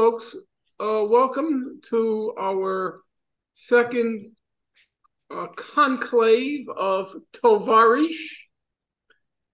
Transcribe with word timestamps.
Okay, 0.00 0.10
folks, 0.16 0.34
uh, 0.80 1.04
welcome 1.04 1.78
to 1.82 2.32
our 2.40 3.02
second 3.52 4.24
uh, 5.30 5.46
conclave 5.56 6.66
of 6.70 7.14
Tovarish. 7.34 8.32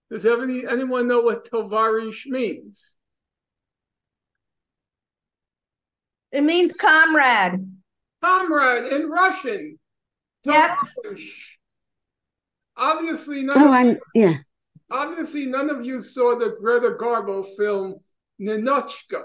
Does 0.09 0.25
any, 0.25 0.65
anyone 0.65 1.09
know 1.09 1.21
what 1.21 1.51
Tovarish 1.51 2.27
means? 2.27 2.97
It 6.31 6.45
means 6.45 6.75
comrade. 6.75 7.69
Comrade 8.23 8.93
in 8.93 9.11
Russian. 9.11 9.79
Yep. 10.45 10.71
Tovarish. 11.05 11.31
Obviously, 12.77 13.43
none 13.43 13.59
Oh, 13.59 13.67
of, 13.67 13.71
I'm 13.73 13.99
yeah. 14.15 14.35
obviously 14.93 15.47
none 15.47 15.71
of 15.71 15.85
you 15.85 16.01
saw 16.01 16.39
the 16.39 16.55
Greta 16.61 16.91
Garbo 16.91 17.45
film 17.57 17.97
Ninotchka 18.41 19.25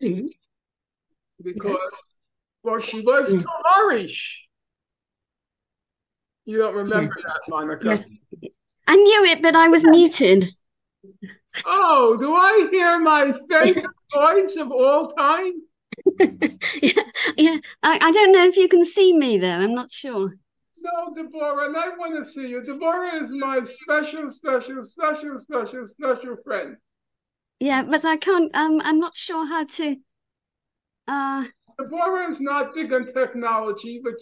Because, 0.00 1.78
well, 2.62 2.80
she 2.80 3.00
was 3.00 3.34
Mm. 3.34 3.44
Tovarish. 3.44 4.36
You 6.44 6.58
don't 6.58 6.74
remember 6.74 7.14
that, 7.26 7.40
Monica? 7.48 7.86
Yes. 7.88 8.06
I 8.86 8.96
knew 8.96 9.24
it, 9.24 9.42
but 9.42 9.56
I 9.56 9.68
was 9.68 9.84
muted. 9.84 10.44
Oh, 11.64 12.16
do 12.18 12.34
I 12.34 12.68
hear 12.70 12.98
my 13.00 13.32
favorite 13.48 13.86
voice 14.14 14.56
of 14.56 14.70
all 14.70 15.08
time? 15.10 15.54
yeah, 16.20 17.02
yeah. 17.36 17.56
I, 17.82 17.98
I 18.00 18.12
don't 18.12 18.32
know 18.32 18.44
if 18.44 18.56
you 18.56 18.68
can 18.68 18.84
see 18.84 19.16
me 19.16 19.38
though. 19.38 19.48
I'm 19.48 19.74
not 19.74 19.90
sure. 19.90 20.36
No, 20.82 21.14
Deborah, 21.14 21.66
and 21.66 21.76
I 21.76 21.88
want 21.96 22.14
to 22.16 22.24
see 22.24 22.48
you. 22.48 22.62
Deborah 22.64 23.14
is 23.16 23.32
my 23.32 23.60
special, 23.64 24.30
special, 24.30 24.82
special, 24.82 25.36
special, 25.38 25.84
special 25.84 26.36
friend. 26.44 26.76
Yeah, 27.60 27.82
but 27.84 28.04
I 28.04 28.16
can't. 28.16 28.54
Um, 28.54 28.80
I'm 28.84 28.98
not 28.98 29.14
sure 29.16 29.46
how 29.46 29.64
to. 29.64 29.96
Uh, 31.08 31.44
Deborah 31.78 32.28
is 32.28 32.40
not 32.40 32.74
big 32.74 32.92
on 32.92 33.06
technology, 33.06 34.00
but 34.02 34.14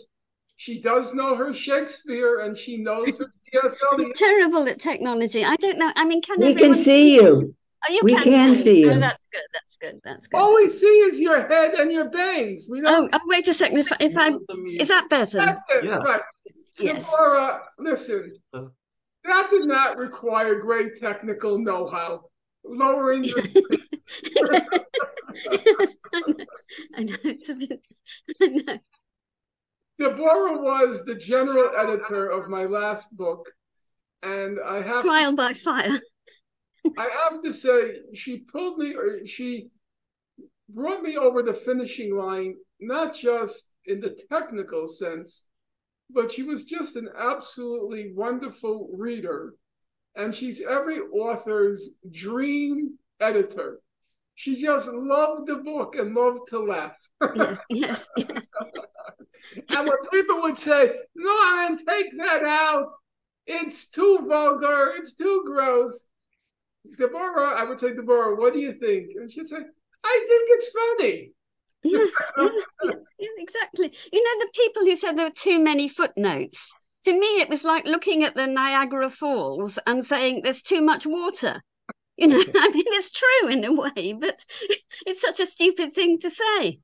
she 0.57 0.81
does 0.81 1.15
know 1.15 1.35
her 1.35 1.53
Shakespeare 1.53 2.41
and 2.41 2.57
she 2.57 2.77
knows 2.79 3.19
her 3.19 3.27
T.S. 3.53 3.77
Eliot. 3.93 4.15
terrible 4.17 4.69
at 4.69 4.79
technology. 4.79 5.45
I 5.45 5.57
don't 5.57 5.79
know. 5.79 5.91
I 5.97 6.05
mean, 6.05 6.23
can 6.23 6.39
We 6.39 6.49
can 6.55 6.59
everyone 6.59 6.79
see 6.79 7.15
you. 7.15 7.55
Oh, 7.87 7.93
you 7.93 8.01
we 8.03 8.15
can, 8.15 8.23
can 8.23 8.55
see 8.55 8.89
Oh, 8.89 8.95
you. 8.95 9.01
that's 9.01 9.29
good. 9.31 9.43
That's 9.53 9.77
good. 9.77 10.01
That's 10.05 10.27
good. 10.27 10.39
All 10.39 10.55
we 10.55 10.69
see 10.69 10.87
is 10.87 11.21
your 11.21 11.47
head 11.47 11.75
and 11.75 11.93
your 11.93 12.09
bangs. 12.09 12.69
We 12.71 12.79
Oh, 12.81 12.83
don't. 12.83 13.11
oh, 13.15 13.21
wait 13.27 13.47
a 13.48 13.53
second. 13.55 13.79
If, 13.79 13.89
if 14.01 14.17
I 14.17 14.31
is 14.79 14.89
that 14.89 15.09
better? 15.11 15.39
That's 15.39 15.63
it, 15.71 15.85
Yeah. 15.85 15.98
right. 15.98 16.23
Yes. 16.79 17.11
Deborah, 17.11 17.63
listen, 17.79 18.37
Uh. 18.53 18.63
that 19.25 19.48
did 19.51 19.67
not 19.67 19.97
require 19.98 20.55
great 20.61 20.98
technical 20.98 21.59
know-how. 21.59 22.23
Lowering 22.65 23.25
your 23.25 23.41
Yes, 25.34 25.95
I 26.12 26.20
know. 26.27 26.45
I 26.97 27.03
know. 27.03 27.17
It's 27.25 27.48
a 27.48 27.55
bit. 27.55 27.81
I 28.41 28.47
know. 28.47 28.79
Deborah 29.98 30.59
was 30.59 31.05
the 31.05 31.15
general 31.15 31.70
editor 31.77 32.27
of 32.27 32.48
my 32.48 32.65
last 32.65 33.17
book, 33.17 33.48
and 34.23 34.59
I 34.65 34.83
have 34.83 35.03
to, 35.03 35.09
Trial 35.09 35.35
by 35.35 35.53
fire. 35.53 36.01
I 36.98 37.09
have 37.29 37.42
to 37.42 37.53
say 37.53 38.01
she 38.12 38.39
pulled 38.39 38.79
me 38.79 38.95
or 38.95 39.27
she 39.27 39.69
brought 40.69 41.03
me 41.03 41.17
over 41.17 41.42
the 41.42 41.55
finishing 41.55 42.17
line, 42.17 42.57
not 42.81 43.15
just 43.15 43.75
in 43.87 44.01
the 44.01 44.19
technical 44.31 44.89
sense, 44.89 45.45
but 46.11 46.33
she 46.33 46.42
was 46.42 46.64
just 46.64 46.96
an 46.96 47.08
absolutely 47.17 48.13
wonderful 48.14 48.91
reader, 48.96 49.55
and 50.17 50.35
she's 50.35 50.61
every 50.61 50.98
author's 50.98 51.91
dream 52.11 52.98
editor. 53.20 53.80
She 54.36 54.57
just 54.61 54.89
loved 54.89 55.47
the 55.47 55.57
book 55.57 55.97
and 55.97 56.14
loved 56.14 56.48
to 56.48 56.58
laugh. 56.58 56.97
Yes, 57.35 57.58
yes, 57.70 58.08
yes. 58.17 58.42
And 59.70 59.89
when 59.89 59.98
people 60.13 60.42
would 60.42 60.58
say, 60.58 60.92
Norman, 61.14 61.79
take 61.79 62.17
that 62.19 62.42
out. 62.45 62.92
It's 63.47 63.91
too 63.91 64.20
vulgar. 64.27 64.95
It's 64.97 65.14
too 65.14 65.45
gross. 65.47 66.07
Deborah, 66.98 67.55
I 67.55 67.64
would 67.64 67.81
say, 67.81 67.95
Deborah, 67.95 68.36
what 68.36 68.52
do 68.52 68.61
you 68.61 68.73
think? 68.73 69.11
And 69.17 69.31
she'd 69.31 69.46
say, 69.46 69.57
I 69.57 70.27
think 70.29 70.48
it's 70.51 70.70
funny. 70.70 71.33
Yes, 71.83 72.13
yeah, 72.39 72.48
yeah, 73.19 73.29
exactly. 73.39 73.92
You 74.13 74.23
know, 74.23 74.45
the 74.45 74.51
people 74.55 74.83
who 74.85 74.96
said 74.96 75.17
there 75.17 75.27
were 75.27 75.33
too 75.35 75.61
many 75.61 75.86
footnotes, 75.86 76.75
to 77.05 77.13
me, 77.13 77.41
it 77.41 77.48
was 77.48 77.65
like 77.65 77.87
looking 77.87 78.25
at 78.25 78.35
the 78.35 78.47
Niagara 78.47 79.11
Falls 79.11 79.79
and 79.87 80.05
saying 80.05 80.41
there's 80.42 80.63
too 80.63 80.81
much 80.81 81.07
water. 81.07 81.63
You 82.17 82.29
know, 82.29 82.41
I 82.57 82.69
mean, 82.70 82.85
it's 82.89 83.13
true 83.13 83.48
in 83.48 83.65
a 83.65 83.73
way, 83.73 84.15
but 84.15 84.45
it's 85.07 85.20
such 85.20 85.41
a 85.41 85.47
stupid 85.47 85.93
thing 85.93 86.19
to 86.20 86.31
say. 86.31 86.81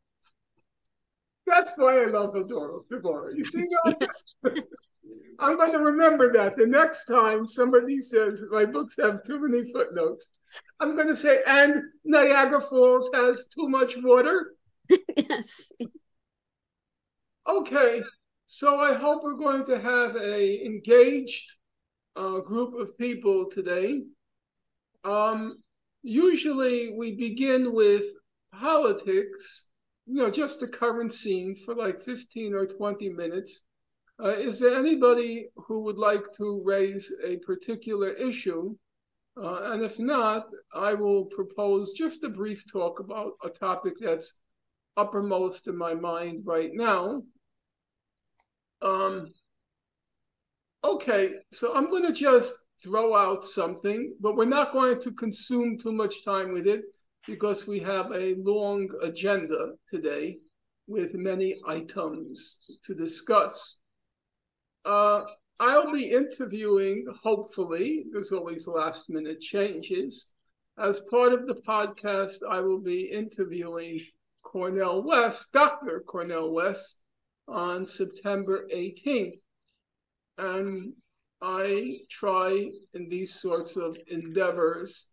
That's 1.46 1.72
why 1.76 2.02
I 2.02 2.06
love 2.06 2.34
Deborah. 2.34 2.80
Deborah. 2.90 3.34
You 3.34 3.44
see. 3.44 3.64
I'm 5.40 5.56
going 5.56 5.72
to 5.72 5.78
remember 5.78 6.32
that 6.34 6.56
the 6.56 6.66
next 6.66 7.06
time 7.06 7.46
somebody 7.46 7.98
says 7.98 8.44
my 8.50 8.66
books 8.66 8.96
have 9.00 9.24
too 9.24 9.40
many 9.40 9.72
footnotes. 9.72 10.30
I'm 10.78 10.94
going 10.94 11.08
to 11.08 11.16
say, 11.16 11.40
and 11.48 11.82
Niagara 12.04 12.60
Falls 12.60 13.08
has 13.14 13.46
too 13.46 13.68
much 13.68 13.94
water. 13.96 14.52
yes. 15.16 15.72
Okay, 17.48 18.02
so 18.52 18.80
I 18.80 18.94
hope 18.94 19.22
we're 19.22 19.34
going 19.34 19.64
to 19.66 19.78
have 19.78 20.16
a 20.16 20.66
engaged 20.66 21.52
uh, 22.16 22.40
group 22.40 22.74
of 22.74 22.98
people 22.98 23.48
today. 23.48 24.02
Um, 25.04 25.58
usually 26.02 26.92
we 26.98 27.14
begin 27.14 27.72
with 27.72 28.06
politics, 28.52 29.66
you 30.04 30.16
know, 30.16 30.32
just 30.32 30.58
the 30.58 30.66
current 30.66 31.12
scene 31.12 31.54
for 31.54 31.76
like 31.76 32.00
15 32.00 32.52
or 32.52 32.66
20 32.66 33.10
minutes. 33.10 33.62
Uh, 34.20 34.30
is 34.30 34.58
there 34.58 34.76
anybody 34.76 35.46
who 35.54 35.84
would 35.84 35.98
like 35.98 36.32
to 36.32 36.60
raise 36.64 37.12
a 37.24 37.36
particular 37.46 38.08
issue? 38.08 38.74
Uh, 39.40 39.70
and 39.70 39.84
if 39.84 40.00
not, 40.00 40.48
I 40.74 40.94
will 40.94 41.26
propose 41.26 41.92
just 41.92 42.24
a 42.24 42.28
brief 42.28 42.64
talk 42.66 42.98
about 42.98 43.34
a 43.44 43.48
topic 43.48 43.94
that's 44.00 44.32
uppermost 44.96 45.68
in 45.68 45.78
my 45.78 45.94
mind 45.94 46.42
right 46.44 46.72
now. 46.74 47.22
Um, 48.82 49.32
okay, 50.84 51.30
so 51.52 51.74
I'm 51.74 51.90
going 51.90 52.06
to 52.06 52.12
just 52.12 52.54
throw 52.82 53.14
out 53.14 53.44
something, 53.44 54.14
but 54.20 54.36
we're 54.36 54.46
not 54.46 54.72
going 54.72 55.00
to 55.02 55.12
consume 55.12 55.78
too 55.78 55.92
much 55.92 56.24
time 56.24 56.52
with 56.52 56.66
it 56.66 56.82
because 57.26 57.66
we 57.66 57.78
have 57.80 58.10
a 58.12 58.34
long 58.36 58.88
agenda 59.02 59.72
today 59.88 60.38
with 60.86 61.14
many 61.14 61.56
items 61.66 62.78
to 62.84 62.94
discuss. 62.94 63.80
Uh, 64.84 65.20
I'll 65.60 65.92
be 65.92 66.10
interviewing, 66.10 67.04
hopefully, 67.22 68.04
there's 68.10 68.32
always 68.32 68.66
last 68.66 69.10
minute 69.10 69.40
changes. 69.40 70.34
As 70.78 71.02
part 71.10 71.34
of 71.34 71.46
the 71.46 71.60
podcast, 71.68 72.38
I 72.50 72.60
will 72.60 72.80
be 72.80 73.10
interviewing 73.12 74.00
Cornel 74.42 75.02
West, 75.02 75.52
Dr. 75.52 76.02
Cornel 76.06 76.54
West, 76.54 76.99
on 77.50 77.84
September 77.84 78.66
18th. 78.72 79.38
And 80.38 80.92
I 81.42 81.98
try 82.10 82.70
in 82.94 83.08
these 83.08 83.34
sorts 83.34 83.76
of 83.76 83.96
endeavors 84.08 85.06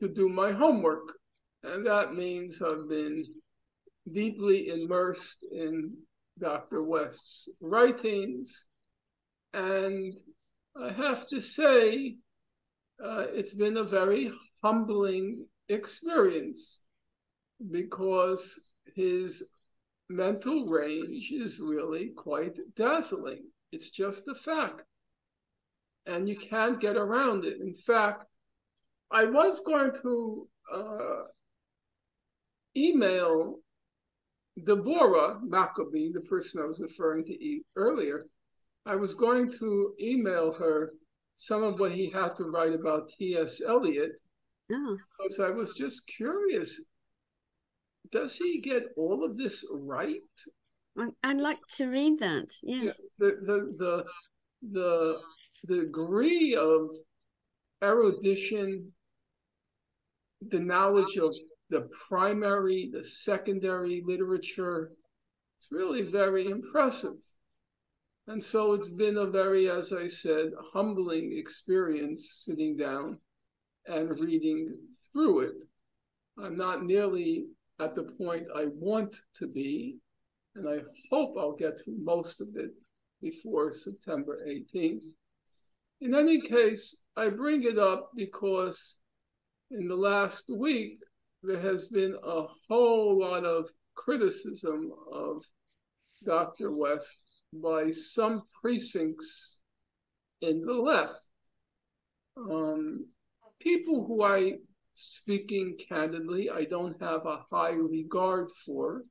to 0.00 0.08
do 0.08 0.28
my 0.28 0.52
homework. 0.52 1.18
And 1.62 1.86
that 1.86 2.14
means 2.14 2.62
I've 2.62 2.88
been 2.88 3.24
deeply 4.12 4.68
immersed 4.68 5.44
in 5.52 5.94
Dr. 6.38 6.82
West's 6.82 7.48
writings. 7.60 8.66
And 9.52 10.14
I 10.80 10.92
have 10.92 11.28
to 11.28 11.40
say, 11.40 12.16
uh, 13.04 13.26
it's 13.32 13.54
been 13.54 13.76
a 13.76 13.84
very 13.84 14.32
humbling 14.62 15.46
experience 15.68 16.92
because 17.70 18.76
his 18.94 19.42
mental 20.08 20.66
range 20.66 21.30
is 21.32 21.60
really 21.60 22.10
quite 22.16 22.56
dazzling. 22.76 23.44
It's 23.72 23.90
just 23.90 24.28
a 24.28 24.34
fact. 24.34 24.90
And 26.06 26.28
you 26.28 26.36
can't 26.36 26.80
get 26.80 26.96
around 26.96 27.44
it. 27.44 27.60
In 27.60 27.74
fact, 27.74 28.24
I 29.10 29.24
was 29.24 29.60
going 29.60 29.92
to 30.02 30.48
uh, 30.74 31.22
email 32.76 33.56
Deborah 34.64 35.38
Maccabee, 35.42 36.12
the 36.12 36.20
person 36.20 36.60
I 36.60 36.64
was 36.64 36.80
referring 36.80 37.24
to 37.26 37.60
earlier. 37.76 38.24
I 38.86 38.96
was 38.96 39.14
going 39.14 39.52
to 39.52 39.94
email 40.00 40.52
her 40.54 40.92
some 41.34 41.62
of 41.62 41.78
what 41.78 41.92
he 41.92 42.10
had 42.10 42.34
to 42.36 42.44
write 42.44 42.72
about 42.72 43.10
T.S. 43.10 43.60
Eliot 43.66 44.12
Oh, 44.70 44.98
because 45.18 45.40
I 45.40 45.50
was 45.50 45.74
just 45.74 46.06
curious. 46.06 46.80
Does 48.10 48.36
he 48.36 48.60
get 48.60 48.84
all 48.96 49.24
of 49.24 49.36
this 49.36 49.64
right? 49.72 50.20
I'd 51.22 51.40
like 51.40 51.64
to 51.76 51.88
read 51.88 52.18
that. 52.20 52.50
Yes. 52.62 52.96
The 53.18 53.38
the 53.46 53.74
the 53.78 54.04
the, 54.72 55.18
the 55.64 55.76
degree 55.84 56.56
of 56.56 56.90
erudition, 57.82 58.92
the 60.40 60.60
knowledge 60.60 61.16
of 61.16 61.34
the 61.70 61.88
primary, 62.08 62.90
the 62.92 63.04
secondary 63.04 64.02
literature. 64.04 64.92
It's 65.58 65.68
really 65.70 66.02
very 66.02 66.48
impressive. 66.48 67.16
And 68.26 68.42
so 68.42 68.74
it's 68.74 68.90
been 68.90 69.16
a 69.16 69.26
very, 69.26 69.70
as 69.70 69.92
I 69.92 70.06
said, 70.06 70.50
humbling 70.72 71.34
experience 71.36 72.44
sitting 72.46 72.76
down 72.76 73.18
and 73.86 74.10
reading 74.20 74.68
through 75.12 75.40
it. 75.40 75.54
I'm 76.38 76.56
not 76.56 76.84
nearly 76.84 77.46
at 77.80 77.94
the 77.94 78.04
point 78.04 78.46
I 78.54 78.66
want 78.74 79.16
to 79.36 79.46
be, 79.46 79.98
and 80.54 80.68
I 80.68 80.82
hope 81.10 81.36
I'll 81.38 81.56
get 81.56 81.80
through 81.82 81.98
most 82.02 82.40
of 82.40 82.48
it 82.56 82.70
before 83.20 83.72
September 83.72 84.40
18th. 84.46 85.02
In 86.00 86.14
any 86.14 86.40
case, 86.40 87.02
I 87.16 87.28
bring 87.28 87.64
it 87.64 87.78
up 87.78 88.10
because 88.16 88.98
in 89.70 89.88
the 89.88 89.96
last 89.96 90.44
week, 90.48 90.98
there 91.42 91.60
has 91.60 91.88
been 91.88 92.16
a 92.24 92.44
whole 92.68 93.18
lot 93.20 93.44
of 93.44 93.68
criticism 93.94 94.92
of 95.12 95.44
Dr. 96.24 96.76
West 96.76 97.44
by 97.52 97.90
some 97.90 98.42
precincts 98.60 99.60
in 100.40 100.64
the 100.64 100.72
left. 100.72 101.20
Um, 102.36 103.06
people 103.60 104.06
who 104.06 104.22
I, 104.22 104.54
speaking 105.00 105.76
candidly, 105.88 106.50
I 106.50 106.64
don't 106.64 107.00
have 107.00 107.24
a 107.24 107.44
high 107.48 107.70
regard 107.70 108.50
for. 108.66 109.04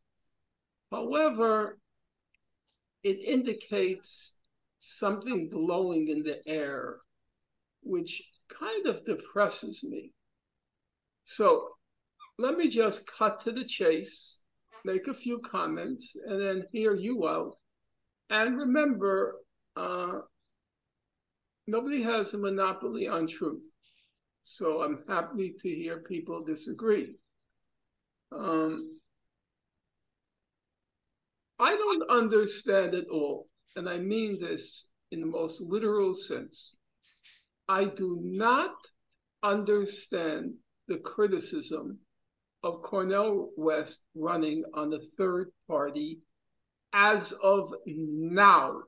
However, 0.91 1.79
it 3.05 3.23
indicates 3.25 4.37
something 4.79 5.47
blowing 5.49 6.09
in 6.09 6.23
the 6.23 6.45
air, 6.45 6.97
which 7.83 8.21
kind 8.49 8.85
of 8.85 9.05
depresses 9.05 9.81
me. 9.81 10.11
So 11.23 11.69
let 12.37 12.57
me 12.57 12.67
just 12.67 13.09
cut 13.09 13.39
to 13.41 13.53
the 13.53 13.63
chase, 13.63 14.41
make 14.83 15.07
a 15.07 15.13
few 15.13 15.39
comments, 15.39 16.17
and 16.25 16.41
then 16.41 16.67
hear 16.73 16.95
you 16.95 17.29
out. 17.29 17.55
And 18.29 18.57
remember, 18.57 19.37
uh, 19.77 20.19
nobody 21.65 22.01
has 22.01 22.33
a 22.33 22.37
monopoly 22.37 23.07
on 23.07 23.25
truth. 23.27 23.63
So 24.49 24.81
I'm 24.81 25.03
happy 25.09 25.55
to 25.59 25.69
hear 25.69 25.99
people 25.99 26.41
disagree. 26.41 27.15
Um, 28.31 28.97
I 31.59 31.75
don't 31.75 32.09
understand 32.09 32.93
it 32.93 33.07
all, 33.11 33.49
and 33.75 33.89
I 33.89 33.97
mean 33.97 34.39
this 34.39 34.87
in 35.11 35.19
the 35.19 35.25
most 35.25 35.59
literal 35.59 36.13
sense. 36.13 36.77
I 37.67 37.85
do 37.85 38.21
not 38.23 38.71
understand 39.43 40.53
the 40.87 40.99
criticism 40.99 41.99
of 42.63 42.83
Cornel 42.83 43.49
West 43.57 43.99
running 44.15 44.63
on 44.73 44.91
the 44.91 45.05
third 45.17 45.51
party 45.67 46.19
as 46.93 47.33
of 47.33 47.73
now. 47.85 48.83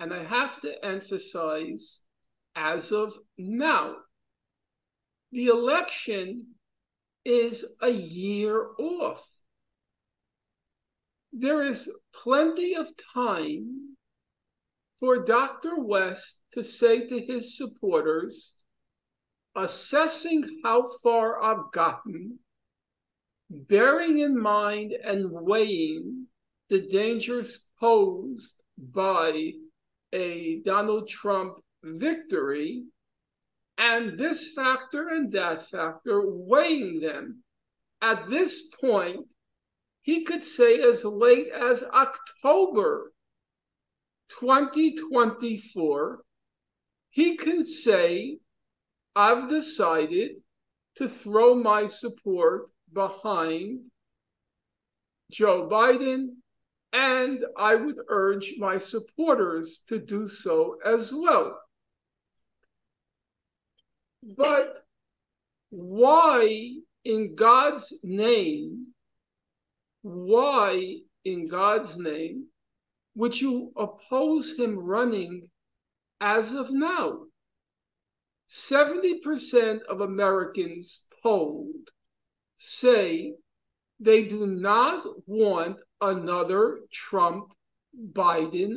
And 0.00 0.12
I 0.12 0.24
have 0.24 0.60
to 0.62 0.84
emphasize 0.84 2.02
as 2.60 2.92
of 2.92 3.14
now. 3.38 3.94
The 5.32 5.46
election 5.46 6.46
is 7.24 7.64
a 7.80 7.90
year 7.90 8.68
off. 8.78 9.26
There 11.32 11.62
is 11.62 11.90
plenty 12.12 12.74
of 12.74 12.88
time 13.14 13.96
for 14.98 15.24
Dr. 15.24 15.78
West 15.78 16.42
to 16.52 16.62
say 16.62 17.06
to 17.06 17.18
his 17.20 17.56
supporters, 17.56 18.54
assessing 19.56 20.60
how 20.62 20.90
far 21.02 21.42
I've 21.42 21.72
gotten, 21.72 22.40
bearing 23.48 24.18
in 24.18 24.38
mind 24.38 24.92
and 24.92 25.30
weighing 25.30 26.26
the 26.68 26.86
dangers 26.88 27.66
posed 27.78 28.60
by 28.76 29.52
a 30.12 30.60
Donald 30.64 31.08
Trump 31.08 31.54
victory, 31.82 32.84
and 33.78 34.18
this 34.18 34.52
factor 34.54 35.08
and 35.08 35.32
that 35.32 35.66
factor, 35.66 36.22
weighing 36.24 37.00
them. 37.00 37.42
At 38.02 38.28
this 38.28 38.68
point, 38.80 39.26
he 40.02 40.24
could 40.24 40.44
say 40.44 40.82
as 40.82 41.04
late 41.04 41.48
as 41.48 41.82
October 41.84 43.12
2024, 44.38 46.20
he 47.10 47.36
can 47.36 47.62
say 47.62 48.38
I've 49.16 49.48
decided 49.48 50.36
to 50.96 51.08
throw 51.08 51.54
my 51.54 51.86
support 51.86 52.70
behind 52.92 53.90
Joe 55.30 55.68
Biden, 55.68 56.36
and 56.92 57.44
I 57.56 57.74
would 57.76 57.96
urge 58.08 58.54
my 58.58 58.78
supporters 58.78 59.82
to 59.88 59.98
do 59.98 60.28
so 60.28 60.76
as 60.84 61.12
well. 61.12 61.59
But 64.22 64.78
why, 65.70 66.76
in 67.04 67.34
God's 67.34 67.94
name, 68.02 68.88
why, 70.02 70.98
in 71.24 71.48
God's 71.48 71.96
name, 71.98 72.46
would 73.14 73.40
you 73.40 73.72
oppose 73.76 74.54
him 74.58 74.78
running 74.78 75.48
as 76.20 76.52
of 76.52 76.70
now? 76.70 77.20
70% 78.48 79.82
of 79.88 80.00
Americans 80.00 81.06
polled 81.22 81.90
say 82.56 83.34
they 84.00 84.24
do 84.24 84.46
not 84.46 85.04
want 85.26 85.76
another 86.00 86.80
Trump 86.90 87.52
Biden 88.12 88.74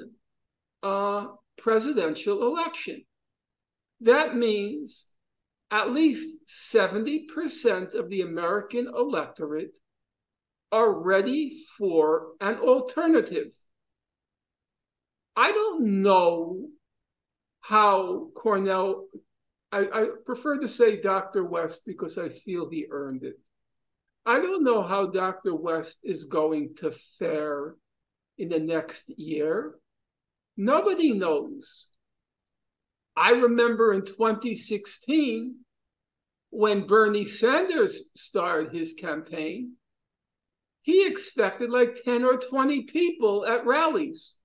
uh, 0.83 1.27
presidential 1.57 2.45
election. 2.45 3.03
That 4.01 4.35
means 4.35 5.05
at 5.73 5.91
least 5.91 6.45
70% 6.47 7.95
of 7.95 8.07
the 8.07 8.21
American 8.21 8.87
electorate 8.87 9.79
are 10.71 10.93
ready 10.93 11.51
for 11.79 12.33
an 12.39 12.59
alternative. 12.59 13.51
I 15.35 15.51
don't 15.51 16.03
know 16.03 16.67
how 17.61 18.27
Cornel, 18.35 19.07
I, 19.71 19.87
I, 19.91 20.07
prefer 20.27 20.59
to 20.59 20.67
say 20.67 21.01
Dr. 21.01 21.43
West 21.43 21.87
because 21.87 22.19
I 22.19 22.29
feel 22.29 22.69
he 22.69 22.85
earned 22.91 23.23
it. 23.23 23.39
I 24.27 24.39
don't 24.39 24.63
know 24.63 24.83
how 24.83 25.07
Dr. 25.07 25.55
West 25.55 25.97
is 26.03 26.25
going 26.25 26.75
to 26.81 26.91
fare 27.17 27.73
in 28.37 28.49
the 28.49 28.59
next 28.59 29.11
year. 29.17 29.73
Nobody 30.55 31.13
knows. 31.13 31.89
I 33.15 33.31
remember 33.31 33.93
in 33.93 34.05
2016 34.05 35.62
when 36.53 36.85
Bernie 36.85 37.25
Sanders 37.25 38.11
started 38.15 38.71
his 38.71 38.93
campaign, 38.93 39.73
he 40.83 41.07
expected 41.07 41.71
like 41.71 42.03
10 42.05 42.23
or 42.23 42.37
20 42.37 42.83
people 42.83 43.43
at 43.43 43.65
rallies. 43.65 44.37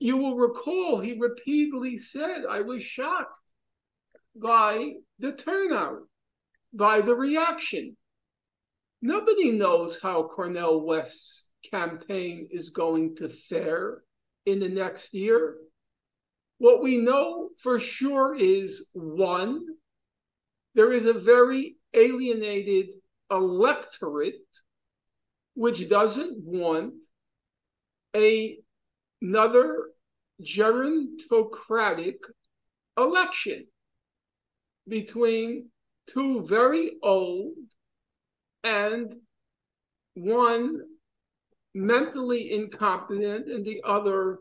You 0.00 0.16
will 0.16 0.36
recall 0.36 0.98
he 0.98 1.16
repeatedly 1.16 1.98
said, 1.98 2.44
I 2.50 2.62
was 2.62 2.82
shocked 2.82 3.38
by 4.34 4.94
the 5.20 5.32
turnout, 5.32 6.00
by 6.72 7.00
the 7.00 7.14
reaction. 7.14 7.96
Nobody 9.00 9.52
knows 9.52 10.00
how 10.02 10.24
Cornel 10.24 10.84
West's 10.84 11.48
campaign 11.70 12.48
is 12.50 12.70
going 12.70 13.14
to 13.16 13.28
fare 13.28 14.02
in 14.46 14.58
the 14.58 14.68
next 14.68 15.14
year. 15.14 15.58
What 16.58 16.82
we 16.82 16.98
know 16.98 17.50
for 17.62 17.78
sure 17.78 18.34
is 18.34 18.90
one, 18.94 19.60
there 20.78 20.92
is 20.92 21.06
a 21.06 21.12
very 21.12 21.74
alienated 21.92 22.86
electorate 23.32 24.46
which 25.54 25.88
doesn't 25.88 26.36
want 26.38 26.94
a 28.14 28.58
another 29.20 29.88
gerontocratic 30.40 32.18
election 32.96 33.66
between 34.86 35.68
two 36.06 36.46
very 36.46 36.92
old 37.02 37.56
and 38.62 39.16
one 40.14 40.78
mentally 41.74 42.52
incompetent 42.52 43.48
and 43.48 43.66
the 43.66 43.82
other 43.84 44.38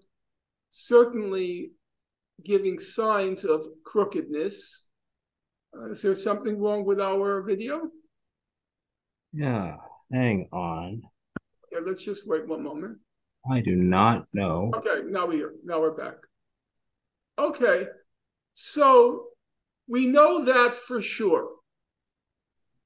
certainly 0.69 1.71
giving 2.45 2.77
signs 2.79 3.43
of 3.43 3.65
crookedness. 3.83 4.86
Uh, 5.75 5.91
is 5.91 6.01
there 6.01 6.15
something 6.15 6.59
wrong 6.59 6.85
with 6.85 6.99
our 6.99 7.41
video? 7.41 7.89
Yeah, 9.33 9.77
hang 10.11 10.47
on. 10.51 11.01
Yeah, 11.71 11.79
let's 11.85 12.03
just 12.03 12.27
wait 12.27 12.47
one 12.47 12.63
moment. 12.63 12.97
I 13.49 13.61
do 13.61 13.75
not 13.75 14.27
know. 14.33 14.71
Okay, 14.75 15.07
now 15.07 15.27
we're 15.27 15.33
here. 15.33 15.53
Now 15.63 15.79
we're 15.79 15.91
back. 15.95 16.15
Okay, 17.39 17.85
so 18.53 19.25
we 19.87 20.07
know 20.07 20.43
that 20.45 20.75
for 20.75 21.01
sure. 21.01 21.49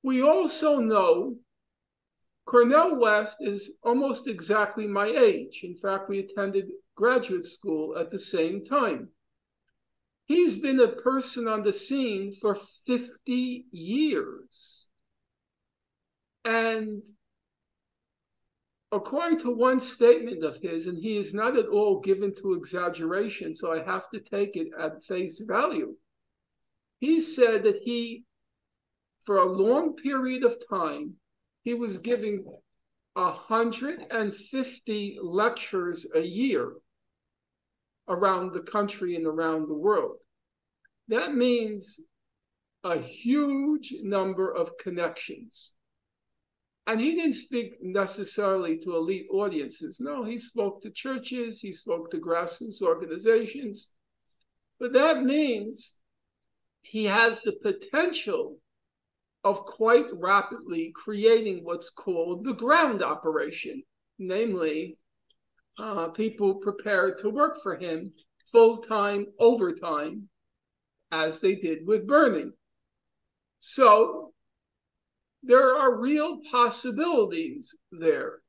We 0.03 0.21
also 0.21 0.79
know 0.79 1.35
Cornel 2.45 2.99
West 2.99 3.37
is 3.39 3.77
almost 3.83 4.27
exactly 4.27 4.87
my 4.87 5.07
age. 5.07 5.61
In 5.63 5.75
fact, 5.75 6.09
we 6.09 6.19
attended 6.19 6.71
graduate 6.95 7.45
school 7.45 7.97
at 7.97 8.11
the 8.11 8.19
same 8.19 8.65
time. 8.65 9.09
He's 10.31 10.59
been 10.59 10.79
a 10.79 10.87
person 10.87 11.49
on 11.49 11.63
the 11.63 11.73
scene 11.73 12.31
for 12.31 12.55
50 12.55 13.65
years. 13.69 14.87
And 16.45 17.03
according 18.93 19.39
to 19.39 19.51
one 19.51 19.81
statement 19.81 20.45
of 20.45 20.61
his, 20.61 20.87
and 20.87 20.97
he 20.97 21.17
is 21.17 21.33
not 21.33 21.57
at 21.57 21.67
all 21.67 21.99
given 21.99 22.33
to 22.35 22.53
exaggeration, 22.53 23.53
so 23.53 23.73
I 23.73 23.83
have 23.83 24.09
to 24.11 24.21
take 24.21 24.55
it 24.55 24.69
at 24.79 25.03
face 25.03 25.41
value. 25.41 25.97
He 27.01 27.19
said 27.19 27.63
that 27.63 27.81
he, 27.83 28.23
for 29.25 29.39
a 29.39 29.51
long 29.51 29.97
period 29.97 30.45
of 30.45 30.55
time, 30.69 31.15
he 31.63 31.73
was 31.73 31.97
giving 31.97 32.45
150 33.15 35.19
lectures 35.21 36.09
a 36.15 36.21
year 36.21 36.71
around 38.07 38.53
the 38.53 38.61
country 38.61 39.15
and 39.15 39.25
around 39.25 39.67
the 39.67 39.77
world. 39.77 40.17
That 41.07 41.35
means 41.35 41.99
a 42.83 42.97
huge 42.97 43.93
number 44.01 44.53
of 44.53 44.77
connections. 44.77 45.71
And 46.87 46.99
he 46.99 47.15
didn't 47.15 47.33
speak 47.33 47.75
necessarily 47.81 48.77
to 48.79 48.95
elite 48.95 49.27
audiences. 49.31 49.99
No, 49.99 50.23
he 50.23 50.37
spoke 50.37 50.81
to 50.81 50.89
churches, 50.89 51.61
he 51.61 51.73
spoke 51.73 52.09
to 52.11 52.17
grassroots 52.17 52.81
organizations. 52.81 53.93
But 54.79 54.93
that 54.93 55.23
means 55.23 55.97
he 56.81 57.05
has 57.05 57.41
the 57.41 57.53
potential 57.61 58.57
of 59.43 59.65
quite 59.65 60.05
rapidly 60.13 60.91
creating 60.95 61.63
what's 61.63 61.89
called 61.89 62.43
the 62.43 62.53
ground 62.53 63.03
operation, 63.03 63.83
namely, 64.17 64.97
uh, 65.77 66.09
people 66.09 66.55
prepared 66.55 67.17
to 67.19 67.29
work 67.29 67.61
for 67.61 67.75
him 67.75 68.13
full 68.51 68.77
time, 68.77 69.25
overtime, 69.39 70.27
as 71.11 71.39
they 71.39 71.55
did 71.55 71.85
with 71.85 72.07
Bernie. 72.07 72.51
So 73.59 74.33
there 75.43 75.77
are 75.77 75.99
real 75.99 76.39
possibilities 76.49 77.75
there. 77.91 78.39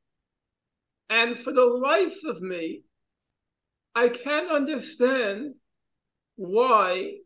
And 1.09 1.39
for 1.39 1.53
the 1.53 1.67
life 1.67 2.25
of 2.25 2.41
me, 2.41 2.83
I 3.95 4.09
can't 4.09 4.51
understand 4.51 5.55
why 6.37 7.19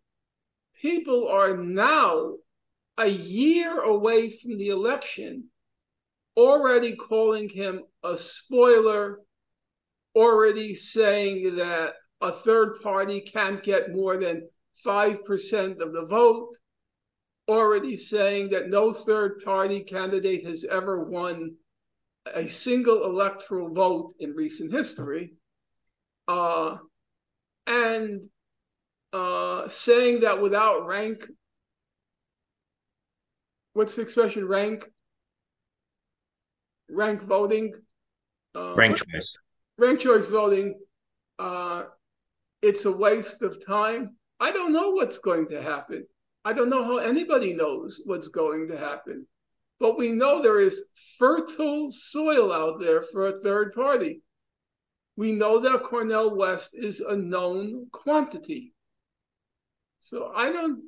people 0.82 1.28
are 1.28 1.56
now 1.56 2.34
a 2.98 3.06
year 3.06 3.80
away 3.80 4.30
from 4.30 4.58
the 4.58 4.68
election 4.68 5.44
already 6.36 6.96
calling 6.96 7.48
him 7.48 7.82
a 8.02 8.16
spoiler, 8.16 9.20
already 10.16 10.74
saying 10.74 11.56
that 11.56 11.94
a 12.22 12.32
third 12.32 12.80
party 12.82 13.20
can't 13.20 13.62
get 13.62 13.94
more 13.94 14.16
than 14.16 14.48
5% 14.84 15.80
of 15.80 15.92
the 15.92 16.06
vote, 16.06 16.54
already 17.48 17.96
saying 17.96 18.50
that 18.50 18.68
no 18.68 18.92
third 18.92 19.42
party 19.44 19.80
candidate 19.80 20.46
has 20.46 20.64
ever 20.64 21.04
won 21.04 21.54
a 22.34 22.48
single 22.48 23.04
electoral 23.04 23.72
vote 23.72 24.14
in 24.18 24.32
recent 24.32 24.72
history, 24.72 25.34
uh, 26.26 26.76
and 27.66 28.24
uh, 29.12 29.68
saying 29.68 30.20
that 30.20 30.40
without 30.40 30.86
rank, 30.86 31.24
what's 33.74 33.94
the 33.94 34.02
expression, 34.02 34.48
rank, 34.48 34.86
rank 36.88 37.22
voting, 37.22 37.72
uh, 38.56 38.74
rank 38.74 38.96
choice, 38.96 39.36
rank 39.78 40.00
choice 40.00 40.26
voting, 40.26 40.78
uh, 41.38 41.84
it's 42.62 42.84
a 42.84 42.96
waste 42.96 43.42
of 43.42 43.64
time. 43.64 44.16
I 44.40 44.50
don't 44.52 44.72
know 44.72 44.90
what's 44.90 45.18
going 45.18 45.48
to 45.48 45.62
happen. 45.62 46.06
I 46.44 46.52
don't 46.52 46.70
know 46.70 46.84
how 46.84 46.98
anybody 46.98 47.52
knows 47.54 48.00
what's 48.04 48.28
going 48.28 48.68
to 48.68 48.78
happen. 48.78 49.26
But 49.78 49.98
we 49.98 50.12
know 50.12 50.40
there 50.40 50.60
is 50.60 50.90
fertile 51.18 51.90
soil 51.90 52.52
out 52.52 52.80
there 52.80 53.02
for 53.02 53.26
a 53.26 53.40
third 53.40 53.74
party. 53.74 54.22
We 55.16 55.32
know 55.32 55.58
that 55.60 55.82
Cornel 55.82 56.36
West 56.36 56.70
is 56.74 57.00
a 57.00 57.16
known 57.16 57.88
quantity. 57.92 58.74
So 60.00 60.32
I 60.34 60.50
don't 60.50 60.82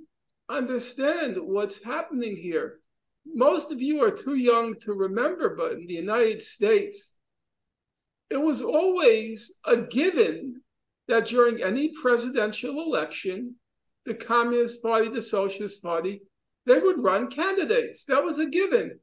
understand 0.49 1.37
what's 1.39 1.83
happening 1.83 2.37
here. 2.37 2.81
Most 3.27 3.73
of 3.73 3.83
you 3.83 4.03
are 4.03 4.11
too 4.11 4.37
young 4.37 4.75
to 4.81 4.93
remember, 4.93 5.55
but 5.55 5.73
in 5.73 5.87
the 5.87 5.95
United 5.95 6.41
States, 6.41 7.18
it 8.31 8.41
was 8.41 8.63
always 8.63 9.59
a 9.65 9.77
given 9.77 10.61
that 11.09 11.27
during 11.27 11.63
any 11.63 11.91
presidential 12.01 12.83
election, 12.83 13.55
the 14.05 14.15
Communist 14.15 14.83
Party, 14.83 15.09
the 15.09 15.23
Socialist 15.23 15.83
Party, 15.83 16.21
they 16.67 16.79
would 16.79 17.03
run 17.03 17.29
candidates. 17.29 18.05
That 18.05 18.23
was 18.23 18.39
a 18.39 18.47
given. 18.47 18.99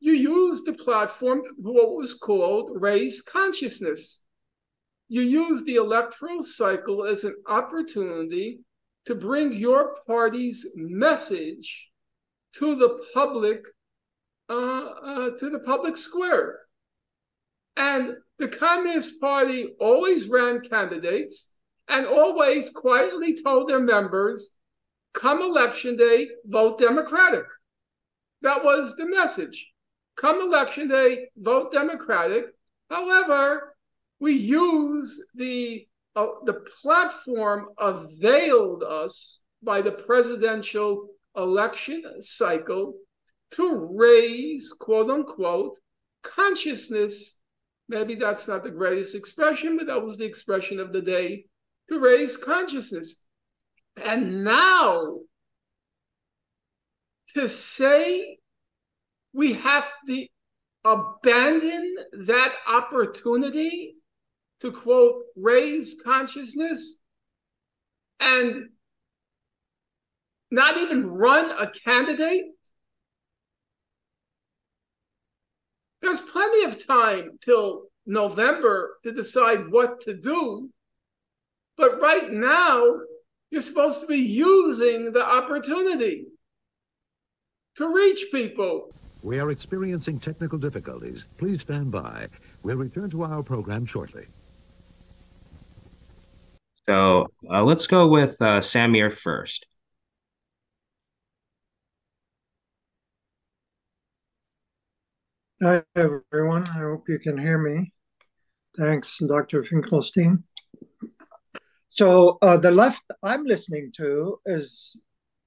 You 0.00 0.12
used 0.12 0.66
the 0.66 0.74
platform, 0.74 1.42
what 1.56 1.96
was 1.96 2.14
called 2.14 2.70
raise 2.74 3.22
consciousness. 3.22 4.26
You 5.08 5.22
used 5.22 5.64
the 5.64 5.76
electoral 5.76 6.42
cycle 6.42 7.04
as 7.04 7.24
an 7.24 7.36
opportunity 7.46 8.60
to 9.06 9.14
bring 9.14 9.52
your 9.52 9.96
party's 10.06 10.66
message 10.74 11.90
to 12.56 12.74
the 12.76 13.00
public, 13.14 13.64
uh, 14.50 14.54
uh, 14.54 15.30
to 15.38 15.50
the 15.50 15.60
public 15.60 15.96
square. 15.96 16.60
And 17.76 18.16
the 18.42 18.48
Communist 18.48 19.20
Party 19.20 19.68
always 19.78 20.28
ran 20.28 20.60
candidates 20.62 21.56
and 21.86 22.06
always 22.06 22.70
quietly 22.70 23.40
told 23.40 23.68
their 23.68 23.78
members, 23.78 24.56
come 25.14 25.40
election 25.40 25.96
day, 25.96 26.28
vote 26.44 26.76
Democratic. 26.76 27.44
That 28.40 28.64
was 28.64 28.96
the 28.96 29.06
message. 29.06 29.70
Come 30.16 30.40
election 30.40 30.88
day, 30.88 31.28
vote 31.36 31.70
Democratic. 31.70 32.46
However, 32.90 33.76
we 34.18 34.32
use 34.32 35.24
the 35.36 35.86
uh, 36.16 36.26
the 36.44 36.54
platform 36.82 37.68
availed 37.78 38.82
us 38.82 39.38
by 39.62 39.80
the 39.82 39.92
presidential 39.92 41.06
election 41.36 42.02
cycle 42.20 42.94
to 43.52 43.88
raise, 43.96 44.72
quote 44.72 45.10
unquote, 45.10 45.78
consciousness. 46.22 47.41
Maybe 47.92 48.14
that's 48.14 48.48
not 48.48 48.64
the 48.64 48.70
greatest 48.70 49.14
expression, 49.14 49.76
but 49.76 49.86
that 49.88 50.02
was 50.02 50.16
the 50.16 50.24
expression 50.24 50.80
of 50.80 50.94
the 50.94 51.02
day 51.02 51.44
to 51.90 52.00
raise 52.00 52.38
consciousness. 52.38 53.26
And 54.02 54.44
now 54.44 55.18
to 57.34 57.46
say 57.50 58.38
we 59.34 59.52
have 59.52 59.92
to 60.08 60.26
abandon 60.86 61.96
that 62.24 62.54
opportunity 62.66 63.96
to 64.60 64.72
quote, 64.72 65.24
raise 65.36 66.00
consciousness 66.02 67.02
and 68.20 68.70
not 70.50 70.78
even 70.78 71.06
run 71.06 71.50
a 71.60 71.70
candidate? 71.70 72.44
There's 76.02 76.20
plenty 76.20 76.64
of 76.64 76.84
time 76.84 77.38
till 77.40 77.84
November 78.06 78.98
to 79.04 79.12
decide 79.12 79.70
what 79.70 80.00
to 80.02 80.14
do. 80.14 80.68
But 81.76 82.00
right 82.00 82.30
now, 82.30 82.96
you're 83.50 83.60
supposed 83.60 84.00
to 84.00 84.06
be 84.06 84.16
using 84.16 85.12
the 85.12 85.24
opportunity 85.24 86.26
to 87.76 87.94
reach 87.94 88.26
people. 88.32 88.90
We 89.22 89.38
are 89.38 89.50
experiencing 89.50 90.18
technical 90.18 90.58
difficulties. 90.58 91.24
Please 91.38 91.62
stand 91.62 91.92
by. 91.92 92.26
We'll 92.64 92.76
return 92.76 93.08
to 93.10 93.22
our 93.22 93.42
program 93.42 93.86
shortly. 93.86 94.26
So 96.88 97.28
uh, 97.48 97.62
let's 97.62 97.86
go 97.86 98.08
with 98.08 98.42
uh, 98.42 98.60
Samir 98.60 99.12
first. 99.12 99.66
Hi, 105.62 105.84
everyone. 105.94 106.66
I 106.66 106.80
hope 106.80 107.08
you 107.08 107.20
can 107.20 107.38
hear 107.38 107.56
me. 107.56 107.92
Thanks, 108.76 109.18
Dr. 109.18 109.62
Finkelstein. 109.62 110.42
So 111.88 112.38
uh, 112.42 112.56
the 112.56 112.72
left 112.72 113.04
I'm 113.22 113.44
listening 113.44 113.92
to 113.98 114.40
is 114.44 114.96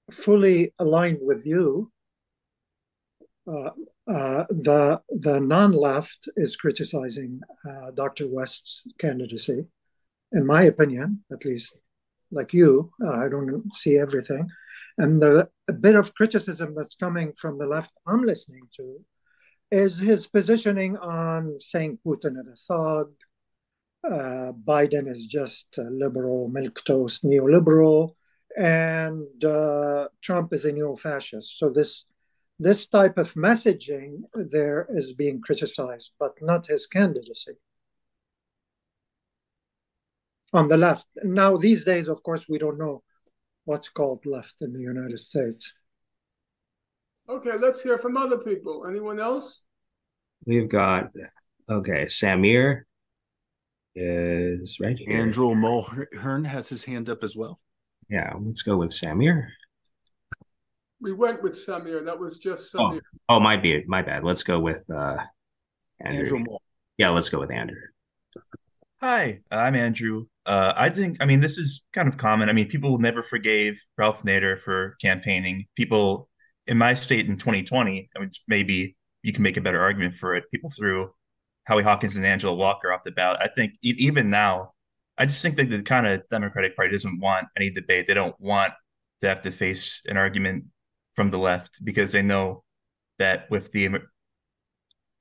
fully 0.10 0.74
aligned 0.79 1.17
with 1.19 1.45
you. 1.45 1.91
Uh, 3.45 3.72
uh, 4.07 4.45
the 4.50 5.01
the 5.10 5.41
non-left 5.41 6.29
is 6.38 6.55
criticizing 6.55 7.41
uh, 7.69 7.91
Dr. 7.91 8.29
West's 8.29 8.88
candidacy 8.98 9.65
in 10.31 10.45
my 10.45 10.62
opinion, 10.63 11.25
at 11.29 11.43
least. 11.43 11.77
like 12.31 12.53
you. 12.53 12.91
Uh, 13.05 13.25
I 13.25 13.27
don't 13.27 13.75
see 13.75 13.98
everything. 13.98 14.48
And 14.98 15.22
the 15.22 15.50
bit 15.81 15.95
of 15.95 16.15
criticism 16.15 16.74
that's 16.74 16.95
coming 16.95 17.34
from 17.34 17.57
the 17.57 17.67
left 17.67 17.91
I'm 18.07 18.24
listening 18.24 18.69
to 18.77 19.03
is 19.75 20.00
his 20.00 20.25
positioning 20.25 20.96
on 20.98 21.60
saying 21.60 22.00
Putin 22.05 22.39
is 22.39 22.48
a 22.48 22.55
thug, 22.55 23.12
uh, 24.10 24.53
Biden 24.53 25.05
is 25.05 25.25
just 25.25 25.77
a 25.77 25.84
liberal, 25.84 26.50
milquetoast 26.50 27.25
neoliberal, 27.25 28.15
and 28.58 29.44
uh, 29.44 30.08
Trump 30.22 30.53
is 30.53 30.63
a 30.63 30.72
neo-fascist. 30.72 31.60
So 31.60 31.70
this 31.70 32.05
this 32.58 32.88
type 32.88 33.17
of 33.17 33.34
messaging 33.34 34.12
there 34.34 34.88
is 34.89 35.12
being 35.12 35.41
criticized, 35.41 36.12
but 36.17 36.34
not 36.41 36.67
his 36.67 36.88
candidacy 36.88 37.55
on 40.53 40.70
the 40.70 40.77
left. 40.77 41.08
Now 41.22 41.58
these 41.58 41.84
days, 41.84 42.08
of 42.08 42.24
course, 42.24 42.48
we 42.48 42.60
don't 42.60 42.79
know 42.79 43.03
what's 43.65 43.89
called 43.89 44.25
left 44.25 44.62
in 44.62 44.72
the 44.72 44.86
United 44.94 45.20
States. 45.20 45.74
Okay, 47.27 47.58
let's 47.58 47.82
hear 47.82 47.98
from 47.98 48.15
other 48.15 48.38
people. 48.38 48.86
Anyone 48.88 49.20
else? 49.20 49.64
We've 50.46 50.70
got 50.70 51.12
okay, 51.70 52.06
Samir 52.06 52.82
is 53.96 54.77
right 54.80 54.98
here. 54.98 55.18
Andrew 55.18 55.54
Mulhern 55.56 56.46
has 56.46 56.70
his 56.70 56.84
hand 56.86 57.10
up 57.10 57.24
as 57.24 57.36
well. 57.36 57.60
Yeah, 58.10 58.34
let's 58.39 58.62
go 58.62 58.77
with 58.77 58.92
Samir. 58.92 59.48
We 61.01 61.13
went 61.13 61.42
with 61.44 61.54
Samir. 61.54 62.06
That 62.06 62.20
was 62.20 62.39
just 62.39 62.74
Oh, 62.75 62.92
Samir. 62.92 63.01
oh, 63.30 63.39
my 63.39 63.58
bad, 63.58 63.84
my 63.88 64.01
bad. 64.01 64.24
Let's 64.24 64.44
go 64.44 64.60
with 64.60 64.89
uh 64.89 65.18
Andrew. 66.01 66.22
Andrew 66.24 66.39
Mulhern. 66.39 66.58
Yeah, 66.98 67.10
let's 67.10 67.30
go 67.30 67.39
with 67.39 67.51
Andrew. 67.51 67.82
Hi, 69.01 69.42
I'm 69.51 69.75
Andrew. 69.75 70.25
Uh, 70.46 70.74
I 70.75 70.89
think, 70.89 71.18
I 71.20 71.25
mean, 71.25 71.39
this 71.42 71.58
is 71.58 71.82
kind 71.94 72.08
of 72.08 72.18
common. 72.18 72.50
I 72.50 72.54
mean, 72.54 72.68
people 72.68 72.98
never 73.00 73.22
forgave 73.24 73.80
Ralph 73.98 74.24
Nader 74.24 74.60
for 74.60 74.96
campaigning. 75.01 75.65
People 75.75 76.30
in 76.68 76.77
my 76.77 76.94
state 76.94 77.27
in 77.27 77.38
2020, 77.38 78.10
I 78.15 78.20
mean, 78.20 78.32
maybe 78.48 78.96
you 79.25 79.34
can 79.34 79.41
make 79.41 79.58
a 79.58 79.62
better 79.62 79.82
argument 79.82 80.15
for 80.15 80.36
it. 80.36 80.44
People 80.51 80.70
threw 80.70 81.12
Howie 81.63 81.82
Hawkins 81.82 82.15
and 82.15 82.24
Angela 82.24 82.53
Walker 82.53 82.94
off 82.94 83.03
the 83.03 83.12
ballot. 83.12 83.39
I 83.41 83.48
think 83.48 83.74
even 83.82 84.29
now, 84.29 84.74
I 85.17 85.25
just 85.25 85.41
think 85.41 85.55
that 85.55 85.70
the 85.70 85.82
kind 85.82 86.05
of 86.05 86.22
Democratic 86.29 86.75
Party 86.75 86.91
doesn't 86.91 87.20
want 87.20 87.48
any 87.58 87.72
debate. 87.72 88.05
They 88.05 88.13
don't 88.13 88.39
want 88.39 88.74
to 89.22 89.27
have 89.27 89.41
to 89.41 89.51
face 89.51 90.03
an 90.05 90.15
argument 90.15 90.65
from 91.15 91.32
the 91.32 91.39
left 91.39 91.84
because 91.84 92.12
they 92.12 92.22
know 92.22 92.63
that 93.17 93.50
with 93.50 93.72
the 93.72 93.89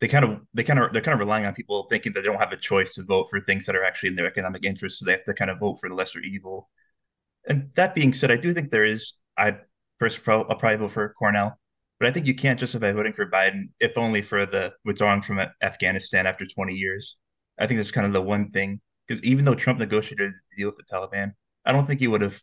they 0.01 0.09
kind 0.09 0.25
of 0.27 0.41
they 0.53 0.65
kind 0.65 0.79
of 0.79 0.93
they're 0.93 1.01
kind 1.01 1.15
of 1.15 1.21
relying 1.21 1.47
on 1.47 1.55
people 1.55 1.87
thinking 1.89 2.13
that 2.13 2.21
they 2.21 2.27
don't 2.27 2.41
have 2.41 2.53
a 2.53 2.59
choice 2.59 2.93
to 2.93 3.03
vote 3.05 3.29
for 3.31 3.41
things 3.41 3.65
that 3.65 3.75
are 3.75 3.85
actually 3.85 4.11
in 4.11 4.17
their 4.17 4.27
economic 4.27 4.67
interest 4.67 4.99
so 4.99 5.07
they 5.07 5.13
have 5.13 5.25
to 5.25 5.33
kind 5.33 5.51
of 5.51 5.59
vote 5.59 5.79
for 5.81 5.89
the 5.89 5.95
lesser 5.95 6.19
evil 6.19 6.69
and 7.49 7.71
that 7.77 7.95
being 7.95 8.13
said 8.13 8.31
i 8.31 8.37
do 8.37 8.53
think 8.53 8.71
there 8.71 8.85
is 8.85 9.15
i 9.39 9.57
first 10.01 10.23
pro, 10.25 10.43
i'll 10.43 10.57
probably 10.57 10.79
vote 10.79 10.91
for 10.91 11.15
cornel 11.17 11.57
but 11.99 12.09
i 12.09 12.13
think 12.13 12.27
you 12.27 12.35
can't 12.35 12.61
justify 12.61 12.93
voting 12.93 13.13
for 13.13 13.31
biden 13.31 13.69
if 13.81 13.97
only 13.97 14.23
for 14.23 14.47
the 14.47 14.73
withdrawing 14.85 15.23
from 15.23 15.41
afghanistan 15.63 16.27
after 16.27 16.47
20 16.47 16.75
years 16.75 17.17
i 17.59 17.67
think 17.67 17.79
that's 17.79 17.93
kind 17.93 18.07
of 18.07 18.13
the 18.13 18.23
one 18.23 18.49
thing 18.51 18.81
because 19.07 19.23
even 19.23 19.45
though 19.45 19.55
trump 19.55 19.79
negotiated 19.79 20.31
a 20.31 20.57
deal 20.57 20.69
with 20.69 20.77
the 20.77 20.85
taliban 20.85 21.33
i 21.65 21.73
don't 21.73 21.87
think 21.87 22.01
he 22.01 22.09
would 22.09 22.23
have 22.23 22.41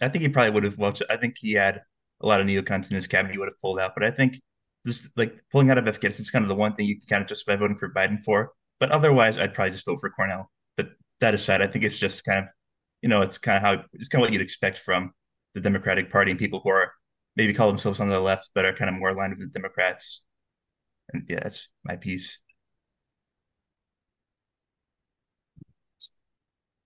i 0.00 0.08
think 0.08 0.22
he 0.22 0.28
probably 0.28 0.50
would 0.50 0.64
have 0.64 0.78
well 0.78 0.94
i 1.10 1.16
think 1.16 1.36
he 1.38 1.52
had 1.52 1.82
a 2.20 2.26
lot 2.26 2.40
of 2.40 2.46
neocons 2.46 2.90
in 2.90 2.96
his 2.96 3.06
cabinet 3.06 3.32
he 3.32 3.38
would 3.38 3.48
have 3.48 3.60
pulled 3.60 3.78
out 3.78 3.92
but 3.94 4.04
i 4.04 4.10
think 4.10 4.40
this 4.84 5.08
like 5.16 5.42
pulling 5.50 5.70
out 5.70 5.78
of 5.78 5.88
Afghanistan 5.88 6.22
is 6.22 6.30
kind 6.30 6.44
of 6.44 6.48
the 6.48 6.54
one 6.54 6.74
thing 6.74 6.86
you 6.86 6.98
can 6.98 7.06
kind 7.08 7.22
of 7.22 7.28
justify 7.28 7.56
voting 7.56 7.78
for 7.78 7.92
Biden 7.92 8.22
for. 8.22 8.52
But 8.80 8.90
otherwise, 8.90 9.38
I'd 9.38 9.54
probably 9.54 9.72
just 9.72 9.86
vote 9.86 10.00
for 10.00 10.10
Cornel. 10.10 10.50
But 10.76 10.90
that 11.20 11.34
aside, 11.34 11.62
I 11.62 11.66
think 11.66 11.84
it's 11.84 11.98
just 11.98 12.24
kind 12.24 12.40
of, 12.40 12.44
you 13.00 13.08
know, 13.08 13.22
it's 13.22 13.38
kind 13.38 13.56
of 13.56 13.62
how 13.62 13.84
it's 13.94 14.08
kind 14.08 14.22
of 14.22 14.26
what 14.26 14.32
you'd 14.32 14.42
expect 14.42 14.78
from 14.78 15.12
the 15.54 15.60
Democratic 15.60 16.10
Party 16.10 16.30
and 16.32 16.38
people 16.38 16.60
who 16.62 16.70
are 16.70 16.92
maybe 17.36 17.54
call 17.54 17.68
themselves 17.68 18.00
on 18.00 18.08
the 18.08 18.20
left, 18.20 18.50
but 18.54 18.64
are 18.64 18.74
kind 18.74 18.88
of 18.90 18.96
more 18.96 19.10
aligned 19.10 19.36
with 19.36 19.40
the 19.40 19.58
Democrats. 19.58 20.22
And 21.12 21.24
yeah, 21.28 21.40
that's 21.42 21.68
my 21.84 21.96
piece. 21.96 22.40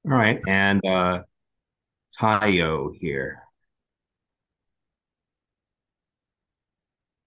All 0.04 0.16
right, 0.16 0.40
and 0.46 0.84
uh 0.87 1.22
Tayo 2.18 2.90
here. 2.98 3.42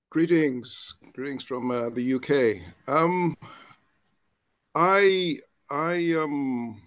Greetings, 0.09 0.95
greetings 1.13 1.45
from 1.45 1.71
uh, 1.71 1.89
the 1.89 2.15
UK. 2.15 2.61
Um, 2.93 3.37
I, 4.75 5.37
I, 5.69 6.13
um, 6.19 6.81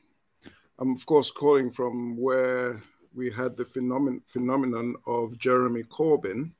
I'm 0.78 0.92
of 0.92 1.06
course 1.06 1.30
calling 1.30 1.70
from 1.70 2.18
where 2.18 2.82
we 3.14 3.30
had 3.30 3.56
the 3.56 3.64
phenomenon 3.64 4.22
phenomenon 4.26 4.96
of 5.06 5.38
Jeremy 5.38 5.84
Corbyn, 5.84 6.52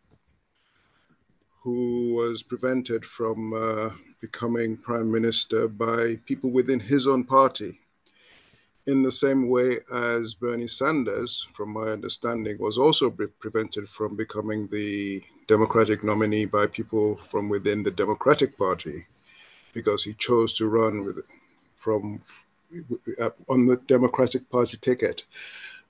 who 1.62 2.14
was 2.14 2.42
prevented 2.42 3.04
from 3.04 3.52
uh, 3.54 3.90
becoming 4.20 4.76
prime 4.76 5.10
minister 5.10 5.66
by 5.68 6.16
people 6.26 6.50
within 6.50 6.80
his 6.80 7.06
own 7.06 7.24
party. 7.24 7.80
In 8.86 9.02
the 9.02 9.12
same 9.12 9.48
way 9.48 9.78
as 9.92 10.34
Bernie 10.34 10.68
Sanders, 10.68 11.46
from 11.52 11.72
my 11.72 11.88
understanding, 11.88 12.58
was 12.60 12.76
also 12.76 13.10
pre- 13.10 13.28
prevented 13.38 13.88
from 13.88 14.14
becoming 14.14 14.68
the 14.68 15.22
Democratic 15.48 16.04
nominee 16.04 16.44
by 16.44 16.66
people 16.66 17.16
from 17.16 17.48
within 17.48 17.82
the 17.82 17.90
Democratic 17.90 18.58
Party 18.58 19.06
because 19.72 20.04
he 20.04 20.12
chose 20.14 20.52
to 20.54 20.68
run 20.68 21.04
with 21.04 21.16
from 21.76 22.20
uh, 23.20 23.30
on 23.48 23.66
the 23.66 23.76
Democratic 23.86 24.48
Party 24.50 24.76
ticket. 24.76 25.24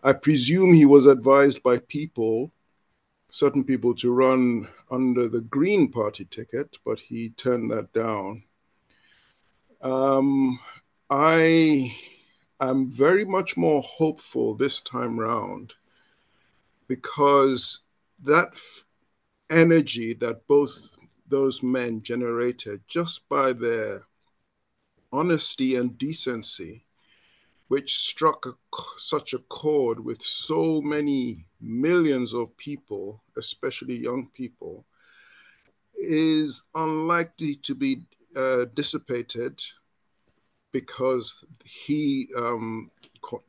I 0.07 0.13
presume 0.13 0.75
he 0.75 0.85
was 0.85 1.07
advised 1.07 1.63
by 1.63 1.79
people, 1.79 2.53
certain 3.31 3.65
people, 3.65 3.95
to 3.95 4.13
run 4.13 4.69
under 4.91 5.31
the 5.31 5.41
Green 5.41 5.91
Party 5.91 6.27
ticket, 6.27 6.77
but 6.85 7.01
he 7.01 7.31
turned 7.31 7.71
that 7.71 7.91
down. 7.95 8.43
Um, 9.81 10.61
I 11.09 11.97
am 12.61 12.87
very 12.87 13.25
much 13.25 13.57
more 13.57 13.81
hopeful 13.81 14.55
this 14.59 14.83
time 14.83 15.19
round 15.19 15.73
because 16.87 17.81
that 18.25 18.61
energy 19.49 20.13
that 20.21 20.47
both 20.47 20.79
those 21.29 21.63
men 21.63 22.03
generated 22.03 22.83
just 22.89 23.27
by 23.31 23.55
their 23.55 24.03
honesty 25.11 25.77
and 25.77 25.97
decency, 25.97 26.84
which 27.69 27.99
struck 27.99 28.47
a, 28.47 28.53
such 28.99 29.33
a 29.33 29.39
chord 29.39 29.99
with 29.99 30.21
so 30.23 30.81
many 30.83 31.47
millions 31.61 32.35
of 32.35 32.57
people, 32.57 33.23
especially 33.37 33.97
young 33.97 34.29
people, 34.35 34.85
is 35.97 36.63
unlikely 36.75 37.55
to 37.57 37.75
be 37.75 38.05
uh, 38.37 38.67
dissipated 38.75 39.63
because 40.73 41.45
he, 41.65 42.29
um, 42.37 42.91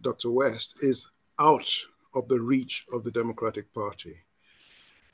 Dr. 0.02 0.32
West, 0.32 0.78
is 0.82 1.12
out 1.40 1.70
of 2.14 2.28
the 2.28 2.40
reach 2.40 2.86
of 2.94 3.04
the 3.04 3.12
Democratic 3.12 3.74
Party. 3.74 4.16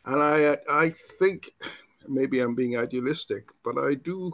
And 0.05 0.21
I, 0.21 0.57
I 0.69 0.89
think 0.89 1.51
maybe 2.07 2.39
I'm 2.39 2.55
being 2.55 2.77
idealistic, 2.77 3.47
but 3.63 3.77
I 3.77 3.95
do 3.95 4.33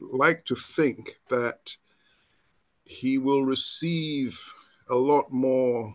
like 0.00 0.44
to 0.46 0.56
think 0.56 1.20
that 1.28 1.76
he 2.90 3.18
will 3.18 3.44
receive 3.44 4.36
a 4.88 4.94
lot 4.94 5.30
more 5.30 5.94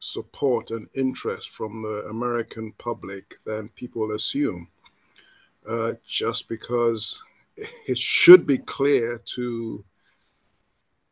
support 0.00 0.70
and 0.70 0.88
interest 0.94 1.50
from 1.50 1.82
the 1.82 2.06
American 2.08 2.72
public 2.78 3.36
than 3.44 3.68
people 3.70 4.12
assume, 4.12 4.66
uh, 5.68 5.92
just 6.08 6.48
because 6.48 7.22
it 7.86 7.98
should 7.98 8.46
be 8.46 8.56
clear 8.56 9.20
to 9.36 9.84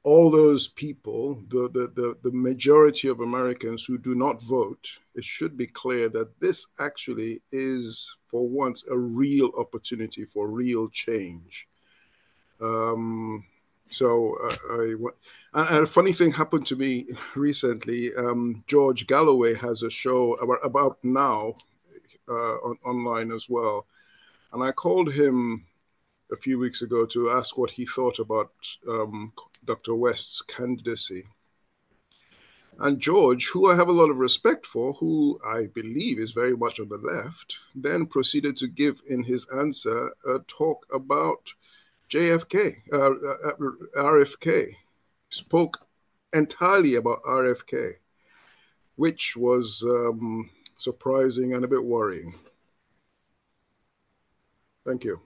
all 0.02 0.30
those 0.30 0.68
people, 0.68 1.42
the, 1.48 1.68
the, 1.74 1.92
the, 1.94 2.16
the, 2.22 2.32
majority 2.32 3.06
of 3.08 3.20
Americans 3.20 3.84
who 3.84 3.98
do 3.98 4.14
not 4.14 4.42
vote, 4.42 4.98
it 5.14 5.24
should 5.24 5.56
be 5.56 5.66
clear 5.66 6.08
that 6.08 6.40
this 6.40 6.68
actually 6.80 7.40
is, 7.52 8.16
for 8.26 8.48
once, 8.48 8.84
a 8.90 8.98
real 8.98 9.52
opportunity 9.58 10.24
for 10.24 10.48
real 10.48 10.88
change. 10.88 11.68
Um, 12.60 13.44
so, 13.92 14.38
uh, 14.42 14.76
I, 15.54 15.74
and 15.74 15.84
a 15.84 15.86
funny 15.86 16.12
thing 16.12 16.32
happened 16.32 16.66
to 16.68 16.76
me 16.76 17.06
recently. 17.36 18.10
Um, 18.16 18.64
George 18.66 19.06
Galloway 19.06 19.54
has 19.54 19.82
a 19.82 19.90
show 19.90 20.34
about, 20.34 20.60
about 20.64 20.98
now 21.02 21.56
uh, 22.28 22.56
on, 22.56 22.78
online 22.84 23.30
as 23.30 23.50
well. 23.50 23.86
And 24.52 24.62
I 24.62 24.72
called 24.72 25.12
him 25.12 25.66
a 26.32 26.36
few 26.36 26.58
weeks 26.58 26.80
ago 26.80 27.04
to 27.06 27.30
ask 27.30 27.58
what 27.58 27.70
he 27.70 27.84
thought 27.84 28.18
about 28.18 28.52
um, 28.88 29.32
Dr. 29.66 29.94
West's 29.94 30.40
candidacy. 30.40 31.24
And 32.78 32.98
George, 32.98 33.48
who 33.48 33.70
I 33.70 33.74
have 33.76 33.88
a 33.88 33.92
lot 33.92 34.08
of 34.08 34.16
respect 34.16 34.66
for, 34.66 34.94
who 34.94 35.38
I 35.46 35.66
believe 35.66 36.18
is 36.18 36.32
very 36.32 36.56
much 36.56 36.80
on 36.80 36.88
the 36.88 36.96
left, 36.96 37.58
then 37.74 38.06
proceeded 38.06 38.56
to 38.58 38.68
give 38.68 39.02
in 39.06 39.22
his 39.22 39.46
answer 39.50 40.10
a 40.26 40.38
talk 40.48 40.86
about 40.90 41.52
JFK, 42.12 42.74
uh, 42.92 43.10
uh, 43.10 43.52
RFK, 43.96 44.72
spoke 45.30 45.78
entirely 46.32 46.96
about 46.96 47.22
RFK. 47.22 47.92
which 48.96 49.36
was 49.36 49.82
um, 49.84 50.50
surprising 50.76 51.54
and 51.54 51.64
a 51.64 51.68
bit 51.68 51.82
worrying. 51.82 52.34
Thank 54.86 55.04
you. 55.04 55.20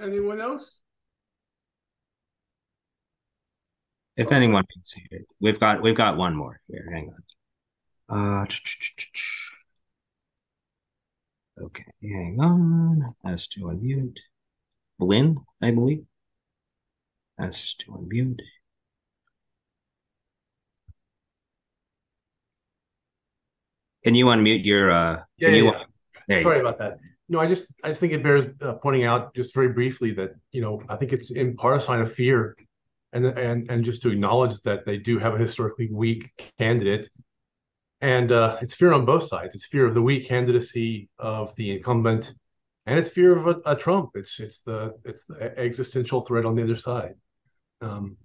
Anyone 0.00 0.40
else? 0.40 0.80
If 4.16 4.30
anyone 4.32 4.64
wants 4.74 4.92
to 4.92 5.00
hear 5.00 5.20
it, 5.20 5.26
we've 5.40 5.58
got 5.58 5.82
we've 5.82 5.96
got 5.96 6.16
one 6.16 6.36
more 6.36 6.60
here. 6.68 6.88
Hang 6.92 7.14
on. 8.08 8.42
Uh, 8.42 8.46
okay, 11.60 11.84
hang 12.02 12.38
on. 12.40 13.06
Has 13.24 13.46
to 13.48 13.60
unmute. 13.60 14.18
Lynn, 14.98 15.38
I 15.62 15.70
believe. 15.70 16.04
Has 17.38 17.74
to 17.80 17.92
unmute. 17.92 18.40
Can 24.04 24.14
you 24.14 24.26
unmute 24.26 24.64
your 24.64 24.90
uh 24.90 25.22
Yeah, 25.38 25.48
can 25.48 25.54
yeah, 25.54 25.62
you 25.62 25.64
yeah. 25.64 25.82
there 26.28 26.42
Sorry 26.42 26.60
about 26.60 26.78
that. 26.78 26.98
No, 27.28 27.40
I 27.40 27.46
just 27.46 27.74
I 27.82 27.88
just 27.88 28.00
think 28.00 28.12
it 28.12 28.22
bears 28.22 28.44
uh, 28.60 28.74
pointing 28.74 29.04
out 29.04 29.34
just 29.34 29.54
very 29.54 29.68
briefly 29.68 30.12
that 30.12 30.32
you 30.52 30.60
know 30.60 30.82
I 30.88 30.96
think 30.96 31.12
it's 31.12 31.30
in 31.30 31.56
part 31.56 31.76
a 31.76 31.80
sign 31.80 32.00
of 32.00 32.12
fear, 32.12 32.54
and 33.12 33.24
and 33.26 33.70
and 33.70 33.84
just 33.84 34.02
to 34.02 34.10
acknowledge 34.10 34.60
that 34.60 34.84
they 34.84 34.98
do 34.98 35.18
have 35.18 35.34
a 35.34 35.38
historically 35.38 35.88
weak 35.90 36.30
candidate, 36.58 37.08
and 38.04 38.32
uh, 38.32 38.58
it's 38.60 38.74
fear 38.74 38.92
on 38.92 39.06
both 39.06 39.22
sides. 39.22 39.54
It's 39.54 39.64
fear 39.64 39.86
of 39.86 39.94
the 39.94 40.02
weak 40.02 40.28
candidacy 40.28 41.08
of 41.18 41.56
the 41.56 41.70
incumbent, 41.70 42.34
and 42.84 42.98
it's 42.98 43.08
fear 43.08 43.34
of 43.34 43.46
a, 43.46 43.72
a 43.72 43.74
Trump. 43.74 44.10
It's 44.14 44.38
it's 44.38 44.60
the 44.60 44.94
it's 45.06 45.24
the 45.24 45.58
existential 45.58 46.20
threat 46.20 46.44
on 46.44 46.54
the 46.54 46.62
other 46.62 46.76
side, 46.76 47.14
um, 47.80 48.18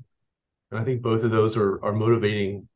and 0.69 0.81
I 0.81 0.83
think 0.83 1.01
both 1.01 1.23
of 1.23 1.31
those 1.31 1.55
are 1.55 1.81
are 1.81 1.93
motivating 1.93 2.67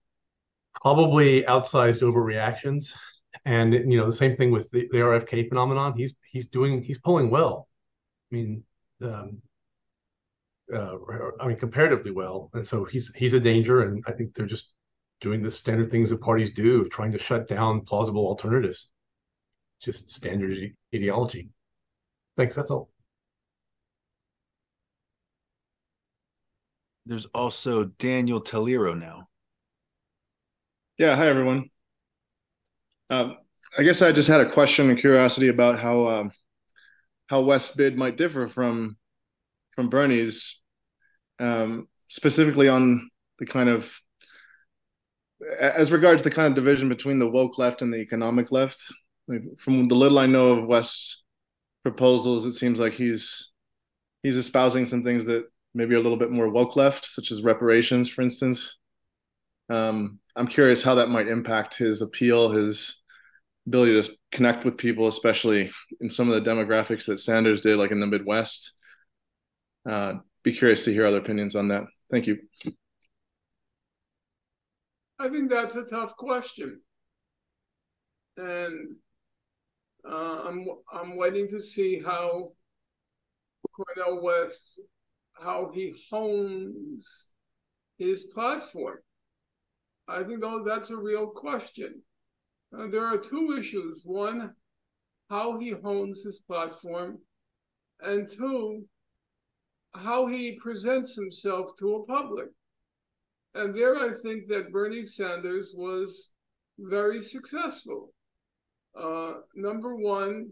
probably 0.82 1.44
outsized 1.44 2.00
overreactions. 2.00 2.94
And 3.44 3.74
you 3.74 3.98
know 3.98 4.06
the 4.06 4.14
same 4.14 4.38
thing 4.38 4.52
with 4.52 4.72
the, 4.72 4.88
the 4.94 5.00
RFK 5.00 5.50
phenomenon. 5.50 5.98
He's 5.98 6.14
he's 6.32 6.48
doing 6.48 6.84
he's 6.84 7.00
polling 7.00 7.30
well. 7.30 7.68
I 8.32 8.36
mean, 8.36 8.64
um, 9.02 9.42
uh, 10.74 10.96
I 11.42 11.48
mean 11.48 11.58
comparatively 11.58 12.12
well, 12.12 12.50
and 12.54 12.66
so 12.66 12.86
he's 12.86 13.12
he's 13.14 13.34
a 13.34 13.42
danger. 13.42 13.82
And 13.82 14.06
I 14.08 14.14
think 14.14 14.34
they're 14.34 14.46
just 14.46 14.72
doing 15.24 15.42
the 15.42 15.50
standard 15.50 15.90
things 15.90 16.10
that 16.10 16.22
parties 16.22 16.52
do 16.52 16.82
of 16.82 16.90
trying 16.90 17.14
to 17.14 17.18
shut 17.18 17.48
down 17.48 17.82
plausible 17.82 18.28
alternatives. 18.28 18.90
Just 19.82 20.12
standard 20.12 20.74
ideology. 20.94 21.50
Thanks. 22.36 22.56
That's 22.56 22.70
all. 22.70 22.90
There's 27.06 27.26
also 27.28 27.86
Daniel 27.86 28.42
Taliro 28.42 29.00
now. 29.00 29.30
Yeah, 30.98 31.16
hi 31.16 31.28
everyone. 31.28 31.70
Um, 33.10 33.38
I 33.78 33.84
guess 33.84 34.02
I 34.02 34.12
just 34.12 34.28
had 34.28 34.42
a 34.42 34.52
question 34.52 34.90
and 34.90 35.00
curiosity 35.00 35.48
about 35.48 35.80
how 35.80 36.08
um, 36.08 36.32
how 37.28 37.42
West's 37.42 37.76
bid 37.76 37.98
might 37.98 38.18
differ 38.18 38.48
from 38.48 38.98
from 39.72 39.90
Bernie's, 39.90 40.62
um, 41.40 41.88
specifically 42.10 42.68
on 42.68 43.10
the 43.40 43.46
kind 43.46 43.70
of 43.70 43.90
as 45.60 45.92
regards 45.92 46.24
the 46.24 46.32
kind 46.32 46.48
of 46.48 46.56
division 46.56 46.90
between 46.90 47.20
the 47.20 47.30
woke 47.30 47.58
left 47.58 47.82
and 47.82 47.94
the 47.94 47.98
economic 47.98 48.52
left. 48.52 48.92
From 49.58 49.88
the 49.88 49.96
little 49.96 50.20
I 50.20 50.26
know 50.26 50.50
of 50.50 50.68
West's 50.68 51.24
proposals, 51.84 52.46
it 52.46 52.54
seems 52.54 52.80
like 52.80 52.94
he's 52.94 53.52
he's 54.22 54.38
espousing 54.38 54.86
some 54.86 55.04
things 55.04 55.26
that 55.26 55.46
maybe 55.74 55.96
are 55.96 56.00
a 56.00 56.02
little 56.02 56.18
bit 56.18 56.32
more 56.32 56.50
woke 56.50 56.76
left, 56.76 57.06
such 57.06 57.32
as 57.32 57.42
reparations, 57.42 58.10
for 58.10 58.22
instance. 58.22 58.76
Um, 59.70 60.20
I'm 60.36 60.48
curious 60.48 60.84
how 60.84 60.96
that 60.96 61.08
might 61.10 61.28
impact 61.28 61.76
his 61.76 62.02
appeal, 62.02 62.52
his 62.52 63.02
ability 63.68 64.02
to 64.02 64.12
connect 64.32 64.66
with 64.66 64.78
people, 64.78 65.08
especially 65.08 65.72
in 66.02 66.10
some 66.10 66.30
of 66.30 66.44
the 66.44 66.50
demographics 66.50 67.06
that 67.06 67.20
Sanders 67.20 67.62
did, 67.62 67.78
like 67.78 67.92
in 67.92 68.00
the 68.00 68.08
Midwest. 68.08 68.74
Uh, 69.90 70.16
be 70.44 70.54
curious 70.54 70.86
to 70.86 70.94
hear 70.94 71.06
other 71.06 71.18
opinions 71.18 71.56
on 71.56 71.70
that. 71.70 71.84
Thank 72.12 72.28
you. 72.28 72.40
I 75.20 75.30
think 75.30 75.50
that's 75.50 75.76
a 75.76 75.86
tough 75.86 76.16
question, 76.18 76.82
and 78.36 78.96
uh, 80.10 80.42
I'm 80.46 80.66
I'm 80.92 81.18
waiting 81.18 81.48
to 81.50 81.62
see 81.62 82.02
how 82.02 82.54
Cornel 83.74 84.24
West 84.24 84.80
how 85.34 85.72
he 85.74 85.96
hones 86.12 87.32
his 87.98 88.24
platform. 88.34 88.98
I 90.08 90.24
think 90.24 90.42
though 90.42 90.64
that's 90.64 90.90
a 90.90 90.98
real 90.98 91.28
question. 91.28 92.02
Uh, 92.78 92.88
there 92.88 93.06
are 93.06 93.18
two 93.18 93.56
issues: 93.58 94.04
one, 94.06 94.54
how 95.30 95.60
he 95.60 95.72
hones 95.72 96.24
his 96.24 96.40
platform, 96.40 97.20
and 98.02 98.28
two, 98.28 98.86
how 99.94 100.26
he 100.26 100.60
presents 100.62 101.16
himself 101.16 101.76
to 101.78 101.96
a 101.96 102.06
public. 102.06 102.50
And 103.56 103.76
there, 103.76 103.96
I 103.96 104.12
think 104.24 104.48
that 104.48 104.72
Bernie 104.72 105.04
Sanders 105.04 105.74
was 105.78 106.32
very 106.80 107.22
successful. 107.22 108.14
Uh, 109.00 109.34
number 109.56 109.96
one, 109.96 110.52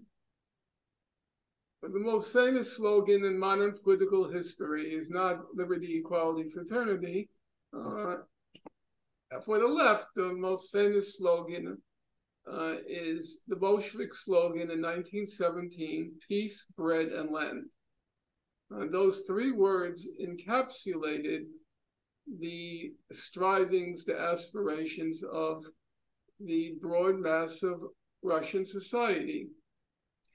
the 1.82 2.00
most 2.00 2.32
famous 2.32 2.78
slogan 2.78 3.26
in 3.26 3.40
modern 3.40 3.76
political 3.84 4.30
history 4.30 4.84
is 4.84 5.10
not 5.10 5.40
liberty, 5.56 5.98
equality, 5.98 6.48
fraternity. 6.48 7.28
Uh, 7.76 8.18
for 9.46 9.58
the 9.58 9.68
left, 9.68 10.08
the 10.16 10.34
most 10.34 10.72
famous 10.72 11.18
slogan 11.18 11.78
uh, 12.52 12.76
is 12.88 13.42
the 13.48 13.56
Bolshevik 13.56 14.14
slogan 14.14 14.70
in 14.70 14.82
1917 14.82 16.12
peace, 16.28 16.68
bread, 16.78 17.08
and 17.08 17.32
land. 17.32 17.66
Uh, 18.74 18.86
those 18.92 19.22
three 19.22 19.52
words 19.52 20.08
encapsulated 20.22 21.46
the 22.39 22.93
strivings, 23.12 24.05
the 24.05 24.19
aspirations 24.19 25.23
of 25.23 25.65
the 26.39 26.75
broad 26.81 27.19
mass 27.19 27.63
of 27.63 27.81
Russian 28.23 28.65
society. 28.65 29.47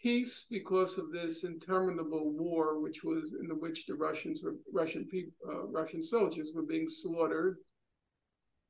Peace, 0.02 0.46
because 0.50 0.98
of 0.98 1.10
this 1.10 1.44
interminable 1.44 2.32
war, 2.32 2.80
which 2.80 3.02
was 3.02 3.34
in 3.40 3.48
which 3.58 3.86
the 3.86 3.94
Russians 3.94 4.42
were 4.42 4.56
Russian 4.72 5.06
people, 5.06 5.32
uh, 5.48 5.66
Russian 5.68 6.02
soldiers 6.02 6.52
were 6.54 6.62
being 6.62 6.88
slaughtered, 6.88 7.56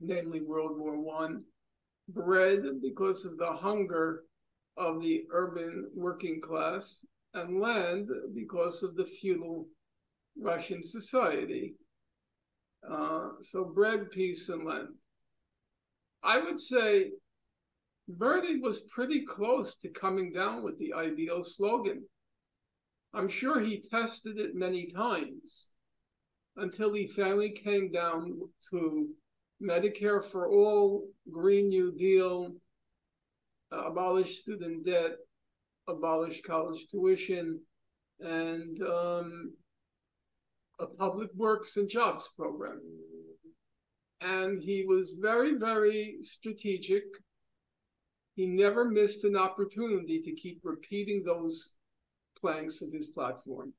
namely 0.00 0.42
World 0.42 0.78
War 0.78 0.98
One. 1.00 1.42
Bread, 2.08 2.62
because 2.80 3.24
of 3.24 3.36
the 3.36 3.52
hunger 3.52 4.22
of 4.76 5.02
the 5.02 5.24
urban 5.32 5.90
working 5.92 6.40
class, 6.40 7.04
and 7.34 7.60
land, 7.60 8.08
because 8.32 8.84
of 8.84 8.94
the 8.94 9.04
feudal 9.04 9.66
Russian 10.38 10.82
society. 10.82 11.74
Uh, 12.88 13.30
so 13.40 13.64
bread, 13.64 14.10
peace, 14.10 14.48
and 14.48 14.64
land. 14.64 14.88
I 16.22 16.38
would 16.38 16.60
say 16.60 17.12
Bernie 18.08 18.58
was 18.58 18.82
pretty 18.82 19.24
close 19.24 19.76
to 19.76 19.88
coming 19.88 20.32
down 20.32 20.62
with 20.62 20.78
the 20.78 20.92
ideal 20.92 21.42
slogan. 21.42 22.04
I'm 23.14 23.28
sure 23.28 23.60
he 23.60 23.80
tested 23.80 24.38
it 24.38 24.54
many 24.54 24.86
times 24.86 25.68
until 26.56 26.92
he 26.92 27.06
finally 27.06 27.50
came 27.50 27.90
down 27.90 28.38
to 28.70 29.08
Medicare 29.62 30.24
for 30.24 30.48
all, 30.48 31.08
Green 31.30 31.68
New 31.68 31.92
Deal, 31.92 32.52
abolish 33.70 34.40
student 34.40 34.84
debt, 34.84 35.16
abolish 35.88 36.42
college 36.42 36.86
tuition, 36.88 37.60
and 38.20 38.80
um, 38.82 39.52
a 40.78 40.86
public 40.86 41.30
works 41.34 41.76
and 41.76 41.88
jobs 41.88 42.28
program. 42.36 42.80
And 44.20 44.62
he 44.62 44.84
was 44.86 45.18
very, 45.20 45.54
very 45.54 46.16
strategic. 46.20 47.04
He 48.34 48.46
never 48.46 48.84
missed 48.84 49.24
an 49.24 49.36
opportunity 49.36 50.20
to 50.22 50.34
keep 50.34 50.60
repeating 50.62 51.22
those 51.22 51.76
planks 52.38 52.82
of 52.82 52.92
his 52.92 53.08
platform. 53.08 53.72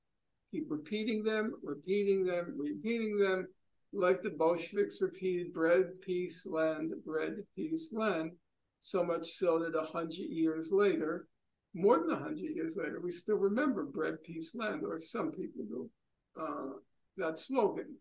Keep 0.51 0.67
repeating 0.69 1.23
them, 1.23 1.53
repeating 1.63 2.25
them, 2.25 2.55
repeating 2.57 3.17
them, 3.17 3.47
like 3.93 4.21
the 4.21 4.29
Bolsheviks 4.29 5.01
repeated 5.01 5.53
bread, 5.53 6.01
peace, 6.01 6.45
land, 6.45 6.93
bread, 7.05 7.35
peace, 7.55 7.91
land. 7.93 8.31
So 8.79 9.03
much 9.03 9.31
so 9.31 9.59
that 9.59 9.77
a 9.77 9.85
hundred 9.85 10.29
years 10.29 10.71
later, 10.71 11.27
more 11.73 11.99
than 11.99 12.11
a 12.11 12.19
hundred 12.19 12.55
years 12.55 12.77
later, 12.77 12.99
we 13.01 13.11
still 13.11 13.37
remember 13.37 13.83
bread, 13.83 14.23
peace, 14.23 14.55
land, 14.55 14.83
or 14.83 14.97
some 14.97 15.31
people 15.31 15.65
do. 15.67 15.89
Uh, 16.39 16.77
that 17.17 17.39
slogan. 17.39 17.95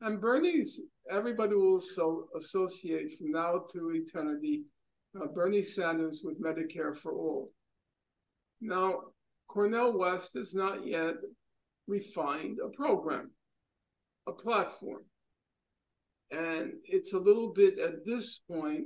And 0.00 0.20
Bernie's, 0.20 0.80
everybody 1.10 1.54
will 1.56 1.80
so 1.80 2.28
associate 2.36 3.18
from 3.18 3.32
now 3.32 3.64
to 3.72 3.90
eternity 3.90 4.64
uh, 5.20 5.26
Bernie 5.26 5.62
Sanders 5.62 6.22
with 6.22 6.40
Medicare 6.40 6.96
for 6.96 7.12
all. 7.12 7.50
Now, 8.60 9.00
Cornel 9.48 9.98
West 9.98 10.34
has 10.34 10.54
not 10.54 10.86
yet 10.86 11.16
refined 11.86 12.58
a 12.64 12.68
program, 12.68 13.30
a 14.26 14.32
platform. 14.32 15.04
And 16.30 16.74
it's 16.84 17.14
a 17.14 17.18
little 17.18 17.52
bit 17.52 17.78
at 17.78 18.04
this 18.04 18.42
point, 18.50 18.84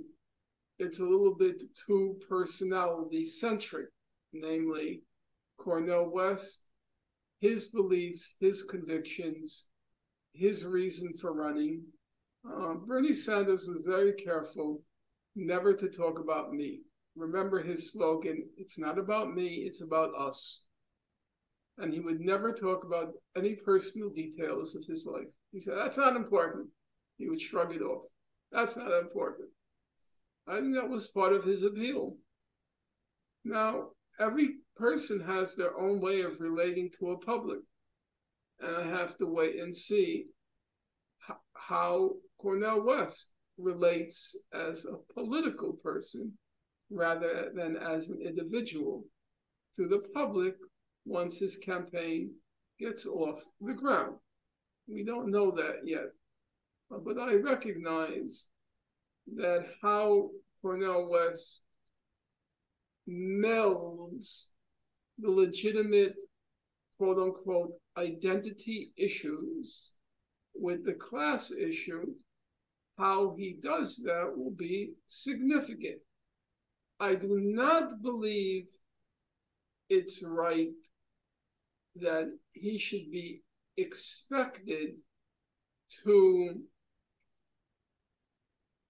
it's 0.79 1.01
a 1.01 1.05
little 1.05 1.35
bit 1.35 1.63
too 1.87 2.19
personality 2.29 3.25
centric, 3.25 3.89
namely 4.33 5.03
Cornel 5.59 6.11
West, 6.11 6.62
his 7.43 7.67
beliefs, 7.67 8.37
his 8.39 8.63
convictions, 8.63 9.67
his 10.33 10.65
reason 10.65 11.13
for 11.21 11.35
running. 11.35 11.83
Uh, 12.49 12.75
Bernie 12.75 13.13
Sanders 13.13 13.67
was 13.67 13.83
very 13.85 14.13
careful 14.13 14.81
never 15.35 15.75
to 15.75 15.89
talk 15.89 16.21
about 16.21 16.53
me. 16.53 16.83
Remember 17.17 17.61
his 17.61 17.93
slogan 17.93 18.49
it's 18.57 18.79
not 18.79 18.97
about 18.97 19.35
me, 19.35 19.65
it's 19.67 19.83
about 19.83 20.11
us. 20.17 20.67
And 21.79 21.93
he 21.93 21.99
would 21.99 22.21
never 22.21 22.53
talk 22.53 22.85
about 22.85 23.13
any 23.37 23.57
personal 23.57 24.11
details 24.11 24.77
of 24.77 24.85
his 24.87 25.05
life. 25.05 25.27
He 25.51 25.59
said, 25.59 25.77
That's 25.77 25.99
not 25.99 26.15
important. 26.15 26.69
He 27.19 27.29
would 27.29 27.41
shrug 27.41 27.75
it 27.75 27.83
off. 27.83 28.05
That's 28.53 28.77
not 28.77 28.93
important. 28.93 29.49
I 30.47 30.61
think 30.61 30.75
that 30.75 30.89
was 30.89 31.09
part 31.09 31.33
of 31.33 31.45
his 31.45 31.65
appeal. 31.65 32.17
Now, 33.45 33.89
every 34.21 34.59
person 34.77 35.21
has 35.21 35.55
their 35.55 35.79
own 35.79 36.01
way 36.01 36.23
of 36.23 36.41
relating 36.41 36.91
to 36.99 37.11
a 37.11 37.19
public. 37.19 37.61
And 38.61 38.77
I 38.77 38.87
have 38.87 39.17
to 39.19 39.27
wait 39.27 39.57
and 39.57 39.75
see 39.75 40.27
how 41.55 42.11
Cornel 42.39 42.85
West 42.85 43.29
relates 43.59 44.37
as 44.53 44.85
a 44.85 44.97
political 45.13 45.75
person 45.75 46.33
rather 46.91 47.51
than 47.55 47.77
as 47.77 48.11
an 48.11 48.21
individual 48.21 49.05
to 49.77 49.89
the 49.89 50.03
public 50.15 50.55
once 51.05 51.39
his 51.39 51.57
campaign 51.57 52.31
gets 52.79 53.07
off 53.07 53.43
the 53.61 53.75
ground. 53.75 54.17
We 54.89 55.05
don't 55.05 55.31
know 55.31 55.51
that 55.53 55.81
yet, 55.85 56.11
uh, 56.93 56.99
but 56.99 57.19
I 57.19 57.35
recognize 57.35 58.49
that 59.37 59.67
how 59.81 60.31
Cornel 60.61 61.09
West 61.11 61.63
melds 63.09 64.47
the 65.19 65.31
legitimate 65.31 66.15
quote 66.99 67.19
unquote 67.19 67.73
identity 67.97 68.93
issues 68.97 69.93
with 70.55 70.85
the 70.85 70.95
class 70.95 71.51
issue, 71.51 72.07
how 72.99 73.35
he 73.37 73.57
does 73.61 74.01
that 74.05 74.33
will 74.37 74.53
be 74.53 74.93
significant. 75.07 75.99
I 77.01 77.15
do 77.15 77.41
not 77.41 78.01
believe 78.03 78.67
it's 79.89 80.23
right 80.23 80.71
that 81.97 82.29
he 82.53 82.79
should 82.79 83.11
be 83.11 83.43
expected 83.77 84.91
to, 86.05 86.55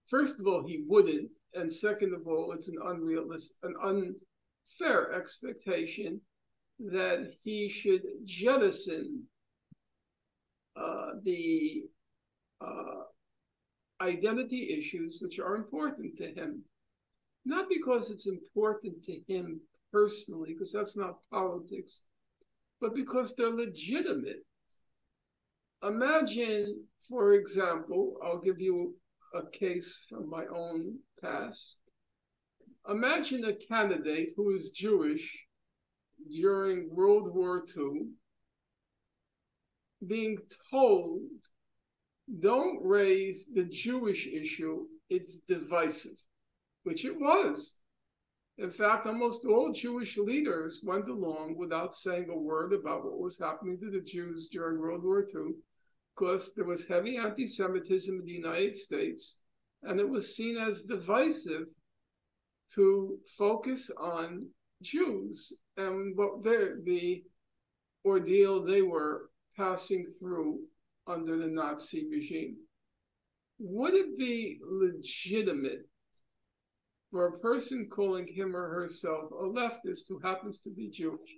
first 0.07 0.39
of 0.39 0.47
all, 0.47 0.65
he 0.67 0.85
wouldn't, 0.87 1.31
and 1.55 1.73
second 1.73 2.15
of 2.15 2.27
all, 2.27 2.53
it's 2.53 2.69
an 2.69 2.79
unrealistic, 2.85 3.57
an 3.63 3.75
unfair 4.81 5.13
expectation 5.13 6.21
that 6.79 7.33
he 7.45 7.69
should 7.69 8.03
jettison 8.25 9.23
uh, 10.77 11.11
the 11.23 11.85
uh, 12.61 13.03
identity 14.01 14.77
issues 14.79 15.21
which 15.23 15.39
are 15.39 15.57
important 15.57 16.17
to 16.17 16.27
him. 16.27 16.63
Not 17.45 17.69
because 17.69 18.11
it's 18.11 18.27
important 18.27 19.03
to 19.05 19.21
him 19.29 19.61
personally, 19.93 20.53
because 20.53 20.73
that's 20.73 20.97
not 20.97 21.19
politics, 21.31 22.03
but 22.81 22.95
because 22.95 23.35
they're 23.35 23.51
legitimate. 23.51 24.45
Imagine, 25.83 26.85
for 27.09 27.35
example, 27.35 28.15
I'll 28.23 28.41
give 28.41 28.61
you 28.61 28.95
a 29.35 29.43
case 29.51 30.07
from 30.09 30.31
my 30.31 30.45
own 30.47 30.99
past. 31.21 31.79
Imagine 32.89 33.45
a 33.45 33.53
candidate 33.53 34.33
who 34.37 34.55
is 34.55 34.73
Jewish 34.73 35.47
during 36.29 36.95
World 36.95 37.33
War 37.33 37.65
II 37.77 38.09
being 40.07 40.39
told, 40.71 41.21
don't 42.41 42.81
raise 42.83 43.47
the 43.53 43.65
Jewish 43.65 44.27
issue, 44.27 44.87
it's 45.09 45.39
divisive, 45.41 46.19
which 46.83 47.05
it 47.05 47.19
was. 47.19 47.79
In 48.59 48.71
fact, 48.71 49.07
almost 49.07 49.47
all 49.47 49.73
Jewish 49.73 50.17
leaders 50.19 50.83
went 50.85 51.09
along 51.09 51.57
without 51.57 51.95
saying 51.95 52.31
a 52.31 52.37
word 52.37 52.73
about 52.73 53.05
what 53.05 53.19
was 53.19 53.39
happening 53.39 53.79
to 53.81 53.91
the 53.91 54.01
Jews 54.01 54.49
during 54.51 54.81
World 54.81 55.05
War 55.05 55.27
II, 55.35 55.53
because 56.15 56.55
there 56.55 56.65
was 56.65 56.87
heavy 56.87 57.17
anti 57.17 57.47
Semitism 57.47 58.19
in 58.19 58.25
the 58.25 58.33
United 58.33 58.77
States, 58.77 59.41
and 59.85 60.01
it 60.01 60.09
was 60.09 60.37
seen 60.37 60.59
as 60.59 60.83
divisive 60.83 61.67
to 62.75 63.19
focus 63.37 63.91
on 63.99 64.49
Jews 64.83 65.53
and 65.77 66.17
what 66.17 66.43
the 66.43 67.23
ordeal 68.05 68.65
they 68.65 68.83
were 68.83 69.31
passing 69.57 70.07
through 70.19 70.61
under 71.07 71.37
the 71.37 71.49
Nazi 71.49 72.09
regime. 72.11 72.57
Would 73.59 73.95
it 73.95 74.19
be 74.19 74.61
legitimate 74.65 75.89
for 77.11 77.27
a 77.27 77.39
person 77.39 77.89
calling 77.93 78.27
him 78.27 78.57
or 78.57 78.69
herself 78.69 79.31
a 79.31 79.45
leftist 79.45 80.09
who 80.09 80.19
happens 80.19 80.61
to 80.63 80.71
be 80.71 80.89
Jewish 80.89 81.37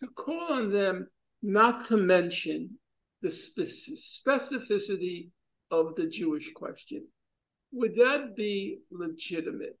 to 0.00 0.06
call 0.08 0.52
on 0.52 0.70
them 0.70 1.08
not 1.42 1.84
to 1.86 1.96
mention 1.96 2.78
the 3.20 3.28
specificity 3.28 5.30
of 5.70 5.94
the 5.96 6.06
Jewish 6.06 6.52
question? 6.54 7.06
Would 7.72 7.96
that 7.96 8.36
be 8.36 8.78
legitimate? 8.90 9.76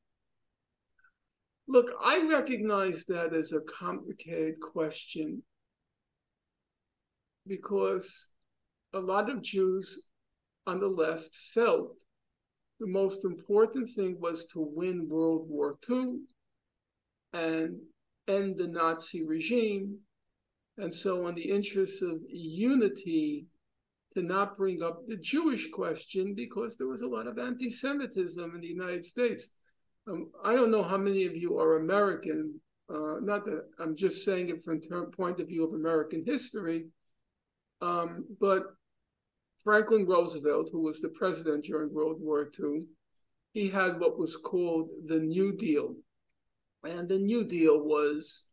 Look, 1.70 1.88
I 2.02 2.26
recognize 2.26 3.04
that 3.06 3.34
as 3.34 3.52
a 3.52 3.60
complicated 3.60 4.58
question 4.58 5.42
because 7.46 8.30
a 8.94 8.98
lot 8.98 9.28
of 9.28 9.42
Jews 9.42 10.08
on 10.66 10.80
the 10.80 10.88
left 10.88 11.34
felt 11.34 11.94
the 12.80 12.86
most 12.86 13.26
important 13.26 13.90
thing 13.90 14.18
was 14.18 14.46
to 14.46 14.60
win 14.60 15.08
World 15.10 15.46
War 15.48 15.78
II 15.90 16.20
and 17.34 17.76
end 18.26 18.56
the 18.56 18.68
Nazi 18.68 19.26
regime. 19.26 19.98
And 20.78 20.94
so, 20.94 21.26
in 21.26 21.34
the 21.34 21.50
interests 21.50 22.00
of 22.00 22.20
unity, 22.28 23.46
to 24.14 24.22
not 24.22 24.56
bring 24.56 24.82
up 24.82 25.06
the 25.06 25.16
Jewish 25.16 25.70
question 25.70 26.34
because 26.34 26.76
there 26.76 26.88
was 26.88 27.02
a 27.02 27.08
lot 27.08 27.26
of 27.26 27.38
anti 27.38 27.68
Semitism 27.68 28.54
in 28.54 28.60
the 28.60 28.68
United 28.68 29.04
States. 29.04 29.57
Um, 30.06 30.30
I 30.44 30.54
don't 30.54 30.70
know 30.70 30.82
how 30.82 30.96
many 30.96 31.26
of 31.26 31.36
you 31.36 31.58
are 31.58 31.76
American, 31.76 32.60
uh, 32.92 33.16
not 33.20 33.44
that 33.44 33.64
I'm 33.78 33.96
just 33.96 34.24
saying 34.24 34.48
it 34.48 34.64
from 34.64 34.80
the 34.80 35.10
point 35.16 35.40
of 35.40 35.48
view 35.48 35.66
of 35.66 35.74
American 35.74 36.24
history, 36.24 36.86
um, 37.80 38.24
but 38.40 38.64
Franklin 39.62 40.06
Roosevelt, 40.06 40.70
who 40.72 40.82
was 40.82 41.00
the 41.00 41.10
president 41.10 41.64
during 41.64 41.92
World 41.92 42.18
War 42.20 42.50
II, 42.58 42.84
he 43.52 43.68
had 43.68 44.00
what 44.00 44.18
was 44.18 44.36
called 44.36 44.88
the 45.06 45.18
New 45.18 45.56
Deal. 45.56 45.94
And 46.84 47.08
the 47.08 47.18
New 47.18 47.44
Deal 47.44 47.78
was 47.78 48.52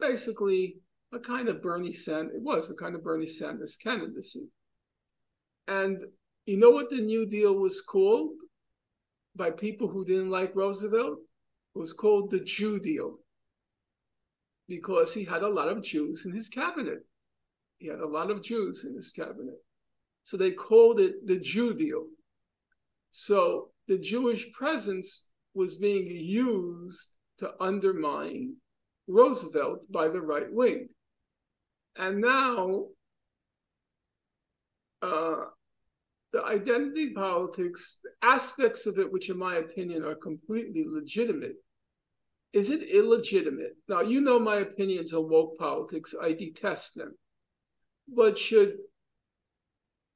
basically 0.00 0.78
a 1.12 1.18
kind 1.18 1.48
of 1.48 1.62
Bernie 1.62 1.92
Sanders, 1.92 2.36
it 2.36 2.42
was 2.42 2.70
a 2.70 2.74
kind 2.74 2.94
of 2.94 3.04
Bernie 3.04 3.26
Sanders 3.26 3.76
candidacy. 3.76 4.50
And 5.68 5.98
you 6.46 6.56
know 6.58 6.70
what 6.70 6.90
the 6.90 7.00
New 7.00 7.26
Deal 7.26 7.54
was 7.54 7.82
called 7.82 8.30
by 9.34 9.50
people 9.50 9.88
who 9.88 10.04
didn't 10.04 10.30
like 10.30 10.54
Roosevelt? 10.54 11.18
Was 11.74 11.94
called 11.94 12.30
the 12.30 12.40
Jew 12.40 12.78
Deal 12.78 13.16
because 14.68 15.12
he 15.12 15.24
had 15.24 15.42
a 15.42 15.48
lot 15.48 15.68
of 15.68 15.82
Jews 15.82 16.24
in 16.24 16.32
his 16.32 16.48
cabinet. 16.48 17.00
He 17.78 17.88
had 17.88 18.00
a 18.00 18.06
lot 18.06 18.30
of 18.30 18.42
Jews 18.42 18.84
in 18.84 18.94
his 18.94 19.10
cabinet. 19.12 19.56
So 20.24 20.36
they 20.36 20.52
called 20.52 21.00
it 21.00 21.26
the 21.26 21.38
Jew 21.38 21.74
deal. 21.74 22.04
So 23.10 23.70
the 23.88 23.98
Jewish 23.98 24.50
presence 24.52 25.30
was 25.54 25.76
being 25.76 26.06
used 26.08 27.08
to 27.38 27.52
undermine 27.60 28.54
Roosevelt 29.08 29.84
by 29.90 30.08
the 30.08 30.20
right 30.20 30.50
wing. 30.50 30.88
And 31.96 32.20
now 32.20 32.84
uh, 35.02 35.44
the 36.32 36.44
identity 36.44 37.12
politics, 37.12 37.98
aspects 38.22 38.86
of 38.86 38.98
it, 38.98 39.12
which 39.12 39.28
in 39.28 39.38
my 39.38 39.56
opinion 39.56 40.04
are 40.04 40.14
completely 40.14 40.84
legitimate, 40.86 41.56
is 42.52 42.70
it 42.70 42.88
illegitimate? 42.88 43.76
Now, 43.88 44.00
you 44.00 44.20
know 44.20 44.38
my 44.38 44.56
opinions 44.56 45.12
on 45.12 45.28
woke 45.28 45.58
politics. 45.58 46.14
I 46.20 46.32
detest 46.32 46.94
them. 46.94 47.14
But 48.08 48.36
should 48.36 48.76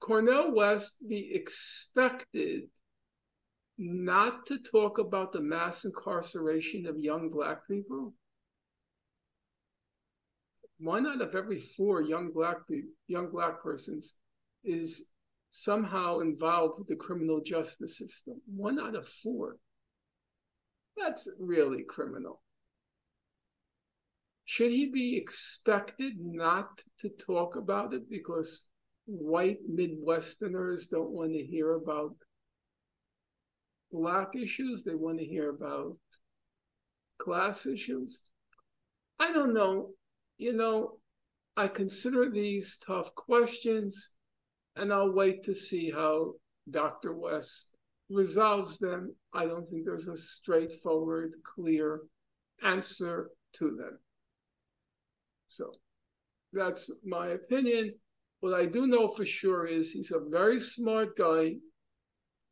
Cornel 0.00 0.55
West 0.55 1.07
be 1.09 1.35
expected 1.35 2.64
not 3.79 4.46
to 4.46 4.59
talk 4.59 4.98
about 4.98 5.33
the 5.33 5.40
mass 5.40 5.85
incarceration 5.85 6.87
of 6.87 6.98
young 6.98 7.31
Black 7.31 7.66
people? 7.68 8.14
Why 10.79 11.00
not 11.00 11.22
if 11.22 11.35
every 11.35 11.59
four 11.59 12.02
young 12.02 12.33
Black 12.33 12.59
young 13.07 13.31
Black 13.31 13.62
persons 13.62 14.18
is 14.62 15.11
somehow 15.57 16.19
involved 16.19 16.79
with 16.79 16.87
the 16.87 16.95
criminal 16.95 17.40
justice 17.40 17.97
system. 17.97 18.35
One 18.45 18.79
out 18.79 18.95
of 18.95 19.09
four. 19.09 19.57
That's 20.99 21.27
really 21.40 21.83
criminal. 21.83 22.42
Should 24.45 24.71
he 24.71 24.90
be 24.90 25.16
expected 25.16 26.12
not 26.21 26.83
to 27.01 27.09
talk 27.09 27.57
about 27.57 27.95
it 27.95 28.11
because 28.11 28.66
white 29.07 29.59
Midwesterners 29.66 30.90
don't 30.90 31.11
want 31.11 31.33
to 31.33 31.42
hear 31.42 31.73
about 31.73 32.14
Black 33.90 34.37
issues? 34.37 34.85
They 34.85 34.95
want 34.95 35.19
to 35.21 35.25
hear 35.25 35.49
about 35.49 35.97
class 37.19 37.64
issues? 37.64 38.25
I 39.19 39.33
don't 39.33 39.55
know. 39.55 39.92
You 40.37 40.53
know, 40.53 40.99
I 41.57 41.69
consider 41.69 42.31
these 42.31 42.77
tough 42.87 43.14
questions 43.14 44.11
and 44.76 44.92
I'll 44.92 45.12
wait 45.12 45.42
to 45.44 45.54
see 45.54 45.90
how 45.90 46.34
Dr. 46.70 47.14
West 47.14 47.68
resolves 48.08 48.78
them. 48.78 49.14
I 49.32 49.46
don't 49.46 49.66
think 49.66 49.84
there's 49.84 50.08
a 50.08 50.16
straightforward, 50.16 51.32
clear 51.42 52.02
answer 52.62 53.30
to 53.54 53.76
them. 53.76 53.98
So 55.48 55.72
that's 56.52 56.90
my 57.04 57.28
opinion. 57.28 57.94
What 58.40 58.54
I 58.54 58.66
do 58.66 58.86
know 58.86 59.08
for 59.08 59.24
sure 59.24 59.66
is 59.66 59.92
he's 59.92 60.12
a 60.12 60.20
very 60.30 60.60
smart 60.60 61.16
guy. 61.16 61.54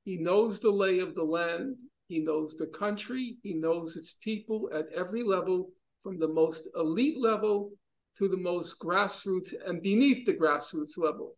He 0.05 0.19
knows 0.19 0.61
the 0.61 0.71
lay 0.71 0.99
of 0.99 1.15
the 1.15 1.25
land. 1.25 1.77
He 2.09 2.21
knows 2.21 2.57
the 2.57 2.67
country. 2.67 3.37
He 3.43 3.55
knows 3.55 3.97
its 3.97 4.13
people 4.13 4.69
at 4.73 4.87
every 4.95 5.23
level, 5.23 5.71
from 6.03 6.19
the 6.19 6.29
most 6.29 6.69
elite 6.77 7.19
level 7.19 7.73
to 8.19 8.29
the 8.29 8.37
most 8.37 8.79
grassroots 8.79 9.55
and 9.67 9.83
beneath 9.83 10.27
the 10.27 10.35
grassroots 10.35 10.99
level. 10.99 11.37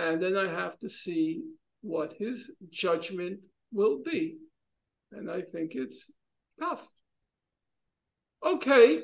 And 0.00 0.22
then 0.22 0.34
I 0.34 0.46
have 0.46 0.78
to 0.78 0.88
see 0.88 1.42
what 1.82 2.14
his 2.14 2.50
judgment 2.70 3.44
will 3.70 4.00
be. 4.02 4.38
And 5.12 5.30
I 5.30 5.42
think 5.42 5.74
it's 5.74 6.10
tough. 6.58 6.88
Okay. 8.42 9.02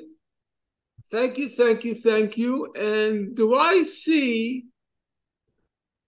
Thank 1.11 1.37
you, 1.37 1.49
thank 1.49 1.83
you, 1.83 1.93
thank 1.93 2.35
you. 2.35 2.73
And 2.73 3.35
do 3.35 3.53
I 3.53 3.83
see, 3.83 4.65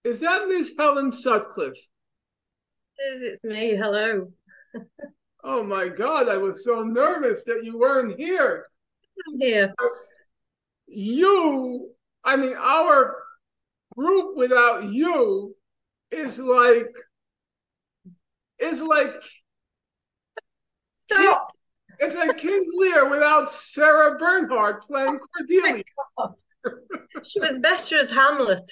is 0.04 0.22
that 0.22 0.48
Miss 0.48 0.74
Helen 0.76 1.12
Sutcliffe? 1.12 1.78
It's 2.98 3.44
me. 3.44 3.76
Hello. 3.76 4.32
oh 5.44 5.62
my 5.62 5.88
God, 5.88 6.28
I 6.30 6.38
was 6.38 6.66
so 6.66 6.82
nervous 6.82 7.44
that 7.44 7.64
you 7.64 7.78
weren't 7.78 8.20
here. 8.20 8.66
I'm 9.28 9.40
here. 9.40 9.72
You, 10.88 11.92
I 12.24 12.36
mean, 12.36 12.56
our 12.58 13.19
group 14.00 14.38
without 14.38 14.84
you 14.86 15.56
is 16.12 16.40
like, 16.40 16.88
is 18.60 18.82
like, 18.82 19.14
stop. 20.94 21.52
It's 22.00 22.16
like 22.16 22.38
King 22.38 22.66
Lear 22.78 23.10
without 23.10 23.52
Sarah 23.52 24.18
Bernhardt 24.18 24.84
playing 24.84 25.20
oh 25.22 25.28
Cordelia. 25.36 25.84
Oh 26.18 26.34
she 27.24 27.40
was 27.42 27.58
better 27.60 27.98
as 27.98 28.10
Hamlet, 28.10 28.72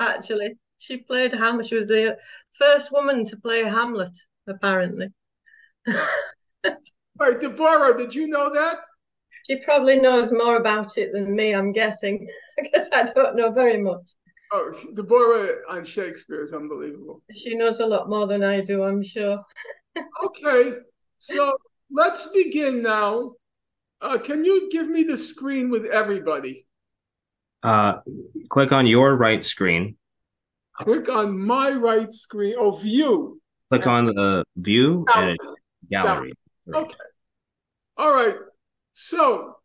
actually. 0.00 0.58
She 0.78 0.98
played 0.98 1.32
Hamlet. 1.32 1.66
She 1.66 1.76
was 1.76 1.86
the 1.86 2.18
first 2.58 2.90
woman 2.90 3.26
to 3.26 3.36
play 3.36 3.62
Hamlet, 3.62 4.16
apparently. 4.48 5.08
Right, 5.86 7.40
Deborah, 7.40 7.96
did 7.96 8.12
you 8.12 8.26
know 8.26 8.52
that? 8.52 8.78
She 9.46 9.62
probably 9.64 10.00
knows 10.00 10.32
more 10.32 10.56
about 10.56 10.98
it 10.98 11.12
than 11.12 11.36
me, 11.36 11.54
I'm 11.54 11.70
guessing. 11.72 12.26
I 12.58 12.62
guess 12.62 12.88
I 12.92 13.04
don't 13.04 13.36
know 13.36 13.52
very 13.52 13.80
much. 13.80 14.10
Oh, 14.52 14.72
Deborah 14.94 15.56
on 15.70 15.84
Shakespeare 15.84 16.42
is 16.42 16.52
unbelievable. 16.52 17.22
She 17.34 17.54
knows 17.56 17.80
a 17.80 17.86
lot 17.86 18.08
more 18.08 18.26
than 18.26 18.44
I 18.44 18.60
do, 18.60 18.84
I'm 18.84 19.02
sure. 19.02 19.44
okay, 20.24 20.74
so 21.18 21.56
let's 21.90 22.28
begin 22.28 22.82
now. 22.82 23.32
Uh, 24.00 24.18
can 24.18 24.44
you 24.44 24.68
give 24.70 24.88
me 24.88 25.02
the 25.02 25.16
screen 25.16 25.70
with 25.70 25.86
everybody? 25.86 26.66
Uh, 27.62 28.00
click 28.50 28.72
on 28.72 28.86
your 28.86 29.16
right 29.16 29.42
screen. 29.42 29.96
Click 30.76 31.08
on 31.08 31.38
my 31.38 31.70
right 31.70 32.12
screen. 32.12 32.56
Oh, 32.58 32.72
view. 32.72 33.40
Click 33.70 33.86
on 33.86 34.06
the 34.06 34.44
view 34.56 35.04
gallery. 35.06 35.30
and 35.30 35.38
gallery. 35.88 36.32
gallery. 36.66 36.84
Okay. 36.84 36.96
All 37.96 38.12
right. 38.12 38.36
So 38.92 39.56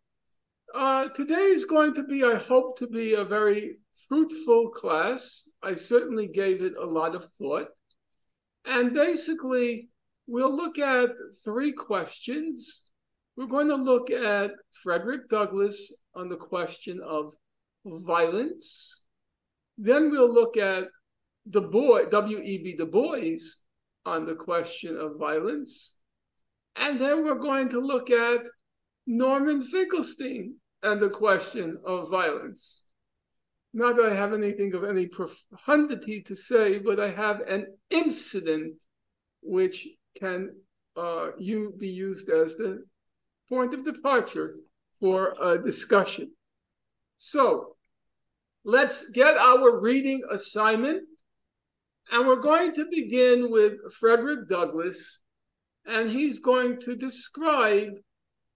uh, 0.73 1.09
today 1.09 1.33
is 1.33 1.65
going 1.65 1.93
to 1.95 2.03
be, 2.03 2.23
I 2.23 2.35
hope, 2.35 2.77
to 2.79 2.87
be 2.87 3.15
a 3.15 3.23
very 3.23 3.79
fruitful 4.09 4.71
class. 4.71 5.47
I 5.63 5.75
certainly 5.75 6.27
gave 6.27 6.61
it 6.61 6.73
a 6.75 6.85
lot 6.85 7.15
of 7.15 7.23
thought. 7.33 7.67
And 8.65 8.93
basically, 8.93 9.89
we'll 10.27 10.55
look 10.55 10.79
at 10.79 11.11
three 11.45 11.71
questions. 11.71 12.91
We're 13.37 13.45
going 13.45 13.69
to 13.69 13.75
look 13.75 14.09
at 14.09 14.51
Frederick 14.83 15.29
Douglass 15.29 15.95
on 16.15 16.27
the 16.27 16.35
question 16.35 16.99
of 17.07 17.33
violence. 17.85 19.05
Then 19.77 20.11
we'll 20.11 20.33
look 20.33 20.57
at 20.57 20.87
Du 21.49 21.61
Bois, 21.61 22.05
W.E.B. 22.09 22.75
Du 22.75 22.85
Bois 22.85 23.37
on 24.05 24.25
the 24.25 24.35
question 24.35 24.97
of 24.97 25.17
violence. 25.17 25.97
And 26.75 26.99
then 26.99 27.23
we're 27.23 27.39
going 27.39 27.69
to 27.69 27.79
look 27.79 28.09
at 28.09 28.41
Norman 29.07 29.61
Finkelstein 29.61 30.55
and 30.83 30.99
the 30.99 31.09
question 31.09 31.77
of 31.85 32.09
violence. 32.09 32.88
Not 33.73 33.97
that 33.97 34.11
I 34.11 34.15
have 34.15 34.33
anything 34.33 34.73
of 34.73 34.83
any 34.83 35.07
profundity 35.07 36.21
to 36.23 36.35
say, 36.35 36.79
but 36.79 36.99
I 36.99 37.11
have 37.11 37.41
an 37.41 37.67
incident 37.91 38.81
which 39.41 39.87
can 40.19 40.49
uh, 40.97 41.29
you 41.37 41.73
be 41.77 41.87
used 41.87 42.29
as 42.29 42.55
the 42.55 42.83
point 43.47 43.73
of 43.73 43.85
departure 43.85 44.55
for 44.99 45.35
a 45.41 45.61
discussion. 45.61 46.31
So 47.17 47.75
let's 48.63 49.09
get 49.11 49.37
our 49.37 49.79
reading 49.79 50.23
assignment. 50.31 51.03
And 52.11 52.27
we're 52.27 52.41
going 52.41 52.73
to 52.73 52.87
begin 52.89 53.51
with 53.51 53.73
Frederick 53.99 54.49
Douglass, 54.49 55.21
and 55.85 56.09
he's 56.09 56.39
going 56.39 56.79
to 56.81 56.95
describe 56.95 57.89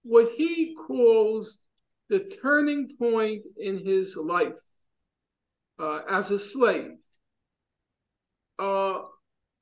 what 0.02 0.32
he 0.36 0.74
calls 0.74 1.60
the 2.08 2.18
turning 2.18 2.96
point 2.98 3.42
in 3.56 3.78
his 3.78 4.16
life 4.16 4.58
uh, 5.78 6.00
as 6.08 6.30
a 6.30 6.38
slave. 6.38 6.96
Uh, 8.58 9.00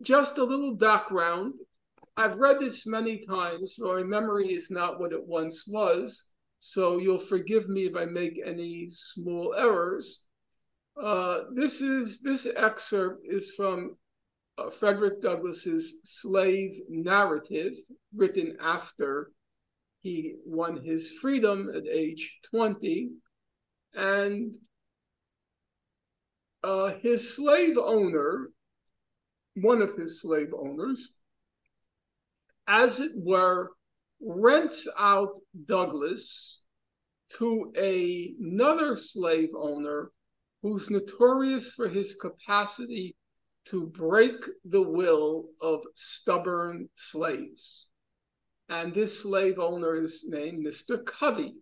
just 0.02 0.38
a 0.38 0.44
little 0.44 0.74
background. 0.74 1.54
I've 2.16 2.38
read 2.38 2.60
this 2.60 2.86
many 2.86 3.24
times, 3.24 3.76
but 3.78 3.96
my 3.96 4.02
memory 4.02 4.48
is 4.48 4.70
not 4.70 5.00
what 5.00 5.12
it 5.12 5.26
once 5.26 5.64
was. 5.66 6.32
So 6.60 6.98
you'll 6.98 7.18
forgive 7.18 7.68
me 7.68 7.86
if 7.86 7.96
I 7.96 8.04
make 8.04 8.40
any 8.44 8.88
small 8.90 9.54
errors. 9.56 10.26
Uh, 11.00 11.40
this 11.54 11.80
is 11.80 12.20
this 12.20 12.46
excerpt 12.46 13.24
is 13.24 13.52
from 13.52 13.96
uh, 14.58 14.70
Frederick 14.70 15.22
Douglass's 15.22 16.02
slave 16.04 16.78
narrative, 16.88 17.72
written 18.14 18.56
after 18.60 19.32
he 20.00 20.34
won 20.44 20.76
his 20.84 21.12
freedom 21.12 21.70
at 21.74 21.84
age 21.86 22.38
20, 22.50 23.10
and 23.94 24.54
uh, 26.64 26.94
his 27.00 27.36
slave 27.36 27.76
owner, 27.78 28.50
one 29.54 29.82
of 29.82 29.94
his 29.96 30.20
slave 30.20 30.52
owners, 30.56 31.18
as 32.66 33.00
it 33.00 33.12
were, 33.16 33.72
rents 34.20 34.86
out 34.98 35.40
Douglass 35.66 36.64
to 37.38 37.72
a, 37.76 38.34
another 38.40 38.94
slave 38.94 39.50
owner 39.58 40.10
who's 40.62 40.90
notorious 40.90 41.72
for 41.72 41.88
his 41.88 42.14
capacity 42.14 43.16
to 43.64 43.86
break 43.86 44.34
the 44.64 44.82
will 44.82 45.46
of 45.60 45.82
stubborn 45.94 46.88
slaves. 46.94 47.88
And 48.68 48.94
this 48.94 49.22
slave 49.22 49.58
owner 49.58 50.00
is 50.00 50.24
named 50.28 50.66
Mr. 50.66 51.04
Covey. 51.04 51.54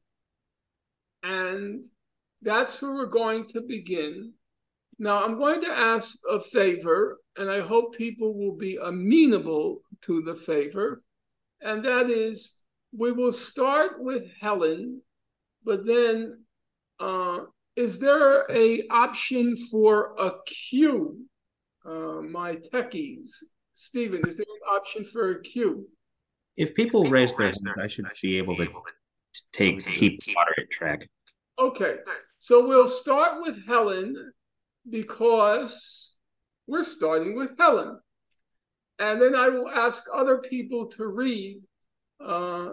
And 1.22 1.84
that's 2.42 2.80
where 2.80 2.92
we're 2.92 3.06
going 3.06 3.46
to 3.48 3.60
begin. 3.60 4.32
Now, 5.02 5.24
I'm 5.24 5.38
going 5.38 5.62
to 5.62 5.70
ask 5.70 6.18
a 6.30 6.38
favor, 6.38 7.18
and 7.38 7.50
I 7.50 7.60
hope 7.60 7.96
people 7.96 8.34
will 8.34 8.54
be 8.54 8.76
amenable 8.76 9.80
to 10.02 10.20
the 10.20 10.34
favor. 10.34 11.02
And 11.62 11.82
that 11.86 12.10
is, 12.10 12.60
we 12.94 13.10
will 13.10 13.32
start 13.32 13.92
with 14.02 14.24
Helen, 14.42 15.00
but 15.64 15.86
then 15.86 16.44
uh, 17.00 17.38
is 17.76 17.98
there 17.98 18.44
a 18.50 18.82
option 18.90 19.56
for 19.70 20.14
a 20.18 20.32
queue? 20.44 21.24
Uh, 21.82 22.20
my 22.20 22.56
techies, 22.56 23.30
Stephen, 23.72 24.20
is 24.28 24.36
there 24.36 24.44
an 24.46 24.76
option 24.76 25.02
for 25.02 25.30
a 25.30 25.40
queue? 25.40 25.88
If 26.58 26.74
people 26.74 27.08
raise 27.08 27.34
their 27.36 27.46
hands, 27.46 27.78
I 27.82 27.86
should 27.86 28.04
be 28.20 28.36
able 28.36 28.54
to 28.54 28.68
take 29.54 29.82
keep 29.94 30.20
moderate 30.28 30.70
track. 30.70 31.08
Okay, 31.58 31.96
so 32.38 32.66
we'll 32.66 32.86
start 32.86 33.40
with 33.40 33.66
Helen 33.66 34.32
because 34.90 36.16
we're 36.66 36.82
starting 36.82 37.36
with 37.36 37.58
Helen. 37.58 37.98
And 38.98 39.20
then 39.20 39.34
I 39.34 39.48
will 39.48 39.68
ask 39.68 40.04
other 40.12 40.38
people 40.38 40.86
to 40.88 41.06
read. 41.06 41.62
Uh, 42.24 42.72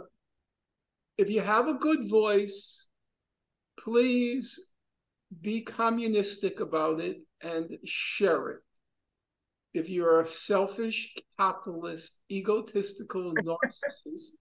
if 1.18 1.30
you 1.30 1.42
have 1.42 1.68
a 1.68 1.74
good 1.74 2.10
voice, 2.10 2.88
please 3.80 4.74
be 5.42 5.62
communistic 5.62 6.60
about 6.60 7.00
it 7.00 7.18
and 7.42 7.78
share 7.86 8.50
it. 8.50 8.60
If 9.74 9.90
you're 9.90 10.22
a 10.22 10.28
selfish, 10.28 11.14
capitalist, 11.40 12.22
egotistical 12.32 13.34
narcissist, 13.44 14.32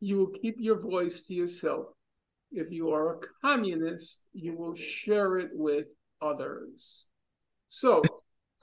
you 0.00 0.18
will 0.18 0.30
keep 0.40 0.56
your 0.58 0.80
voice 0.80 1.22
to 1.26 1.34
yourself. 1.34 1.86
If 2.52 2.70
you 2.70 2.90
are 2.90 3.16
a 3.16 3.20
communist, 3.42 4.24
you 4.32 4.56
will 4.56 4.74
share 4.74 5.38
it 5.38 5.50
with 5.52 5.86
others. 6.22 7.06
So, 7.76 8.00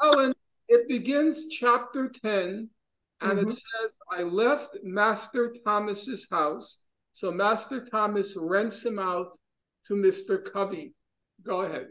Ellen, 0.01 0.34
it 0.68 0.88
begins 0.88 1.47
chapter 1.49 2.09
10, 2.09 2.68
and 3.22 3.32
mm-hmm. 3.32 3.47
it 3.47 3.51
says, 3.51 3.97
I 4.09 4.24
left 4.24 4.78
Master 4.82 5.53
Thomas's 5.64 6.26
house. 6.32 6.88
So 7.14 7.32
Master 7.32 7.86
Thomas 7.86 8.36
rents 8.36 8.84
him 8.84 8.97
out 8.97 9.38
to 9.86 9.93
Mr. 9.93 10.43
Covey. 10.43 10.95
Go 11.45 11.61
ahead. 11.61 11.89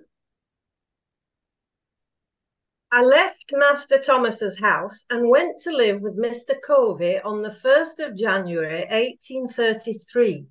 I 2.90 3.04
left 3.04 3.52
Master 3.52 3.98
Thomas's 3.98 4.58
house 4.58 5.04
and 5.08 5.28
went 5.30 5.60
to 5.60 5.70
live 5.70 6.02
with 6.02 6.18
Mr. 6.18 6.60
Covey 6.60 7.20
on 7.20 7.40
the 7.40 7.50
1st 7.50 8.04
of 8.04 8.16
January 8.16 8.84
1833. 8.90 10.44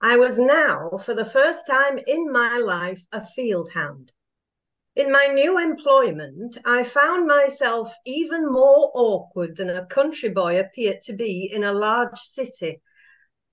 I 0.00 0.16
was 0.16 0.38
now, 0.38 0.90
for 1.04 1.14
the 1.14 1.24
first 1.24 1.66
time 1.66 1.98
in 2.06 2.30
my 2.30 2.58
life, 2.58 3.04
a 3.10 3.26
field 3.26 3.68
hand. 3.74 4.12
In 4.98 5.12
my 5.12 5.28
new 5.28 5.56
employment, 5.60 6.58
I 6.64 6.82
found 6.82 7.24
myself 7.28 7.94
even 8.04 8.50
more 8.50 8.90
awkward 8.96 9.56
than 9.56 9.70
a 9.70 9.86
country 9.86 10.28
boy 10.28 10.58
appeared 10.58 11.02
to 11.02 11.12
be 11.12 11.48
in 11.52 11.62
a 11.62 11.72
large 11.72 12.18
city. 12.18 12.82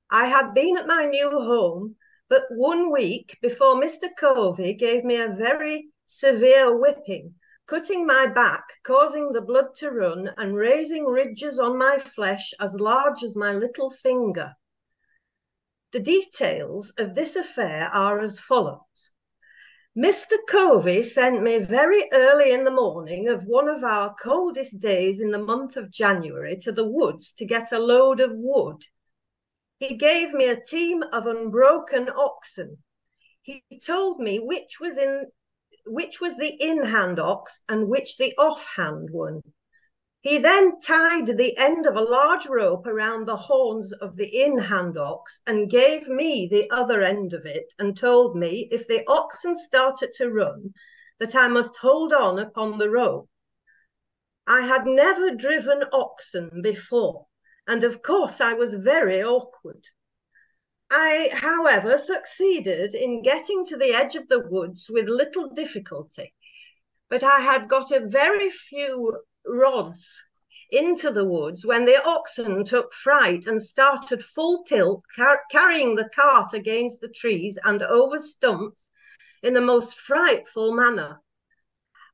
I 0.09 0.25
had 0.25 0.55
been 0.55 0.75
at 0.75 0.87
my 0.87 1.05
new 1.05 1.29
home 1.29 1.97
but 2.27 2.45
one 2.49 2.91
week 2.91 3.37
before 3.43 3.75
Mr. 3.75 4.09
Covey 4.17 4.73
gave 4.73 5.03
me 5.03 5.17
a 5.17 5.27
very 5.27 5.91
severe 6.07 6.75
whipping, 6.75 7.35
cutting 7.67 8.07
my 8.07 8.25
back, 8.25 8.63
causing 8.81 9.31
the 9.31 9.41
blood 9.41 9.75
to 9.75 9.91
run, 9.91 10.33
and 10.37 10.55
raising 10.55 11.05
ridges 11.05 11.59
on 11.59 11.77
my 11.77 11.99
flesh 11.99 12.55
as 12.59 12.79
large 12.79 13.21
as 13.21 13.35
my 13.35 13.53
little 13.53 13.91
finger. 13.91 14.55
The 15.91 15.99
details 15.99 16.91
of 16.97 17.13
this 17.13 17.35
affair 17.35 17.87
are 17.93 18.19
as 18.19 18.39
follows. 18.39 19.11
Mr. 19.97 20.35
Covey 20.45 21.01
sent 21.03 21.41
me 21.41 21.57
very 21.57 22.05
early 22.11 22.51
in 22.51 22.65
the 22.65 22.71
morning 22.71 23.29
of 23.29 23.45
one 23.45 23.69
of 23.69 23.81
our 23.81 24.13
coldest 24.15 24.79
days 24.81 25.21
in 25.21 25.29
the 25.29 25.39
month 25.39 25.77
of 25.77 25.89
January 25.89 26.57
to 26.57 26.73
the 26.73 26.85
woods 26.85 27.31
to 27.31 27.45
get 27.45 27.71
a 27.71 27.79
load 27.79 28.19
of 28.19 28.31
wood. 28.35 28.83
He 29.79 29.95
gave 29.95 30.33
me 30.33 30.49
a 30.49 30.59
team 30.61 31.01
of 31.13 31.27
unbroken 31.27 32.09
oxen. 32.09 32.83
He 33.41 33.63
told 33.85 34.19
me 34.19 34.39
which 34.39 34.81
was 34.81 34.97
in 34.97 35.31
which 35.85 36.19
was 36.19 36.35
the 36.35 36.57
in-hand 36.61 37.17
ox 37.17 37.61
and 37.69 37.87
which 37.87 38.17
the 38.17 38.35
off-hand 38.37 39.11
one. 39.11 39.41
He 40.27 40.39
then 40.39 40.79
tied 40.79 41.27
the 41.27 41.55
end 41.55 41.85
of 41.85 41.95
a 41.95 42.01
large 42.01 42.47
rope 42.47 42.87
around 42.87 43.27
the 43.27 43.37
horns 43.37 43.93
of 43.93 44.15
the 44.15 44.25
in 44.41 44.57
hand 44.57 44.97
ox 44.97 45.43
and 45.45 45.69
gave 45.69 46.07
me 46.07 46.47
the 46.47 46.67
other 46.71 47.03
end 47.03 47.33
of 47.33 47.45
it 47.45 47.71
and 47.77 47.95
told 47.95 48.35
me 48.35 48.67
if 48.71 48.87
the 48.87 49.05
oxen 49.07 49.55
started 49.55 50.13
to 50.13 50.31
run, 50.31 50.73
that 51.19 51.35
I 51.35 51.47
must 51.47 51.75
hold 51.75 52.11
on 52.11 52.39
upon 52.39 52.79
the 52.79 52.89
rope. 52.89 53.29
I 54.47 54.61
had 54.61 54.87
never 54.87 55.29
driven 55.29 55.83
oxen 55.93 56.59
before, 56.63 57.27
and 57.67 57.83
of 57.83 58.01
course 58.01 58.41
I 58.41 58.53
was 58.53 58.73
very 58.73 59.21
awkward. 59.23 59.85
I, 60.89 61.29
however, 61.33 61.99
succeeded 61.99 62.95
in 62.95 63.21
getting 63.21 63.63
to 63.65 63.77
the 63.77 63.93
edge 63.93 64.15
of 64.15 64.27
the 64.27 64.39
woods 64.39 64.89
with 64.89 65.07
little 65.07 65.49
difficulty, 65.51 66.33
but 67.09 67.23
I 67.23 67.41
had 67.41 67.69
got 67.69 67.91
a 67.91 67.99
very 67.99 68.49
few 68.49 69.19
rods 69.47 70.23
into 70.71 71.11
the 71.11 71.25
woods 71.25 71.65
when 71.65 71.85
the 71.85 72.03
oxen 72.03 72.65
took 72.65 72.91
fright 72.91 73.45
and 73.45 73.61
started 73.61 74.23
full 74.23 74.63
tilt, 74.63 75.03
car 75.15 75.41
carrying 75.51 75.95
the 75.95 76.09
cart 76.09 76.53
against 76.53 77.01
the 77.01 77.09
trees 77.09 77.57
and 77.63 77.83
over 77.83 78.19
stumps 78.19 78.89
in 79.43 79.53
the 79.53 79.61
most 79.61 79.99
frightful 79.99 80.73
manner. 80.73 81.21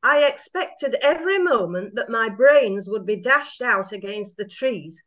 I 0.03 0.23
expected 0.23 0.95
every 1.01 1.37
moment 1.37 1.95
that 1.95 2.09
my 2.09 2.27
brains 2.27 2.89
would 2.89 3.05
be 3.05 3.15
dashed 3.15 3.61
out 3.61 3.91
against 3.91 4.35
the 4.35 4.45
trees. 4.45 5.01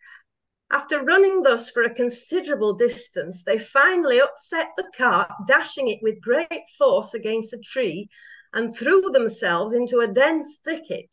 After 0.70 1.02
running 1.02 1.42
thus 1.42 1.70
for 1.70 1.82
a 1.82 1.94
considerable 1.94 2.72
distance, 2.72 3.44
they 3.44 3.58
finally 3.58 4.20
upset 4.20 4.68
the 4.76 4.90
cart, 4.96 5.30
dashing 5.46 5.88
it 5.88 5.98
with 6.00 6.22
great 6.22 6.68
force 6.78 7.12
against 7.12 7.52
a 7.52 7.58
tree, 7.58 8.08
and 8.52 8.74
threw 8.74 9.02
themselves 9.10 9.72
into 9.72 10.00
a 10.00 10.06
dense 10.06 10.58
thicket. 10.64 11.10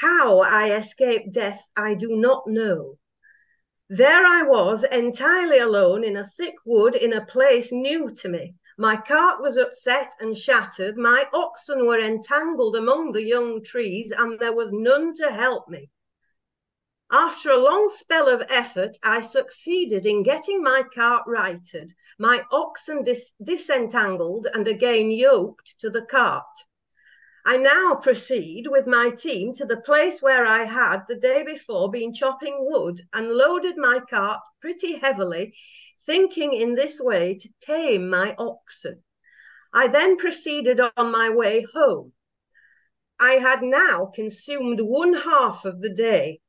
How 0.00 0.38
I 0.38 0.74
escaped 0.74 1.32
death, 1.32 1.70
I 1.76 1.94
do 1.94 2.16
not 2.16 2.46
know. 2.46 2.96
There 3.90 4.24
I 4.24 4.40
was, 4.42 4.84
entirely 4.84 5.58
alone 5.58 6.02
in 6.02 6.16
a 6.16 6.26
thick 6.26 6.54
wood 6.64 6.94
in 6.94 7.12
a 7.12 7.26
place 7.26 7.70
new 7.70 8.08
to 8.08 8.28
me. 8.30 8.54
My 8.78 8.96
cart 8.96 9.42
was 9.42 9.58
upset 9.58 10.14
and 10.18 10.34
shattered. 10.34 10.96
My 10.96 11.28
oxen 11.34 11.84
were 11.84 11.98
entangled 12.00 12.74
among 12.74 13.12
the 13.12 13.22
young 13.22 13.62
trees, 13.62 14.10
and 14.16 14.38
there 14.38 14.54
was 14.54 14.72
none 14.72 15.12
to 15.16 15.30
help 15.30 15.68
me. 15.68 15.90
After 17.10 17.50
a 17.50 17.58
long 17.58 17.90
spell 17.90 18.30
of 18.30 18.46
effort, 18.48 18.96
I 19.02 19.20
succeeded 19.20 20.06
in 20.06 20.22
getting 20.22 20.62
my 20.62 20.84
cart 20.84 21.24
righted, 21.26 21.92
my 22.18 22.46
oxen 22.50 23.04
dis 23.04 23.34
disentangled 23.42 24.46
and 24.54 24.66
again 24.66 25.10
yoked 25.10 25.78
to 25.80 25.90
the 25.90 26.06
cart. 26.06 26.56
I 27.44 27.56
now 27.56 27.96
proceed 27.96 28.68
with 28.68 28.86
my 28.86 29.10
team 29.10 29.52
to 29.54 29.64
the 29.64 29.80
place 29.80 30.22
where 30.22 30.46
I 30.46 30.62
had 30.62 31.00
the 31.08 31.16
day 31.16 31.42
before 31.42 31.90
been 31.90 32.14
chopping 32.14 32.56
wood 32.60 33.00
and 33.12 33.32
loaded 33.32 33.76
my 33.76 33.98
cart 33.98 34.40
pretty 34.60 34.94
heavily, 34.94 35.56
thinking 36.06 36.52
in 36.52 36.76
this 36.76 37.00
way 37.00 37.36
to 37.38 37.48
tame 37.60 38.08
my 38.08 38.36
oxen. 38.38 39.02
I 39.74 39.88
then 39.88 40.16
proceeded 40.18 40.80
on 40.80 41.10
my 41.10 41.30
way 41.30 41.66
home. 41.74 42.12
I 43.18 43.32
had 43.32 43.62
now 43.62 44.06
consumed 44.06 44.80
one 44.80 45.14
half 45.14 45.64
of 45.64 45.80
the 45.80 45.92
day. 45.92 46.40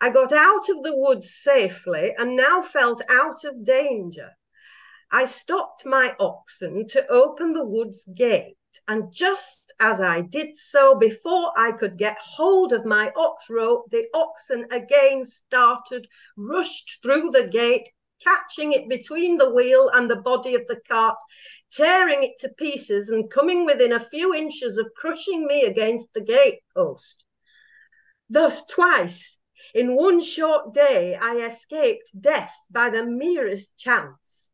I 0.00 0.10
got 0.10 0.32
out 0.32 0.68
of 0.70 0.82
the 0.82 0.96
woods 0.96 1.34
safely 1.34 2.14
and 2.16 2.34
now 2.34 2.62
felt 2.62 3.02
out 3.10 3.44
of 3.44 3.64
danger. 3.64 4.30
I 5.10 5.26
stopped 5.26 5.84
my 5.84 6.16
oxen 6.18 6.86
to 6.88 7.06
open 7.08 7.52
the 7.52 7.64
woods 7.64 8.04
gate, 8.06 8.56
and 8.88 9.12
just 9.12 9.63
as 9.80 10.00
I 10.00 10.20
did 10.20 10.56
so, 10.56 10.94
before 10.94 11.52
I 11.56 11.72
could 11.72 11.96
get 11.96 12.16
hold 12.18 12.72
of 12.72 12.84
my 12.84 13.12
ox 13.16 13.50
rope, 13.50 13.90
the 13.90 14.06
oxen 14.14 14.66
again 14.70 15.26
started, 15.26 16.08
rushed 16.36 17.00
through 17.02 17.30
the 17.30 17.48
gate, 17.48 17.88
catching 18.22 18.72
it 18.72 18.88
between 18.88 19.36
the 19.36 19.50
wheel 19.50 19.88
and 19.92 20.10
the 20.10 20.16
body 20.16 20.54
of 20.54 20.66
the 20.66 20.80
cart, 20.88 21.18
tearing 21.70 22.22
it 22.22 22.38
to 22.40 22.48
pieces 22.50 23.08
and 23.08 23.30
coming 23.30 23.64
within 23.64 23.92
a 23.92 24.00
few 24.00 24.34
inches 24.34 24.78
of 24.78 24.94
crushing 24.96 25.46
me 25.46 25.64
against 25.64 26.12
the 26.14 26.20
gate 26.20 26.60
post. 26.74 27.24
Thus, 28.30 28.64
twice 28.66 29.38
in 29.74 29.96
one 29.96 30.20
short 30.20 30.72
day, 30.72 31.14
I 31.14 31.36
escaped 31.36 32.20
death 32.20 32.54
by 32.70 32.90
the 32.90 33.04
merest 33.04 33.76
chance. 33.76 34.50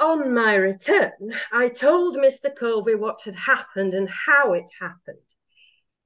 On 0.00 0.32
my 0.32 0.54
return, 0.54 1.34
I 1.50 1.68
told 1.68 2.16
Mr. 2.16 2.54
Covey 2.54 2.94
what 2.94 3.22
had 3.22 3.34
happened 3.34 3.94
and 3.94 4.08
how 4.08 4.52
it 4.52 4.66
happened. 4.80 5.18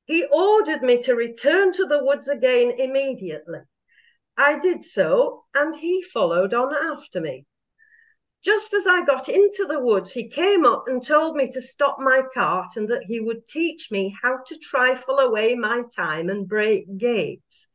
He 0.06 0.24
ordered 0.24 0.82
me 0.82 1.02
to 1.02 1.14
return 1.14 1.72
to 1.72 1.84
the 1.84 2.02
woods 2.02 2.26
again 2.26 2.70
immediately. 2.70 3.60
I 4.36 4.58
did 4.58 4.86
so, 4.86 5.44
and 5.54 5.76
he 5.76 6.00
followed 6.02 6.54
on 6.54 6.74
after 6.74 7.20
me. 7.20 7.44
Just 8.42 8.72
as 8.72 8.86
I 8.86 9.04
got 9.04 9.28
into 9.28 9.66
the 9.66 9.78
woods, 9.78 10.10
he 10.10 10.28
came 10.28 10.64
up 10.64 10.88
and 10.88 11.04
told 11.04 11.36
me 11.36 11.46
to 11.52 11.60
stop 11.60 11.98
my 12.00 12.22
cart 12.32 12.76
and 12.76 12.88
that 12.88 13.04
he 13.04 13.20
would 13.20 13.46
teach 13.46 13.90
me 13.90 14.16
how 14.22 14.38
to 14.46 14.58
trifle 14.58 15.18
away 15.18 15.54
my 15.54 15.82
time 15.94 16.30
and 16.30 16.48
break 16.48 16.96
gates. 16.96 17.68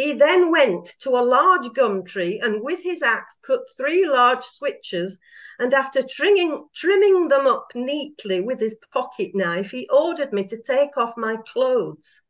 He 0.00 0.12
then 0.12 0.52
went 0.52 0.86
to 1.00 1.10
a 1.18 1.26
large 1.26 1.72
gum 1.72 2.04
tree 2.04 2.38
and 2.40 2.62
with 2.62 2.84
his 2.84 3.02
axe 3.02 3.36
cut 3.44 3.62
three 3.76 4.06
large 4.06 4.44
switches 4.44 5.18
and 5.58 5.74
after 5.74 6.04
trimming, 6.04 6.68
trimming 6.72 7.26
them 7.26 7.48
up 7.48 7.72
neatly 7.74 8.40
with 8.40 8.60
his 8.60 8.76
pocket 8.92 9.32
knife, 9.34 9.72
he 9.72 9.88
ordered 9.88 10.32
me 10.32 10.46
to 10.46 10.62
take 10.62 10.96
off 10.96 11.16
my 11.16 11.36
clothes. 11.48 12.20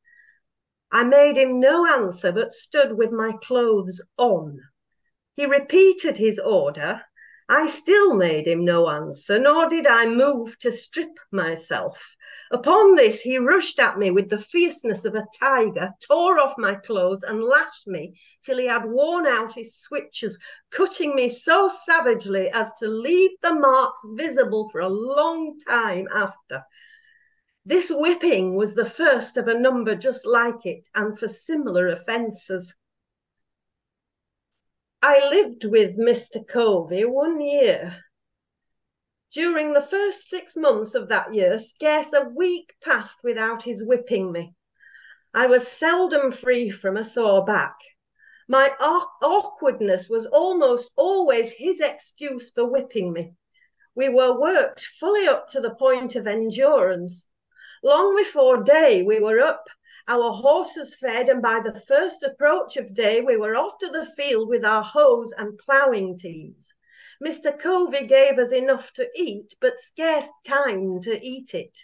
I 0.91 1.05
made 1.05 1.37
him 1.37 1.61
no 1.61 1.85
answer 1.85 2.33
but 2.33 2.55
stood 2.55 2.97
with 2.97 3.13
my 3.13 3.33
clothes 3.43 4.01
on. 4.17 4.61
He 5.35 5.45
repeated 5.45 6.17
his 6.17 6.39
order 6.39 7.03
I 7.51 7.67
still 7.67 8.15
made 8.15 8.47
him 8.47 8.63
no 8.63 8.91
answer, 8.91 9.39
nor 9.39 9.71
did 9.71 9.87
I 9.87 10.05
move 10.05 10.59
to 10.59 10.71
strip 10.71 11.19
myself. 11.33 12.15
Upon 12.51 12.95
this, 12.95 13.23
he 13.23 13.39
rushed 13.39 13.79
at 13.79 13.99
me 13.99 14.11
with 14.11 14.29
the 14.29 14.37
fierceness 14.37 15.07
of 15.07 15.15
a 15.15 15.27
tiger, 15.41 15.95
tore 16.07 16.39
off 16.39 16.59
my 16.59 16.75
clothes, 16.75 17.23
and 17.23 17.43
lashed 17.43 17.87
me 17.87 18.21
till 18.45 18.59
he 18.59 18.67
had 18.67 18.85
worn 18.85 19.27
out 19.27 19.55
his 19.55 19.75
switches, 19.75 20.39
cutting 20.71 21.15
me 21.15 21.31
so 21.31 21.71
savagely 21.87 22.51
as 22.51 22.71
to 22.81 22.87
leave 22.87 23.31
the 23.41 23.55
marks 23.55 24.01
visible 24.13 24.69
for 24.69 24.83
a 24.83 24.89
long 24.89 25.59
time 25.67 26.07
after. 26.13 26.63
This 27.65 27.91
whipping 27.91 28.57
was 28.57 28.75
the 28.75 28.85
first 28.85 29.39
of 29.39 29.49
a 29.49 29.59
number 29.59 29.95
just 29.95 30.27
like 30.27 30.67
it, 30.67 30.87
and 30.95 31.19
for 31.19 31.29
similar 31.29 31.89
offences. 31.89 32.75
I 35.03 35.29
lived 35.29 35.65
with 35.65 35.97
Mr. 35.97 36.45
Covey 36.45 37.05
one 37.05 37.41
year. 37.41 38.05
During 39.31 39.73
the 39.73 39.81
first 39.81 40.29
six 40.29 40.57
months 40.57 40.97
of 40.97 41.09
that 41.09 41.33
year, 41.33 41.61
scarce 41.61 42.13
a 42.13 42.25
week 42.25 42.75
passed 42.83 43.21
without 43.23 43.63
his 43.63 43.85
whipping 43.85 44.33
me. 44.33 44.55
I 45.33 45.47
was 45.47 45.69
seldom 45.69 46.33
free 46.33 46.71
from 46.71 46.97
a 46.97 47.05
sore 47.05 47.45
back. 47.45 47.77
My 48.49 48.75
awkwardness 48.81 50.09
was 50.09 50.27
almost 50.27 50.91
always 50.97 51.53
his 51.53 51.81
excuse 51.81 52.51
for 52.51 52.65
whipping 52.65 53.13
me. 53.13 53.35
We 53.95 54.09
were 54.09 54.41
worked 54.41 54.81
fully 54.81 55.29
up 55.29 55.47
to 55.51 55.61
the 55.61 55.75
point 55.75 56.17
of 56.17 56.27
endurance. 56.27 57.29
Long 57.85 58.17
before 58.17 58.65
day, 58.65 59.03
we 59.03 59.21
were 59.21 59.41
up 59.41 59.69
our 60.09 60.33
horses 60.33 60.95
fed, 60.95 61.29
and 61.29 61.43
by 61.43 61.61
the 61.61 61.79
first 61.81 62.23
approach 62.23 62.79
of 62.79 62.95
day, 62.95 63.21
we 63.21 63.37
were 63.37 63.55
off 63.55 63.79
to 63.79 63.89
the 63.89 64.07
field 64.07 64.49
with 64.49 64.65
our 64.65 64.83
hoes 64.83 65.33
and 65.37 65.59
ploughing 65.59 66.17
teams. 66.17 66.73
Mr. 67.23 67.57
Covey 67.59 68.07
gave 68.07 68.39
us 68.39 68.51
enough 68.53 68.91
to 68.95 69.11
eat, 69.15 69.55
but 69.61 69.79
scarce 69.79 70.29
time 70.47 71.01
to 71.03 71.21
eat 71.21 71.53
it. 71.53 71.77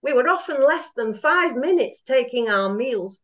We 0.00 0.12
were 0.12 0.28
often 0.28 0.62
less 0.62 0.92
than 0.92 1.12
five 1.12 1.56
minutes 1.56 2.02
taking 2.02 2.48
our 2.48 2.72
meals. 2.72 3.20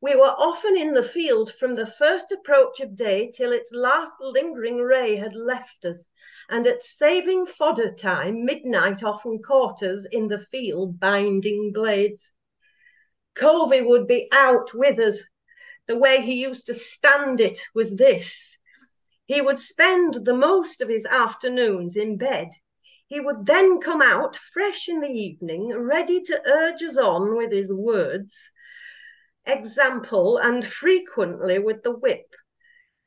We 0.00 0.14
were 0.14 0.34
often 0.36 0.76
in 0.76 0.94
the 0.94 1.02
field 1.02 1.52
from 1.52 1.74
the 1.74 1.86
first 1.86 2.30
approach 2.30 2.78
of 2.80 2.94
day 2.94 3.32
till 3.34 3.52
its 3.52 3.72
last 3.72 4.12
lingering 4.20 4.78
ray 4.78 5.16
had 5.16 5.34
left 5.34 5.84
us, 5.84 6.08
and 6.48 6.66
at 6.66 6.82
saving 6.82 7.46
fodder 7.46 7.90
time, 7.90 8.44
midnight 8.44 9.02
often 9.02 9.42
caught 9.42 9.82
us 9.82 10.06
in 10.12 10.28
the 10.28 10.38
field 10.38 11.00
binding 11.00 11.72
blades. 11.72 12.32
Covey 13.34 13.80
would 13.80 14.06
be 14.06 14.28
out 14.32 14.74
with 14.74 14.98
us. 14.98 15.22
The 15.86 15.96
way 15.96 16.20
he 16.20 16.42
used 16.42 16.66
to 16.66 16.74
stand 16.74 17.40
it 17.40 17.58
was 17.74 17.96
this. 17.96 18.58
He 19.26 19.40
would 19.40 19.58
spend 19.58 20.24
the 20.24 20.34
most 20.34 20.80
of 20.80 20.88
his 20.88 21.06
afternoons 21.06 21.96
in 21.96 22.18
bed. 22.18 22.50
He 23.06 23.20
would 23.20 23.46
then 23.46 23.80
come 23.80 24.02
out 24.02 24.36
fresh 24.36 24.88
in 24.88 25.00
the 25.00 25.10
evening, 25.10 25.68
ready 25.72 26.22
to 26.22 26.42
urge 26.46 26.82
us 26.82 26.96
on 26.96 27.36
with 27.36 27.52
his 27.52 27.72
words, 27.72 28.50
example, 29.46 30.38
and 30.38 30.66
frequently 30.66 31.58
with 31.58 31.82
the 31.82 31.92
whip. 31.92 32.34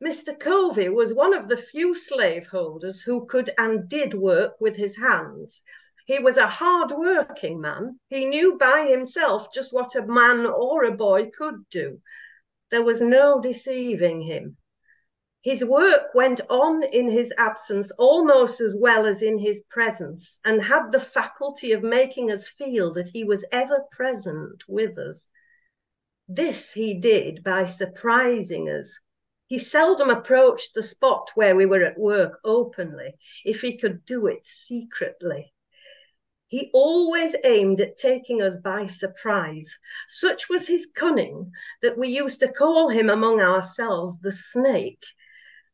Mr. 0.04 0.38
Covey 0.40 0.90
was 0.90 1.14
one 1.14 1.34
of 1.34 1.48
the 1.48 1.58
few 1.58 1.96
slaveholders 1.96 3.02
who 3.02 3.26
could 3.26 3.52
and 3.58 3.88
did 3.88 4.14
work 4.14 4.60
with 4.60 4.76
his 4.76 4.98
hands. 4.98 5.64
He 6.08 6.20
was 6.20 6.38
a 6.38 6.46
hard 6.46 6.92
working 6.92 7.60
man. 7.60 8.00
He 8.10 8.26
knew 8.26 8.60
by 8.60 8.86
himself 8.86 9.52
just 9.52 9.74
what 9.74 9.96
a 9.96 10.06
man 10.06 10.46
or 10.46 10.84
a 10.84 10.92
boy 10.92 11.32
could 11.32 11.68
do. 11.72 12.00
There 12.70 12.84
was 12.84 13.02
no 13.02 13.42
deceiving 13.42 14.22
him. 14.22 14.58
His 15.42 15.66
work 15.66 16.14
went 16.14 16.42
on 16.48 16.84
in 16.84 17.10
his 17.10 17.34
absence 17.40 17.90
almost 17.98 18.62
as 18.62 18.76
well 18.76 19.08
as 19.08 19.24
in 19.24 19.40
his 19.40 19.64
presence, 19.64 20.40
and 20.46 20.62
had 20.62 20.92
the 20.92 21.00
faculty 21.00 21.72
of 21.72 21.82
making 21.82 22.32
us 22.32 22.48
feel 22.48 22.94
that 22.94 23.10
he 23.10 23.24
was 23.24 23.44
ever 23.52 23.84
present 23.92 24.64
with 24.68 25.00
us. 25.00 25.32
This 26.28 26.72
he 26.74 27.00
did 27.00 27.44
by 27.44 27.66
surprising 27.66 28.70
us. 28.70 29.00
He 29.48 29.58
seldom 29.58 30.12
approached 30.12 30.76
the 30.76 30.84
spot 30.84 31.32
where 31.34 31.56
we 31.56 31.66
were 31.66 31.84
at 31.84 31.98
work 31.98 32.40
openly, 32.44 33.16
if 33.44 33.62
he 33.62 33.76
could 33.76 34.06
do 34.06 34.28
it 34.28 34.46
secretly. 34.46 35.52
He 36.48 36.70
always 36.74 37.36
aimed 37.44 37.82
at 37.82 37.98
taking 37.98 38.42
us 38.42 38.58
by 38.58 38.86
surprise. 38.86 39.78
Such 40.08 40.48
was 40.48 40.68
his 40.68 40.86
cunning 40.86 41.52
that 41.82 41.98
we 41.98 42.08
used 42.08 42.40
to 42.42 42.52
call 42.52 42.90
him 42.90 43.10
among 43.10 43.42
ourselves 43.42 44.20
the 44.20 44.32
snake. 44.32 45.04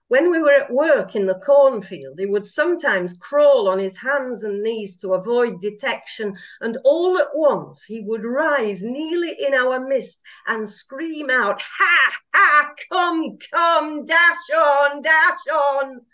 When 0.08 0.30
we 0.30 0.42
were 0.42 0.52
at 0.52 0.72
work 0.72 1.16
in 1.16 1.26
the 1.26 1.40
cornfield, 1.40 2.20
he 2.20 2.26
would 2.26 2.46
sometimes 2.46 3.18
crawl 3.18 3.68
on 3.68 3.80
his 3.80 3.98
hands 3.98 4.44
and 4.44 4.62
knees 4.62 4.98
to 5.02 5.14
avoid 5.14 5.62
detection, 5.62 6.38
and 6.60 6.78
all 6.84 7.18
at 7.18 7.30
once 7.34 7.84
he 7.84 8.02
would 8.02 8.24
rise 8.26 8.82
nearly 8.82 9.36
in 9.40 9.54
our 9.54 9.80
midst 9.80 10.22
and 10.48 10.70
scream 10.70 11.30
out, 11.30 11.62
Ha, 11.62 12.14
ha, 12.34 12.74
come, 12.92 13.38
come, 13.54 14.06
dash 14.06 14.50
on, 14.56 15.02
dash 15.02 15.48
on. 15.48 16.06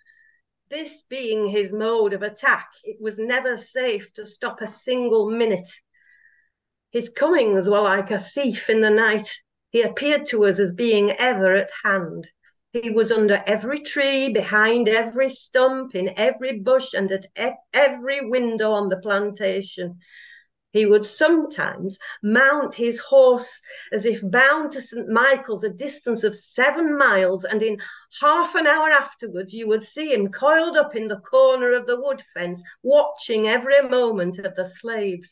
This 0.70 1.04
being 1.04 1.48
his 1.48 1.72
mode 1.72 2.12
of 2.12 2.24
attack, 2.24 2.68
it 2.84 3.00
was 3.00 3.18
never 3.18 3.56
safe 3.56 4.12
to 4.16 4.26
stop 4.26 4.60
a 4.62 4.68
single 4.68 5.30
minute. 5.30 5.70
His 6.92 7.08
comings 7.08 7.70
were 7.70 7.80
like 7.80 8.12
a 8.12 8.20
thief 8.20 8.70
in 8.70 8.82
the 8.82 8.90
night. 8.90 9.30
He 9.70 9.82
appeared 9.82 10.26
to 10.28 10.46
us 10.46 10.60
as 10.60 10.74
being 10.74 11.12
ever 11.12 11.56
at 11.56 11.70
hand. 11.86 12.30
He 12.74 12.90
was 12.90 13.14
under 13.14 13.42
every 13.48 13.80
tree, 13.80 14.28
behind 14.28 14.90
every 14.90 15.30
stump, 15.30 15.96
in 15.96 16.14
every 16.18 16.60
bush, 16.60 16.94
and 16.94 17.10
at 17.12 17.56
every 17.74 18.28
window 18.28 18.72
on 18.72 18.88
the 18.88 18.98
plantation. 18.98 20.00
He 20.74 20.86
would 20.86 21.06
sometimes 21.06 21.98
mount 22.22 22.76
his 22.76 23.00
horse 23.00 23.62
as 23.94 24.06
if 24.06 24.20
bound 24.22 24.74
to 24.74 24.82
St. 24.82 25.08
Michael's, 25.08 25.64
a 25.64 25.70
distance 25.70 26.26
of 26.26 26.36
seven 26.36 26.98
miles, 26.98 27.46
and 27.46 27.64
in 27.64 27.78
half 28.20 28.54
an 28.56 28.68
hour 28.68 28.90
afterwards 28.90 29.54
you 29.54 29.68
would 29.68 29.84
see 29.84 30.14
him 30.14 30.30
coiled 30.30 30.76
up 30.76 30.94
in 30.96 31.08
the 31.08 31.22
corner 31.22 31.72
of 31.72 31.88
the 31.88 32.00
wood 32.00 32.22
fence, 32.34 32.62
watching 32.84 33.48
every 33.48 33.82
moment 33.82 34.40
of 34.40 34.56
the 34.56 34.66
slaves. 34.66 35.30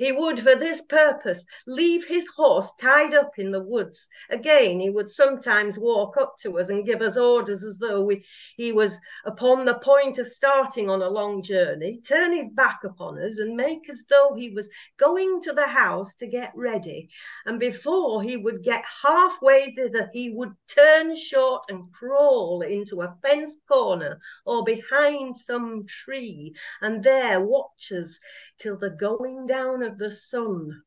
He 0.00 0.12
would, 0.12 0.40
for 0.40 0.54
this 0.54 0.80
purpose, 0.80 1.44
leave 1.66 2.06
his 2.06 2.26
horse 2.28 2.72
tied 2.80 3.12
up 3.12 3.38
in 3.38 3.50
the 3.50 3.62
woods. 3.62 4.08
Again, 4.30 4.80
he 4.80 4.88
would 4.88 5.10
sometimes 5.10 5.78
walk 5.78 6.16
up 6.16 6.38
to 6.40 6.58
us 6.58 6.70
and 6.70 6.86
give 6.86 7.02
us 7.02 7.18
orders 7.18 7.62
as 7.62 7.78
though 7.78 8.00
we, 8.00 8.24
he 8.56 8.72
was 8.72 8.98
upon 9.26 9.66
the 9.66 9.78
point 9.80 10.16
of 10.16 10.26
starting 10.26 10.88
on 10.88 11.02
a 11.02 11.10
long 11.10 11.42
journey, 11.42 12.00
turn 12.00 12.32
his 12.32 12.48
back 12.48 12.78
upon 12.82 13.22
us 13.22 13.40
and 13.40 13.54
make 13.54 13.90
as 13.90 14.02
though 14.08 14.32
he 14.34 14.48
was 14.48 14.70
going 14.96 15.42
to 15.42 15.52
the 15.52 15.66
house 15.66 16.14
to 16.14 16.26
get 16.26 16.52
ready. 16.56 17.10
And 17.44 17.60
before 17.60 18.22
he 18.22 18.38
would 18.38 18.62
get 18.62 18.82
halfway 19.02 19.70
thither, 19.74 20.08
he 20.14 20.30
would 20.30 20.54
turn 20.66 21.14
short 21.14 21.64
and 21.68 21.92
crawl 21.92 22.62
into 22.62 23.02
a 23.02 23.18
fenced 23.22 23.60
corner 23.68 24.18
or 24.46 24.64
behind 24.64 25.36
some 25.36 25.84
tree 25.86 26.54
and 26.80 27.04
there 27.04 27.42
watch 27.42 27.92
us 27.92 28.18
till 28.58 28.78
the 28.78 28.88
going 28.88 29.46
down 29.46 29.82
of 29.82 29.89
the 29.98 30.10
sun. 30.10 30.82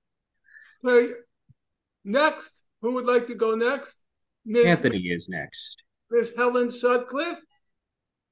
Okay. 0.84 1.14
Next, 2.04 2.64
who 2.82 2.93
would 2.93 3.06
like 3.06 3.28
to 3.28 3.36
go 3.36 3.56
next? 3.56 4.04
Ms. 4.45 4.66
Anthony 4.66 4.99
is 4.99 5.30
next. 5.30 5.84
Miss 6.12 6.36
Helen 6.36 6.70
Sutcliffe, 6.70 7.39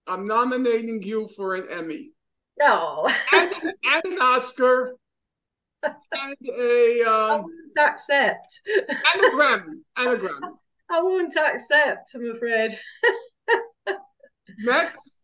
I'm 0.08 0.26
nominating 0.26 1.02
you 1.02 1.30
for 1.36 1.56
an 1.56 1.68
Emmy. 1.72 2.12
No. 2.60 3.10
and, 3.32 3.54
and 3.64 4.06
an 4.06 4.20
Oscar. 4.22 4.96
and 5.84 6.36
a 6.48 7.04
um, 7.04 7.10
I 7.10 7.38
won't 7.38 7.78
accept. 7.80 8.62
And 8.68 9.22
a 9.22 9.30
Grammy. 9.36 9.80
And 9.98 10.10
a 10.10 10.18
Grammy. 10.18 10.52
I 10.92 11.02
won't 11.02 11.36
accept, 11.38 12.10
I'm 12.14 12.36
afraid. 12.36 12.78
Next. 14.60 15.22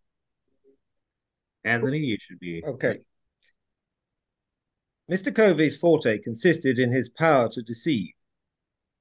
Anthony, 1.65 1.97
you 1.97 2.17
should 2.19 2.39
be 2.39 2.63
okay. 2.65 2.99
Mr. 5.09 5.33
Covey's 5.33 5.77
forte 5.77 6.17
consisted 6.19 6.77
in 6.77 6.91
his 6.91 7.09
power 7.09 7.49
to 7.49 7.61
deceive. 7.61 8.13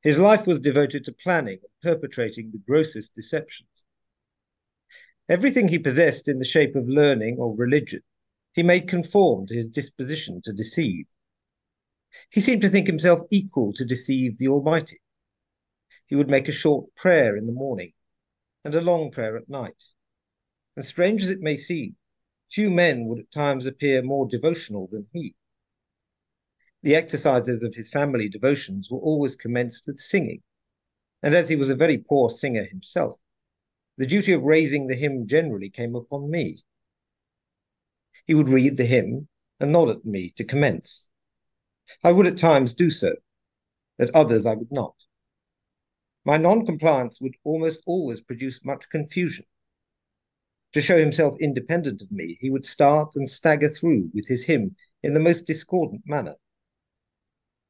His 0.02 0.18
life 0.18 0.46
was 0.46 0.60
devoted 0.60 1.04
to 1.04 1.12
planning 1.12 1.58
and 1.62 1.82
perpetrating 1.82 2.52
the 2.52 2.62
grossest 2.64 3.14
deceptions. 3.14 3.84
Everything 5.28 5.66
he 5.66 5.80
possessed 5.80 6.28
in 6.28 6.38
the 6.38 6.44
shape 6.44 6.76
of 6.76 6.88
learning 6.88 7.38
or 7.38 7.56
religion, 7.56 8.02
he 8.52 8.62
made 8.62 8.88
conform 8.88 9.48
to 9.48 9.54
his 9.54 9.68
disposition 9.68 10.40
to 10.44 10.52
deceive. 10.52 11.06
He 12.30 12.40
seemed 12.40 12.62
to 12.62 12.68
think 12.68 12.86
himself 12.86 13.20
equal 13.30 13.72
to 13.72 13.84
deceive 13.84 14.38
the 14.38 14.46
Almighty. 14.46 15.00
He 16.06 16.14
would 16.14 16.30
make 16.30 16.46
a 16.46 16.52
short 16.52 16.94
prayer 16.94 17.36
in 17.36 17.46
the 17.46 17.52
morning 17.52 17.92
and 18.64 18.74
a 18.76 18.80
long 18.80 19.10
prayer 19.10 19.36
at 19.36 19.48
night. 19.48 19.82
And 20.76 20.84
strange 20.84 21.24
as 21.24 21.30
it 21.30 21.40
may 21.40 21.56
seem, 21.56 21.96
few 22.48 22.70
men 22.70 23.06
would 23.06 23.18
at 23.18 23.32
times 23.32 23.66
appear 23.66 24.02
more 24.02 24.28
devotional 24.28 24.86
than 24.88 25.08
he. 25.12 25.34
The 26.86 26.94
exercises 26.94 27.64
of 27.64 27.74
his 27.74 27.90
family 27.90 28.28
devotions 28.28 28.92
were 28.92 29.00
always 29.00 29.34
commenced 29.34 29.88
with 29.88 29.96
singing, 29.96 30.44
and 31.20 31.34
as 31.34 31.48
he 31.48 31.56
was 31.56 31.68
a 31.68 31.74
very 31.74 31.98
poor 31.98 32.30
singer 32.30 32.62
himself, 32.62 33.18
the 33.96 34.06
duty 34.06 34.30
of 34.30 34.44
raising 34.44 34.86
the 34.86 34.94
hymn 34.94 35.26
generally 35.26 35.68
came 35.68 35.96
upon 35.96 36.30
me. 36.30 36.62
He 38.24 38.34
would 38.34 38.48
read 38.48 38.76
the 38.76 38.84
hymn 38.84 39.26
and 39.58 39.72
nod 39.72 39.90
at 39.90 40.04
me 40.04 40.32
to 40.36 40.44
commence. 40.44 41.08
I 42.04 42.12
would 42.12 42.24
at 42.24 42.38
times 42.38 42.72
do 42.72 42.88
so, 42.88 43.16
at 43.98 44.14
others 44.14 44.46
I 44.46 44.54
would 44.54 44.70
not. 44.70 44.94
My 46.24 46.36
non-compliance 46.36 47.20
would 47.20 47.34
almost 47.42 47.80
always 47.84 48.20
produce 48.20 48.64
much 48.64 48.88
confusion. 48.90 49.46
To 50.72 50.80
show 50.80 50.98
himself 50.98 51.34
independent 51.40 52.00
of 52.00 52.12
me, 52.12 52.38
he 52.40 52.48
would 52.48 52.64
start 52.64 53.16
and 53.16 53.28
stagger 53.28 53.68
through 53.68 54.12
with 54.14 54.28
his 54.28 54.44
hymn 54.44 54.76
in 55.02 55.14
the 55.14 55.18
most 55.18 55.48
discordant 55.48 56.02
manner. 56.06 56.36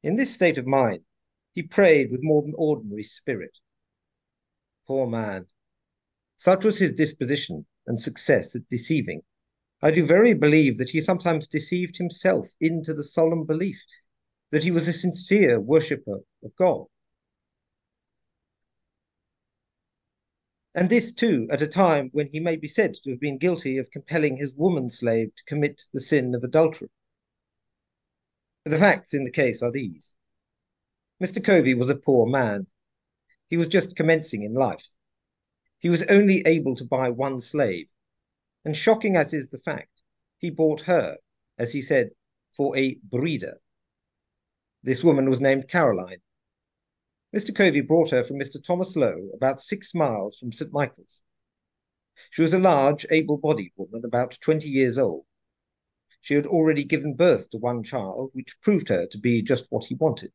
In 0.07 0.15
this 0.15 0.33
state 0.33 0.57
of 0.57 0.65
mind, 0.65 1.01
he 1.53 1.63
prayed 1.63 2.11
with 2.11 2.23
more 2.23 2.41
than 2.41 2.53
ordinary 2.57 3.03
spirit. 3.03 3.51
Poor 4.87 5.05
man, 5.05 5.47
such 6.37 6.63
was 6.63 6.77
his 6.77 6.93
disposition 6.93 7.65
and 7.85 7.99
success 7.99 8.55
at 8.55 8.69
deceiving. 8.69 9.23
I 9.81 9.91
do 9.91 10.05
very 10.05 10.33
believe 10.33 10.77
that 10.77 10.91
he 10.91 11.01
sometimes 11.01 11.45
deceived 11.45 11.97
himself 11.97 12.47
into 12.61 12.93
the 12.93 13.03
solemn 13.03 13.43
belief 13.43 13.83
that 14.51 14.63
he 14.63 14.71
was 14.71 14.87
a 14.87 14.93
sincere 14.93 15.59
worshipper 15.59 16.21
of 16.41 16.55
God. 16.55 16.85
And 20.73 20.89
this 20.89 21.11
too 21.11 21.49
at 21.51 21.61
a 21.61 21.67
time 21.67 22.11
when 22.13 22.29
he 22.31 22.39
may 22.39 22.55
be 22.55 22.69
said 22.69 22.93
to 23.03 23.09
have 23.09 23.19
been 23.19 23.39
guilty 23.39 23.77
of 23.77 23.91
compelling 23.91 24.37
his 24.37 24.55
woman 24.55 24.89
slave 24.89 25.35
to 25.35 25.43
commit 25.53 25.81
the 25.91 25.99
sin 25.99 26.33
of 26.33 26.45
adultery. 26.45 26.87
The 28.67 28.77
facts 28.77 29.13
in 29.13 29.23
the 29.23 29.31
case 29.31 29.63
are 29.63 29.71
these. 29.71 30.13
Mr. 31.23 31.41
Covey 31.41 31.73
was 31.73 31.89
a 31.89 31.95
poor 31.95 32.27
man. 32.27 32.67
He 33.47 33.55
was 33.55 33.69
just 33.69 33.95
commencing 33.95 34.43
in 34.43 34.53
life. 34.53 34.89
He 35.79 35.87
was 35.87 36.03
only 36.07 36.45
able 36.45 36.75
to 36.75 36.83
buy 36.83 37.09
one 37.09 37.39
slave, 37.39 37.87
and 38.65 38.75
shocking 38.75 39.15
as 39.15 39.33
is 39.33 39.47
the 39.49 39.57
fact, 39.57 40.01
he 40.37 40.49
bought 40.49 40.81
her, 40.81 41.15
as 41.57 41.71
he 41.71 41.81
said, 41.81 42.09
for 42.51 42.75
a 42.75 42.97
breeder. 43.03 43.59
This 44.83 45.01
woman 45.01 45.29
was 45.29 45.39
named 45.39 45.69
Caroline. 45.69 46.19
Mr. 47.33 47.55
Covey 47.55 47.81
brought 47.81 48.11
her 48.11 48.25
from 48.25 48.37
Mr. 48.37 48.61
Thomas 48.61 48.97
Lowe, 48.97 49.29
about 49.33 49.61
six 49.61 49.95
miles 49.95 50.37
from 50.37 50.51
St. 50.51 50.73
Michael's. 50.73 51.23
She 52.31 52.41
was 52.41 52.53
a 52.53 52.59
large, 52.59 53.05
able-bodied 53.09 53.71
woman, 53.77 54.01
about 54.03 54.37
twenty 54.41 54.67
years 54.67 54.97
old. 54.97 55.26
She 56.21 56.33
had 56.33 56.45
already 56.45 56.83
given 56.83 57.15
birth 57.15 57.49
to 57.51 57.57
one 57.57 57.83
child, 57.83 58.31
which 58.33 58.59
proved 58.61 58.89
her 58.89 59.07
to 59.07 59.17
be 59.17 59.41
just 59.41 59.67
what 59.69 59.85
he 59.85 59.95
wanted. 59.95 60.31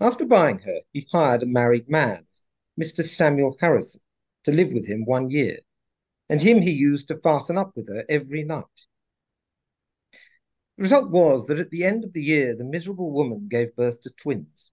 After 0.00 0.24
buying 0.26 0.58
her, 0.60 0.80
he 0.92 1.06
hired 1.10 1.42
a 1.42 1.46
married 1.46 1.88
man 1.88 2.26
Mr. 2.80 3.02
Samuel 3.02 3.56
Harrison, 3.58 4.02
to 4.44 4.52
live 4.52 4.72
with 4.72 4.86
him 4.86 5.04
one 5.06 5.30
year, 5.30 5.58
and 6.28 6.42
him 6.42 6.60
he 6.60 6.72
used 6.72 7.08
to 7.08 7.18
fasten 7.18 7.56
up 7.56 7.72
with 7.74 7.88
her 7.88 8.04
every 8.08 8.44
night. 8.44 8.64
The 10.76 10.82
result 10.82 11.10
was 11.10 11.46
that 11.46 11.58
at 11.58 11.70
the 11.70 11.84
end 11.84 12.04
of 12.04 12.12
the 12.12 12.22
year, 12.22 12.54
the 12.54 12.64
miserable 12.64 13.12
woman 13.12 13.48
gave 13.48 13.74
birth 13.74 14.02
to 14.02 14.10
twins. 14.10 14.70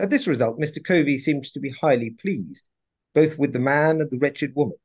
At 0.00 0.10
this 0.10 0.26
result, 0.26 0.58
Mr. 0.58 0.82
Covey 0.82 1.16
seemed 1.16 1.44
to 1.44 1.60
be 1.60 1.70
highly 1.70 2.10
pleased, 2.10 2.66
both 3.14 3.38
with 3.38 3.52
the 3.52 3.60
man 3.60 4.00
and 4.00 4.10
the 4.10 4.18
wretched 4.18 4.56
woman. 4.56 4.78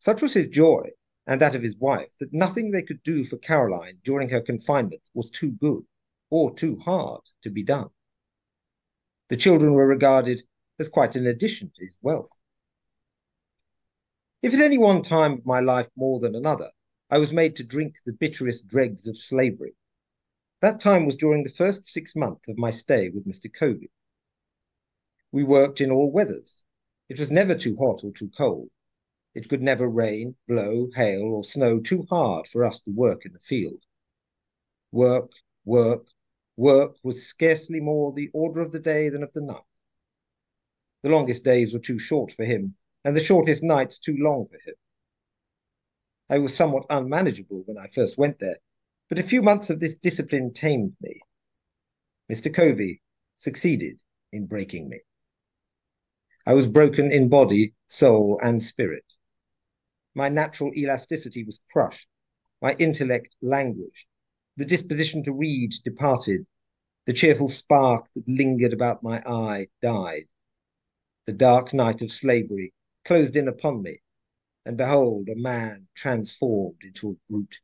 Such 0.00 0.20
was 0.20 0.34
his 0.34 0.48
joy, 0.48 0.90
and 1.26 1.40
that 1.40 1.54
of 1.54 1.62
his 1.62 1.76
wife, 1.76 2.08
that 2.20 2.32
nothing 2.32 2.70
they 2.70 2.82
could 2.82 3.02
do 3.02 3.24
for 3.24 3.36
Caroline 3.38 3.98
during 4.04 4.28
her 4.28 4.40
confinement 4.40 5.02
was 5.14 5.30
too 5.30 5.52
good 5.52 5.84
or 6.30 6.54
too 6.54 6.78
hard 6.78 7.20
to 7.42 7.50
be 7.50 7.62
done. 7.62 7.88
The 9.28 9.36
children 9.36 9.72
were 9.72 9.86
regarded 9.86 10.42
as 10.78 10.88
quite 10.88 11.16
an 11.16 11.26
addition 11.26 11.70
to 11.74 11.84
his 11.84 11.98
wealth. 12.02 12.30
If 14.42 14.52
at 14.52 14.60
any 14.60 14.76
one 14.76 15.02
time 15.02 15.32
of 15.32 15.46
my 15.46 15.60
life 15.60 15.88
more 15.96 16.20
than 16.20 16.34
another, 16.34 16.70
I 17.10 17.18
was 17.18 17.32
made 17.32 17.56
to 17.56 17.64
drink 17.64 17.94
the 18.04 18.12
bitterest 18.12 18.66
dregs 18.68 19.06
of 19.06 19.16
slavery, 19.16 19.74
that 20.64 20.80
time 20.80 21.04
was 21.04 21.16
during 21.16 21.44
the 21.44 21.50
first 21.50 21.84
six 21.84 22.16
months 22.16 22.48
of 22.48 22.56
my 22.56 22.70
stay 22.70 23.10
with 23.10 23.26
Mr. 23.26 23.52
Covey. 23.52 23.90
We 25.30 25.44
worked 25.44 25.78
in 25.78 25.90
all 25.90 26.10
weathers. 26.10 26.62
It 27.10 27.18
was 27.18 27.30
never 27.30 27.54
too 27.54 27.76
hot 27.76 28.02
or 28.02 28.12
too 28.12 28.30
cold. 28.34 28.70
It 29.34 29.48
could 29.48 29.62
never 29.62 29.88
rain, 29.88 30.36
blow, 30.46 30.88
hail, 30.94 31.22
or 31.22 31.44
snow 31.44 31.80
too 31.80 32.06
hard 32.08 32.46
for 32.46 32.64
us 32.64 32.80
to 32.80 32.90
work 32.90 33.26
in 33.26 33.32
the 33.32 33.38
field. 33.40 33.82
Work, 34.92 35.32
work, 35.64 36.06
Work 36.56 36.96
was 37.02 37.26
scarcely 37.26 37.80
more 37.80 38.12
the 38.12 38.30
order 38.32 38.60
of 38.60 38.70
the 38.70 38.78
day 38.78 39.08
than 39.08 39.22
of 39.22 39.32
the 39.32 39.40
night. 39.40 39.62
The 41.02 41.08
longest 41.08 41.42
days 41.42 41.72
were 41.72 41.80
too 41.80 41.98
short 41.98 42.32
for 42.32 42.44
him, 42.44 42.76
and 43.04 43.16
the 43.16 43.24
shortest 43.24 43.62
nights 43.62 43.98
too 43.98 44.16
long 44.16 44.46
for 44.46 44.58
him. 44.64 44.76
I 46.30 46.38
was 46.38 46.56
somewhat 46.56 46.86
unmanageable 46.88 47.64
when 47.66 47.76
I 47.76 47.88
first 47.88 48.16
went 48.16 48.38
there, 48.38 48.58
but 49.08 49.18
a 49.18 49.24
few 49.24 49.42
months 49.42 49.68
of 49.68 49.80
this 49.80 49.96
discipline 49.96 50.52
tamed 50.52 50.96
me. 51.00 51.20
Mr. 52.32 52.54
Covey 52.54 53.02
succeeded 53.34 54.00
in 54.32 54.46
breaking 54.46 54.88
me. 54.88 55.00
I 56.46 56.54
was 56.54 56.68
broken 56.68 57.10
in 57.10 57.28
body, 57.28 57.74
soul, 57.88 58.38
and 58.42 58.62
spirit. 58.62 59.04
My 60.14 60.28
natural 60.28 60.72
elasticity 60.76 61.44
was 61.44 61.60
crushed. 61.72 62.08
My 62.62 62.74
intellect 62.78 63.36
languished. 63.42 64.06
The 64.56 64.64
disposition 64.64 65.24
to 65.24 65.32
read 65.32 65.72
departed. 65.84 66.46
The 67.06 67.12
cheerful 67.12 67.48
spark 67.48 68.06
that 68.14 68.28
lingered 68.28 68.72
about 68.72 69.02
my 69.02 69.20
eye 69.26 69.66
died. 69.82 70.24
The 71.26 71.32
dark 71.32 71.74
night 71.74 72.00
of 72.02 72.12
slavery 72.12 72.72
closed 73.04 73.36
in 73.36 73.48
upon 73.48 73.82
me, 73.82 73.96
and 74.64 74.76
behold, 74.76 75.28
a 75.28 75.36
man 75.36 75.88
transformed 75.94 76.82
into 76.82 77.10
a 77.10 77.32
brute. 77.32 77.58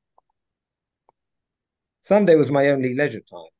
Sunday 2.02 2.34
was 2.34 2.50
my 2.50 2.68
only 2.68 2.94
leisure 2.94 3.20
time. 3.20 3.50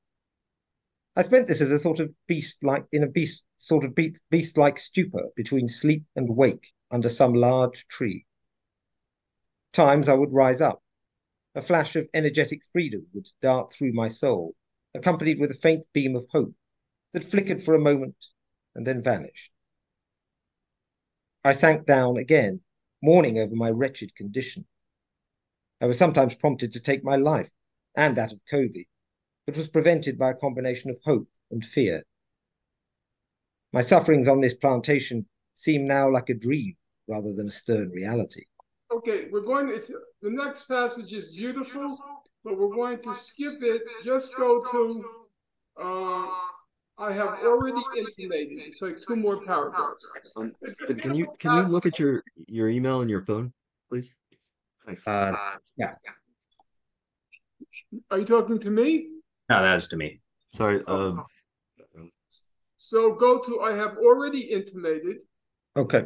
I 1.16 1.22
spent 1.22 1.46
this 1.46 1.60
as 1.60 1.72
a 1.72 1.78
sort 1.78 2.00
of 2.00 2.10
beast-like, 2.26 2.84
in 2.92 3.02
a 3.02 3.06
beast 3.06 3.44
sort 3.58 3.84
of 3.84 3.94
beast-like 4.30 4.78
stupor 4.78 5.28
between 5.36 5.68
sleep 5.68 6.04
and 6.16 6.36
wake 6.36 6.72
under 6.90 7.08
some 7.08 7.34
large 7.34 7.86
tree. 7.88 8.26
Times 9.72 10.08
I 10.08 10.14
would 10.14 10.32
rise 10.32 10.60
up, 10.60 10.82
a 11.54 11.62
flash 11.62 11.96
of 11.96 12.08
energetic 12.12 12.62
freedom 12.72 13.06
would 13.12 13.28
dart 13.40 13.72
through 13.72 13.92
my 13.92 14.08
soul, 14.08 14.56
accompanied 14.94 15.38
with 15.38 15.50
a 15.50 15.54
faint 15.54 15.86
beam 15.92 16.16
of 16.16 16.26
hope 16.30 16.54
that 17.12 17.24
flickered 17.24 17.62
for 17.62 17.74
a 17.74 17.80
moment 17.80 18.16
and 18.74 18.86
then 18.86 19.02
vanished. 19.02 19.52
I 21.44 21.52
sank 21.52 21.86
down 21.86 22.16
again, 22.16 22.60
mourning 23.02 23.38
over 23.38 23.54
my 23.54 23.70
wretched 23.70 24.14
condition. 24.14 24.66
I 25.80 25.86
was 25.86 25.98
sometimes 25.98 26.34
prompted 26.34 26.72
to 26.72 26.80
take 26.80 27.02
my 27.02 27.16
life 27.16 27.50
and 27.94 28.16
that 28.16 28.32
of 28.32 28.40
Covey, 28.50 28.88
but 29.46 29.56
was 29.56 29.68
prevented 29.68 30.18
by 30.18 30.30
a 30.30 30.36
combination 30.36 30.90
of 30.90 31.00
hope 31.04 31.28
and 31.50 31.64
fear. 31.64 32.02
My 33.72 33.80
sufferings 33.80 34.28
on 34.28 34.40
this 34.40 34.54
plantation 34.54 35.26
seem 35.54 35.86
now 35.86 36.10
like 36.10 36.28
a 36.28 36.34
dream 36.34 36.76
rather 37.06 37.32
than 37.32 37.48
a 37.48 37.52
stern 37.52 37.90
reality. 37.90 38.44
Okay, 38.92 39.28
we're 39.30 39.40
going 39.40 39.68
to, 39.68 39.74
it's, 39.74 39.92
the 40.20 40.30
next 40.30 40.64
passage 40.64 41.12
is 41.12 41.30
beautiful, 41.30 41.96
but 42.44 42.58
we're 42.58 42.74
going 42.74 43.00
to 43.02 43.14
skip 43.14 43.62
it. 43.62 43.82
Just 44.04 44.34
go 44.36 44.64
to, 44.72 45.04
uh, 45.80 46.26
I 46.98 47.12
have 47.12 47.38
already 47.44 47.80
intimated. 47.96 48.58
It's 48.58 48.82
like 48.82 48.98
two 49.00 49.16
more 49.16 49.42
paragraphs. 49.42 50.06
Um, 50.36 50.52
can 50.98 51.14
you 51.14 51.32
can 51.38 51.56
you 51.56 51.62
look 51.62 51.86
at 51.86 51.98
your 51.98 52.22
your 52.46 52.68
email 52.68 53.00
and 53.00 53.08
your 53.08 53.24
phone, 53.24 53.54
please? 53.88 54.14
Thanks. 54.84 55.06
Uh, 55.06 55.34
yeah. 55.78 55.94
Are 58.10 58.18
you 58.18 58.26
talking 58.26 58.58
to 58.58 58.70
me? 58.70 59.08
No, 59.48 59.62
that 59.62 59.76
is 59.76 59.88
to 59.88 59.96
me. 59.96 60.20
Sorry. 60.50 60.84
Um, 60.86 61.24
so 62.76 63.14
go 63.14 63.40
to 63.40 63.60
I 63.60 63.74
have 63.74 63.96
already 63.96 64.40
intimated. 64.40 65.18
Okay. 65.76 66.04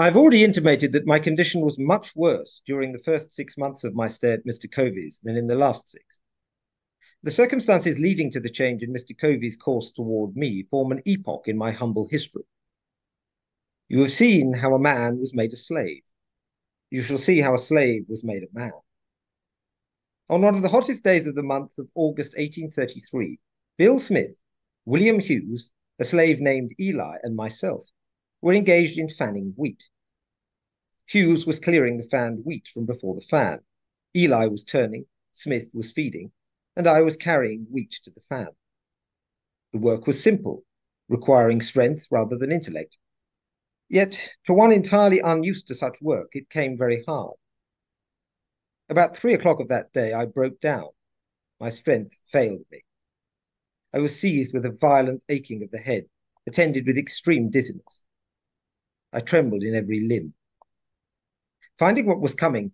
I've 0.00 0.16
already 0.16 0.44
intimated 0.44 0.94
that 0.94 1.06
my 1.06 1.18
condition 1.18 1.60
was 1.60 1.78
much 1.78 2.16
worse 2.16 2.62
during 2.66 2.90
the 2.90 3.02
first 3.04 3.32
six 3.32 3.58
months 3.58 3.84
of 3.84 3.94
my 3.94 4.08
stay 4.08 4.32
at 4.32 4.46
Mr. 4.46 4.64
Covey's 4.70 5.20
than 5.22 5.36
in 5.36 5.46
the 5.46 5.54
last 5.54 5.90
six. 5.90 6.22
The 7.22 7.30
circumstances 7.30 7.98
leading 7.98 8.30
to 8.30 8.40
the 8.40 8.48
change 8.48 8.82
in 8.82 8.94
Mr. 8.94 9.14
Covey's 9.14 9.58
course 9.58 9.92
toward 9.92 10.36
me 10.36 10.62
form 10.70 10.90
an 10.90 11.02
epoch 11.04 11.48
in 11.48 11.58
my 11.58 11.70
humble 11.70 12.08
history. 12.10 12.44
You 13.88 14.00
have 14.00 14.10
seen 14.10 14.54
how 14.54 14.72
a 14.72 14.78
man 14.78 15.18
was 15.18 15.34
made 15.34 15.52
a 15.52 15.56
slave. 15.56 16.00
You 16.88 17.02
shall 17.02 17.18
see 17.18 17.42
how 17.42 17.52
a 17.52 17.58
slave 17.58 18.06
was 18.08 18.24
made 18.24 18.42
a 18.42 18.58
man. 18.58 18.72
On 20.30 20.40
one 20.40 20.54
of 20.54 20.62
the 20.62 20.70
hottest 20.70 21.04
days 21.04 21.26
of 21.26 21.34
the 21.34 21.42
month 21.42 21.76
of 21.76 21.88
August 21.94 22.32
1833, 22.38 23.38
Bill 23.76 24.00
Smith, 24.00 24.40
William 24.86 25.18
Hughes, 25.18 25.72
a 25.98 26.06
slave 26.06 26.40
named 26.40 26.72
Eli, 26.80 27.18
and 27.22 27.36
myself 27.36 27.84
were 28.40 28.54
engaged 28.54 28.98
in 28.98 29.08
fanning 29.08 29.52
wheat. 29.56 29.88
Hughes 31.06 31.46
was 31.46 31.58
clearing 31.58 31.98
the 31.98 32.04
fanned 32.04 32.44
wheat 32.44 32.68
from 32.72 32.86
before 32.86 33.14
the 33.14 33.20
fan. 33.20 33.60
Eli 34.16 34.46
was 34.46 34.64
turning, 34.64 35.06
Smith 35.32 35.70
was 35.74 35.92
feeding, 35.92 36.32
and 36.76 36.86
I 36.86 37.02
was 37.02 37.16
carrying 37.16 37.66
wheat 37.70 37.98
to 38.04 38.10
the 38.10 38.20
fan. 38.20 38.48
The 39.72 39.78
work 39.78 40.06
was 40.06 40.22
simple, 40.22 40.64
requiring 41.08 41.60
strength 41.60 42.06
rather 42.10 42.36
than 42.36 42.52
intellect. 42.52 42.98
Yet, 43.88 44.34
for 44.44 44.54
one 44.54 44.72
entirely 44.72 45.18
unused 45.18 45.66
to 45.68 45.74
such 45.74 46.00
work, 46.00 46.30
it 46.32 46.48
came 46.48 46.76
very 46.76 47.02
hard. 47.06 47.34
About 48.88 49.16
three 49.16 49.34
o'clock 49.34 49.60
of 49.60 49.68
that 49.68 49.92
day, 49.92 50.12
I 50.12 50.26
broke 50.26 50.60
down. 50.60 50.88
My 51.60 51.70
strength 51.70 52.18
failed 52.32 52.64
me. 52.70 52.84
I 53.92 53.98
was 53.98 54.18
seized 54.18 54.54
with 54.54 54.64
a 54.64 54.70
violent 54.70 55.22
aching 55.28 55.62
of 55.62 55.70
the 55.70 55.78
head, 55.78 56.06
attended 56.46 56.86
with 56.86 56.96
extreme 56.96 57.50
dizziness. 57.50 58.04
I 59.12 59.20
trembled 59.20 59.62
in 59.62 59.74
every 59.74 60.00
limb. 60.00 60.34
Finding 61.78 62.06
what 62.06 62.20
was 62.20 62.34
coming, 62.34 62.72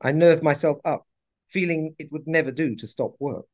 I 0.00 0.12
nerved 0.12 0.42
myself 0.42 0.78
up, 0.84 1.06
feeling 1.48 1.94
it 1.98 2.12
would 2.12 2.26
never 2.26 2.50
do 2.50 2.76
to 2.76 2.86
stop 2.86 3.14
work. 3.18 3.46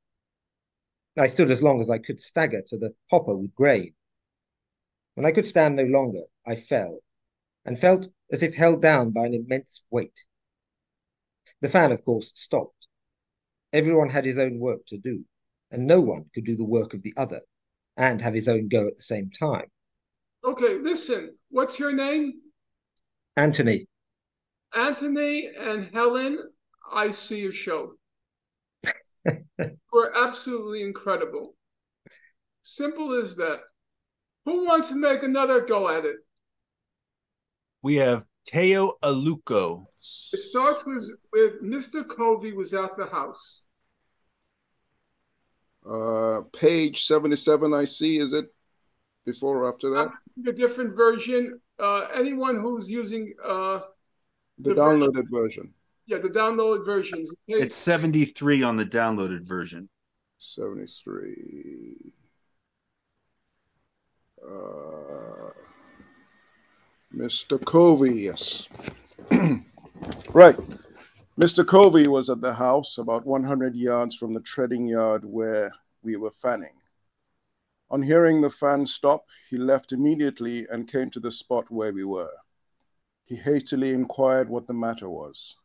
I 1.16 1.26
stood 1.26 1.50
as 1.50 1.62
long 1.62 1.80
as 1.80 1.90
I 1.90 1.98
could 1.98 2.20
stagger 2.20 2.62
to 2.68 2.78
the 2.78 2.94
hopper 3.10 3.36
with 3.36 3.54
grain. 3.54 3.94
When 5.14 5.26
I 5.26 5.32
could 5.32 5.46
stand 5.46 5.76
no 5.76 5.84
longer, 5.84 6.22
I 6.46 6.56
fell, 6.56 7.00
and 7.64 7.78
felt 7.78 8.08
as 8.32 8.42
if 8.42 8.54
held 8.54 8.80
down 8.80 9.10
by 9.10 9.26
an 9.26 9.34
immense 9.34 9.82
weight. 9.90 10.18
The 11.60 11.68
fan, 11.68 11.92
of 11.92 12.04
course, 12.04 12.32
stopped. 12.34 12.86
Everyone 13.72 14.10
had 14.10 14.24
his 14.24 14.38
own 14.38 14.58
work 14.58 14.80
to 14.88 14.98
do, 14.98 15.24
and 15.70 15.86
no 15.86 16.00
one 16.00 16.26
could 16.34 16.44
do 16.44 16.56
the 16.56 16.64
work 16.64 16.94
of 16.94 17.02
the 17.02 17.14
other 17.16 17.42
and 17.96 18.22
have 18.22 18.34
his 18.34 18.48
own 18.48 18.68
go 18.68 18.86
at 18.86 18.96
the 18.96 19.02
same 19.02 19.30
time. 19.30 19.66
Okay, 20.44 20.78
listen, 20.78 21.36
what's 21.50 21.78
your 21.78 21.92
name? 21.92 22.34
Anthony, 23.36 23.86
Anthony 24.74 25.50
and 25.58 25.88
Helen, 25.92 26.38
I 26.92 27.10
see 27.10 27.40
your 27.40 27.52
show. 27.52 27.92
We're 29.92 30.12
absolutely 30.16 30.82
incredible. 30.82 31.54
Simple 32.62 33.18
as 33.18 33.36
that. 33.36 33.60
Who 34.44 34.66
wants 34.66 34.88
to 34.88 34.94
make 34.94 35.22
another 35.22 35.60
go 35.60 35.88
at 35.88 36.04
it? 36.04 36.16
We 37.82 37.96
have 37.96 38.24
Teo 38.46 38.94
Aluko. 39.02 39.86
It 40.32 40.40
starts 40.40 40.84
with, 40.86 41.10
with 41.32 41.62
Mr. 41.62 42.06
Covey 42.06 42.52
was 42.52 42.72
at 42.72 42.96
the 42.96 43.06
house. 43.06 43.62
Uh, 45.88 46.42
page 46.52 47.04
77, 47.04 47.72
I 47.72 47.84
see. 47.84 48.18
Is 48.18 48.32
it 48.32 48.46
before 49.32 49.58
or 49.62 49.68
after 49.68 49.88
that? 49.90 50.08
The 50.36 50.52
different 50.52 50.94
version. 50.96 51.60
Uh, 51.78 52.02
anyone 52.14 52.56
who's 52.56 52.90
using 52.90 53.34
uh, 53.44 53.80
The 54.58 54.74
downloaded 54.74 55.26
version. 55.30 55.72
yeah, 56.06 56.18
the 56.18 56.28
downloaded 56.28 56.84
version. 56.84 57.18
Okay. 57.50 57.62
It's 57.64 57.76
73 57.76 58.62
on 58.62 58.76
the 58.76 58.84
downloaded 58.84 59.42
version. 59.46 59.88
73. 60.38 61.96
Uh, 64.42 65.50
Mr. 67.14 67.58
Covey, 67.64 68.14
yes. 68.28 68.68
right. 70.32 70.56
Mr. 71.38 71.66
Covey 71.66 72.06
was 72.08 72.30
at 72.30 72.40
the 72.40 72.52
house 72.52 72.98
about 72.98 73.26
100 73.26 73.74
yards 73.74 74.14
from 74.16 74.34
the 74.34 74.40
treading 74.40 74.86
yard 74.86 75.24
where 75.24 75.70
we 76.02 76.16
were 76.16 76.30
fanning. 76.30 76.72
On 77.92 78.02
hearing 78.02 78.40
the 78.40 78.50
fan 78.50 78.86
stop, 78.86 79.26
he 79.48 79.58
left 79.58 79.90
immediately 79.90 80.64
and 80.68 80.86
came 80.86 81.10
to 81.10 81.18
the 81.18 81.32
spot 81.32 81.72
where 81.72 81.92
we 81.92 82.04
were. 82.04 82.30
He 83.24 83.34
hastily 83.34 83.90
inquired 83.92 84.48
what 84.48 84.68
the 84.68 84.74
matter 84.74 85.10
was. 85.10 85.56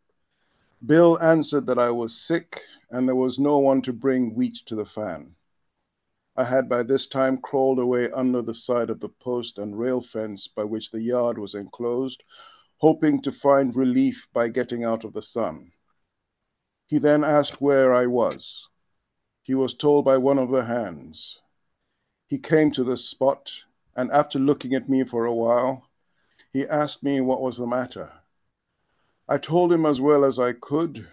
Bill 0.83 1.21
answered 1.21 1.67
that 1.67 1.77
I 1.77 1.91
was 1.91 2.17
sick 2.17 2.61
and 2.89 3.07
there 3.07 3.15
was 3.15 3.37
no 3.37 3.59
one 3.59 3.83
to 3.83 3.93
bring 3.93 4.33
wheat 4.33 4.55
to 4.65 4.75
the 4.75 4.87
fan. 4.87 5.35
I 6.35 6.45
had 6.45 6.67
by 6.67 6.81
this 6.81 7.05
time 7.05 7.37
crawled 7.37 7.77
away 7.77 8.09
under 8.09 8.41
the 8.41 8.55
side 8.55 8.89
of 8.89 9.01
the 9.01 9.09
post 9.09 9.59
and 9.59 9.77
rail 9.77 10.01
fence 10.01 10.47
by 10.47 10.63
which 10.63 10.89
the 10.89 11.01
yard 11.01 11.37
was 11.37 11.53
enclosed, 11.53 12.23
hoping 12.79 13.21
to 13.21 13.31
find 13.31 13.75
relief 13.75 14.27
by 14.33 14.49
getting 14.49 14.83
out 14.83 15.03
of 15.03 15.13
the 15.13 15.21
sun. 15.21 15.73
He 16.87 16.97
then 16.97 17.23
asked 17.23 17.61
where 17.61 17.93
I 17.93 18.07
was. 18.07 18.67
He 19.43 19.53
was 19.53 19.75
told 19.75 20.05
by 20.05 20.17
one 20.17 20.39
of 20.39 20.49
the 20.49 20.65
hands. 20.65 21.41
He 22.27 22.39
came 22.39 22.71
to 22.71 22.83
this 22.83 23.07
spot, 23.07 23.51
and 23.95 24.09
after 24.11 24.39
looking 24.39 24.73
at 24.73 24.89
me 24.89 25.03
for 25.03 25.25
a 25.25 25.33
while, 25.35 25.87
he 26.51 26.65
asked 26.67 27.03
me 27.03 27.21
what 27.21 27.39
was 27.39 27.59
the 27.59 27.67
matter. 27.67 28.11
I 29.29 29.37
told 29.37 29.71
him 29.71 29.85
as 29.85 30.01
well 30.01 30.25
as 30.25 30.39
I 30.39 30.53
could, 30.53 31.07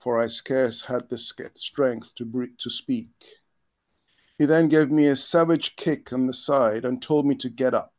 for 0.00 0.18
I 0.18 0.26
scarce 0.26 0.80
had 0.82 1.08
the 1.08 1.16
strength 1.18 2.16
to, 2.16 2.48
to 2.58 2.70
speak. 2.70 3.24
He 4.36 4.44
then 4.44 4.68
gave 4.68 4.90
me 4.90 5.06
a 5.06 5.14
savage 5.14 5.76
kick 5.76 6.12
on 6.12 6.26
the 6.26 6.34
side 6.34 6.84
and 6.84 7.00
told 7.00 7.24
me 7.24 7.36
to 7.36 7.48
get 7.48 7.72
up. 7.72 7.94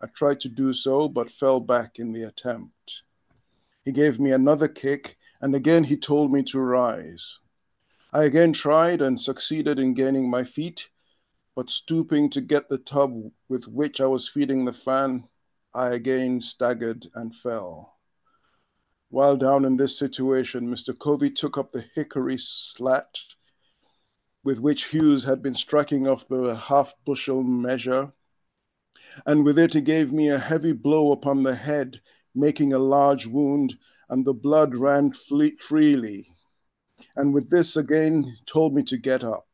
I 0.00 0.06
tried 0.06 0.38
to 0.42 0.48
do 0.48 0.72
so, 0.72 1.08
but 1.08 1.28
fell 1.28 1.58
back 1.58 1.98
in 1.98 2.12
the 2.12 2.22
attempt. 2.22 3.02
He 3.84 3.90
gave 3.90 4.20
me 4.20 4.30
another 4.30 4.68
kick, 4.68 5.18
and 5.40 5.56
again 5.56 5.82
he 5.82 5.96
told 5.96 6.32
me 6.32 6.44
to 6.44 6.60
rise. 6.60 7.40
I 8.12 8.22
again 8.22 8.52
tried 8.52 9.02
and 9.02 9.18
succeeded 9.20 9.80
in 9.80 9.94
gaining 9.94 10.30
my 10.30 10.44
feet, 10.44 10.88
but 11.54 11.68
stooping 11.68 12.30
to 12.30 12.40
get 12.40 12.68
the 12.68 12.78
tub 12.78 13.30
with 13.48 13.68
which 13.68 14.00
I 14.00 14.06
was 14.06 14.28
feeding 14.28 14.64
the 14.64 14.72
fan, 14.72 15.28
I 15.74 15.88
again 15.90 16.40
staggered 16.40 17.06
and 17.14 17.34
fell. 17.34 17.98
While 19.10 19.36
down 19.36 19.64
in 19.66 19.76
this 19.76 19.98
situation, 19.98 20.68
Mr. 20.68 20.98
Covey 20.98 21.30
took 21.30 21.58
up 21.58 21.72
the 21.72 21.84
hickory 21.94 22.38
slat 22.38 23.18
with 24.44 24.58
which 24.58 24.86
Hughes 24.86 25.24
had 25.24 25.42
been 25.42 25.54
striking 25.54 26.08
off 26.08 26.26
the 26.26 26.56
half 26.56 26.94
bushel 27.04 27.42
measure, 27.42 28.12
and 29.26 29.44
with 29.44 29.58
it 29.58 29.74
he 29.74 29.80
gave 29.80 30.12
me 30.12 30.30
a 30.30 30.38
heavy 30.38 30.72
blow 30.72 31.12
upon 31.12 31.42
the 31.42 31.54
head, 31.54 32.00
making 32.34 32.72
a 32.72 32.78
large 32.78 33.26
wound, 33.26 33.78
and 34.08 34.24
the 34.24 34.32
blood 34.34 34.74
ran 34.74 35.12
fle- 35.12 35.56
freely. 35.58 36.26
And 37.14 37.34
with 37.34 37.50
this 37.50 37.76
again 37.76 38.36
told 38.46 38.74
me 38.74 38.82
to 38.84 38.96
get 38.96 39.22
up. 39.22 39.46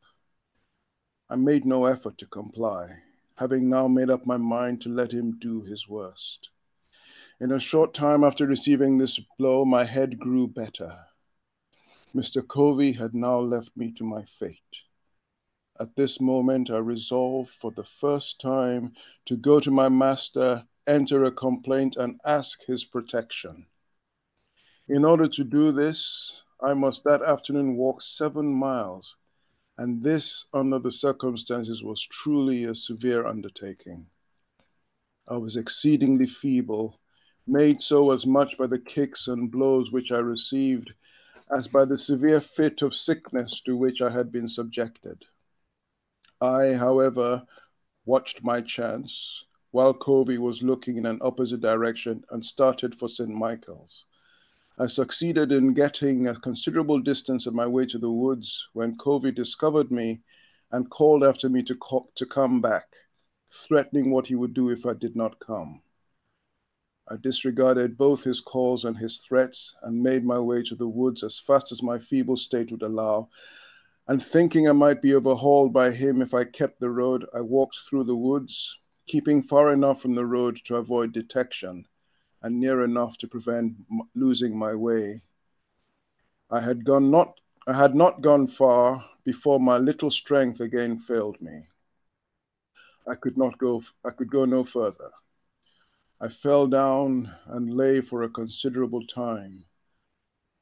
I 1.31 1.35
made 1.35 1.63
no 1.63 1.85
effort 1.85 2.17
to 2.17 2.25
comply, 2.25 3.03
having 3.35 3.69
now 3.69 3.87
made 3.87 4.09
up 4.09 4.25
my 4.25 4.37
mind 4.37 4.81
to 4.81 4.89
let 4.89 5.11
him 5.11 5.37
do 5.37 5.61
his 5.61 5.87
worst. 5.87 6.49
In 7.39 7.51
a 7.51 7.59
short 7.59 7.93
time 7.93 8.23
after 8.23 8.47
receiving 8.47 8.97
this 8.97 9.19
blow, 9.37 9.63
my 9.63 9.83
head 9.83 10.17
grew 10.17 10.47
better. 10.47 11.05
Mr. 12.15 12.41
Covey 12.47 12.93
had 12.93 13.13
now 13.13 13.39
left 13.39 13.77
me 13.77 13.91
to 13.91 14.03
my 14.03 14.23
fate. 14.25 14.81
At 15.79 15.95
this 15.95 16.19
moment, 16.19 16.71
I 16.71 16.79
resolved 16.79 17.51
for 17.53 17.69
the 17.69 17.83
first 17.83 18.41
time 18.41 18.93
to 19.25 19.37
go 19.37 19.59
to 19.59 19.69
my 19.69 19.87
master, 19.87 20.67
enter 20.87 21.23
a 21.23 21.31
complaint, 21.31 21.95
and 21.95 22.19
ask 22.25 22.65
his 22.65 22.83
protection. 22.85 23.67
In 24.87 25.05
order 25.05 25.27
to 25.27 25.43
do 25.43 25.71
this, 25.71 26.43
I 26.59 26.73
must 26.73 27.03
that 27.03 27.21
afternoon 27.21 27.75
walk 27.77 28.01
seven 28.01 28.51
miles, 28.51 29.15
and 29.79 30.03
this, 30.03 30.45
under 30.53 30.77
the 30.77 30.91
circumstances, 30.91 31.81
was 31.81 32.05
truly 32.05 32.65
a 32.65 32.75
severe 32.75 33.25
undertaking. 33.25 34.05
I 35.25 35.37
was 35.37 35.55
exceedingly 35.55 36.25
feeble, 36.25 36.99
made 37.47 37.81
so 37.81 38.11
as 38.11 38.27
much 38.27 38.57
by 38.57 38.67
the 38.67 38.77
kicks 38.77 39.29
and 39.29 39.49
blows 39.49 39.89
which 39.89 40.11
I 40.11 40.17
received 40.17 40.93
as 41.55 41.69
by 41.69 41.85
the 41.85 41.97
severe 41.97 42.41
fit 42.41 42.81
of 42.81 42.93
sickness 42.93 43.61
to 43.61 43.77
which 43.77 44.01
I 44.01 44.09
had 44.09 44.33
been 44.33 44.49
subjected. 44.49 45.23
I, 46.41 46.73
however, 46.73 47.47
watched 48.03 48.43
my 48.43 48.59
chance 48.59 49.45
while 49.71 49.93
Covey 49.93 50.39
was 50.39 50.61
looking 50.61 50.97
in 50.97 51.05
an 51.05 51.19
opposite 51.21 51.61
direction 51.61 52.25
and 52.31 52.43
started 52.43 52.93
for 52.93 53.07
St. 53.07 53.29
Michael's. 53.29 54.05
I 54.81 54.87
succeeded 54.87 55.51
in 55.51 55.73
getting 55.73 56.25
a 56.25 56.39
considerable 56.39 57.01
distance 57.01 57.45
on 57.45 57.53
my 57.53 57.67
way 57.67 57.85
to 57.87 57.97
the 57.97 58.13
woods 58.13 58.69
when 58.71 58.95
Covey 58.95 59.33
discovered 59.33 59.91
me 59.91 60.21
and 60.71 60.89
called 60.89 61.21
after 61.21 61.49
me 61.49 61.63
to, 61.63 61.77
to 62.15 62.25
come 62.25 62.61
back, 62.61 62.85
threatening 63.51 64.09
what 64.09 64.27
he 64.27 64.35
would 64.35 64.53
do 64.53 64.69
if 64.69 64.85
I 64.85 64.93
did 64.93 65.17
not 65.17 65.37
come. 65.41 65.81
I 67.09 67.17
disregarded 67.17 67.97
both 67.97 68.23
his 68.23 68.39
calls 68.39 68.85
and 68.85 68.97
his 68.97 69.17
threats 69.17 69.75
and 69.81 70.01
made 70.01 70.23
my 70.23 70.39
way 70.39 70.63
to 70.63 70.75
the 70.77 70.87
woods 70.87 71.25
as 71.25 71.37
fast 71.39 71.73
as 71.73 71.83
my 71.83 71.99
feeble 71.99 72.37
state 72.37 72.71
would 72.71 72.81
allow. 72.81 73.27
And 74.07 74.23
thinking 74.23 74.69
I 74.69 74.71
might 74.71 75.01
be 75.01 75.13
overhauled 75.13 75.73
by 75.73 75.91
him 75.91 76.21
if 76.21 76.33
I 76.33 76.45
kept 76.45 76.79
the 76.79 76.89
road, 76.89 77.25
I 77.33 77.41
walked 77.41 77.79
through 77.89 78.05
the 78.05 78.15
woods, 78.15 78.79
keeping 79.07 79.41
far 79.41 79.73
enough 79.73 80.01
from 80.01 80.15
the 80.15 80.25
road 80.25 80.55
to 80.67 80.77
avoid 80.77 81.11
detection 81.11 81.85
and 82.41 82.59
near 82.59 82.81
enough 82.81 83.17
to 83.17 83.27
prevent 83.27 83.75
losing 84.15 84.57
my 84.57 84.73
way. 84.73 85.21
I 86.49 86.61
had 86.61 86.85
gone 86.85 87.11
not 87.11 87.39
I 87.67 87.73
had 87.73 87.95
not 87.95 88.21
gone 88.21 88.47
far 88.47 89.03
before 89.25 89.59
my 89.59 89.77
little 89.77 90.09
strength 90.09 90.61
again 90.61 90.99
failed 90.99 91.41
me. 91.41 91.67
I 93.05 93.15
could 93.15 93.37
not 93.37 93.57
go 93.57 93.83
I 94.05 94.11
could 94.11 94.31
go 94.31 94.45
no 94.45 94.63
further. 94.63 95.11
I 96.21 96.29
fell 96.29 96.67
down 96.67 97.29
and 97.45 97.73
lay 97.73 98.01
for 98.01 98.23
a 98.23 98.29
considerable 98.29 99.01
time. 99.01 99.65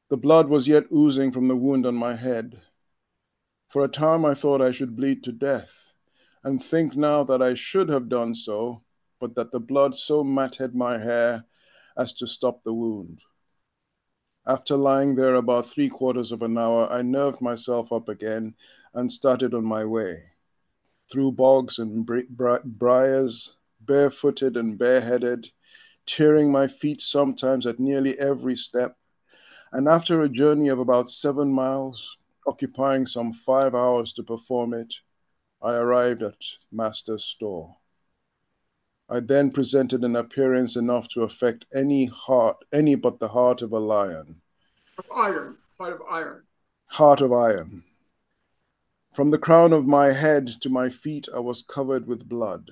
The 0.09 0.17
blood 0.17 0.49
was 0.49 0.67
yet 0.67 0.91
oozing 0.91 1.31
from 1.31 1.45
the 1.45 1.55
wound 1.55 1.85
on 1.85 1.95
my 1.95 2.15
head. 2.15 2.59
For 3.69 3.83
a 3.83 3.87
time 3.87 4.25
I 4.25 4.33
thought 4.33 4.61
I 4.61 4.71
should 4.71 4.95
bleed 4.95 5.23
to 5.25 5.31
death, 5.31 5.93
and 6.43 6.63
think 6.63 6.95
now 6.95 7.23
that 7.25 7.41
I 7.41 7.53
should 7.53 7.89
have 7.89 8.09
done 8.09 8.33
so, 8.33 8.81
but 9.19 9.35
that 9.35 9.51
the 9.51 9.59
blood 9.59 9.93
so 9.95 10.23
matted 10.23 10.73
my 10.73 10.97
hair 10.97 11.45
as 11.97 12.13
to 12.13 12.27
stop 12.27 12.63
the 12.63 12.73
wound. 12.73 13.21
After 14.45 14.77
lying 14.77 15.15
there 15.15 15.35
about 15.35 15.65
three 15.65 15.89
quarters 15.89 16.31
of 16.31 16.41
an 16.41 16.57
hour, 16.57 16.87
I 16.89 17.01
nerved 17.01 17.41
myself 17.41 17.91
up 17.91 18.07
again 18.07 18.55
and 18.93 19.11
started 19.11 19.53
on 19.53 19.65
my 19.65 19.83
way. 19.83 20.17
Through 21.11 21.33
bogs 21.33 21.79
and 21.79 22.05
briars, 22.63 23.57
barefooted 23.81 24.55
and 24.55 24.77
bareheaded, 24.77 25.51
tearing 26.05 26.51
my 26.51 26.67
feet 26.67 27.01
sometimes 27.01 27.65
at 27.65 27.79
nearly 27.79 28.17
every 28.19 28.55
step. 28.55 28.97
And 29.73 29.89
after 29.89 30.21
a 30.21 30.29
journey 30.29 30.69
of 30.69 30.79
about 30.79 31.09
seven 31.09 31.51
miles, 31.51 32.17
occupying 32.47 33.05
some 33.05 33.33
five 33.33 33.75
hours 33.75 34.13
to 34.13 34.23
perform 34.23 34.73
it, 34.73 34.93
I 35.61 35.75
arrived 35.75 36.21
at 36.23 36.37
Master's 36.71 37.25
store. 37.25 37.75
I 39.09 39.21
then 39.21 39.51
presented 39.51 40.03
an 40.03 40.17
appearance 40.17 40.75
enough 40.75 41.07
to 41.09 41.23
affect 41.23 41.65
any 41.73 42.07
heart, 42.07 42.57
any 42.73 42.95
but 42.95 43.19
the 43.19 43.29
heart 43.29 43.61
of 43.61 43.71
a 43.71 43.79
lion. 43.79 44.41
Of 44.97 45.09
iron, 45.15 45.57
heart 45.77 45.93
of 45.93 46.01
iron. 46.09 46.43
Heart 46.87 47.21
of 47.21 47.31
iron. 47.31 47.85
From 49.13 49.31
the 49.31 49.37
crown 49.39 49.71
of 49.71 49.87
my 49.87 50.11
head 50.11 50.47
to 50.59 50.69
my 50.69 50.89
feet, 50.89 51.29
I 51.33 51.39
was 51.39 51.61
covered 51.61 52.05
with 52.05 52.27
blood. 52.27 52.69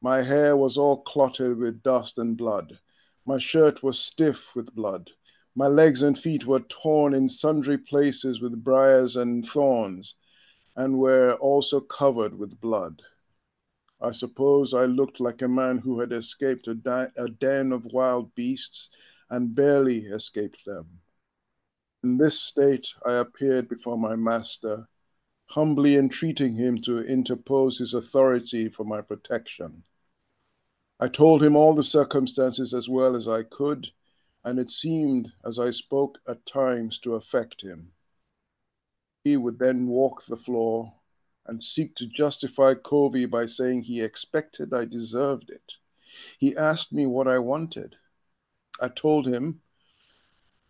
My 0.00 0.22
hair 0.22 0.56
was 0.56 0.76
all 0.76 1.02
clotted 1.02 1.56
with 1.56 1.84
dust 1.84 2.18
and 2.18 2.36
blood. 2.36 2.80
My 3.24 3.38
shirt 3.38 3.80
was 3.80 3.96
stiff 3.96 4.56
with 4.56 4.74
blood. 4.74 5.12
My 5.54 5.68
legs 5.68 6.02
and 6.02 6.18
feet 6.18 6.46
were 6.46 6.60
torn 6.60 7.14
in 7.14 7.28
sundry 7.28 7.78
places 7.78 8.40
with 8.40 8.64
briars 8.64 9.14
and 9.14 9.46
thorns, 9.46 10.16
and 10.74 10.98
were 10.98 11.34
also 11.34 11.80
covered 11.80 12.36
with 12.36 12.60
blood. 12.60 13.00
I 14.00 14.10
suppose 14.10 14.74
I 14.74 14.86
looked 14.86 15.20
like 15.20 15.40
a 15.40 15.48
man 15.48 15.78
who 15.78 16.00
had 16.00 16.12
escaped 16.12 16.66
a, 16.66 16.74
di- 16.74 17.12
a 17.16 17.28
den 17.28 17.72
of 17.72 17.86
wild 17.86 18.34
beasts 18.34 18.90
and 19.30 19.54
barely 19.54 20.00
escaped 20.06 20.64
them. 20.64 21.00
In 22.02 22.18
this 22.18 22.40
state, 22.40 22.88
I 23.06 23.14
appeared 23.14 23.68
before 23.68 23.96
my 23.96 24.16
master, 24.16 24.88
humbly 25.46 25.96
entreating 25.96 26.54
him 26.54 26.80
to 26.82 26.98
interpose 27.04 27.78
his 27.78 27.94
authority 27.94 28.68
for 28.68 28.84
my 28.84 29.00
protection. 29.00 29.84
I 30.98 31.08
told 31.08 31.42
him 31.42 31.56
all 31.56 31.74
the 31.74 31.82
circumstances 31.82 32.74
as 32.74 32.88
well 32.88 33.14
as 33.16 33.28
I 33.28 33.42
could, 33.42 33.88
and 34.44 34.58
it 34.58 34.70
seemed 34.70 35.32
as 35.44 35.58
I 35.58 35.70
spoke 35.70 36.18
at 36.26 36.44
times 36.44 36.98
to 37.00 37.14
affect 37.14 37.62
him. 37.62 37.92
He 39.22 39.36
would 39.36 39.58
then 39.58 39.86
walk 39.86 40.24
the 40.24 40.36
floor 40.36 40.92
and 41.46 41.62
seek 41.62 41.94
to 41.96 42.06
justify 42.06 42.74
Covey 42.74 43.26
by 43.26 43.46
saying 43.46 43.82
he 43.82 44.02
expected 44.02 44.72
I 44.72 44.84
deserved 44.84 45.50
it. 45.50 45.74
He 46.38 46.56
asked 46.56 46.92
me 46.92 47.06
what 47.06 47.28
I 47.28 47.38
wanted. 47.38 47.96
I 48.80 48.88
told 48.88 49.26
him 49.26 49.60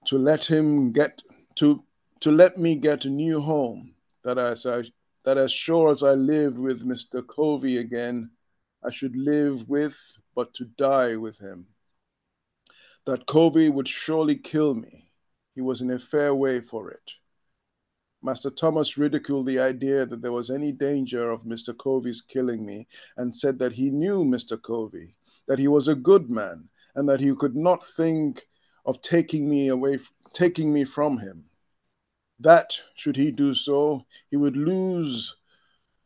to 0.06 0.18
let 0.18 0.44
him 0.44 0.92
get 0.92 1.22
to 1.56 1.84
to 2.20 2.30
let 2.30 2.56
me 2.56 2.76
get 2.76 3.04
a 3.04 3.10
new 3.10 3.40
home 3.40 3.94
that 4.22 4.38
as 4.38 4.66
I 4.66 4.84
that 5.24 5.38
as 5.38 5.52
sure 5.52 5.90
as 5.90 6.02
I 6.02 6.12
lived 6.12 6.58
with 6.58 6.86
Mr. 6.86 7.26
Covey 7.26 7.78
again, 7.78 8.30
I 8.82 8.90
should 8.90 9.16
live 9.16 9.68
with 9.68 9.96
but 10.34 10.54
to 10.54 10.64
die 10.64 11.16
with 11.16 11.38
him. 11.38 11.66
That 13.06 13.26
Covey 13.26 13.70
would 13.70 13.88
surely 13.88 14.36
kill 14.36 14.74
me. 14.74 15.10
He 15.54 15.60
was 15.60 15.80
in 15.80 15.90
a 15.90 15.98
fair 15.98 16.34
way 16.34 16.60
for 16.60 16.90
it. 16.90 17.12
Master 18.24 18.48
Thomas 18.48 18.96
ridiculed 18.96 19.44
the 19.44 19.58
idea 19.58 20.06
that 20.06 20.22
there 20.22 20.32
was 20.32 20.50
any 20.50 20.72
danger 20.72 21.28
of 21.28 21.42
Mr. 21.44 21.76
Covey's 21.76 22.22
killing 22.22 22.64
me 22.64 22.86
and 23.18 23.36
said 23.36 23.58
that 23.58 23.72
he 23.72 23.90
knew 23.90 24.24
Mr. 24.24 24.60
Covey, 24.60 25.08
that 25.46 25.58
he 25.58 25.68
was 25.68 25.88
a 25.88 25.94
good 25.94 26.30
man, 26.30 26.70
and 26.94 27.06
that 27.06 27.20
he 27.20 27.34
could 27.34 27.54
not 27.54 27.84
think 27.84 28.48
of 28.86 29.02
taking 29.02 29.50
me 29.50 29.68
away, 29.68 29.98
taking 30.32 30.72
me 30.72 30.84
from 30.86 31.18
him. 31.18 31.44
That, 32.40 32.72
should 32.94 33.16
he 33.16 33.30
do 33.30 33.52
so, 33.52 34.06
he 34.30 34.38
would 34.38 34.56
lose 34.56 35.36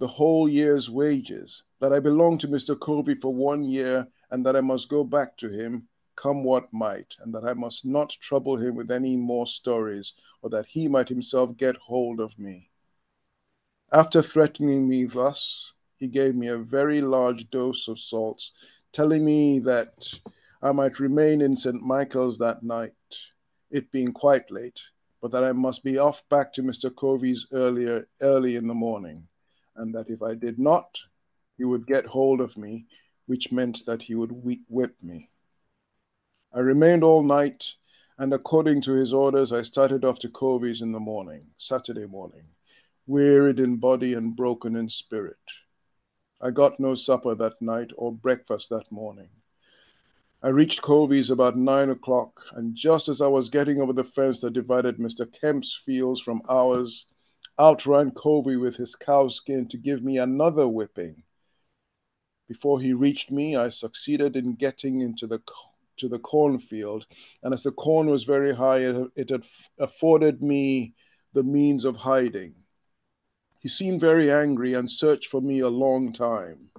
the 0.01 0.09
whole 0.09 0.49
year's 0.49 0.91
wages, 0.91 1.63
that 1.79 1.93
I 1.93 2.01
belonged 2.01 2.41
to 2.41 2.49
Mr. 2.49 2.79
Covey 2.79 3.15
for 3.15 3.33
one 3.33 3.63
year, 3.63 4.09
and 4.33 4.45
that 4.45 4.57
I 4.57 4.61
must 4.61 4.89
go 4.89 5.05
back 5.05 5.37
to 5.37 5.49
him, 5.49 5.87
come 6.21 6.43
what 6.43 6.73
might, 6.73 7.15
and 7.21 7.33
that 7.33 7.45
I 7.45 7.55
must 7.55 7.87
not 7.87 8.11
trouble 8.11 8.57
him 8.57 8.75
with 8.75 8.91
any 8.91 9.15
more 9.15 9.47
stories, 9.47 10.15
or 10.43 10.51
that 10.51 10.67
he 10.67 10.89
might 10.89 11.09
himself 11.09 11.57
get 11.57 11.77
hold 11.77 12.19
of 12.19 12.37
me. 12.41 12.71
After 13.93 14.21
threatening 14.21 14.89
me 14.89 15.05
thus, 15.05 15.73
he 15.97 16.09
gave 16.09 16.35
me 16.35 16.49
a 16.49 16.59
very 16.59 17.01
large 17.01 17.49
dose 17.51 17.87
of 17.87 18.01
salts, 18.01 18.53
telling 18.91 19.25
me 19.25 19.61
that 19.61 20.13
I 20.61 20.73
might 20.73 20.99
remain 20.99 21.41
in 21.41 21.57
St. 21.57 21.81
Michael's 21.81 22.39
that 22.39 22.65
night, 22.65 22.95
it 23.71 23.93
being 23.93 24.13
quite 24.13 24.51
late, 24.51 24.81
but 25.21 25.31
that 25.31 25.45
I 25.45 25.53
must 25.53 25.85
be 25.85 25.99
off 25.99 26.29
back 26.29 26.53
to 26.55 26.65
Mr. 26.65 26.93
Covey's 26.93 27.47
earlier, 27.53 28.09
early 28.21 28.57
in 28.57 28.67
the 28.67 28.75
morning, 28.75 29.29
and 29.77 29.95
that 29.95 30.11
if 30.11 30.21
I 30.21 30.35
did 30.35 30.59
not, 30.59 30.99
he 31.57 31.65
would 31.65 31.87
get 31.87 32.07
hold 32.07 32.41
of 32.41 32.59
me, 32.59 32.87
which 33.27 33.53
meant 33.53 33.87
that 33.87 34.03
he 34.03 34.17
would 34.17 34.33
whip 34.69 35.01
me. 35.01 35.31
I 36.51 36.61
remained 36.61 37.05
all 37.05 37.23
night, 37.23 37.77
and 38.17 38.33
according 38.33 38.81
to 38.83 38.93
his 38.93 39.13
orders, 39.13 39.53
I 39.53 39.61
started 39.63 40.03
off 40.03 40.19
to 40.21 40.31
Covey's 40.31 40.81
in 40.81 40.93
the 40.93 40.99
morning, 41.01 41.51
Saturday 41.59 42.07
morning, 42.07 42.47
wearied 43.07 43.61
in 43.61 43.77
body 43.77 44.15
and 44.15 44.35
broken 44.35 44.75
in 44.75 44.89
spirit. 44.89 45.37
I 46.41 46.51
got 46.51 46.81
no 46.81 46.95
supper 46.95 47.35
that 47.35 47.61
night 47.61 47.93
or 47.99 48.13
breakfast 48.13 48.71
that 48.71 48.91
morning. 48.91 49.29
I 50.43 50.49
reached 50.49 50.81
Covey's 50.81 51.31
about 51.31 51.59
nine 51.59 51.91
o'clock, 51.91 52.41
and 52.53 52.75
just 52.75 53.09
as 53.09 53.21
I 53.21 53.27
was 53.27 53.51
getting 53.51 53.83
over 53.83 53.93
the 53.93 54.03
fence 54.03 54.41
that 54.41 54.53
divided 54.53 54.97
Mr. 54.97 55.31
Kemp's 55.31 55.77
fields 55.77 56.21
from 56.21 56.41
ours, 56.49 57.09
out 57.59 57.85
ran 57.85 58.13
Covey 58.13 58.57
with 58.57 58.77
his 58.77 58.97
cowskin 58.97 59.69
to 59.69 59.77
give 59.77 60.03
me 60.03 60.17
another 60.17 60.67
whipping. 60.67 61.25
Before 62.47 62.81
he 62.81 62.95
reached 62.95 63.31
me, 63.31 63.55
I 63.55 63.69
succeeded 63.69 64.35
in 64.35 64.55
getting 64.55 65.03
into 65.03 65.27
the 65.27 65.41
to 65.99 66.09
the 66.09 66.19
cornfield. 66.19 67.07
And 67.43 67.53
as 67.55 67.63
the 67.63 67.73
corn 67.73 68.09
was 68.09 68.25
very 68.25 68.55
high, 68.55 68.79
it, 68.79 69.11
it 69.17 69.31
had 69.31 69.45
afforded 69.79 70.43
me 70.43 70.95
the 71.33 71.43
means 71.43 71.85
of 71.85 71.97
hiding. 71.97 72.55
He 73.61 73.69
seemed 73.69 74.01
very 74.01 74.31
angry 74.31 74.75
and 74.75 74.91
searched 74.91 75.27
for 75.27 75.41
me 75.41 75.61
a 75.61 75.69
long 75.69 76.13
time. 76.13 76.71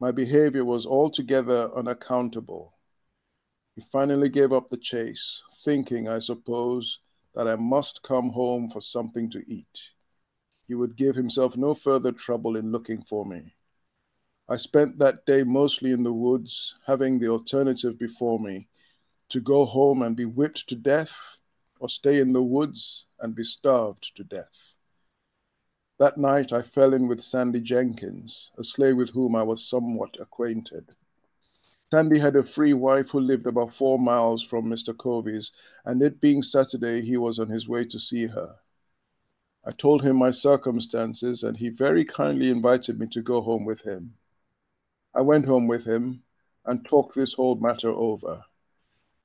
My 0.00 0.10
behavior 0.10 0.64
was 0.64 0.86
altogether 0.86 1.70
unaccountable. 1.76 2.74
He 3.76 3.82
finally 3.82 4.28
gave 4.28 4.52
up 4.52 4.68
the 4.68 4.76
chase, 4.76 5.42
thinking, 5.64 6.08
I 6.08 6.18
suppose, 6.18 7.00
that 7.34 7.48
I 7.48 7.56
must 7.56 8.02
come 8.02 8.30
home 8.30 8.68
for 8.68 8.80
something 8.80 9.30
to 9.30 9.44
eat. 9.46 9.90
He 10.66 10.74
would 10.74 10.96
give 10.96 11.14
himself 11.14 11.56
no 11.56 11.74
further 11.74 12.12
trouble 12.12 12.56
in 12.56 12.72
looking 12.72 13.02
for 13.02 13.24
me. 13.24 13.54
I 14.48 14.56
spent 14.56 14.98
that 14.98 15.24
day 15.24 15.44
mostly 15.44 15.92
in 15.92 16.02
the 16.02 16.12
woods, 16.12 16.74
having 16.84 17.18
the 17.18 17.28
alternative 17.28 17.96
before 17.96 18.38
me 18.40 18.68
to 19.30 19.40
go 19.40 19.64
home 19.64 20.02
and 20.02 20.16
be 20.16 20.26
whipped 20.26 20.68
to 20.68 20.74
death, 20.74 21.38
or 21.78 21.88
stay 21.88 22.20
in 22.20 22.32
the 22.32 22.42
woods 22.42 23.06
and 23.20 23.34
be 23.36 23.44
starved 23.44 24.14
to 24.16 24.24
death. 24.24 24.76
That 25.98 26.18
night 26.18 26.52
I 26.52 26.60
fell 26.60 26.92
in 26.92 27.06
with 27.06 27.22
Sandy 27.22 27.60
Jenkins, 27.60 28.50
a 28.58 28.64
slave 28.64 28.96
with 28.96 29.10
whom 29.10 29.36
I 29.36 29.42
was 29.44 29.64
somewhat 29.64 30.16
acquainted. 30.20 30.90
Sandy 31.90 32.18
had 32.18 32.36
a 32.36 32.42
free 32.42 32.74
wife 32.74 33.10
who 33.10 33.20
lived 33.20 33.46
about 33.46 33.72
four 33.72 33.98
miles 33.98 34.42
from 34.42 34.66
Mr. 34.66 34.94
Covey's, 34.96 35.52
and 35.84 36.02
it 36.02 36.20
being 36.20 36.42
Saturday, 36.42 37.00
he 37.00 37.16
was 37.16 37.38
on 37.38 37.48
his 37.48 37.68
way 37.68 37.84
to 37.86 37.98
see 37.98 38.26
her. 38.26 38.58
I 39.64 39.70
told 39.70 40.02
him 40.02 40.16
my 40.16 40.32
circumstances, 40.32 41.42
and 41.44 41.56
he 41.56 41.70
very 41.70 42.04
kindly 42.04 42.50
invited 42.50 42.98
me 42.98 43.06
to 43.06 43.22
go 43.22 43.40
home 43.40 43.64
with 43.64 43.82
him. 43.82 44.14
I 45.14 45.20
went 45.20 45.44
home 45.44 45.66
with 45.66 45.84
him 45.84 46.22
and 46.64 46.86
talked 46.86 47.14
this 47.14 47.34
whole 47.34 47.56
matter 47.56 47.90
over 47.90 48.44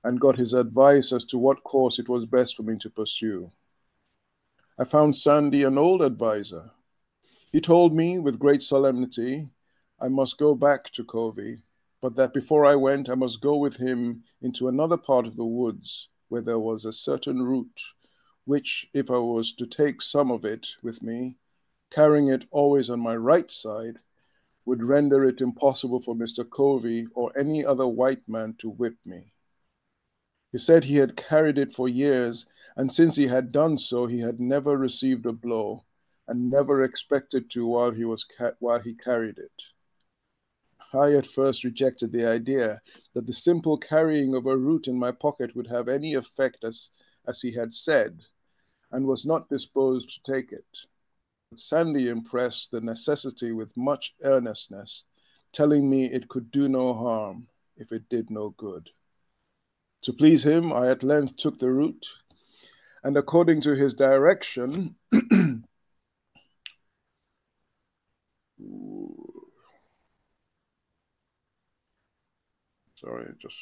and 0.04 0.20
got 0.20 0.38
his 0.38 0.54
advice 0.54 1.14
as 1.14 1.24
to 1.28 1.38
what 1.38 1.64
course 1.64 1.98
it 1.98 2.10
was 2.10 2.26
best 2.26 2.56
for 2.56 2.64
me 2.64 2.78
to 2.80 2.90
pursue. 2.90 3.52
I 4.78 4.84
found 4.84 5.18
Sandy 5.18 5.64
an 5.64 5.78
old 5.78 6.02
adviser. 6.02 6.72
He 7.54 7.62
told 7.62 7.96
me 7.96 8.20
with 8.20 8.38
great 8.38 8.62
solemnity 8.62 9.50
I 9.98 10.10
must 10.10 10.38
go 10.38 10.56
back 10.56 10.90
to 10.92 11.06
Covey, 11.06 11.64
but 12.02 12.18
that 12.18 12.34
before 12.34 12.66
I 12.66 12.76
went 12.76 13.08
I 13.10 13.16
must 13.16 13.40
go 13.40 13.56
with 13.56 13.78
him 13.78 14.24
into 14.42 14.68
another 14.68 14.98
part 14.98 15.26
of 15.26 15.38
the 15.38 15.46
woods 15.46 16.10
where 16.28 16.42
there 16.42 16.60
was 16.60 16.84
a 16.84 16.92
certain 16.92 17.42
root, 17.44 17.80
which, 18.44 18.90
if 18.94 19.10
I 19.10 19.20
was 19.20 19.54
to 19.54 19.66
take 19.66 20.02
some 20.02 20.32
of 20.32 20.44
it 20.44 20.68
with 20.84 21.02
me, 21.02 21.38
carrying 21.90 22.28
it 22.28 22.46
always 22.52 22.90
on 22.90 23.00
my 23.00 23.16
right 23.16 23.50
side, 23.50 24.00
would 24.68 24.84
render 24.84 25.24
it 25.24 25.40
impossible 25.40 26.02
for 26.02 26.14
Mr. 26.14 26.44
Covey 26.48 27.08
or 27.16 27.32
any 27.40 27.66
other 27.66 27.88
white 27.88 28.28
man 28.28 28.54
to 28.56 28.70
whip 28.70 28.98
me. 29.06 29.32
He 30.52 30.58
said 30.58 30.84
he 30.84 30.98
had 30.98 31.16
carried 31.16 31.58
it 31.58 31.72
for 31.72 31.88
years, 31.88 32.46
and 32.76 32.92
since 32.92 33.16
he 33.16 33.28
had 33.28 33.54
done 33.54 33.78
so, 33.78 34.08
he 34.08 34.20
had 34.20 34.42
never 34.42 34.76
received 34.78 35.26
a 35.26 35.32
blow, 35.32 35.86
and 36.28 36.50
never 36.50 36.84
expected 36.84 37.50
to 37.52 37.66
while 37.66 37.92
he 37.92 38.04
was 38.04 38.26
while 38.60 38.82
he 38.82 38.94
carried 38.94 39.38
it. 39.38 39.64
I 40.94 41.14
at 41.14 41.26
first 41.26 41.64
rejected 41.64 42.12
the 42.12 42.26
idea 42.28 42.82
that 43.14 43.26
the 43.26 43.32
simple 43.32 43.78
carrying 43.78 44.36
of 44.36 44.46
a 44.48 44.58
root 44.58 44.90
in 44.90 45.00
my 45.00 45.14
pocket 45.14 45.56
would 45.56 45.68
have 45.68 45.88
any 45.88 46.14
effect 46.14 46.66
as, 46.66 46.92
as 47.26 47.42
he 47.42 47.52
had 47.52 47.74
said, 47.74 48.20
and 48.92 49.08
was 49.08 49.26
not 49.26 49.48
disposed 49.48 50.10
to 50.10 50.30
take 50.30 50.52
it. 50.52 50.80
Sandy 51.56 52.10
impressed 52.10 52.72
the 52.72 52.82
necessity 52.82 53.52
with 53.52 53.76
much 53.78 54.16
earnestness, 54.24 55.06
telling 55.52 55.90
me 55.90 56.06
it 56.06 56.28
could 56.28 56.52
do 56.52 56.68
no 56.68 56.94
harm 56.94 57.48
if 57.78 57.92
it 57.92 58.10
did 58.10 58.30
no 58.30 58.50
good. 58.52 58.90
To 60.04 60.14
please 60.14 60.44
him, 60.44 60.74
I 60.74 60.90
at 60.90 61.04
length 61.04 61.38
took 61.38 61.58
the 61.58 61.72
root, 61.72 62.06
and 63.04 63.18
according 63.18 63.62
to 63.62 63.76
his 63.76 63.94
direction, 63.94 64.96
sorry, 72.96 73.34
just 73.38 73.58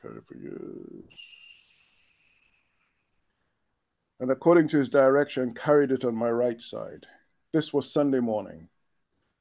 carry 0.00 0.20
for 0.20 0.36
years. 0.36 1.43
And 4.20 4.30
according 4.30 4.68
to 4.68 4.78
his 4.78 4.90
direction, 4.90 5.54
carried 5.54 5.90
it 5.90 6.04
on 6.04 6.14
my 6.14 6.30
right 6.30 6.60
side. 6.60 7.06
This 7.52 7.72
was 7.72 7.90
Sunday 7.90 8.20
morning. 8.20 8.68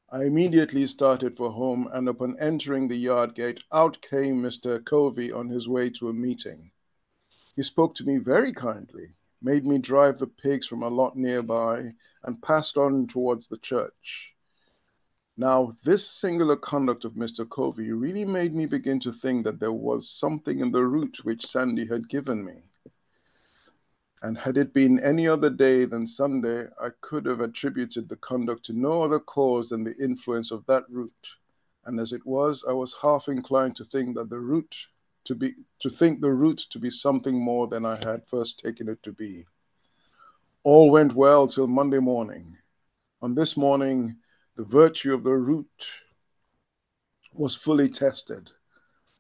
I 0.10 0.24
immediately 0.24 0.88
started 0.88 1.36
for 1.36 1.52
home, 1.52 1.88
and 1.94 2.10
upon 2.10 2.40
entering 2.40 2.88
the 2.88 2.96
yard 2.96 3.36
gate, 3.36 3.64
out 3.72 4.02
came 4.02 4.42
Mr. 4.42 4.84
Covey 4.84 5.32
on 5.32 5.50
his 5.50 5.70
way 5.70 5.92
to 5.92 6.10
a 6.10 6.14
meeting. 6.14 6.72
He 7.56 7.62
spoke 7.62 7.94
to 7.96 8.04
me 8.04 8.18
very 8.18 8.52
kindly, 8.52 9.16
made 9.42 9.66
me 9.66 9.78
drive 9.78 10.18
the 10.18 10.28
pigs 10.28 10.66
from 10.66 10.82
a 10.82 10.90
lot 10.90 11.16
nearby, 11.16 11.94
and 12.24 12.42
passed 12.42 12.76
on 12.76 13.06
towards 13.06 13.48
the 13.48 13.60
church. 13.60 14.36
Now, 15.38 15.72
this 15.84 16.10
singular 16.10 16.56
conduct 16.56 17.06
of 17.06 17.14
Mr. 17.14 17.48
Covey 17.48 17.92
really 17.92 18.26
made 18.26 18.56
me 18.56 18.66
begin 18.66 19.00
to 19.02 19.12
think 19.12 19.46
that 19.46 19.60
there 19.60 19.72
was 19.72 20.10
something 20.10 20.62
in 20.62 20.72
the 20.72 20.84
root 20.84 21.24
which 21.24 21.46
Sandy 21.46 21.86
had 21.86 22.10
given 22.10 22.44
me. 22.44 22.64
And 24.24 24.38
had 24.38 24.58
it 24.58 24.74
been 24.74 25.04
any 25.04 25.28
other 25.28 25.50
day 25.50 25.84
than 25.84 26.08
Sunday, 26.08 26.66
I 26.82 26.92
could 27.02 27.26
have 27.26 27.42
attributed 27.42 28.08
the 28.08 28.16
conduct 28.16 28.64
to 28.66 28.74
no 28.74 29.02
other 29.02 29.20
cause 29.20 29.68
than 29.68 29.84
the 29.84 29.98
influence 29.98 30.50
of 30.50 30.66
that 30.68 30.90
root. 30.90 31.28
And 31.84 32.00
as 32.00 32.14
it 32.14 32.26
was, 32.26 32.64
I 32.68 32.72
was 32.72 32.96
half 33.02 33.28
inclined 33.28 33.76
to 33.76 33.84
think 33.84 34.16
that 34.16 34.30
the 34.30 34.40
root 34.40 34.88
to 35.26 35.36
be 35.36 35.54
to 35.80 35.90
think 35.90 36.22
the 36.22 36.32
root 36.32 36.58
to 36.70 36.80
be 36.80 36.90
something 36.90 37.38
more 37.38 37.68
than 37.68 37.86
I 37.86 37.98
had 37.98 38.26
first 38.26 38.60
taken 38.60 38.88
it 38.88 39.04
to 39.04 39.12
be. 39.12 39.44
All 40.64 40.90
went 40.90 41.14
well 41.14 41.46
till 41.46 41.68
Monday 41.68 42.00
morning. 42.00 42.58
On 43.22 43.36
this 43.36 43.58
morning, 43.58 44.16
the 44.56 44.64
virtue 44.64 45.14
of 45.14 45.24
the 45.24 45.34
root 45.34 45.90
was 47.34 47.56
fully 47.56 47.90
tested. 47.90 48.50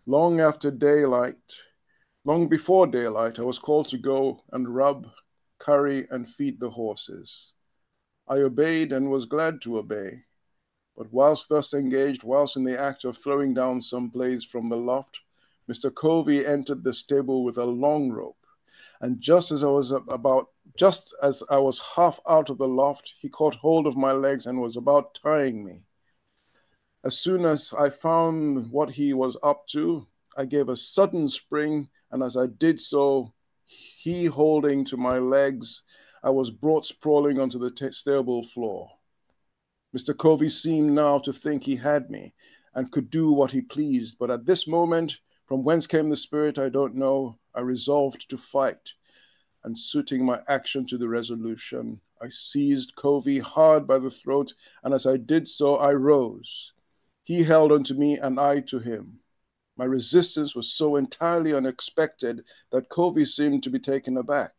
Long 0.05 0.39
after 0.39 0.71
daylight, 0.71 1.53
long 2.25 2.47
before 2.47 2.87
daylight, 2.87 3.37
I 3.37 3.43
was 3.43 3.59
called 3.59 3.89
to 3.89 3.97
go 3.97 4.41
and 4.53 4.73
rub, 4.73 5.07
curry, 5.59 6.07
and 6.09 6.27
feed 6.27 6.59
the 6.59 6.69
horses. 6.69 7.53
I 8.27 8.37
obeyed 8.37 8.93
and 8.93 9.11
was 9.11 9.25
glad 9.25 9.61
to 9.63 9.77
obey. 9.77 10.23
But 10.95 11.11
whilst 11.11 11.49
thus 11.49 11.73
engaged, 11.73 12.23
whilst 12.23 12.55
in 12.55 12.63
the 12.63 12.79
act 12.79 13.03
of 13.03 13.17
throwing 13.17 13.53
down 13.53 13.81
some 13.81 14.07
blades 14.07 14.45
from 14.45 14.67
the 14.67 14.77
loft, 14.77 15.19
Mr. 15.69 15.93
Covey 15.93 16.45
entered 16.45 16.83
the 16.83 16.93
stable 16.93 17.43
with 17.43 17.57
a 17.57 17.65
long 17.65 18.11
rope. 18.11 18.37
And 19.01 19.19
just 19.19 19.51
as 19.51 19.63
I 19.63 19.67
was 19.67 19.91
about, 19.91 20.49
just 20.77 21.13
as 21.21 21.43
I 21.49 21.57
was 21.57 21.79
half 21.79 22.19
out 22.27 22.49
of 22.49 22.57
the 22.57 22.67
loft, 22.67 23.13
he 23.19 23.27
caught 23.27 23.55
hold 23.55 23.85
of 23.85 23.97
my 23.97 24.13
legs 24.13 24.45
and 24.45 24.61
was 24.61 24.77
about 24.77 25.15
tying 25.15 25.65
me. 25.65 25.79
As 27.03 27.17
soon 27.17 27.43
as 27.43 27.73
I 27.77 27.89
found 27.89 28.71
what 28.71 28.89
he 28.89 29.13
was 29.13 29.35
up 29.43 29.67
to, 29.67 30.07
I 30.37 30.45
gave 30.45 30.69
a 30.69 30.77
sudden 30.77 31.27
spring, 31.27 31.89
and 32.13 32.21
as 32.21 32.37
I 32.37 32.45
did 32.45 32.79
so, 32.79 33.33
he 33.65 34.25
holding 34.25 34.85
to 34.85 34.97
my 34.97 35.17
legs, 35.17 35.81
I 36.21 36.29
was 36.29 36.51
brought 36.51 36.85
sprawling 36.85 37.39
onto 37.39 37.57
the 37.57 37.71
t- 37.71 37.91
stable 37.91 38.43
floor. 38.43 38.91
Mr. 39.97 40.15
Covey 40.15 40.49
seemed 40.49 40.91
now 40.91 41.17
to 41.17 41.33
think 41.33 41.63
he 41.63 41.75
had 41.75 42.11
me 42.11 42.35
and 42.75 42.91
could 42.91 43.09
do 43.09 43.31
what 43.31 43.51
he 43.51 43.61
pleased, 43.61 44.19
but 44.19 44.29
at 44.29 44.45
this 44.45 44.67
moment, 44.67 45.21
from 45.47 45.63
whence 45.63 45.87
came 45.87 46.11
the 46.11 46.15
spirit, 46.15 46.59
I 46.59 46.69
don't 46.69 46.93
know, 46.93 47.39
I 47.55 47.61
resolved 47.61 48.29
to 48.29 48.37
fight, 48.37 48.93
and 49.63 49.75
suiting 49.75 50.23
my 50.23 50.43
action 50.47 50.85
to 50.89 50.99
the 50.99 51.09
resolution, 51.09 51.99
I 52.21 52.29
seized 52.29 52.95
Covey 52.95 53.39
hard 53.39 53.87
by 53.87 53.97
the 53.97 54.11
throat, 54.11 54.53
and 54.83 54.93
as 54.93 55.07
I 55.07 55.17
did 55.17 55.47
so, 55.47 55.77
I 55.77 55.93
rose. 55.93 56.73
He 57.23 57.41
held 57.41 57.71
on 57.71 57.83
to 57.85 57.95
me, 57.95 58.19
and 58.19 58.39
I 58.39 58.59
to 58.59 58.77
him. 58.77 59.22
My 59.75 59.85
resistance 59.85 60.55
was 60.55 60.71
so 60.71 60.97
entirely 60.97 61.51
unexpected 61.51 62.45
that 62.69 62.89
Covey 62.89 63.25
seemed 63.25 63.63
to 63.63 63.71
be 63.71 63.79
taken 63.79 64.17
aback. 64.17 64.53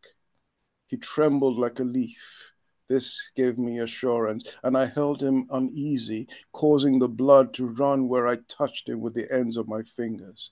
He 0.88 0.96
trembled 0.96 1.56
like 1.56 1.78
a 1.78 1.84
leaf. 1.84 2.52
This 2.88 3.30
gave 3.36 3.56
me 3.56 3.78
assurance, 3.78 4.44
and 4.64 4.76
I 4.76 4.86
held 4.86 5.22
him 5.22 5.46
uneasy, 5.50 6.26
causing 6.52 6.98
the 6.98 7.08
blood 7.08 7.54
to 7.54 7.66
run 7.66 8.08
where 8.08 8.26
I 8.26 8.36
touched 8.48 8.88
him 8.88 9.00
with 9.00 9.14
the 9.14 9.32
ends 9.32 9.56
of 9.56 9.68
my 9.68 9.84
fingers. 9.84 10.50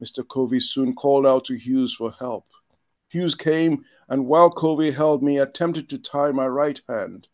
Mr. 0.00 0.26
Covey 0.26 0.60
soon 0.60 0.94
called 0.94 1.26
out 1.26 1.44
to 1.46 1.54
Hughes 1.54 1.92
for 1.92 2.12
help. 2.12 2.46
Hughes 3.08 3.34
came, 3.34 3.84
and 4.08 4.26
while 4.28 4.50
Covey 4.50 4.92
held 4.92 5.20
me, 5.20 5.38
attempted 5.38 5.88
to 5.88 5.98
tie 5.98 6.30
my 6.30 6.46
right 6.46 6.80
hand. 6.88 7.26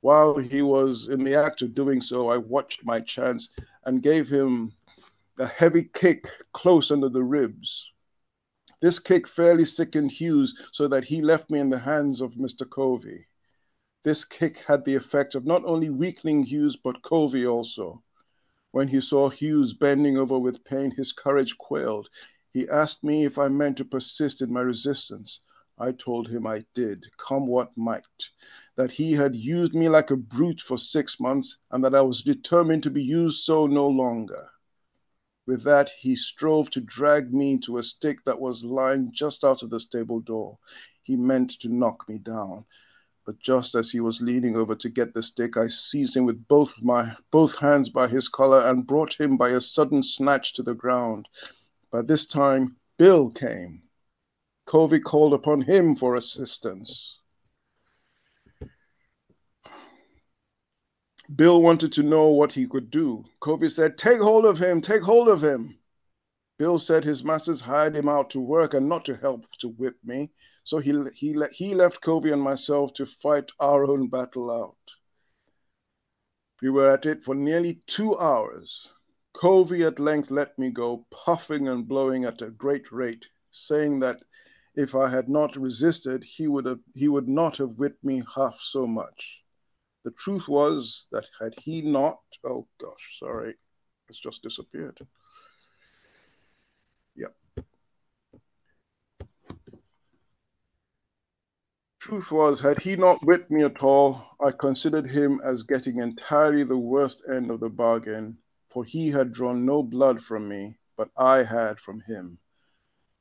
While 0.00 0.38
he 0.38 0.62
was 0.62 1.08
in 1.10 1.22
the 1.22 1.34
act 1.34 1.60
of 1.60 1.74
doing 1.74 2.00
so, 2.00 2.30
I 2.30 2.38
watched 2.38 2.84
my 2.84 3.00
chance 3.00 3.50
and 3.84 4.02
gave 4.02 4.30
him 4.30 4.72
a 5.40 5.46
heavy 5.46 5.82
kick 5.82 6.28
close 6.52 6.90
under 6.90 7.08
the 7.08 7.24
ribs. 7.24 7.94
This 8.82 8.98
kick 8.98 9.26
fairly 9.26 9.64
sickened 9.64 10.12
Hughes 10.12 10.68
so 10.70 10.86
that 10.88 11.04
he 11.04 11.22
left 11.22 11.50
me 11.50 11.58
in 11.60 11.70
the 11.70 11.78
hands 11.78 12.20
of 12.20 12.34
Mr. 12.34 12.68
Covey. 12.68 13.26
This 14.02 14.26
kick 14.26 14.58
had 14.58 14.84
the 14.84 14.96
effect 14.96 15.34
of 15.34 15.46
not 15.46 15.64
only 15.64 15.88
weakening 15.88 16.42
Hughes, 16.42 16.76
but 16.76 17.00
Covey 17.02 17.46
also. 17.46 18.02
When 18.72 18.88
he 18.88 19.00
saw 19.00 19.30
Hughes 19.30 19.72
bending 19.72 20.18
over 20.18 20.38
with 20.38 20.62
pain, 20.62 20.90
his 20.90 21.10
courage 21.10 21.56
quailed. 21.56 22.10
He 22.50 22.68
asked 22.68 23.02
me 23.02 23.24
if 23.24 23.38
I 23.38 23.48
meant 23.48 23.78
to 23.78 23.86
persist 23.86 24.42
in 24.42 24.52
my 24.52 24.60
resistance. 24.60 25.40
I 25.78 25.92
told 25.92 26.28
him 26.28 26.46
I 26.46 26.66
did, 26.74 27.06
come 27.16 27.46
what 27.46 27.74
might, 27.78 28.06
that 28.76 28.90
he 28.90 29.12
had 29.12 29.34
used 29.34 29.74
me 29.74 29.88
like 29.88 30.10
a 30.10 30.16
brute 30.18 30.60
for 30.60 30.76
six 30.76 31.18
months, 31.18 31.56
and 31.70 31.82
that 31.82 31.94
I 31.94 32.02
was 32.02 32.20
determined 32.20 32.82
to 32.82 32.90
be 32.90 33.02
used 33.02 33.42
so 33.42 33.66
no 33.66 33.88
longer. 33.88 34.50
With 35.50 35.64
that, 35.64 35.90
he 35.98 36.14
strove 36.14 36.70
to 36.70 36.80
drag 36.80 37.34
me 37.34 37.58
to 37.64 37.78
a 37.78 37.82
stick 37.82 38.24
that 38.24 38.40
was 38.40 38.64
lying 38.64 39.10
just 39.10 39.42
out 39.42 39.64
of 39.64 39.70
the 39.70 39.80
stable 39.80 40.20
door. 40.20 40.60
He 41.02 41.16
meant 41.16 41.50
to 41.58 41.68
knock 41.68 42.08
me 42.08 42.18
down. 42.18 42.66
But 43.26 43.40
just 43.40 43.74
as 43.74 43.90
he 43.90 43.98
was 43.98 44.20
leaning 44.20 44.56
over 44.56 44.76
to 44.76 44.88
get 44.88 45.12
the 45.12 45.24
stick, 45.24 45.56
I 45.56 45.66
seized 45.66 46.16
him 46.16 46.24
with 46.24 46.46
both 46.46 46.80
my 46.80 47.16
both 47.32 47.56
hands 47.56 47.90
by 47.90 48.06
his 48.06 48.28
collar 48.28 48.60
and 48.60 48.86
brought 48.86 49.20
him 49.20 49.36
by 49.36 49.48
a 49.48 49.60
sudden 49.60 50.04
snatch 50.04 50.54
to 50.54 50.62
the 50.62 50.72
ground. 50.72 51.26
By 51.90 52.02
this 52.02 52.26
time, 52.26 52.76
Bill 52.96 53.28
came. 53.28 53.82
Covey 54.66 55.00
called 55.00 55.34
upon 55.34 55.62
him 55.62 55.96
for 55.96 56.14
assistance. 56.14 57.18
Bill 61.36 61.62
wanted 61.62 61.92
to 61.92 62.02
know 62.02 62.30
what 62.30 62.52
he 62.52 62.66
could 62.66 62.90
do. 62.90 63.24
Covey 63.40 63.68
said, 63.68 63.96
Take 63.96 64.18
hold 64.18 64.44
of 64.44 64.58
him, 64.58 64.80
take 64.80 65.02
hold 65.02 65.28
of 65.28 65.44
him. 65.44 65.78
Bill 66.58 66.78
said 66.78 67.04
his 67.04 67.22
masters 67.22 67.60
hired 67.60 67.94
him 67.94 68.08
out 68.08 68.30
to 68.30 68.40
work 68.40 68.74
and 68.74 68.88
not 68.88 69.04
to 69.04 69.16
help 69.16 69.46
to 69.60 69.68
whip 69.68 69.96
me. 70.02 70.32
So 70.64 70.78
he, 70.78 70.92
he, 71.14 71.34
he 71.52 71.74
left 71.74 72.00
Covey 72.00 72.32
and 72.32 72.42
myself 72.42 72.94
to 72.94 73.06
fight 73.06 73.52
our 73.60 73.84
own 73.84 74.08
battle 74.08 74.50
out. 74.50 74.96
We 76.60 76.70
were 76.70 76.90
at 76.90 77.06
it 77.06 77.22
for 77.22 77.34
nearly 77.34 77.82
two 77.86 78.18
hours. 78.18 78.92
Covey 79.32 79.84
at 79.84 80.00
length 80.00 80.30
let 80.30 80.58
me 80.58 80.70
go, 80.70 81.06
puffing 81.10 81.68
and 81.68 81.86
blowing 81.86 82.24
at 82.24 82.42
a 82.42 82.50
great 82.50 82.90
rate, 82.90 83.28
saying 83.52 84.00
that 84.00 84.22
if 84.74 84.94
I 84.94 85.08
had 85.08 85.28
not 85.28 85.56
resisted, 85.56 86.24
he 86.24 86.48
would, 86.48 86.66
have, 86.66 86.80
he 86.94 87.08
would 87.08 87.28
not 87.28 87.56
have 87.58 87.78
whipped 87.78 88.02
me 88.02 88.22
half 88.34 88.58
so 88.60 88.86
much. 88.86 89.39
The 90.02 90.10
truth 90.12 90.48
was 90.48 91.08
that 91.12 91.28
had 91.38 91.54
he 91.60 91.82
not, 91.82 92.20
oh 92.42 92.66
gosh, 92.80 93.18
sorry, 93.18 93.54
it's 94.08 94.18
just 94.18 94.42
disappeared. 94.42 94.98
Yep. 97.16 97.36
Truth 101.98 102.32
was, 102.32 102.60
had 102.60 102.80
he 102.80 102.96
not 102.96 103.22
whipped 103.26 103.50
me 103.50 103.62
at 103.62 103.82
all, 103.82 104.22
I 104.40 104.52
considered 104.52 105.10
him 105.10 105.38
as 105.44 105.64
getting 105.64 105.98
entirely 105.98 106.62
the 106.62 106.78
worst 106.78 107.22
end 107.28 107.50
of 107.50 107.60
the 107.60 107.68
bargain, 107.68 108.38
for 108.70 108.84
he 108.84 109.10
had 109.10 109.32
drawn 109.32 109.66
no 109.66 109.82
blood 109.82 110.22
from 110.22 110.48
me, 110.48 110.78
but 110.96 111.10
I 111.18 111.42
had 111.42 111.78
from 111.78 112.00
him. 112.00 112.38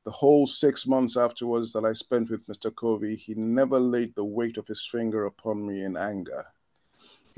The 0.05 0.11
whole 0.11 0.47
six 0.47 0.87
months 0.87 1.17
afterwards 1.17 1.73
that 1.73 1.83
I 1.83 1.91
spent 1.91 2.29
with 2.29 2.47
Mr. 2.47 2.73
Covey, 2.73 3.17
he 3.17 3.33
never 3.35 3.81
laid 3.81 4.15
the 4.15 4.23
weight 4.23 4.55
of 4.55 4.65
his 4.65 4.87
finger 4.89 5.25
upon 5.25 5.67
me 5.67 5.83
in 5.83 5.97
anger. 5.97 6.45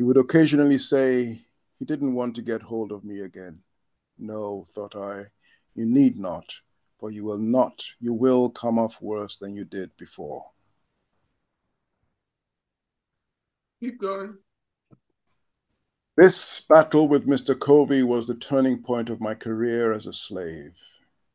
He 0.02 0.04
would 0.04 0.18
occasionally 0.18 0.80
say 0.80 1.46
he 1.76 1.86
didn't 1.86 2.16
want 2.16 2.34
to 2.34 2.42
get 2.42 2.64
hold 2.64 2.92
of 2.92 3.04
me 3.04 3.20
again. 3.20 3.62
No, 4.18 4.66
thought 4.74 4.96
I, 4.96 5.28
you 5.76 5.86
need 5.86 6.18
not, 6.18 6.52
for 6.98 7.12
you 7.12 7.24
will 7.24 7.38
not, 7.38 7.84
you 8.00 8.12
will 8.12 8.50
come 8.50 8.80
off 8.80 9.00
worse 9.00 9.38
than 9.38 9.56
you 9.56 9.64
did 9.64 9.96
before. 9.98 10.50
Keep 13.80 14.00
going. 14.00 14.40
This 16.18 16.62
battle 16.62 17.08
with 17.08 17.28
Mr. 17.28 17.54
Covey 17.54 18.02
was 18.02 18.26
the 18.26 18.34
turning 18.34 18.82
point 18.82 19.12
of 19.12 19.22
my 19.22 19.36
career 19.36 19.94
as 19.94 20.08
a 20.08 20.14
slave. 20.14 20.74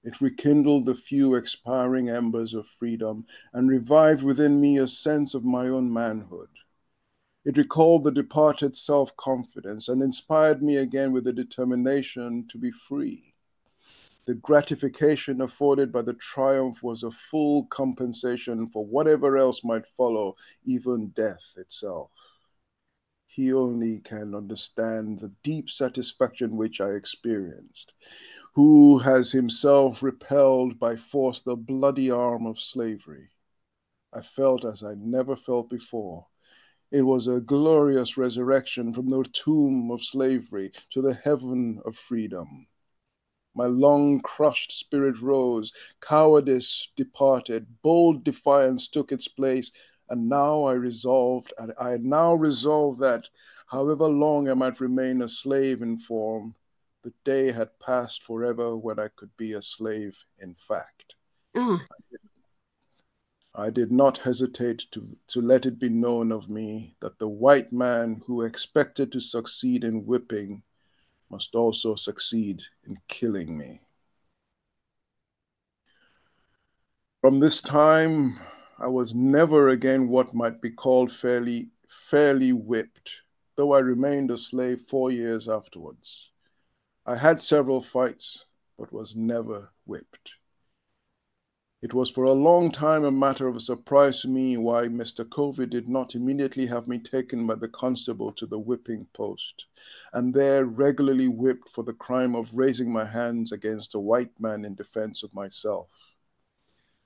It 0.03 0.21
rekindled 0.21 0.87
the 0.87 0.97
few 0.97 1.37
expiring 1.37 2.09
embers 2.09 2.53
of 2.53 2.67
freedom 2.67 3.27
and 3.53 3.71
revived 3.71 4.25
within 4.25 4.61
me 4.61 4.79
a 4.79 4.89
sense 4.89 5.35
of 5.35 5.45
my 5.45 5.69
own 5.69 5.93
manhood. 5.93 6.49
It 7.47 7.57
recalled 7.59 8.03
the 8.03 8.11
departed 8.11 8.77
self 8.77 9.17
confidence 9.17 9.89
and 9.89 10.03
inspired 10.03 10.65
me 10.65 10.79
again 10.79 11.13
with 11.13 11.23
the 11.23 11.33
determination 11.33 12.45
to 12.49 12.59
be 12.59 12.73
free. 12.73 13.35
The 14.25 14.35
gratification 14.35 15.41
afforded 15.41 15.93
by 15.93 16.03
the 16.03 16.15
triumph 16.15 16.83
was 16.83 17.05
a 17.05 17.13
full 17.13 17.67
compensation 17.67 18.69
for 18.69 18.85
whatever 18.85 19.37
else 19.39 19.63
might 19.63 19.87
follow, 19.87 20.35
even 20.65 21.11
death 21.11 21.55
itself. 21.57 22.11
He 23.27 23.53
only 23.53 24.01
can 24.01 24.35
understand 24.35 25.21
the 25.21 25.33
deep 25.45 25.71
satisfaction 25.71 26.57
which 26.57 26.81
I 26.81 26.95
experienced, 26.95 27.93
who 28.55 28.99
has 28.99 29.31
himself 29.31 30.03
repelled 30.03 30.81
by 30.81 30.97
force 30.97 31.43
the 31.43 31.55
bloody 31.55 32.11
arm 32.11 32.45
of 32.45 32.59
slavery. 32.59 33.31
I 34.13 34.23
felt 34.23 34.65
as 34.65 34.83
I 34.83 34.97
never 34.97 35.37
felt 35.37 35.71
before. 35.71 36.27
It 36.93 37.03
was 37.03 37.27
a 37.27 37.41
glorious 37.41 38.17
resurrection 38.17 38.93
from 38.93 39.09
the 39.09 39.25
tomb 39.25 39.91
of 39.91 40.03
slavery 40.03 40.71
to 40.91 41.03
the 41.03 41.15
heaven 41.15 41.81
of 41.85 41.97
freedom. 41.97 42.69
My 43.57 43.67
long 43.67 44.21
crushed 44.21 44.71
spirit 44.71 45.21
rose, 45.21 45.73
cowardice 46.01 46.89
departed, 46.95 47.83
bold 47.83 48.23
defiance 48.23 48.87
took 48.89 49.11
its 49.11 49.27
place, 49.27 49.73
and 50.09 50.29
now 50.29 50.63
I 50.65 50.75
resolved, 50.75 51.53
and 51.59 51.73
I 51.81 51.97
now 51.97 52.35
resolved 52.35 53.01
that, 53.01 53.29
however 53.67 54.07
long 54.09 54.49
I 54.49 54.55
might 54.55 54.81
remain 54.81 55.23
a 55.23 55.29
slave 55.29 55.83
in 55.83 55.99
form, 55.99 56.55
the 57.03 57.13
day 57.25 57.51
had 57.51 57.79
passed 57.81 58.23
forever 58.23 58.77
when 58.77 59.01
I 59.01 59.09
could 59.09 59.37
be 59.37 59.55
a 59.55 59.63
slave 59.63 60.25
in 60.39 60.55
fact. 60.55 61.15
Oh. 61.57 61.81
I 61.81 61.97
did 62.11 62.21
not 63.91 64.19
hesitate 64.19 64.85
to, 64.91 65.17
to 65.29 65.41
let 65.41 65.65
it 65.65 65.79
be 65.79 65.89
known 65.89 66.31
of 66.31 66.51
me 66.51 66.95
that 67.01 67.19
the 67.19 67.29
white 67.29 67.73
man 67.73 68.23
who 68.27 68.43
expected 68.43 69.11
to 69.13 69.21
succeed 69.21 69.83
in 69.83 70.05
whipping 70.05 70.63
must 71.31 71.55
also 71.55 71.95
succeed 71.95 72.63
in 72.85 72.99
killing 73.09 73.57
me. 73.57 73.81
From 77.23 77.41
this 77.41 77.61
time, 77.61 78.39
I 78.79 78.89
was 78.89 79.15
never 79.15 79.71
again 79.71 80.09
what 80.09 80.35
might 80.35 80.61
be 80.61 80.71
called 80.71 81.11
fairly, 81.11 81.71
fairly 81.89 82.53
whipped, 82.53 83.23
though 83.57 83.73
I 83.73 83.79
remained 83.79 84.31
a 84.31 84.39
slave 84.39 84.83
four 84.83 85.11
years 85.11 85.49
afterwards. 85.49 86.31
I 87.07 87.17
had 87.17 87.41
several 87.41 87.81
fights, 87.81 88.45
but 88.79 88.93
was 88.93 89.17
never 89.17 89.73
whipped. 89.87 90.35
It 91.83 91.93
was 91.93 92.09
for 92.09 92.25
a 92.25 92.33
long 92.33 92.73
time 92.73 93.05
a 93.05 93.11
matter 93.11 93.47
of 93.49 93.61
surprise 93.61 94.23
to 94.23 94.29
me 94.29 94.57
why 94.57 94.89
Mr. 94.89 95.29
Covey 95.29 95.67
did 95.67 95.91
not 95.91 96.15
immediately 96.15 96.65
have 96.67 96.89
me 96.89 96.99
taken 96.99 97.47
by 97.47 97.57
the 97.57 97.69
constable 97.69 98.33
to 98.33 98.47
the 98.47 98.59
whipping 98.59 99.07
post, 99.13 99.67
and 100.15 100.33
there 100.33 100.65
regularly 100.65 101.29
whipped 101.29 101.69
for 101.69 101.85
the 101.85 101.93
crime 101.93 102.35
of 102.35 102.57
raising 102.57 102.91
my 102.91 103.05
hands 103.05 103.53
against 103.53 103.95
a 103.95 104.01
white 104.01 104.41
man 104.41 104.65
in 104.65 104.75
defense 104.75 105.23
of 105.23 105.35
myself. 105.35 105.91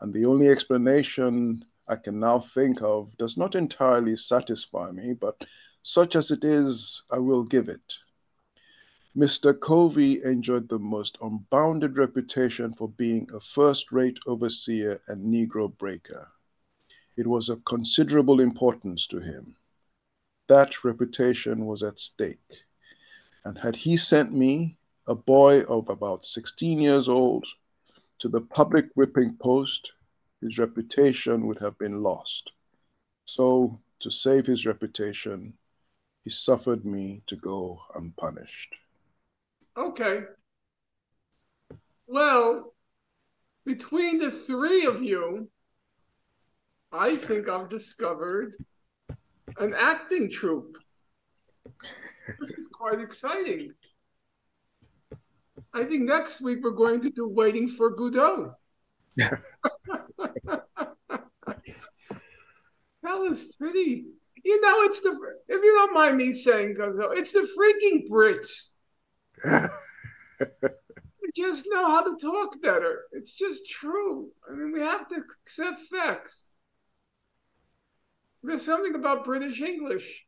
And 0.00 0.14
the 0.14 0.24
only 0.26 0.46
explanation 0.48 1.64
I 1.88 1.96
can 1.96 2.20
now 2.20 2.38
think 2.38 2.80
of 2.80 3.16
does 3.18 3.36
not 3.36 3.56
entirely 3.56 4.14
satisfy 4.14 4.92
me, 4.92 5.14
but 5.14 5.44
such 5.82 6.14
as 6.14 6.30
it 6.30 6.44
is, 6.44 7.02
I 7.10 7.18
will 7.18 7.42
give 7.42 7.68
it. 7.68 7.94
Mr. 9.16 9.58
Covey 9.58 10.22
enjoyed 10.22 10.68
the 10.68 10.78
most 10.78 11.18
unbounded 11.20 11.98
reputation 11.98 12.72
for 12.72 12.88
being 12.90 13.28
a 13.34 13.40
first 13.40 13.90
rate 13.90 14.20
overseer 14.28 15.02
and 15.08 15.24
Negro 15.24 15.76
breaker. 15.78 16.30
It 17.16 17.26
was 17.26 17.48
of 17.48 17.64
considerable 17.64 18.40
importance 18.40 19.08
to 19.08 19.18
him. 19.18 19.56
That 20.46 20.84
reputation 20.84 21.66
was 21.66 21.82
at 21.82 21.98
stake. 21.98 22.62
And 23.44 23.58
had 23.58 23.74
he 23.74 23.96
sent 23.96 24.32
me, 24.32 24.78
a 25.08 25.16
boy 25.16 25.62
of 25.64 25.88
about 25.88 26.24
16 26.24 26.80
years 26.80 27.08
old, 27.08 27.44
to 28.20 28.28
the 28.28 28.42
public 28.42 28.90
whipping 28.94 29.36
post, 29.38 29.92
his 30.40 30.56
reputation 30.56 31.48
would 31.48 31.58
have 31.58 31.76
been 31.78 32.00
lost. 32.00 32.52
So, 33.24 33.80
to 33.98 34.10
save 34.12 34.46
his 34.46 34.66
reputation, 34.66 35.58
he 36.22 36.30
suffered 36.30 36.84
me 36.84 37.24
to 37.26 37.34
go 37.34 37.82
unpunished. 37.96 38.76
Okay. 39.76 40.22
Well, 42.06 42.74
between 43.64 44.18
the 44.18 44.30
three 44.30 44.84
of 44.86 45.02
you, 45.02 45.48
I 46.92 47.14
think 47.14 47.48
I've 47.48 47.68
discovered 47.68 48.56
an 49.58 49.74
acting 49.76 50.30
troupe. 50.30 50.76
This 52.40 52.58
is 52.58 52.68
quite 52.68 53.00
exciting. 53.00 53.72
I 55.72 55.84
think 55.84 56.02
next 56.02 56.40
week 56.40 56.58
we're 56.62 56.70
going 56.70 57.00
to 57.02 57.10
do 57.10 57.28
Waiting 57.28 57.68
for 57.68 57.90
Godot. 57.90 58.54
that 59.16 59.36
was 63.02 63.44
pretty. 63.56 64.06
You 64.42 64.60
know, 64.60 64.82
it's 64.82 65.00
the 65.00 65.10
if 65.48 65.62
you 65.62 65.72
don't 65.74 65.94
mind 65.94 66.16
me 66.16 66.32
saying 66.32 66.74
Godot, 66.74 67.10
it's 67.12 67.32
the 67.32 67.46
freaking 67.56 68.08
Brits. 68.08 68.78
We 69.44 71.30
just 71.34 71.66
know 71.68 71.86
how 71.86 72.02
to 72.02 72.16
talk 72.20 72.60
better. 72.62 73.02
It's 73.12 73.34
just 73.34 73.68
true. 73.68 74.28
I 74.48 74.54
mean, 74.54 74.72
we 74.72 74.80
have 74.80 75.08
to 75.08 75.16
accept 75.16 75.80
facts. 75.80 76.48
There's 78.42 78.62
something 78.62 78.94
about 78.94 79.24
British 79.24 79.60
English. 79.60 80.24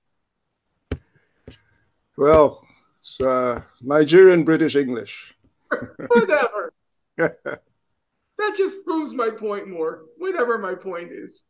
Well, 2.16 2.66
it's 2.98 3.20
uh, 3.20 3.62
Nigerian 3.80 4.44
British 4.44 4.76
English. 4.76 5.34
Whatever. 6.08 6.72
that 7.16 8.56
just 8.56 8.84
proves 8.84 9.14
my 9.14 9.30
point 9.30 9.68
more, 9.68 10.02
whatever 10.18 10.58
my 10.58 10.74
point 10.74 11.10
is. 11.10 11.44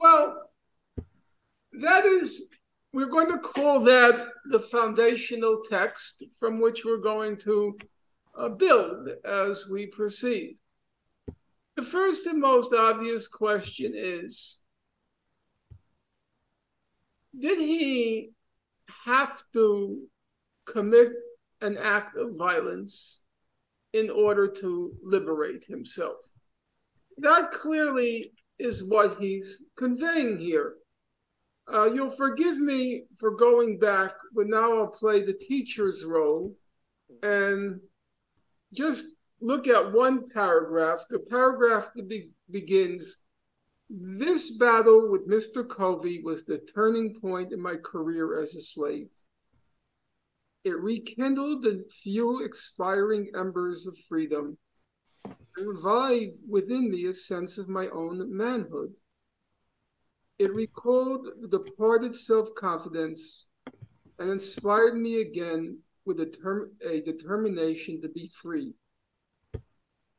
well, 0.00 0.50
that 1.72 2.04
is, 2.04 2.44
we're 2.92 3.10
going 3.10 3.30
to 3.30 3.38
call 3.38 3.80
that 3.80 4.28
the 4.50 4.60
foundational 4.60 5.62
text 5.68 6.24
from 6.38 6.60
which 6.60 6.84
we're 6.84 6.98
going 6.98 7.36
to 7.38 7.76
uh, 8.38 8.48
build 8.48 9.08
as 9.24 9.66
we 9.70 9.86
proceed. 9.86 10.56
The 11.76 11.82
first 11.82 12.26
and 12.26 12.40
most 12.40 12.72
obvious 12.72 13.28
question 13.28 13.92
is 13.94 14.58
Did 17.38 17.58
he 17.58 18.30
have 19.04 19.42
to 19.52 20.02
commit 20.64 21.12
an 21.60 21.78
act 21.78 22.16
of 22.16 22.36
violence 22.36 23.22
in 23.92 24.10
order 24.10 24.46
to 24.46 24.92
liberate 25.02 25.64
himself. 25.64 26.16
That 27.18 27.50
clearly 27.50 28.32
is 28.58 28.84
what 28.84 29.18
he's 29.18 29.64
conveying 29.76 30.38
here. 30.38 30.74
Uh, 31.72 31.86
you'll 31.92 32.10
forgive 32.10 32.58
me 32.58 33.04
for 33.16 33.32
going 33.32 33.78
back, 33.78 34.12
but 34.34 34.46
now 34.46 34.78
I'll 34.78 34.86
play 34.86 35.22
the 35.24 35.32
teacher's 35.34 36.04
role 36.04 36.54
and 37.22 37.80
just 38.72 39.06
look 39.40 39.66
at 39.66 39.92
one 39.92 40.28
paragraph. 40.30 41.04
The 41.10 41.18
paragraph 41.18 41.90
that 41.96 42.08
be- 42.08 42.30
begins 42.50 43.18
This 43.88 44.50
battle 44.58 45.10
with 45.10 45.28
Mr. 45.28 45.68
Covey 45.68 46.20
was 46.22 46.44
the 46.44 46.58
turning 46.74 47.14
point 47.20 47.52
in 47.52 47.60
my 47.62 47.76
career 47.76 48.42
as 48.42 48.54
a 48.54 48.62
slave. 48.62 49.08
It 50.64 50.76
rekindled 50.80 51.62
the 51.62 51.84
few 51.90 52.44
expiring 52.44 53.30
embers 53.36 53.86
of 53.86 53.96
freedom 54.08 54.58
and 55.56 55.68
revived 55.68 56.38
within 56.48 56.90
me 56.90 57.06
a 57.06 57.14
sense 57.14 57.58
of 57.58 57.68
my 57.68 57.88
own 57.88 58.36
manhood. 58.36 58.94
It 60.38 60.52
recalled 60.52 61.28
the 61.40 61.48
departed 61.48 62.14
self 62.14 62.54
confidence 62.54 63.46
and 64.18 64.30
inspired 64.30 64.96
me 64.96 65.20
again 65.20 65.78
with 66.04 66.20
a, 66.20 66.26
term, 66.26 66.72
a 66.86 67.00
determination 67.00 68.00
to 68.02 68.08
be 68.08 68.28
free. 68.28 68.74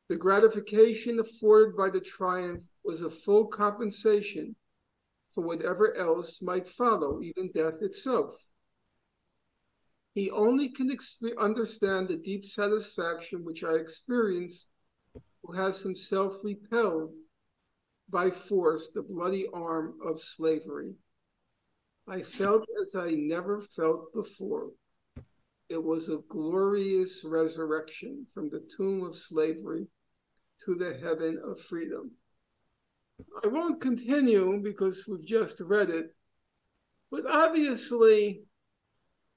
The 0.09 0.15
gratification 0.15 1.19
afforded 1.19 1.75
by 1.75 1.89
the 1.89 1.99
triumph 1.99 2.63
was 2.83 3.01
a 3.01 3.09
full 3.09 3.47
compensation 3.47 4.55
for 5.31 5.41
whatever 5.41 5.95
else 5.95 6.41
might 6.41 6.65
follow, 6.65 7.21
even 7.21 7.51
death 7.51 7.81
itself. 7.81 8.33
He 10.15 10.31
only 10.31 10.69
can 10.69 10.89
exp- 10.89 11.37
understand 11.37 12.07
the 12.07 12.17
deep 12.17 12.43
satisfaction 12.43 13.45
which 13.45 13.63
I 13.63 13.73
experienced 13.73 14.69
who 15.43 15.53
has 15.53 15.81
himself 15.81 16.43
repelled 16.43 17.13
by 18.09 18.29
force 18.31 18.89
the 18.93 19.01
bloody 19.01 19.47
arm 19.53 19.95
of 20.05 20.21
slavery. 20.21 20.95
I 22.07 22.21
felt 22.21 22.65
as 22.81 22.95
I 22.95 23.11
never 23.11 23.61
felt 23.61 24.13
before. 24.13 24.71
It 25.69 25.83
was 25.83 26.09
a 26.09 26.21
glorious 26.29 27.25
resurrection 27.25 28.25
from 28.33 28.49
the 28.49 28.65
tomb 28.77 29.03
of 29.03 29.15
slavery 29.15 29.87
to 30.63 30.75
the 30.75 30.97
heaven 30.97 31.41
of 31.43 31.59
freedom. 31.59 32.11
I 33.43 33.47
won't 33.47 33.81
continue 33.81 34.61
because 34.63 35.05
we've 35.07 35.25
just 35.25 35.59
read 35.59 35.89
it, 35.89 36.15
but 37.11 37.25
obviously, 37.25 38.43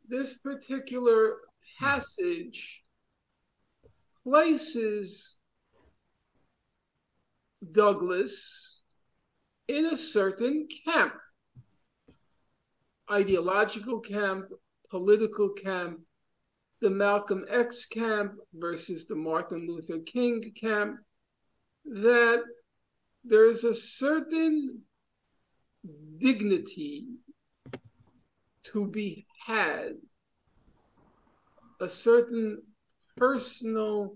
this 0.08 0.38
particular 0.38 1.38
passage 1.80 2.84
places 4.22 5.38
Douglass 7.72 8.82
in 9.68 9.86
a 9.86 9.96
certain 9.96 10.68
camp. 10.84 11.14
Ideological 13.10 14.00
camp, 14.00 14.46
political 14.90 15.50
camp, 15.50 16.00
the 16.80 16.90
Malcolm 16.90 17.44
X 17.48 17.86
camp 17.86 18.32
versus 18.54 19.06
the 19.06 19.14
Martin 19.14 19.66
Luther 19.68 19.98
King 20.00 20.42
camp, 20.58 21.00
that 21.84 22.42
there's 23.24 23.64
a 23.64 23.74
certain 23.74 24.82
dignity 26.18 27.06
to 28.62 28.86
be 28.86 29.26
had, 29.46 29.94
a 31.80 31.88
certain 31.88 32.62
personal 33.16 34.14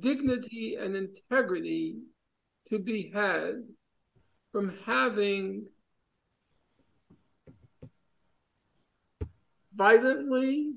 dignity 0.00 0.76
and 0.76 0.96
integrity 0.96 1.96
to 2.66 2.78
be 2.78 3.10
had 3.12 3.62
from 4.52 4.76
having 4.84 5.66
violently 9.74 10.72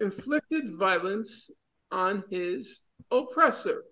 inflicted 0.00 0.76
violence 0.76 1.50
on 1.90 2.24
his 2.30 2.80
oppressor. 3.10 3.84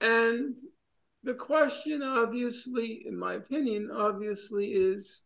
And 0.00 0.56
the 1.22 1.34
question, 1.34 2.02
obviously, 2.02 3.04
in 3.06 3.18
my 3.18 3.34
opinion, 3.34 3.90
obviously 3.94 4.68
is 4.68 5.24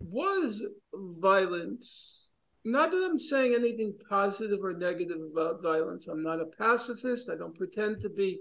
was 0.00 0.64
violence, 0.92 2.30
not 2.64 2.90
that 2.90 3.08
I'm 3.08 3.18
saying 3.18 3.54
anything 3.54 3.94
positive 4.08 4.60
or 4.62 4.72
negative 4.72 5.18
about 5.32 5.62
violence, 5.62 6.08
I'm 6.08 6.22
not 6.22 6.40
a 6.40 6.46
pacifist, 6.46 7.30
I 7.30 7.36
don't 7.36 7.56
pretend 7.56 8.00
to 8.00 8.08
be, 8.08 8.40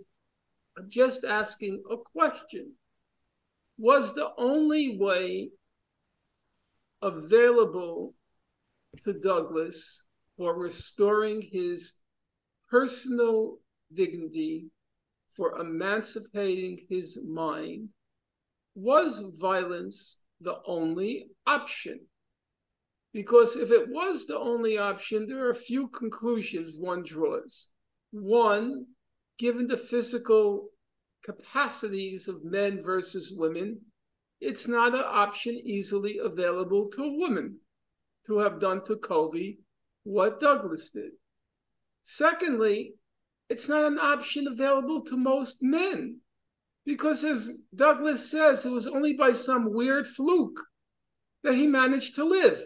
just 0.87 1.23
asking 1.23 1.83
a 1.89 1.97
question. 1.97 2.73
Was 3.77 4.13
the 4.13 4.29
only 4.37 4.97
way 4.97 5.49
available 7.01 8.13
to 9.03 9.13
Douglass 9.13 10.03
for 10.37 10.57
restoring 10.57 11.41
his 11.41 11.93
personal 12.69 13.57
dignity, 13.93 14.67
for 15.35 15.59
emancipating 15.59 16.79
his 16.89 17.19
mind. 17.27 17.89
Was 18.75 19.35
violence 19.39 20.21
the 20.39 20.57
only 20.65 21.27
option? 21.45 21.99
Because 23.13 23.55
if 23.55 23.71
it 23.71 23.89
was 23.89 24.25
the 24.25 24.39
only 24.39 24.77
option, 24.77 25.27
there 25.27 25.45
are 25.45 25.51
a 25.51 25.55
few 25.55 25.89
conclusions 25.89 26.77
one 26.77 27.03
draws. 27.03 27.67
One, 28.11 28.85
given 29.37 29.67
the 29.67 29.77
physical 29.77 30.69
capacities 31.23 32.27
of 32.27 32.43
men 32.43 32.81
versus 32.81 33.33
women, 33.35 33.79
it's 34.39 34.67
not 34.67 34.95
an 34.95 35.03
option 35.05 35.53
easily 35.63 36.19
available 36.23 36.89
to 36.89 37.03
a 37.03 37.17
woman 37.17 37.59
to 38.25 38.39
have 38.39 38.59
done 38.59 38.83
to 38.85 38.97
Covey 38.97 39.59
what 40.03 40.39
Douglass 40.39 40.89
did. 40.89 41.11
Secondly, 42.03 42.95
it's 43.49 43.69
not 43.69 43.83
an 43.83 43.99
option 43.99 44.47
available 44.47 45.01
to 45.01 45.17
most 45.17 45.61
men 45.61 46.19
because, 46.85 47.23
as 47.23 47.65
Douglass 47.75 48.31
says, 48.31 48.65
it 48.65 48.71
was 48.71 48.87
only 48.87 49.13
by 49.13 49.31
some 49.31 49.71
weird 49.71 50.07
fluke 50.07 50.59
that 51.43 51.53
he 51.53 51.67
managed 51.67 52.15
to 52.15 52.23
live. 52.23 52.59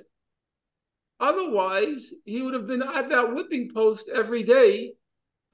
Otherwise, 1.19 2.13
he 2.25 2.41
would 2.41 2.53
have 2.53 2.67
been 2.67 2.83
at 2.83 3.09
that 3.09 3.33
whipping 3.33 3.71
post 3.73 4.09
every 4.13 4.43
day 4.43 4.93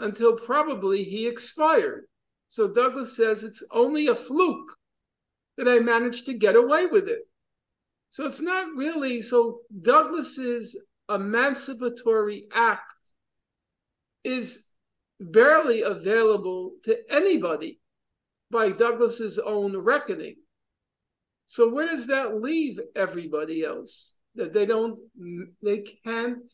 until 0.01 0.35
probably 0.35 1.03
he 1.03 1.27
expired. 1.27 2.05
So 2.49 2.67
Douglass 2.67 3.15
says 3.15 3.43
it's 3.43 3.63
only 3.71 4.07
a 4.07 4.15
fluke 4.15 4.75
that 5.57 5.67
I 5.67 5.79
managed 5.79 6.25
to 6.25 6.33
get 6.33 6.55
away 6.55 6.87
with 6.87 7.07
it. 7.07 7.21
So 8.09 8.25
it's 8.25 8.41
not 8.41 8.75
really 8.75 9.21
so 9.21 9.61
Douglass's 9.81 10.77
emancipatory 11.09 12.47
act 12.53 12.81
is 14.23 14.67
barely 15.19 15.81
available 15.81 16.73
to 16.83 16.97
anybody 17.09 17.79
by 18.49 18.71
Douglass's 18.71 19.39
own 19.39 19.77
reckoning. 19.77 20.35
So 21.45 21.69
where 21.69 21.87
does 21.87 22.07
that 22.07 22.41
leave 22.41 22.79
everybody 22.95 23.63
else? 23.63 24.15
That 24.35 24.53
they 24.53 24.65
don't 24.65 24.99
they 25.61 25.83
can't 26.03 26.49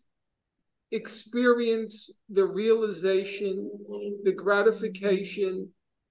experience 0.91 2.09
the 2.29 2.45
realization, 2.45 3.69
the 4.23 4.31
gratification 4.31 5.69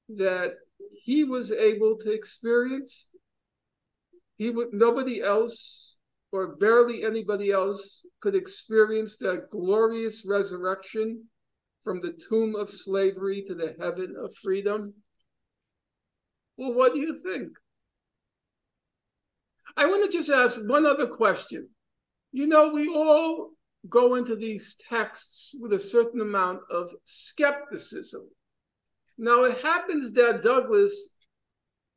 that 0.09 0.55
he 1.03 1.25
was 1.25 1.51
able 1.51 1.97
to 1.99 2.11
experience. 2.11 3.11
He 4.37 4.51
would 4.51 4.73
nobody 4.73 5.23
else 5.23 5.97
or 6.33 6.57
barely 6.57 7.05
anybody 7.05 7.51
else 7.51 8.05
could 8.21 8.35
experience 8.35 9.17
that 9.19 9.51
glorious 9.51 10.27
resurrection 10.27 11.25
from 11.85 12.03
the 12.03 12.13
tomb 12.29 12.55
of 12.55 12.69
slavery 12.69 13.43
to 13.47 13.55
the 13.55 13.75
heaven 13.81 14.15
of 14.19 14.35
freedom. 14.43 14.93
Well, 16.59 16.75
what 16.75 16.95
do 16.95 17.01
you 17.01 17.15
think? 17.15 17.53
I 19.77 19.87
want 19.87 20.11
to 20.11 20.17
just 20.17 20.31
ask 20.31 20.59
one 20.69 20.85
other 20.85 21.07
question. 21.07 21.69
You 22.33 22.47
know, 22.47 22.73
we 22.73 22.89
all 22.89 23.51
go 23.89 24.15
into 24.15 24.37
these 24.37 24.77
texts 24.89 25.55
with 25.61 25.73
a 25.73 25.79
certain 25.79 26.21
amount 26.21 26.61
of 26.71 26.91
skepticism. 27.05 28.29
Now, 29.19 29.45
it 29.45 29.61
happens 29.63 30.13
that 30.15 30.43
Douglass 30.43 31.11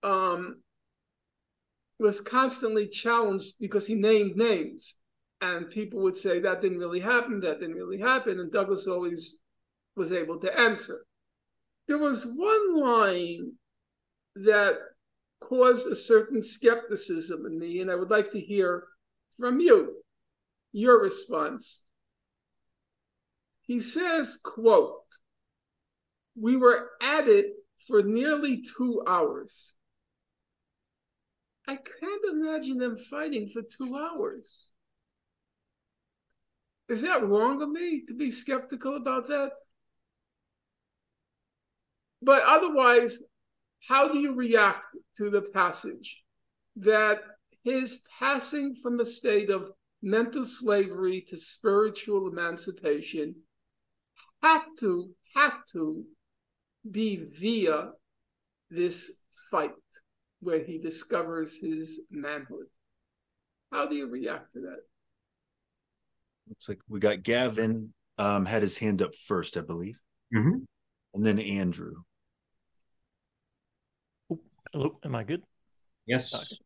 um, 0.04 0.62
was 2.00 2.22
constantly 2.22 2.88
challenged 2.88 3.56
because 3.60 3.86
he 3.86 3.96
named 3.96 4.36
names. 4.36 4.96
And 5.42 5.70
people 5.70 6.02
would 6.02 6.16
say 6.16 6.40
that 6.40 6.62
didn't 6.62 6.80
really 6.80 7.00
happen, 7.00 7.40
that 7.42 7.60
didn't 7.60 7.76
really 7.76 8.00
happen. 8.00 8.40
And 8.40 8.52
Douglass 8.52 8.88
always 8.88 9.40
was 9.96 10.12
able 10.12 10.40
to 10.40 10.60
answer. 10.60 11.06
There 11.88 11.98
was 11.98 12.26
one 12.26 12.80
line 12.80 13.54
that 14.36 14.76
caused 15.42 15.88
a 15.88 15.96
certain 15.96 16.42
skepticism 16.42 17.46
in 17.46 17.58
me, 17.58 17.82
and 17.82 17.90
I 17.90 17.96
would 17.96 18.10
like 18.10 18.32
to 18.32 18.40
hear 18.40 18.86
from 19.38 19.60
you 19.60 19.96
your 20.72 21.02
response. 21.02 21.84
He 23.62 23.80
says, 23.80 24.38
quote, 24.44 25.04
we 26.36 26.56
were 26.56 26.90
at 27.02 27.28
it 27.28 27.48
for 27.88 28.02
nearly 28.02 28.64
two 28.78 29.04
hours. 29.08 29.74
I 31.68 31.76
can't 31.76 32.26
imagine 32.32 32.78
them 32.78 32.98
fighting 32.98 33.50
for 33.50 33.62
two 33.62 33.96
hours. 33.96 34.72
Is 36.88 37.02
that 37.04 37.28
wrong 37.28 37.62
of 37.62 37.70
me 37.70 38.04
to 38.08 38.16
be 38.16 38.32
skeptical 38.32 38.96
about 38.96 39.28
that? 39.28 39.52
But 42.22 42.44
otherwise, 42.44 43.22
how 43.88 44.12
do 44.12 44.18
you 44.18 44.34
react 44.34 44.84
to 45.18 45.30
the 45.30 45.42
passage 45.42 46.24
that 46.78 47.20
his 47.64 48.04
passing 48.20 48.76
from 48.82 49.00
a 49.00 49.06
state 49.06 49.50
of 49.50 49.72
mental 50.02 50.44
slavery 50.44 51.22
to 51.28 51.38
spiritual 51.38 52.28
emancipation 52.28 53.36
had 54.42 54.62
to, 54.80 55.12
had 55.36 55.54
to 55.74 56.04
be 56.90 57.26
via 57.40 57.90
this 58.70 59.24
fight 59.52 59.72
where 60.40 60.64
he 60.64 60.80
discovers 60.80 61.58
his 61.58 62.06
manhood. 62.10 62.68
How 63.72 63.86
do 63.86 63.96
you 63.96 64.08
react 64.08 64.54
to 64.54 64.62
that? 64.62 64.80
Looks 66.48 66.70
like 66.70 66.80
we 66.88 67.00
got 67.00 67.24
Gavin 67.24 67.94
um, 68.18 68.46
had 68.46 68.62
his 68.62 68.78
hand 68.78 69.02
up 69.02 69.16
first, 69.16 69.58
I 69.58 69.62
believe. 69.62 70.00
Mhm. 70.34 70.66
and 71.16 71.26
then 71.26 71.40
Andrew. 71.40 72.04
Hello, 74.72 75.00
am 75.04 75.16
I 75.16 75.24
good? 75.24 75.44
Yes. 76.06 76.60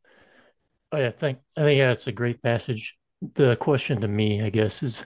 Oh 0.92 0.98
yeah, 0.98 1.12
thank 1.12 1.40
I 1.56 1.62
think 1.62 1.78
yeah, 1.78 1.92
it's 1.92 2.08
a 2.08 2.12
great 2.12 2.42
passage. 2.42 2.98
The 3.36 3.56
question 3.56 4.02
to 4.02 4.08
me, 4.08 4.42
I 4.42 4.50
guess, 4.50 4.84
is 4.84 5.06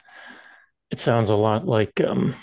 it 0.91 0.97
sounds 0.97 1.29
a 1.29 1.35
lot 1.35 1.65
like 1.65 2.01
um 2.01 2.33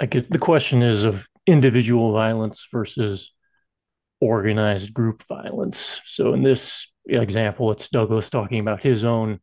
I 0.00 0.06
guess 0.06 0.24
the 0.28 0.38
question 0.38 0.82
is 0.82 1.04
of 1.04 1.26
individual 1.46 2.12
violence 2.12 2.66
versus 2.72 3.32
organized 4.20 4.94
group 4.94 5.24
violence. 5.28 6.00
So 6.06 6.32
in 6.32 6.42
this 6.42 6.90
example, 7.06 7.70
it's 7.72 7.88
Douglass 7.88 8.30
talking 8.30 8.60
about 8.60 8.82
his 8.82 9.04
own 9.04 9.40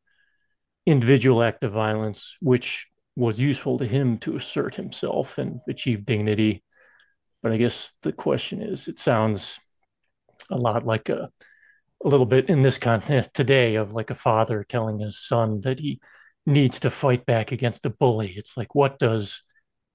individual 0.85 1.43
act 1.43 1.63
of 1.63 1.73
violence, 1.73 2.37
which 2.39 2.87
was 3.15 3.39
useful 3.39 3.77
to 3.77 3.85
him 3.85 4.17
to 4.19 4.37
assert 4.37 4.75
himself 4.75 5.37
and 5.37 5.59
achieve 5.67 6.05
dignity. 6.05 6.63
But 7.43 7.51
I 7.51 7.57
guess 7.57 7.93
the 8.01 8.13
question 8.13 8.61
is, 8.61 8.87
it 8.87 8.97
sounds 8.97 9.59
a 10.49 10.57
lot 10.57 10.85
like 10.85 11.09
a 11.09 11.29
a 12.03 12.07
little 12.07 12.25
bit 12.25 12.49
in 12.49 12.61
this 12.61 12.77
context 12.77 13.33
today 13.33 13.75
of 13.75 13.91
like 13.91 14.09
a 14.09 14.15
father 14.15 14.63
telling 14.63 14.99
his 14.99 15.19
son 15.19 15.59
that 15.61 15.79
he 15.79 15.99
needs 16.45 16.79
to 16.81 16.91
fight 16.91 17.25
back 17.25 17.51
against 17.51 17.85
a 17.85 17.89
bully. 17.89 18.33
It's 18.35 18.55
like, 18.55 18.73
what 18.73 18.99
does 18.99 19.43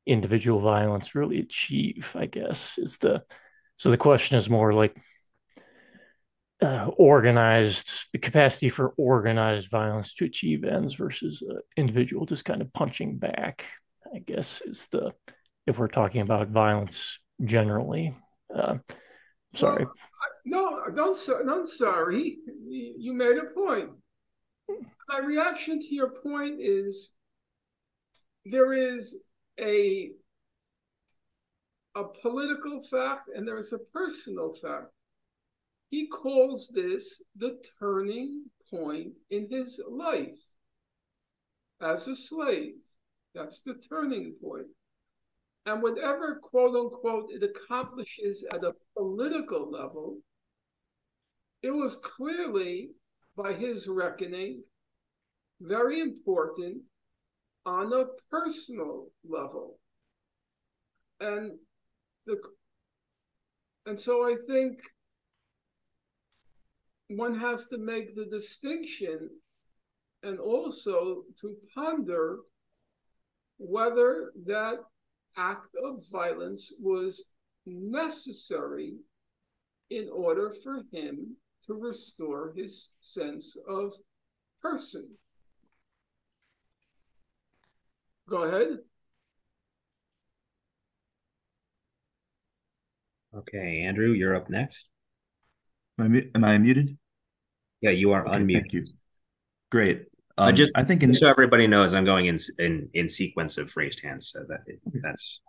individual 0.07 0.61
violence 0.61 1.15
really 1.15 1.39
achieve? 1.39 2.13
I 2.15 2.27
guess 2.27 2.79
is 2.79 2.99
the 2.99 3.23
so 3.77 3.91
the 3.91 3.97
question 3.97 4.37
is 4.39 4.49
more 4.49 4.73
like 4.73 4.97
uh, 6.63 6.91
organized 6.97 8.07
the 8.13 8.19
capacity 8.19 8.69
for 8.69 8.95
organized 8.97 9.71
violence 9.71 10.15
to 10.15 10.25
achieve 10.25 10.65
ends 10.65 10.95
versus 10.95 11.43
uh, 11.49 11.57
individual 11.77 12.27
just 12.27 12.45
kind 12.45 12.63
of 12.63 12.73
punching 12.73 13.19
back. 13.19 13.65
I 14.15 14.19
guess 14.19 14.61
is 14.63 14.87
the 14.89 15.13
if 15.67 15.79
we're 15.79 15.89
talking 15.89 16.21
about 16.21 16.49
violence 16.49 17.19
generally. 17.43 18.15
Uh, 18.55 18.77
sorry. 19.55 19.85
Well, 19.85 19.95
no, 20.45 20.85
don't. 20.95 21.17
I'm 21.49 21.67
sorry. 21.67 22.39
You 22.67 23.13
made 23.13 23.37
a 23.37 23.47
point. 23.55 23.91
My 25.09 25.19
reaction 25.19 25.81
to 25.81 25.95
your 25.95 26.11
point 26.11 26.57
is 26.59 27.15
there 28.47 28.73
is 28.73 29.27
a 29.61 30.11
a 31.95 32.05
political 32.23 32.83
fact 32.83 33.31
and 33.35 33.47
there 33.47 33.59
is 33.59 33.73
a 33.73 33.79
personal 33.93 34.53
fact. 34.53 34.91
He 35.91 36.09
calls 36.09 36.69
this 36.75 37.23
the 37.37 37.63
turning 37.79 38.47
point 38.71 39.13
in 39.31 39.49
his 39.49 39.81
life 39.89 40.41
as 41.81 42.09
a 42.09 42.17
slave. 42.17 42.75
That's 43.35 43.61
the 43.61 43.75
turning 43.75 44.35
point. 44.43 44.67
And 45.67 45.83
whatever, 45.83 46.41
quote 46.43 46.77
unquote, 46.77 47.31
it 47.31 47.43
accomplishes 47.43 48.45
at 48.53 48.65
a 48.65 48.75
political 48.97 49.71
level, 49.71 50.19
it 51.65 51.75
was 51.75 51.97
clearly, 51.97 52.91
by 53.35 53.55
his 53.55 53.89
reckoning, 53.89 54.65
very 55.63 55.99
important 55.99 56.83
on 57.65 57.91
a 57.91 58.05
personal 58.31 59.07
level. 59.27 59.79
And 61.21 61.53
the 62.27 62.37
and 63.87 63.99
so 63.99 64.29
I 64.29 64.37
think 64.47 64.79
one 67.09 67.35
has 67.39 67.67
to 67.69 67.79
make 67.79 68.15
the 68.15 68.27
distinction 68.27 69.31
and 70.23 70.39
also 70.39 71.23
to 71.41 71.57
ponder 71.75 72.41
whether 73.57 74.33
that 74.47 74.81
act 75.39 75.75
of 75.83 76.05
violence 76.13 76.73
was 76.79 77.33
necessary 77.65 78.97
in 79.89 80.11
order 80.11 80.53
for 80.63 80.83
him 80.93 81.37
to 81.67 81.75
restore 81.75 82.53
his 82.57 82.91
sense 83.01 83.57
of 83.69 83.93
person. 84.63 85.09
Go 88.29 88.43
ahead. 88.45 88.79
Okay, 93.37 93.81
Andrew, 93.81 94.13
you're 94.13 94.35
up 94.35 94.49
next. 94.49 94.87
Am 95.99 96.15
I, 96.15 96.29
am 96.35 96.45
I 96.45 96.59
muted? 96.59 96.97
Yeah, 97.81 97.91
you 97.91 98.13
are 98.13 98.27
Okay, 98.27 98.39
unmuted. 98.39 98.53
Thank 98.61 98.73
you. 98.73 98.85
Great. 99.71 100.05
I 100.39 100.49
Um, 100.49 100.55
just 100.55 100.73
I 100.75 100.85
think 100.85 101.03
in 101.03 101.15
so 101.15 101.29
everybody 101.29 101.67
knows, 101.67 101.95
I'm 101.95 102.05
going 102.05 102.27
in 102.27 102.39
in 102.59 102.89
in 102.95 103.09
sequence 103.09 103.59
of 103.59 103.77
raised 103.77 104.01
hands, 104.03 104.31
so 104.33 104.45
that 104.49 104.61
that's 105.03 105.41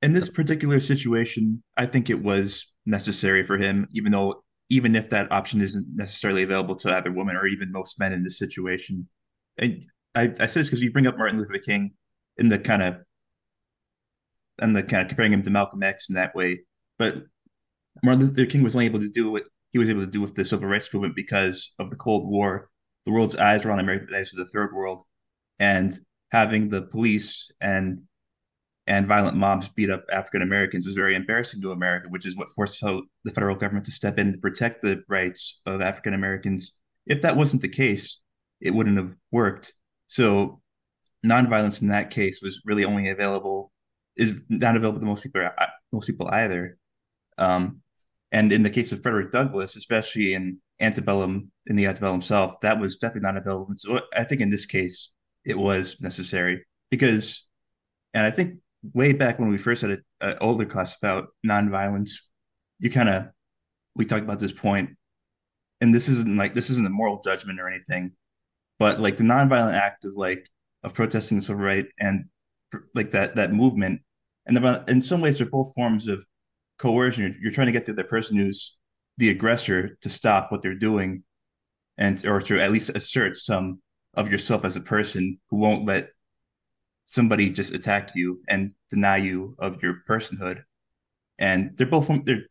in 0.00 0.12
this 0.12 0.28
particular 0.28 0.80
situation, 0.80 1.62
I 1.76 1.86
think 1.86 2.10
it 2.10 2.22
was 2.22 2.72
necessary 2.86 3.44
for 3.46 3.56
him, 3.56 3.88
even 3.92 4.12
though 4.12 4.42
even 4.72 4.96
if 4.96 5.10
that 5.10 5.30
option 5.30 5.60
isn't 5.60 5.86
necessarily 5.94 6.42
available 6.42 6.74
to 6.74 6.96
either 6.96 7.12
woman 7.12 7.36
or 7.36 7.46
even 7.46 7.70
most 7.70 8.00
men 8.00 8.10
in 8.10 8.24
this 8.24 8.38
situation. 8.38 9.06
And 9.58 9.84
I, 10.14 10.32
I 10.40 10.46
say 10.46 10.60
this 10.60 10.68
because 10.68 10.82
you 10.82 10.90
bring 10.90 11.06
up 11.06 11.18
Martin 11.18 11.36
Luther 11.36 11.58
King 11.58 11.92
in 12.38 12.48
the 12.48 12.58
kind 12.58 12.82
of 12.82 12.96
and 14.58 14.74
the 14.74 14.82
kind 14.82 15.02
of 15.02 15.08
comparing 15.08 15.34
him 15.34 15.42
to 15.42 15.50
Malcolm 15.50 15.82
X 15.82 16.08
in 16.08 16.14
that 16.14 16.34
way. 16.34 16.60
But 16.98 17.24
Martin 18.02 18.28
Luther 18.28 18.46
King 18.46 18.62
was 18.62 18.74
only 18.74 18.86
able 18.86 19.00
to 19.00 19.10
do 19.10 19.30
what 19.30 19.44
he 19.72 19.78
was 19.78 19.90
able 19.90 20.00
to 20.00 20.06
do 20.06 20.22
with 20.22 20.34
the 20.34 20.44
civil 20.44 20.66
rights 20.68 20.92
movement 20.94 21.16
because 21.16 21.74
of 21.78 21.90
the 21.90 21.96
Cold 21.96 22.26
War. 22.26 22.70
The 23.04 23.12
world's 23.12 23.36
eyes 23.36 23.66
were 23.66 23.72
on 23.72 23.78
America, 23.78 24.06
the 24.08 24.16
eyes 24.16 24.32
of 24.32 24.38
the 24.38 24.48
third 24.48 24.72
world, 24.74 25.04
and 25.58 25.92
having 26.30 26.70
the 26.70 26.80
police 26.80 27.50
and 27.60 28.04
and 28.86 29.06
violent 29.06 29.36
mobs 29.36 29.68
beat 29.68 29.90
up 29.90 30.04
African 30.10 30.42
Americans 30.42 30.86
was 30.86 30.96
very 30.96 31.14
embarrassing 31.14 31.62
to 31.62 31.72
America, 31.72 32.08
which 32.08 32.26
is 32.26 32.36
what 32.36 32.50
forced 32.50 32.80
the 32.80 33.30
federal 33.32 33.56
government 33.56 33.86
to 33.86 33.92
step 33.92 34.18
in 34.18 34.32
to 34.32 34.38
protect 34.38 34.82
the 34.82 35.02
rights 35.08 35.60
of 35.66 35.80
African 35.80 36.14
Americans. 36.14 36.72
If 37.06 37.22
that 37.22 37.36
wasn't 37.36 37.62
the 37.62 37.68
case, 37.68 38.20
it 38.60 38.74
wouldn't 38.74 38.96
have 38.96 39.12
worked. 39.30 39.74
So, 40.08 40.60
nonviolence 41.24 41.82
in 41.82 41.88
that 41.88 42.10
case 42.10 42.42
was 42.42 42.62
really 42.64 42.84
only 42.84 43.08
available 43.08 43.72
is 44.16 44.34
not 44.48 44.76
available 44.76 45.00
to 45.00 45.06
most 45.06 45.22
people 45.22 45.48
most 45.92 46.06
people 46.06 46.28
either. 46.28 46.76
Um, 47.38 47.80
and 48.30 48.52
in 48.52 48.62
the 48.62 48.70
case 48.70 48.92
of 48.92 49.02
Frederick 49.02 49.30
Douglass, 49.30 49.76
especially 49.76 50.34
in 50.34 50.58
antebellum 50.80 51.50
in 51.66 51.76
the 51.76 51.86
antebellum 51.86 52.22
South, 52.22 52.56
that 52.62 52.80
was 52.80 52.96
definitely 52.96 53.26
not 53.26 53.36
available. 53.36 53.74
So 53.76 54.00
I 54.16 54.24
think 54.24 54.40
in 54.40 54.50
this 54.50 54.66
case 54.66 55.10
it 55.44 55.58
was 55.58 56.00
necessary 56.00 56.64
because, 56.90 57.46
and 58.14 58.26
I 58.26 58.30
think 58.30 58.56
way 58.94 59.12
back 59.12 59.38
when 59.38 59.48
we 59.48 59.58
first 59.58 59.82
had 59.82 60.02
an 60.20 60.36
older 60.40 60.64
class 60.64 60.96
about 60.96 61.28
nonviolence, 61.46 62.12
you 62.78 62.90
kind 62.90 63.08
of 63.08 63.26
we 63.94 64.04
talked 64.04 64.24
about 64.24 64.40
this 64.40 64.52
point, 64.52 64.90
and 65.80 65.94
this 65.94 66.08
isn't 66.08 66.36
like 66.36 66.54
this 66.54 66.70
isn't 66.70 66.86
a 66.86 66.90
moral 66.90 67.20
judgment 67.22 67.60
or 67.60 67.68
anything, 67.68 68.12
but 68.78 69.00
like 69.00 69.16
the 69.16 69.24
nonviolent 69.24 69.74
act 69.74 70.04
of 70.04 70.12
like 70.16 70.48
of 70.82 70.94
protesting 70.94 71.38
the 71.38 71.44
civil 71.44 71.62
right 71.62 71.86
and 72.00 72.24
like 72.94 73.12
that 73.12 73.36
that 73.36 73.52
movement, 73.52 74.00
and 74.46 74.56
the, 74.56 74.84
in 74.88 75.00
some 75.00 75.20
ways 75.20 75.38
they're 75.38 75.46
both 75.46 75.74
forms 75.74 76.08
of 76.08 76.24
coercion. 76.78 77.22
You're, 77.22 77.34
you're 77.42 77.52
trying 77.52 77.66
to 77.66 77.72
get 77.72 77.86
the, 77.86 77.92
the 77.92 78.04
person 78.04 78.36
who's 78.36 78.76
the 79.18 79.30
aggressor 79.30 79.96
to 80.00 80.08
stop 80.08 80.50
what 80.50 80.62
they're 80.62 80.74
doing, 80.74 81.22
and 81.98 82.24
or 82.26 82.40
to 82.40 82.60
at 82.60 82.72
least 82.72 82.90
assert 82.90 83.36
some 83.36 83.80
of 84.14 84.30
yourself 84.30 84.64
as 84.64 84.76
a 84.76 84.80
person 84.80 85.38
who 85.50 85.56
won't 85.56 85.86
let 85.86 86.10
somebody 87.12 87.50
just 87.50 87.74
attack 87.74 88.12
you 88.14 88.40
and 88.48 88.72
deny 88.88 89.18
you 89.18 89.54
of 89.58 89.82
your 89.82 90.02
personhood. 90.08 90.62
And 91.38 91.76
they're 91.76 91.86
both 91.86 92.08
they're 92.24 92.44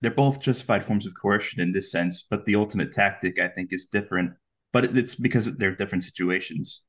they're 0.00 0.10
both 0.10 0.40
justified 0.40 0.84
forms 0.84 1.06
of 1.06 1.12
coercion 1.14 1.60
in 1.60 1.70
this 1.70 1.92
sense, 1.92 2.26
but 2.28 2.44
the 2.44 2.56
ultimate 2.56 2.92
tactic 2.92 3.38
I 3.38 3.48
think 3.48 3.72
is 3.72 3.86
different. 3.86 4.32
But 4.72 4.96
it's 4.96 5.14
because 5.14 5.44
they're 5.56 5.76
different 5.76 6.04
situations. 6.04 6.82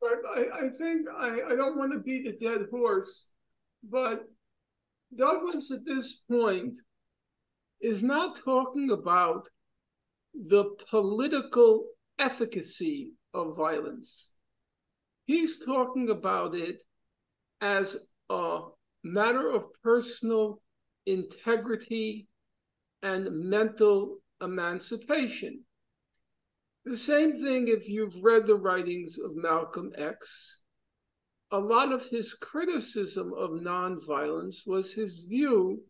But 0.00 0.18
I, 0.34 0.66
I 0.66 0.68
think 0.70 1.08
I, 1.14 1.30
I 1.50 1.56
don't 1.56 1.78
want 1.78 1.92
to 1.92 1.98
beat 1.98 2.26
a 2.26 2.36
dead 2.38 2.66
horse, 2.70 3.32
but 3.82 4.24
Douglass 5.14 5.70
at 5.70 5.84
this 5.84 6.24
point 6.30 6.76
is 7.80 8.02
not 8.02 8.40
talking 8.44 8.90
about 8.90 9.46
the 10.34 10.64
political 10.88 11.86
efficacy 12.18 13.12
of 13.34 13.56
violence. 13.56 14.32
He's 15.28 15.58
talking 15.58 16.08
about 16.08 16.54
it 16.54 16.82
as 17.60 18.08
a 18.30 18.60
matter 19.04 19.50
of 19.50 19.64
personal 19.84 20.62
integrity 21.04 22.28
and 23.02 23.28
mental 23.30 24.20
emancipation. 24.40 25.64
The 26.86 26.96
same 26.96 27.42
thing 27.42 27.68
if 27.68 27.90
you've 27.90 28.24
read 28.24 28.46
the 28.46 28.54
writings 28.54 29.18
of 29.18 29.36
Malcolm 29.36 29.92
X. 29.98 30.62
A 31.50 31.58
lot 31.58 31.92
of 31.92 32.06
his 32.06 32.32
criticism 32.32 33.34
of 33.36 33.50
nonviolence 33.50 34.66
was 34.66 34.94
his 34.94 35.26
view 35.28 35.82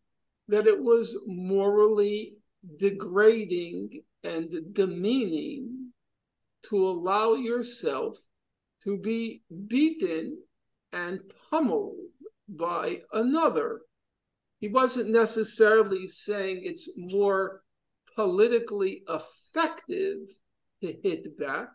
that 0.48 0.66
it 0.66 0.82
was 0.82 1.16
morally 1.28 2.34
degrading 2.76 4.02
and 4.24 4.52
demeaning 4.72 5.92
to 6.64 6.88
allow 6.88 7.34
yourself 7.34 8.16
to 8.84 8.98
be 8.98 9.42
beaten 9.66 10.38
and 10.92 11.20
pummeled 11.50 11.96
by 12.48 13.02
another. 13.12 13.80
He 14.60 14.68
wasn't 14.68 15.10
necessarily 15.10 16.06
saying 16.06 16.62
it's 16.64 16.90
more 16.96 17.62
politically 18.16 19.02
effective 19.08 20.18
to 20.82 20.96
hit 21.02 21.38
back. 21.38 21.68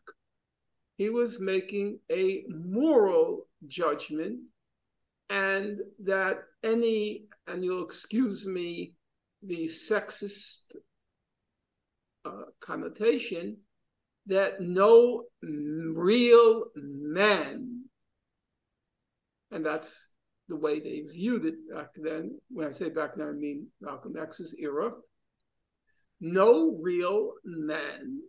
He 0.98 1.10
was 1.10 1.40
making 1.40 2.00
a 2.12 2.44
moral 2.48 3.48
judgment, 3.68 4.40
and 5.30 5.80
that 6.04 6.40
any, 6.64 7.26
and 7.48 7.64
you'll 7.64 7.86
excuse 7.86 8.46
me, 8.46 8.94
the 9.42 9.66
sexist 9.66 10.72
uh, 12.26 12.44
connotation, 12.60 13.58
that 14.28 14.62
no 14.62 15.24
real 15.42 16.66
man, 16.76 17.84
and 19.52 19.66
that's 19.66 20.14
the 20.50 20.56
way 20.56 20.80
they 20.80 21.02
viewed 21.02 21.46
it 21.46 21.56
back 21.74 21.90
then. 21.96 22.40
When 22.50 22.68
I 22.68 22.72
say 22.72 22.90
back 22.90 23.16
then, 23.16 23.28
I 23.28 23.32
mean 23.32 23.68
Malcolm 23.82 24.16
X's 24.18 24.56
era. 24.58 24.92
No 26.22 26.78
real 26.82 27.34
man 27.44 28.22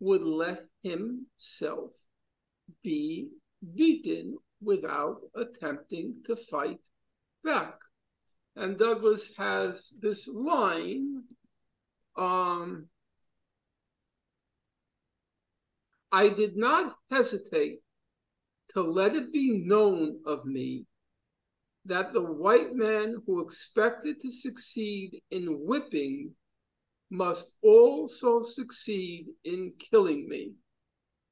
would 0.00 0.22
let 0.22 0.64
himself 0.82 1.90
be 2.82 3.28
beaten 3.74 4.36
without 4.62 5.20
attempting 5.34 6.16
to 6.24 6.36
fight 6.36 6.80
back. 7.44 7.74
And 8.56 8.78
Douglass 8.78 9.30
has 9.36 9.92
this 10.00 10.28
line 10.28 11.22
um, 12.16 12.88
I 16.10 16.28
did 16.28 16.56
not 16.56 16.96
hesitate 17.10 17.80
to 18.70 18.82
let 18.82 19.14
it 19.14 19.32
be 19.32 19.62
known 19.64 20.20
of 20.26 20.44
me 20.44 20.86
that 21.84 22.12
the 22.12 22.22
white 22.22 22.74
man 22.74 23.16
who 23.26 23.40
expected 23.40 24.20
to 24.20 24.30
succeed 24.30 25.22
in 25.30 25.64
whipping 25.66 26.34
must 27.10 27.52
also 27.62 28.42
succeed 28.42 29.26
in 29.44 29.72
killing 29.90 30.28
me. 30.28 30.52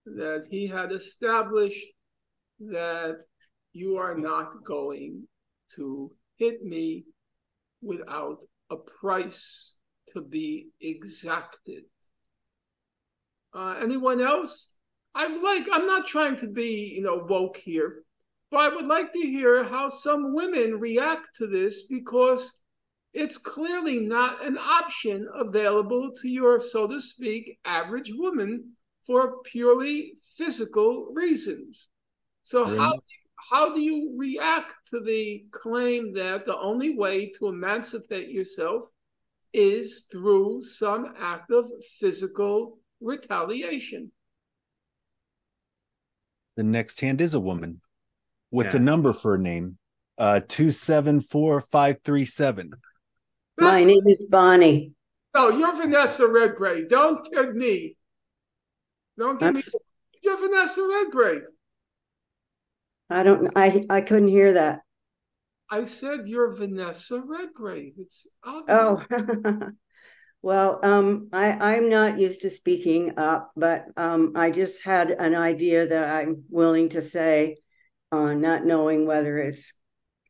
That 0.06 0.44
he 0.50 0.66
had 0.66 0.92
established 0.92 1.86
that 2.60 3.16
you 3.72 3.96
are 3.96 4.16
not 4.16 4.64
going 4.64 5.26
to 5.74 6.10
hit 6.36 6.62
me 6.62 7.04
without 7.82 8.38
a 8.70 8.76
price 8.76 9.76
to 10.12 10.22
be 10.22 10.68
exacted. 10.80 11.84
Uh, 13.56 13.76
anyone 13.80 14.20
else? 14.20 14.76
I'm 15.14 15.42
like, 15.42 15.66
I'm 15.72 15.86
not 15.86 16.06
trying 16.06 16.36
to 16.38 16.46
be, 16.46 16.92
you 16.94 17.02
know, 17.02 17.24
woke 17.26 17.56
here, 17.56 18.02
but 18.50 18.60
I 18.60 18.74
would 18.74 18.84
like 18.86 19.12
to 19.14 19.18
hear 19.18 19.64
how 19.64 19.88
some 19.88 20.34
women 20.34 20.78
react 20.78 21.28
to 21.36 21.46
this 21.46 21.84
because 21.84 22.60
it's 23.14 23.38
clearly 23.38 24.00
not 24.00 24.44
an 24.44 24.58
option 24.58 25.26
available 25.34 26.12
to 26.20 26.28
your, 26.28 26.60
so 26.60 26.86
to 26.86 27.00
speak, 27.00 27.58
average 27.64 28.12
woman 28.14 28.72
for 29.06 29.40
purely 29.44 30.12
physical 30.36 31.12
reasons. 31.14 31.88
So 32.42 32.66
Yeah. 32.66 32.76
how 32.76 32.92
how 33.50 33.74
do 33.74 33.80
you 33.80 34.12
react 34.16 34.74
to 34.90 35.00
the 35.00 35.46
claim 35.52 36.12
that 36.14 36.46
the 36.46 36.58
only 36.58 36.96
way 36.96 37.30
to 37.38 37.46
emancipate 37.46 38.28
yourself 38.28 38.90
is 39.52 40.08
through 40.10 40.62
some 40.62 41.14
act 41.16 41.52
of 41.52 41.70
physical 42.00 42.78
retaliation? 43.00 44.12
The 46.56 46.62
next 46.62 47.00
hand 47.00 47.20
is 47.20 47.34
a 47.34 47.40
woman 47.40 47.80
with 48.50 48.66
Yeah. 48.66 48.72
the 48.72 48.80
number 48.80 49.12
for 49.12 49.34
a 49.34 49.38
name, 49.38 49.78
uh, 50.18 50.40
two 50.46 50.70
seven 50.72 51.20
four 51.20 51.60
five 51.60 51.98
three 52.04 52.24
seven. 52.24 52.72
My 53.58 53.84
name 53.84 54.06
is 54.06 54.22
Bonnie. 54.28 54.92
No, 55.34 55.50
you're 55.50 55.74
Vanessa 55.76 56.26
Redgrave. 56.26 56.88
Don't 56.88 57.30
kid 57.30 57.54
me. 57.54 57.96
Don't 59.18 59.38
give 59.38 59.54
me. 59.54 59.62
You're 60.22 60.38
Vanessa 60.38 60.86
Redgrave. 60.86 61.42
I 63.08 63.22
don't, 63.22 63.52
I, 63.54 63.86
I 63.88 64.00
couldn't 64.00 64.28
hear 64.28 64.54
that. 64.54 64.80
I 65.70 65.84
said 65.84 66.26
you're 66.26 66.52
Vanessa 66.54 67.20
Redgrave. 67.20 67.94
It's 67.98 68.26
obvious. 68.42 68.66
Oh, 68.68 69.02
well, 70.46 70.78
um, 70.84 71.28
I, 71.32 71.74
I'm 71.74 71.90
not 71.90 72.20
used 72.20 72.42
to 72.42 72.50
speaking 72.50 73.18
up, 73.18 73.50
but 73.56 73.86
um, 73.96 74.34
I 74.36 74.52
just 74.52 74.84
had 74.84 75.10
an 75.10 75.34
idea 75.34 75.88
that 75.88 76.08
I'm 76.08 76.44
willing 76.50 76.90
to 76.90 77.02
say, 77.02 77.56
uh, 78.12 78.32
not 78.32 78.64
knowing 78.64 79.06
whether 79.06 79.38
it's 79.38 79.72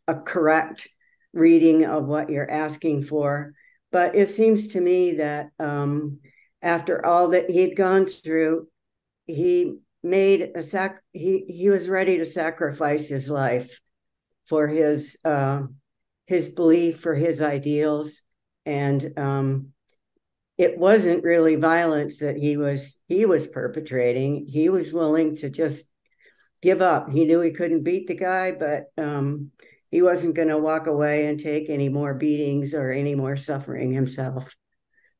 a 0.09 0.15
correct 0.15 0.89
reading 1.35 1.85
of 1.85 2.07
what 2.07 2.31
you're 2.31 2.51
asking 2.51 3.05
for. 3.05 3.53
But 3.93 4.15
it 4.15 4.31
seems 4.31 4.69
to 4.69 4.81
me 4.81 5.17
that 5.17 5.51
um, 5.59 6.21
after 6.63 7.05
all 7.05 7.29
that 7.33 7.51
he'd 7.51 7.77
gone 7.77 8.07
through, 8.07 8.69
he 9.27 9.81
made 10.03 10.53
a 10.55 10.63
sac. 10.63 10.99
He 11.13 11.45
he 11.47 11.69
was 11.69 11.91
ready 11.91 12.17
to 12.17 12.25
sacrifice 12.25 13.07
his 13.07 13.29
life 13.29 13.79
for 14.47 14.67
his 14.67 15.19
uh, 15.27 15.65
his 16.27 16.49
belief, 16.49 17.01
for 17.01 17.15
his 17.15 17.43
ideals, 17.43 18.23
and 18.65 19.13
um, 19.19 19.73
it 20.59 20.79
wasn't 20.79 21.25
really 21.25 21.57
violence 21.57 22.21
that 22.21 22.37
he 22.37 22.57
was 22.57 22.99
he 23.09 23.27
was 23.27 23.47
perpetrating. 23.47 24.47
He 24.47 24.69
was 24.69 24.93
willing 24.93 25.37
to 25.37 25.51
just 25.51 25.85
give 26.63 26.81
up. 26.81 27.11
He 27.11 27.25
knew 27.25 27.41
he 27.41 27.51
couldn't 27.51 27.85
beat 27.85 28.07
the 28.07 28.15
guy, 28.15 28.53
but 28.53 28.85
um, 28.97 29.51
he 29.91 30.03
wasn't 30.03 30.35
going 30.35 30.49
to 30.49 30.59
walk 30.59 30.87
away 30.87 31.27
and 31.27 31.39
take 31.39 31.69
any 31.69 31.89
more 31.89 32.15
beatings 32.15 32.75
or 32.75 32.91
any 32.91 33.15
more 33.15 33.37
suffering 33.37 33.93
himself. 33.93 34.55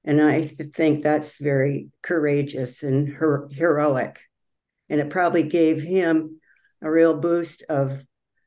And 0.05 0.23
I 0.23 0.43
think 0.43 1.03
that's 1.03 1.37
very 1.37 1.91
courageous 2.03 2.83
and 2.83 3.09
her- 3.09 3.49
heroic. 3.51 4.21
And 4.89 5.01
it 5.01 5.11
probably 5.11 5.43
gave 5.43 5.83
him 5.83 6.41
a 6.81 6.91
real 6.91 7.19
boost 7.19 7.65
of, 7.69 8.05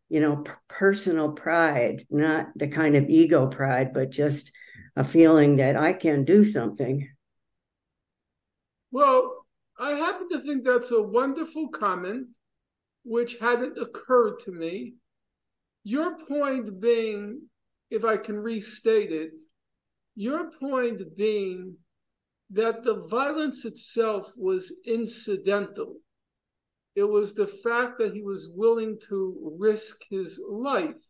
you 0.07 0.21
know, 0.21 0.37
p- 0.37 0.51
personal 0.69 1.33
pride, 1.33 2.05
not 2.09 2.47
the 2.55 2.69
kind 2.69 2.95
of 2.95 3.09
ego 3.09 3.47
pride, 3.47 3.93
but 3.93 4.09
just 4.09 4.53
a 4.99 5.03
feeling 5.03 5.55
that 5.55 5.77
I 5.77 5.93
can 5.93 6.25
do 6.25 6.43
something. 6.43 7.07
Well, 8.91 9.45
I 9.79 9.91
happen 9.91 10.27
to 10.29 10.41
think 10.41 10.65
that's 10.65 10.91
a 10.91 11.01
wonderful 11.01 11.69
comment, 11.69 12.27
which 13.05 13.37
hadn't 13.39 13.77
occurred 13.77 14.39
to 14.39 14.51
me. 14.51 14.95
Your 15.85 16.17
point 16.27 16.81
being, 16.81 17.43
if 17.89 18.03
I 18.03 18.17
can 18.17 18.37
restate 18.37 19.13
it, 19.13 19.31
your 20.17 20.51
point 20.51 21.01
being 21.15 21.77
that 22.49 22.83
the 22.83 23.05
violence 23.07 23.63
itself 23.63 24.33
was 24.35 24.81
incidental. 24.85 25.95
It 26.95 27.09
was 27.09 27.33
the 27.33 27.47
fact 27.47 27.99
that 27.99 28.13
he 28.13 28.21
was 28.21 28.51
willing 28.53 28.99
to 29.07 29.55
risk 29.57 30.01
his 30.09 30.41
life 30.45 31.05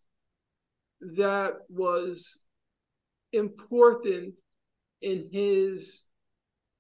that 1.02 1.54
was 1.70 2.44
important 3.34 4.34
in 5.02 5.30
his 5.32 6.06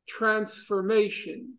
transformation. 0.07 1.55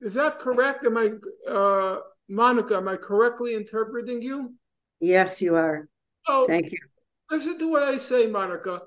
Is 0.00 0.14
that 0.14 0.38
correct? 0.38 0.86
Am 0.86 0.96
I, 0.96 1.10
uh, 1.50 1.98
Monica, 2.28 2.76
am 2.76 2.88
I 2.88 2.96
correctly 2.96 3.54
interpreting 3.54 4.22
you? 4.22 4.54
Yes, 5.00 5.42
you 5.42 5.56
are. 5.56 5.88
Oh, 6.26 6.46
Thank 6.46 6.70
you. 6.72 6.78
Listen 7.30 7.58
to 7.58 7.70
what 7.70 7.82
I 7.82 7.96
say, 7.96 8.26
Monica. 8.26 8.82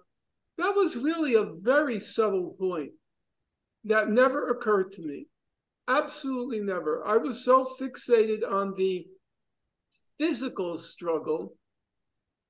That 0.58 0.76
was 0.76 0.96
really 0.96 1.36
a 1.36 1.54
very 1.60 2.00
subtle 2.00 2.56
point 2.60 2.92
that 3.86 4.10
never 4.10 4.50
occurred 4.50 4.92
to 4.94 5.02
me. 5.02 5.28
Absolutely 5.88 6.62
never. 6.62 7.06
I 7.06 7.18
was 7.18 7.44
so 7.44 7.66
fixated 7.80 8.50
on 8.50 8.74
the 8.78 9.06
physical 10.20 10.78
struggle 10.78 11.56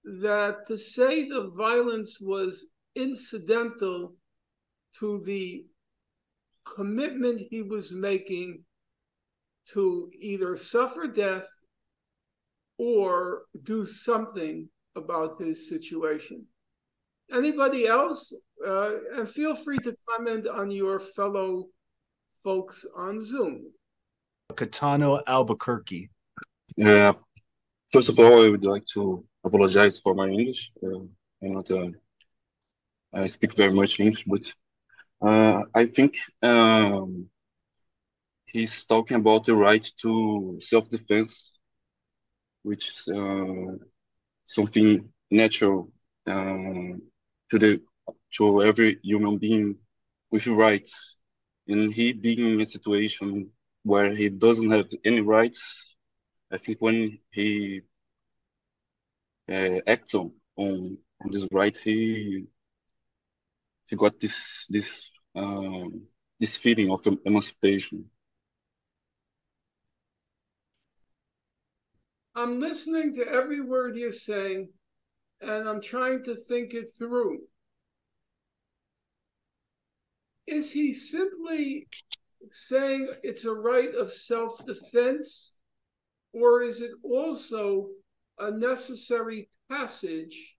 that 0.03 0.65
to 0.67 0.77
say 0.77 1.29
the 1.29 1.51
violence 1.55 2.19
was 2.19 2.65
incidental 2.95 4.15
to 4.99 5.21
the 5.25 5.65
commitment 6.65 7.41
he 7.49 7.61
was 7.61 7.91
making 7.91 8.63
to 9.67 10.09
either 10.19 10.55
suffer 10.55 11.07
death 11.07 11.47
or 12.77 13.43
do 13.63 13.85
something 13.85 14.67
about 14.95 15.39
his 15.39 15.69
situation. 15.69 16.45
Anybody 17.31 17.87
else? 17.87 18.33
Uh, 18.65 18.91
and 19.15 19.29
feel 19.29 19.55
free 19.55 19.77
to 19.79 19.95
comment 20.09 20.47
on 20.47 20.69
your 20.69 20.99
fellow 20.99 21.67
folks 22.43 22.85
on 22.95 23.21
Zoom. 23.21 23.71
Catano 24.53 25.21
Albuquerque. 25.27 26.09
Uh, 26.83 27.13
first 27.91 28.09
of 28.09 28.19
all, 28.19 28.45
I 28.45 28.49
would 28.49 28.65
like 28.65 28.85
to 28.93 29.23
apologize 29.43 29.99
for 29.99 30.13
my 30.13 30.27
English. 30.27 30.71
Uh, 30.83 30.99
I'm 31.43 31.53
not, 31.53 31.71
uh, 31.71 31.89
I 33.13 33.27
speak 33.27 33.55
very 33.55 33.73
much 33.73 33.99
English, 33.99 34.25
but 34.25 34.53
uh, 35.21 35.63
I 35.73 35.85
think 35.85 36.15
um, 36.41 37.29
he's 38.45 38.83
talking 38.85 39.17
about 39.17 39.45
the 39.45 39.55
right 39.55 39.85
to 40.01 40.57
self-defense, 40.59 41.57
which 42.63 42.91
uh, 43.13 43.75
something 44.45 45.09
natural 45.31 45.89
um, 46.27 47.01
to 47.49 47.59
the 47.59 47.81
to 48.37 48.63
every 48.63 48.97
human 49.03 49.37
being 49.37 49.75
with 50.31 50.47
rights, 50.47 51.17
and 51.67 51.93
he 51.93 52.13
being 52.13 52.53
in 52.53 52.61
a 52.61 52.65
situation 52.65 53.47
where 53.83 54.13
he 54.15 54.29
doesn't 54.29 54.71
have 54.71 54.87
any 55.05 55.21
rights. 55.21 55.95
I 56.51 56.57
think 56.57 56.79
when 56.81 57.19
he 57.31 57.81
uh, 59.49 59.79
acts 59.87 60.13
on 60.15 60.31
on 60.57 60.97
this 61.31 61.47
right, 61.51 61.75
he 61.77 62.45
he 63.91 63.97
got 63.97 64.19
this 64.19 64.65
this 64.69 65.11
um, 65.35 66.01
this 66.39 66.57
feeling 66.57 66.89
of 66.91 67.05
emancipation. 67.25 68.05
I'm 72.33 72.59
listening 72.59 73.13
to 73.15 73.27
every 73.27 73.59
word 73.59 73.97
you're 73.97 74.13
saying, 74.13 74.69
and 75.41 75.67
I'm 75.67 75.81
trying 75.81 76.23
to 76.23 76.35
think 76.35 76.73
it 76.73 76.87
through. 76.97 77.39
Is 80.47 80.71
he 80.71 80.93
simply 80.93 81.87
saying 82.49 83.09
it's 83.23 83.43
a 83.43 83.53
right 83.53 83.93
of 83.93 84.09
self 84.09 84.65
defense, 84.65 85.57
or 86.31 86.63
is 86.63 86.79
it 86.79 86.91
also 87.03 87.89
a 88.39 88.51
necessary 88.51 89.49
passage 89.69 90.55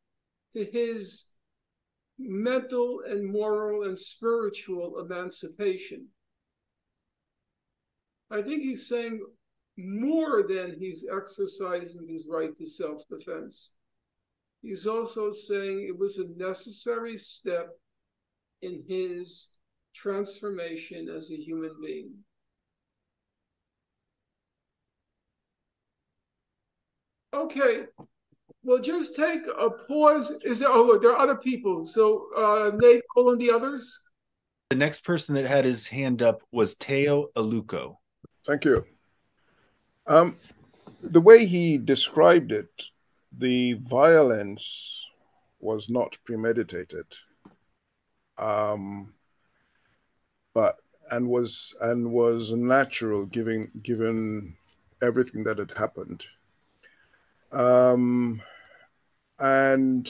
to 0.52 0.66
his 0.66 1.31
mental 2.22 3.02
and 3.06 3.26
moral 3.26 3.84
and 3.84 3.98
spiritual 3.98 4.98
emancipation? 4.98 6.08
I 8.30 8.42
think 8.42 8.62
he's 8.62 8.88
saying 8.88 9.24
more 9.76 10.42
than 10.42 10.76
he's 10.78 11.06
exercising 11.10 12.06
his 12.08 12.26
right 12.28 12.54
to 12.56 12.66
self 12.66 13.06
defense. 13.08 13.72
He's 14.62 14.86
also 14.86 15.30
saying 15.30 15.86
it 15.86 15.98
was 15.98 16.18
a 16.18 16.28
necessary 16.36 17.16
step 17.16 17.70
in 18.62 18.84
his 18.88 19.50
transformation 19.94 21.08
as 21.08 21.30
a 21.30 21.36
human 21.36 21.74
being. 21.82 22.14
Okay, 27.34 27.86
well, 28.64 28.78
just 28.78 29.16
take 29.16 29.43
a 29.47 29.70
pause. 29.70 30.30
Is 30.44 30.60
there? 30.60 30.70
Oh, 30.70 30.84
look, 30.84 31.02
there 31.02 31.12
are 31.12 31.18
other 31.18 31.36
people. 31.36 31.84
So, 31.84 32.26
uh, 32.36 32.70
Nate, 32.76 33.02
calling 33.12 33.39
the 33.39 33.51
others. 33.51 34.01
The 34.70 34.76
next 34.76 35.05
person 35.05 35.34
that 35.34 35.47
had 35.47 35.64
his 35.64 35.86
hand 35.86 36.22
up 36.22 36.43
was 36.51 36.74
Tayo 36.76 37.26
Aluko. 37.34 37.97
Thank 38.47 38.64
you. 38.64 38.84
Um, 40.06 40.36
the 41.02 41.20
way 41.20 41.44
he 41.44 41.78
described 41.78 42.52
it, 42.52 42.70
the 43.36 43.74
violence 43.74 45.06
was 45.60 45.89
not 45.89 46.16
premeditated, 46.24 47.06
um, 48.39 49.12
but 50.55 50.76
and 51.10 51.28
was 51.28 51.76
and 51.80 52.10
was 52.10 52.52
natural, 52.52 53.26
given 53.26 53.70
given 53.82 54.56
everything 55.02 55.44
that 55.44 55.59
had 55.59 55.72
happened. 55.72 56.24
Um, 57.52 58.40
and 59.43 60.09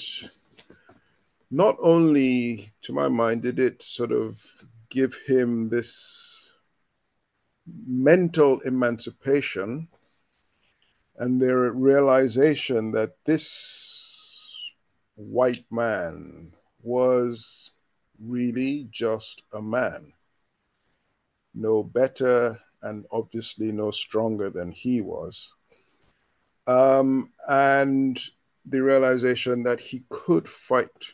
not 1.51 1.77
only, 1.81 2.69
to 2.83 2.93
my 2.93 3.09
mind, 3.09 3.41
did 3.43 3.59
it 3.59 3.83
sort 3.83 4.13
of 4.13 4.39
give 4.91 5.15
him 5.27 5.69
this 5.69 6.53
mental 7.87 8.61
emancipation 8.61 9.89
and 11.17 11.41
their 11.41 11.73
realization 11.73 12.91
that 12.93 13.17
this 13.25 14.75
white 15.15 15.65
man 15.71 16.53
was 16.83 17.71
really 18.21 18.87
just 18.91 19.45
a 19.55 19.63
man, 19.63 20.13
no 21.55 21.83
better 21.83 22.59
and 22.83 23.07
obviously 23.11 23.73
no 23.73 23.91
stronger 23.91 24.51
than 24.51 24.71
he 24.73 25.01
was. 25.01 25.55
Um, 26.67 27.33
and 27.49 28.21
the 28.67 28.83
realization 28.83 29.63
that 29.65 29.81
he 29.81 30.05
could 30.09 30.49
fight 30.49 31.13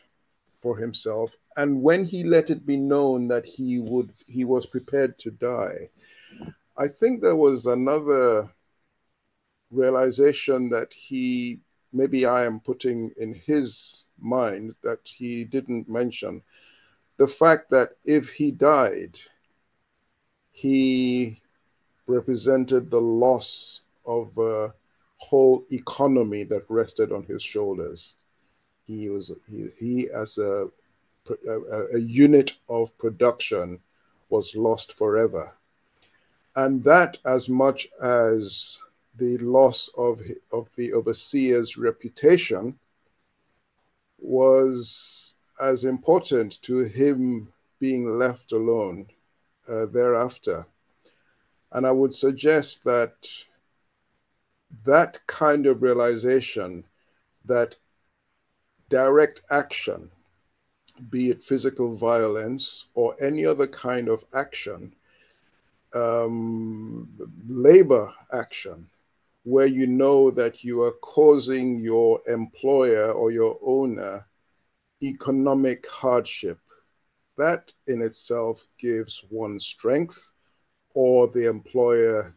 for 0.61 0.77
himself. 0.77 1.35
And 1.57 1.81
when 1.81 2.05
he 2.05 2.23
let 2.23 2.49
it 2.49 2.65
be 2.65 2.77
known 2.77 3.27
that 3.29 3.45
he 3.45 3.79
would 3.79 4.11
he 4.27 4.45
was 4.45 4.65
prepared 4.65 5.17
to 5.19 5.31
die 5.31 5.89
i 6.79 6.87
think 6.87 7.21
there 7.21 7.35
was 7.35 7.65
another 7.65 8.49
realization 9.71 10.69
that 10.69 10.91
he 10.93 11.59
maybe 11.91 12.25
i 12.25 12.45
am 12.45 12.59
putting 12.59 13.11
in 13.17 13.33
his 13.33 14.05
mind 14.19 14.73
that 14.81 14.99
he 15.05 15.43
didn't 15.43 15.89
mention 15.89 16.41
the 17.17 17.27
fact 17.27 17.69
that 17.69 17.89
if 18.05 18.31
he 18.31 18.51
died 18.51 19.17
he 20.51 21.39
represented 22.07 22.89
the 22.89 23.01
loss 23.01 23.83
of 24.05 24.37
uh, 24.39 24.69
whole 25.19 25.65
economy 25.71 26.43
that 26.43 26.63
rested 26.69 27.11
on 27.11 27.23
his 27.23 27.41
shoulders. 27.41 28.17
He 28.85 29.09
was 29.09 29.31
he, 29.49 29.69
he 29.77 30.09
as 30.09 30.37
a, 30.37 30.67
a, 31.47 31.85
a 31.95 31.99
unit 31.99 32.53
of 32.69 32.97
production 32.97 33.79
was 34.29 34.55
lost 34.55 34.93
forever, 34.93 35.55
and 36.55 36.83
that 36.83 37.17
as 37.25 37.49
much 37.49 37.87
as 38.01 38.81
the 39.15 39.37
loss 39.39 39.89
of 39.97 40.21
of 40.51 40.73
the 40.75 40.93
overseer's 40.93 41.77
reputation 41.77 42.79
was 44.17 45.35
as 45.61 45.83
important 45.83 46.61
to 46.61 46.79
him 46.79 47.51
being 47.79 48.17
left 48.17 48.51
alone 48.51 49.05
uh, 49.67 49.85
thereafter. 49.87 50.65
And 51.71 51.85
I 51.85 51.91
would 51.91 52.13
suggest 52.13 52.83
that 52.85 53.27
that 54.83 55.19
kind 55.27 55.65
of 55.65 55.81
realization 55.81 56.85
that 57.45 57.75
direct 58.89 59.41
action, 59.51 60.09
be 61.09 61.29
it 61.29 61.41
physical 61.41 61.95
violence 61.95 62.87
or 62.93 63.15
any 63.21 63.45
other 63.45 63.67
kind 63.67 64.09
of 64.09 64.23
action, 64.33 64.93
um, 65.93 67.09
labor 67.47 68.13
action, 68.33 68.87
where 69.43 69.67
you 69.67 69.87
know 69.87 70.29
that 70.29 70.63
you 70.63 70.81
are 70.81 70.93
causing 71.01 71.79
your 71.79 72.19
employer 72.27 73.11
or 73.11 73.31
your 73.31 73.57
owner 73.63 74.25
economic 75.01 75.87
hardship, 75.89 76.59
that 77.37 77.71
in 77.87 78.01
itself 78.01 78.65
gives 78.77 79.23
one 79.29 79.59
strength, 79.59 80.33
or 80.93 81.27
the 81.27 81.47
employer 81.47 82.35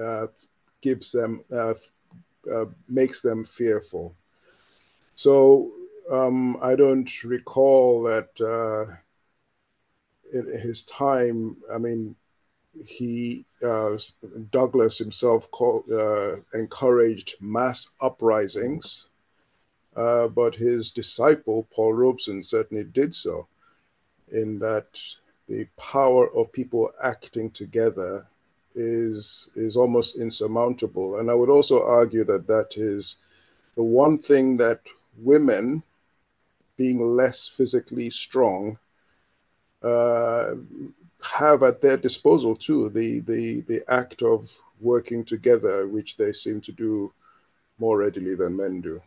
uh, 0.00 0.26
gives 0.80 1.12
them 1.12 1.42
uh, 1.52 1.74
uh, 2.52 2.66
makes 2.88 3.22
them 3.22 3.44
fearful. 3.44 4.14
So 5.14 5.72
um, 6.10 6.56
I 6.62 6.76
don't 6.76 7.10
recall 7.24 8.02
that 8.04 8.40
uh, 8.40 8.92
in 10.32 10.46
his 10.60 10.82
time. 10.84 11.56
I 11.72 11.78
mean, 11.78 12.16
he 12.86 13.44
uh, 13.62 13.98
Douglass 14.50 14.98
himself 14.98 15.50
called, 15.50 15.84
uh, 15.90 16.36
encouraged 16.54 17.36
mass 17.40 17.90
uprisings, 18.00 19.08
uh, 19.96 20.28
but 20.28 20.54
his 20.54 20.92
disciple 20.92 21.66
Paul 21.74 21.94
Robeson 21.94 22.42
certainly 22.42 22.84
did 22.84 23.14
so. 23.14 23.46
In 24.32 24.60
that 24.60 25.00
the 25.48 25.66
power 25.76 26.32
of 26.36 26.52
people 26.52 26.92
acting 27.02 27.50
together 27.50 28.26
is 28.74 29.50
is 29.54 29.76
almost 29.76 30.16
insurmountable. 30.16 31.18
And 31.18 31.30
I 31.30 31.34
would 31.34 31.50
also 31.50 31.82
argue 31.82 32.24
that 32.24 32.46
that 32.46 32.76
is 32.76 33.16
the 33.76 33.82
one 33.82 34.18
thing 34.18 34.56
that 34.58 34.80
women, 35.18 35.82
being 36.76 37.00
less 37.00 37.48
physically 37.48 38.10
strong, 38.10 38.78
uh, 39.82 40.54
have 41.22 41.62
at 41.62 41.80
their 41.80 41.96
disposal 41.96 42.56
too. 42.56 42.90
The 42.90 43.20
the 43.20 43.62
the 43.62 43.82
act 43.88 44.22
of 44.22 44.56
working 44.80 45.24
together, 45.24 45.86
which 45.88 46.16
they 46.16 46.32
seem 46.32 46.60
to 46.62 46.72
do 46.72 47.12
more 47.78 47.98
readily 47.98 48.34
than 48.34 48.56
men 48.56 48.80
do. 48.80 49.00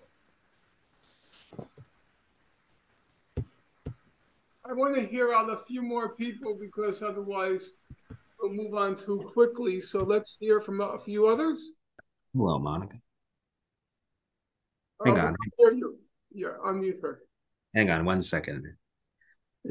I 4.66 4.72
want 4.74 4.96
to 4.96 5.02
hear 5.02 5.34
out 5.34 5.52
a 5.52 5.58
few 5.58 5.82
more 5.82 6.10
people 6.16 6.56
because 6.56 7.04
otherwise 7.04 7.76
we'll 8.44 8.52
move 8.52 8.74
on 8.74 8.96
too 8.96 9.30
quickly. 9.34 9.80
So 9.80 10.04
let's 10.04 10.38
hear 10.40 10.60
from 10.60 10.82
a 10.82 11.00
few 11.00 11.28
others. 11.28 11.78
Hello, 12.36 12.60
Monica. 12.60 12.98
Hang 15.06 15.18
Uh, 15.18 15.26
on. 15.28 15.36
there 15.58 15.74
you- 15.74 16.00
Yeah, 16.36 16.58
unmute 16.66 17.00
her. 17.02 17.22
Hang 17.76 17.90
on 17.92 18.06
one 18.06 18.22
second. 18.22 18.66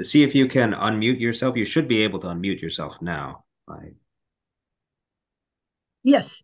See 0.00 0.22
if 0.22 0.32
you 0.34 0.46
can 0.48 0.72
unmute 0.72 1.18
yourself. 1.20 1.56
You 1.56 1.64
should 1.64 1.88
be 1.88 2.02
able 2.02 2.18
to 2.20 2.28
unmute 2.28 2.62
yourself 2.62 3.02
now. 3.02 3.44
I, 3.68 3.94
Yes. 6.04 6.42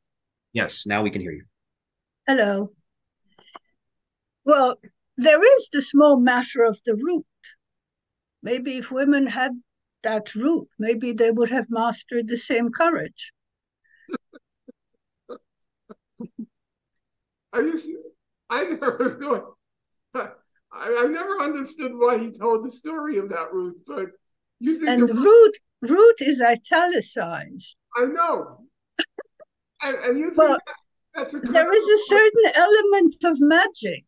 yes, 0.53 0.87
now 0.87 1.03
we 1.03 1.11
can 1.11 1.21
hear 1.23 1.33
you. 1.33 1.45
Hello. 2.27 2.75
Well, 4.45 4.81
there 5.17 5.43
is 5.57 5.69
the 5.71 5.83
small 5.83 6.19
matter 6.19 6.63
of 6.65 6.81
the 6.85 6.95
root. 6.97 7.27
Maybe 8.43 8.77
if 8.79 8.91
women 8.91 9.27
had 9.29 9.53
that 10.03 10.35
root, 10.35 10.69
maybe 10.79 11.13
they 11.13 11.31
would 11.31 11.51
have 11.51 11.67
mastered 11.71 12.29
the 12.29 12.37
same 12.37 12.71
courage. 12.71 13.33
I 17.53 17.63
just, 17.63 17.89
I 18.51 18.65
never 18.65 19.55
I, 20.15 20.29
I 20.73 21.07
never 21.09 21.41
understood 21.41 21.93
why 21.95 22.19
he 22.19 22.31
told 22.31 22.65
the 22.65 22.71
story 22.71 23.17
of 23.19 23.29
that 23.31 23.53
root, 23.53 23.77
but 23.87 24.07
you 24.61 24.79
think 24.79 24.89
And 24.91 25.11
root 25.19 25.53
root 25.83 26.17
is 26.21 26.41
italicized. 26.41 27.77
I 27.97 28.05
know. 28.05 28.65
and, 29.83 29.97
and 29.97 30.19
you 30.19 30.27
think 30.27 30.37
Well, 30.39 30.59
that- 30.67 30.75
that's 31.15 31.35
a 31.35 31.41
there 31.41 31.73
is 31.73 31.85
a 31.85 31.99
certain 32.05 32.53
element 32.55 33.17
of 33.25 33.37
magic. 33.41 34.05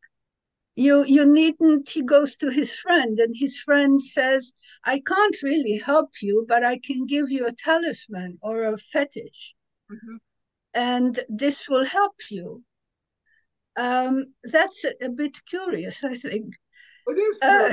You 0.74 1.04
you 1.04 1.24
needn't. 1.26 1.90
He 1.90 2.02
goes 2.02 2.36
to 2.38 2.50
his 2.50 2.74
friend, 2.74 3.18
and 3.20 3.36
his 3.36 3.56
friend 3.60 4.02
says, 4.02 4.52
"I 4.84 4.98
can't 4.98 5.40
really 5.42 5.78
help 5.78 6.20
you, 6.22 6.44
but 6.48 6.64
I 6.64 6.78
can 6.78 7.06
give 7.06 7.30
you 7.30 7.46
a 7.46 7.52
talisman 7.52 8.38
or 8.42 8.64
a 8.64 8.76
fetish, 8.76 9.54
Mhm. 9.88 10.18
and 10.74 11.20
this 11.28 11.68
will 11.68 11.84
help 11.84 12.16
you." 12.30 12.64
Um, 13.76 14.34
that's 14.44 14.84
a, 14.84 15.06
a 15.06 15.08
bit 15.08 15.36
curious, 15.46 16.04
I 16.04 16.16
think. 16.16 16.54
It 17.06 17.18
is 17.18 17.40
Uh, 17.42 17.72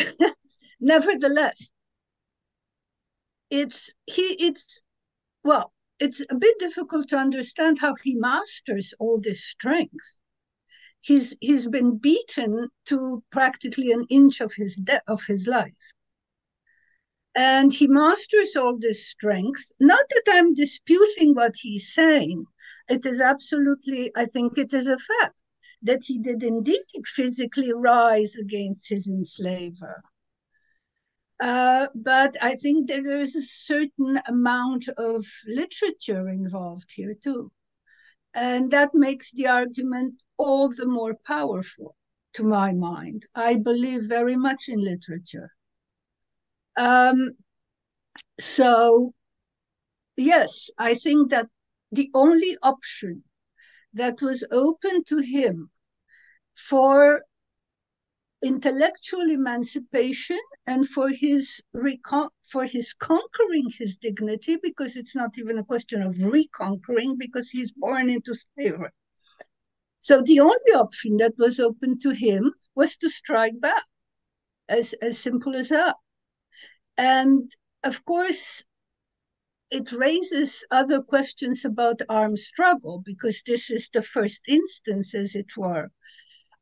nevertheless, 0.80 1.70
it's 3.50 3.94
he. 4.06 4.36
It's 4.40 4.84
well, 5.44 5.74
it's 6.00 6.22
a 6.30 6.36
bit 6.36 6.60
difficult 6.60 7.10
to 7.10 7.18
understand 7.18 7.80
how 7.80 7.96
he 8.04 8.16
masters 8.16 8.94
all 9.00 9.20
this 9.20 9.44
strength. 9.46 10.22
He's 11.02 11.36
he's 11.42 11.68
been 11.68 11.98
beaten 11.98 12.70
to 12.86 13.24
practically 13.32 13.92
an 13.92 14.06
inch 14.10 14.42
of 14.42 14.54
his 14.54 14.76
de- 14.76 15.02
of 15.08 15.26
his 15.26 15.48
life, 15.48 15.74
and 17.36 17.72
he 17.72 17.88
masters 17.88 18.56
all 18.56 18.78
this 18.78 19.08
strength. 19.08 19.72
Not 19.80 20.06
that 20.10 20.24
I'm 20.34 20.54
disputing 20.54 21.34
what 21.36 21.54
he's 21.62 21.94
saying. 21.94 22.46
It 22.90 23.06
is 23.06 23.22
absolutely, 23.22 24.12
I 24.16 24.26
think, 24.26 24.58
it 24.58 24.74
is 24.74 24.88
a 24.88 24.98
fact 24.98 25.44
that 25.84 26.04
he 26.06 26.18
did 26.20 26.44
indeed 26.44 26.82
physically 27.06 27.72
rise 27.74 28.36
against 28.36 28.90
his 28.90 29.08
enslaver. 29.08 30.04
Uh, 31.40 31.88
but 31.94 32.36
I 32.42 32.56
think 32.56 32.88
there 32.88 33.08
is 33.08 33.36
a 33.36 33.42
certain 33.42 34.20
amount 34.26 34.88
of 34.98 35.26
literature 35.48 36.28
involved 36.30 36.92
here 36.96 37.16
too. 37.24 37.52
And 38.38 38.70
that 38.70 38.94
makes 38.94 39.32
the 39.32 39.48
argument 39.48 40.22
all 40.38 40.70
the 40.70 40.86
more 40.86 41.16
powerful 41.26 41.96
to 42.34 42.44
my 42.44 42.72
mind. 42.72 43.26
I 43.34 43.56
believe 43.56 44.04
very 44.04 44.36
much 44.36 44.66
in 44.68 44.80
literature. 44.80 45.50
Um, 46.78 47.32
so, 48.40 49.16
yes, 50.18 50.70
I 50.78 50.94
think 50.94 51.32
that 51.32 51.48
the 51.92 52.12
only 52.14 52.56
option 52.62 53.24
that 53.94 54.22
was 54.22 54.44
open 54.52 55.04
to 55.06 55.18
him 55.18 55.72
for 56.56 57.24
intellectual 58.44 59.32
emancipation 59.32 60.40
and 60.68 60.88
for 60.88 61.10
his 61.10 61.62
recon- 61.74 62.30
for 62.52 62.66
his 62.66 62.94
conquering 62.94 63.70
his 63.80 63.98
dignity 63.98 64.58
because 64.62 64.96
it's 64.96 65.16
not 65.16 65.32
even 65.38 65.58
a 65.58 65.64
question 65.64 66.02
of 66.02 66.22
reconquering 66.22 67.16
because 67.18 67.50
he's 67.50 67.72
born 67.72 68.10
into 68.10 68.36
slavery 68.36 68.92
so 70.02 70.22
the 70.22 70.40
only 70.40 70.74
option 70.76 71.18
that 71.18 71.34
was 71.38 71.60
open 71.60 71.98
to 71.98 72.12
him 72.12 72.52
was 72.76 72.98
to 72.98 73.10
strike 73.10 73.60
back 73.60 73.86
as 74.70 74.94
as 75.02 75.18
simple 75.18 75.56
as 75.56 75.70
that 75.70 75.96
and 76.98 77.52
of 77.84 78.04
course 78.06 78.66
it 79.70 79.92
raises 79.92 80.66
other 80.72 81.02
questions 81.02 81.66
about 81.66 82.02
armed 82.08 82.40
struggle 82.40 83.02
because 83.06 83.42
this 83.46 83.70
is 83.70 83.90
the 83.94 84.02
first 84.02 84.42
instance 84.48 85.14
as 85.14 85.36
it 85.36 85.58
were 85.58 85.90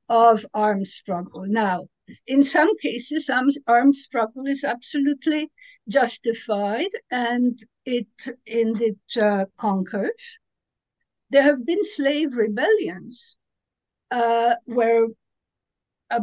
of 0.10 0.46
armed 0.54 0.88
struggle. 0.88 1.44
Now, 1.46 1.88
in 2.28 2.44
some 2.44 2.76
cases, 2.78 3.30
armed, 3.68 3.96
struggle 3.96 4.46
is 4.48 4.64
absolutely 4.64 5.52
justified 5.88 6.90
and 7.12 7.60
it 7.86 8.08
and 8.48 8.82
it 8.82 8.98
uh, 9.22 9.46
conquers. 9.58 10.40
There 11.30 11.44
have 11.44 11.66
been 11.66 11.84
slave 11.84 12.36
rebellions 12.36 13.38
uh, 14.12 14.56
where 14.66 15.08
a, 16.10 16.22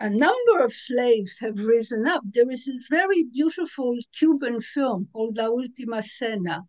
a 0.00 0.10
number 0.10 0.64
of 0.64 0.72
slaves 0.72 1.38
have 1.40 1.58
risen 1.58 2.06
up. 2.06 2.22
There 2.24 2.50
is 2.50 2.66
a 2.66 2.78
very 2.90 3.24
beautiful 3.24 3.96
Cuban 4.12 4.60
film 4.60 5.08
called 5.12 5.36
La 5.36 5.48
Última 5.48 6.02
Cena 6.02 6.62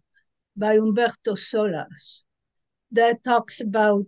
by 0.56 0.78
Humberto 0.78 1.36
Solas 1.38 2.24
that 2.92 3.24
talks 3.24 3.62
about 3.62 4.06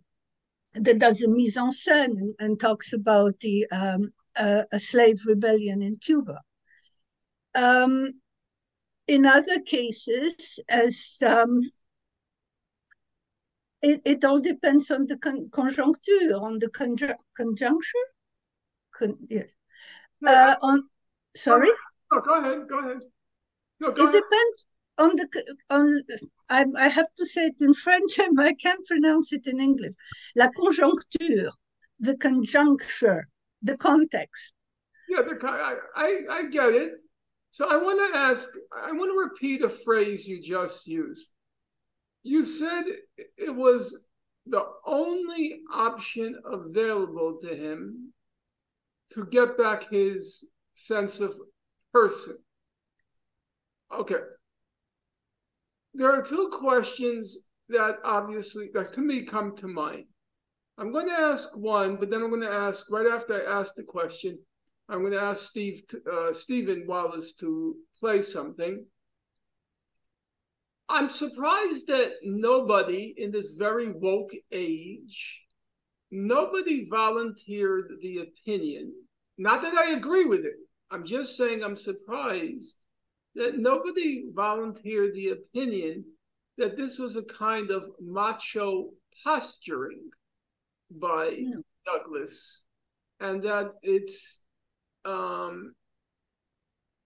that 0.73 0.99
does 0.99 1.21
a 1.21 1.27
mise 1.27 1.57
en 1.57 1.71
scène 1.71 2.17
and, 2.17 2.35
and 2.39 2.59
talks 2.59 2.93
about 2.93 3.39
the 3.41 3.65
um, 3.71 4.13
uh, 4.35 4.63
a 4.71 4.79
slave 4.79 5.21
rebellion 5.25 5.81
in 5.81 5.97
Cuba. 5.97 6.41
Um, 7.55 8.13
in 9.07 9.25
other 9.25 9.59
cases, 9.61 10.59
as 10.69 11.17
um, 11.25 11.69
it, 13.81 14.01
it 14.05 14.23
all 14.23 14.39
depends 14.39 14.91
on 14.91 15.07
the 15.07 15.17
con- 15.17 15.49
conjuncture, 15.51 16.35
on 16.39 16.59
the 16.59 16.67
conju- 16.69 17.15
conjuncture. 17.35 18.07
Con- 18.97 19.17
yes. 19.29 19.51
Uh, 20.25 20.55
on 20.61 20.83
sorry. 21.35 21.69
No, 22.11 22.21
go 22.21 22.39
ahead. 22.39 22.67
Go 22.69 22.79
ahead. 22.79 22.99
No, 23.79 23.91
go 23.91 24.03
It 24.03 24.09
ahead. 24.09 24.21
depends 24.21 24.67
on 24.97 25.15
the 25.15 25.55
on. 25.69 26.01
I, 26.49 26.65
I 26.77 26.87
have 26.89 27.11
to 27.17 27.25
say 27.25 27.45
it 27.47 27.55
in 27.59 27.73
French, 27.73 28.19
and 28.19 28.39
I 28.39 28.53
can't 28.53 28.85
pronounce 28.85 29.33
it 29.33 29.47
in 29.47 29.59
English. 29.59 29.93
La 30.35 30.49
conjoncture, 30.49 31.49
the 31.99 32.15
conjuncture, 32.17 33.27
the 33.61 33.77
context. 33.77 34.53
Yeah, 35.09 35.21
the, 35.23 35.39
I, 35.45 35.75
I, 35.95 36.19
I 36.31 36.49
get 36.49 36.69
it. 36.69 36.91
So 37.51 37.69
I 37.69 37.75
want 37.75 38.13
to 38.13 38.17
ask, 38.17 38.49
I 38.75 38.91
want 38.93 39.11
to 39.11 39.19
repeat 39.19 39.61
a 39.61 39.69
phrase 39.69 40.27
you 40.27 40.41
just 40.41 40.87
used. 40.87 41.29
You 42.23 42.45
said 42.45 42.83
it 43.17 43.53
was 43.55 44.05
the 44.45 44.63
only 44.85 45.61
option 45.73 46.39
available 46.45 47.39
to 47.41 47.53
him 47.53 48.13
to 49.11 49.25
get 49.25 49.57
back 49.57 49.89
his 49.89 50.49
sense 50.73 51.19
of 51.19 51.33
person. 51.93 52.37
Okay. 53.93 54.15
There 55.93 56.11
are 56.11 56.21
two 56.21 56.49
questions 56.53 57.37
that 57.67 57.97
obviously, 58.05 58.69
that 58.73 58.93
to 58.93 59.01
me 59.01 59.23
come 59.23 59.55
to 59.57 59.67
mind. 59.67 60.05
I'm 60.77 60.91
going 60.91 61.07
to 61.07 61.13
ask 61.13 61.55
one, 61.55 61.97
but 61.97 62.09
then 62.09 62.21
I'm 62.21 62.29
going 62.29 62.41
to 62.41 62.49
ask, 62.49 62.91
right 62.91 63.07
after 63.07 63.47
I 63.47 63.59
ask 63.59 63.75
the 63.75 63.83
question, 63.83 64.39
I'm 64.89 65.01
going 65.01 65.13
to 65.13 65.21
ask 65.21 65.49
Steve, 65.49 65.83
to, 65.89 66.01
uh, 66.11 66.33
Stephen 66.33 66.85
Wallace 66.87 67.33
to 67.35 67.75
play 67.99 68.21
something. 68.21 68.85
I'm 70.89 71.09
surprised 71.09 71.87
that 71.87 72.13
nobody 72.23 73.13
in 73.15 73.31
this 73.31 73.53
very 73.53 73.91
woke 73.91 74.31
age, 74.51 75.45
nobody 76.09 76.87
volunteered 76.89 77.93
the 78.01 78.17
opinion. 78.17 78.93
Not 79.37 79.61
that 79.61 79.73
I 79.73 79.91
agree 79.91 80.25
with 80.25 80.45
it. 80.45 80.55
I'm 80.89 81.05
just 81.05 81.37
saying 81.37 81.63
I'm 81.63 81.77
surprised 81.77 82.77
that 83.35 83.57
nobody 83.57 84.25
volunteered 84.33 85.13
the 85.13 85.29
opinion 85.29 86.03
that 86.57 86.75
this 86.75 86.99
was 86.99 87.15
a 87.15 87.23
kind 87.23 87.71
of 87.71 87.85
macho 88.01 88.89
posturing 89.23 90.09
by 90.99 91.37
No. 91.39 91.61
Douglass, 91.85 92.63
and 93.19 93.41
that 93.43 93.71
it's 93.81 94.43
um, 95.05 95.73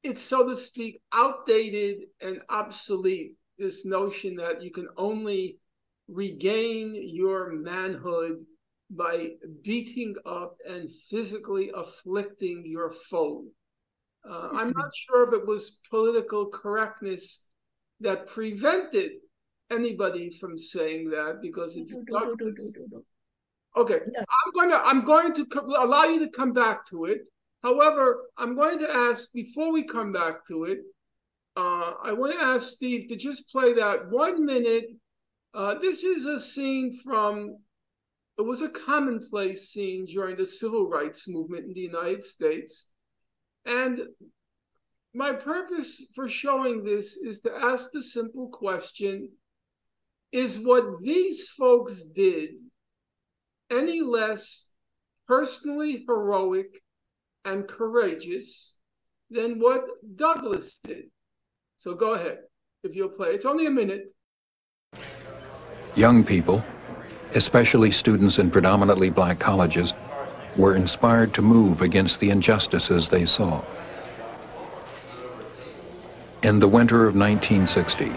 it's 0.03 0.21
so 0.21 0.49
to 0.49 0.55
speak 0.55 1.01
outdated 1.13 2.03
and 2.21 2.41
obsolete. 2.49 3.33
This 3.57 3.85
notion 3.85 4.35
that 4.35 4.61
you 4.61 4.69
can 4.69 4.89
only 4.97 5.59
regain 6.09 6.93
your 6.93 7.53
manhood 7.53 8.45
by 8.89 9.29
beating 9.63 10.13
up 10.25 10.57
and 10.69 10.91
physically 11.09 11.71
afflicting 11.73 12.63
your 12.65 12.91
foe. 12.91 13.45
Uh, 14.29 14.49
I'm 14.51 14.73
not 14.75 14.91
sure 14.93 15.27
if 15.27 15.33
it 15.33 15.47
was 15.47 15.79
political 15.89 16.47
correctness 16.47 17.47
that 18.01 18.27
prevented 18.27 19.11
anybody 19.71 20.37
from 20.39 20.57
saying 20.57 21.09
that 21.09 21.39
because 21.41 21.75
it's 21.75 21.97
Douglass. 22.11 22.77
Okay, 23.77 23.99
I'm 24.17 24.51
going 24.53 24.69
to 24.69 24.77
I'm 24.77 25.03
going 25.03 25.33
to 25.33 25.45
allow 25.79 26.05
you 26.05 26.19
to 26.19 26.29
come 26.29 26.53
back 26.53 26.85
to 26.87 27.05
it. 27.05 27.19
However, 27.61 28.21
I'm 28.37 28.55
going 28.55 28.79
to 28.79 28.89
ask 28.89 29.33
before 29.33 29.73
we 29.73 29.83
come 29.83 30.13
back 30.13 30.45
to 30.47 30.63
it. 30.65 30.79
Uh, 31.57 31.93
I 32.03 32.13
want 32.13 32.33
to 32.33 32.39
ask 32.39 32.73
Steve 32.73 33.09
to 33.09 33.15
just 33.15 33.49
play 33.51 33.73
that 33.73 34.09
one 34.09 34.45
minute. 34.45 34.85
Uh, 35.53 35.75
this 35.75 36.03
is 36.03 36.25
a 36.25 36.39
scene 36.39 36.97
from 37.03 37.57
it 38.37 38.43
was 38.43 38.61
a 38.61 38.69
commonplace 38.69 39.69
scene 39.69 40.05
during 40.05 40.35
the 40.35 40.45
civil 40.45 40.89
rights 40.89 41.27
movement 41.27 41.65
in 41.65 41.73
the 41.73 41.81
United 41.81 42.23
States. 42.23 42.89
And 43.65 43.99
my 45.13 45.31
purpose 45.31 46.05
for 46.13 46.27
showing 46.27 46.83
this 46.83 47.15
is 47.15 47.41
to 47.41 47.53
ask 47.53 47.91
the 47.91 48.01
simple 48.01 48.49
question 48.49 49.31
Is 50.31 50.59
what 50.59 51.01
these 51.01 51.49
folks 51.49 52.03
did 52.03 52.51
any 53.71 54.01
less 54.01 54.71
personally 55.27 56.03
heroic 56.07 56.81
and 57.43 57.67
courageous 57.67 58.77
than 59.29 59.59
what 59.59 59.85
Douglass 60.15 60.79
did? 60.83 61.05
So 61.77 61.93
go 61.93 62.13
ahead, 62.13 62.39
if 62.83 62.95
you'll 62.95 63.09
play. 63.09 63.29
It's 63.29 63.45
only 63.45 63.65
a 63.65 63.71
minute. 63.71 64.11
Young 65.95 66.23
people, 66.23 66.63
especially 67.33 67.91
students 67.91 68.39
in 68.39 68.51
predominantly 68.51 69.09
black 69.09 69.39
colleges, 69.39 69.93
were 70.57 70.75
inspired 70.75 71.33
to 71.33 71.41
move 71.41 71.81
against 71.81 72.19
the 72.19 72.29
injustices 72.29 73.09
they 73.09 73.25
saw. 73.25 73.61
In 76.43 76.59
the 76.59 76.67
winter 76.67 77.07
of 77.07 77.15
1960, 77.15 78.11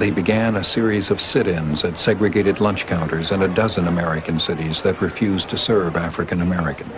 they 0.00 0.10
began 0.10 0.56
a 0.56 0.64
series 0.64 1.10
of 1.10 1.20
sit-ins 1.20 1.84
at 1.84 1.98
segregated 1.98 2.58
lunch 2.58 2.86
counters 2.86 3.32
in 3.32 3.42
a 3.42 3.48
dozen 3.48 3.86
American 3.86 4.38
cities 4.38 4.80
that 4.80 4.98
refused 5.02 5.50
to 5.50 5.58
serve 5.58 5.94
African 5.94 6.40
Americans. 6.40 6.90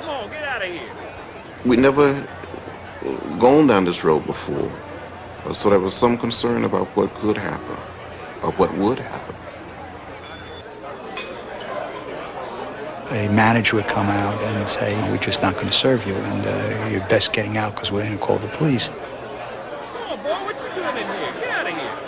We 1.64 1.76
never 1.76 2.26
gone 3.40 3.66
down 3.66 3.84
this 3.86 4.04
road 4.04 4.24
before, 4.24 4.70
so 5.52 5.68
there 5.68 5.80
was 5.80 5.94
some 5.94 6.16
concern 6.16 6.62
about 6.62 6.86
what 6.96 7.12
could 7.14 7.36
happen 7.36 7.76
or 8.42 8.52
what 8.52 8.72
would 8.78 9.00
happen. 9.00 9.34
a 13.10 13.28
manager 13.28 13.76
would 13.76 13.88
come 13.88 14.06
out 14.06 14.34
and 14.42 14.68
say, 14.68 14.94
we're 15.10 15.18
just 15.18 15.42
not 15.42 15.52
going 15.54 15.66
to 15.66 15.72
serve 15.72 16.06
you, 16.06 16.14
and 16.14 16.46
uh, 16.46 16.88
you're 16.88 17.06
best 17.08 17.32
getting 17.34 17.58
out 17.58 17.74
because 17.74 17.92
we're 17.92 18.02
going 18.02 18.16
to 18.16 18.24
call 18.24 18.38
the 18.38 18.48
police. 18.48 18.88
Come 18.88 18.96
on, 20.08 20.22
boy, 20.22 20.30
what 20.46 20.56
you 20.56 20.82
doing 20.82 20.96
in 20.96 21.04
here? 21.04 21.32
Get 21.40 21.50
out 21.50 21.66
of 21.66 21.74
here. 21.74 22.02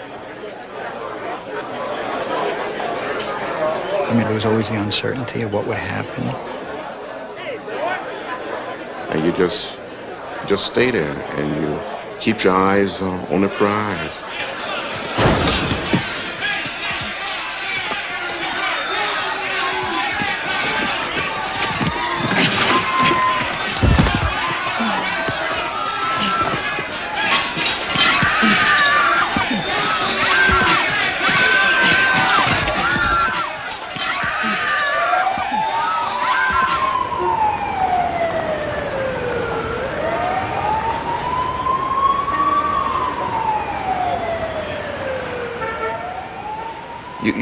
I 4.15 4.17
mean, 4.19 4.27
there 4.27 4.35
was 4.35 4.45
always 4.45 4.69
the 4.69 4.81
uncertainty 4.81 5.43
of 5.43 5.53
what 5.53 5.67
would 5.67 5.77
happen. 5.77 6.23
And 9.11 9.27
you 9.27 9.33
just, 9.33 9.77
just 10.47 10.67
stay 10.67 10.93
there 10.93 11.11
and 11.33 11.61
you 11.61 11.81
keep 12.21 12.45
your 12.45 12.53
eyes 12.53 13.03
on 13.03 13.41
the 13.41 13.49
prize. 13.49 14.13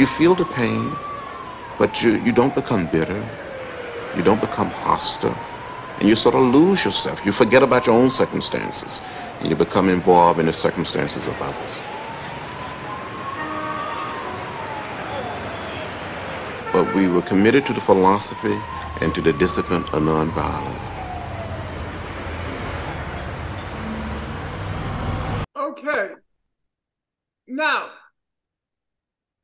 You, 0.02 0.06
feel 0.06 0.34
the 0.34 0.44
pain, 0.46 0.96
but 1.78 2.02
you, 2.02 2.20
you 2.24 2.32
don't 2.32 2.52
become 2.56 2.88
bitter. 2.88 3.24
You 4.16 4.24
don't 4.24 4.40
become 4.40 4.66
hostile. 4.66 5.36
And 6.00 6.08
you 6.08 6.16
sort 6.16 6.34
of 6.34 6.40
lose 6.40 6.84
yourself. 6.84 7.24
You 7.24 7.30
forget 7.30 7.62
about 7.62 7.86
your 7.86 7.94
own 7.94 8.10
circumstances. 8.10 9.00
And 9.38 9.48
you 9.48 9.54
become 9.54 9.88
involved 9.88 10.40
in 10.40 10.46
the 10.46 10.52
circumstances 10.52 11.28
of 11.28 11.40
others. 11.40 11.72
But 16.72 16.92
we 16.96 17.06
were 17.06 17.22
committed 17.22 17.64
to 17.66 17.72
the 17.72 17.80
philosophy 17.80 18.58
and 19.00 19.14
to 19.14 19.20
the 19.22 19.32
discipline 19.34 19.84
of 19.84 20.02
nonviolence. 20.02 20.80
Okay. 25.56 26.14
Now, 27.46 27.91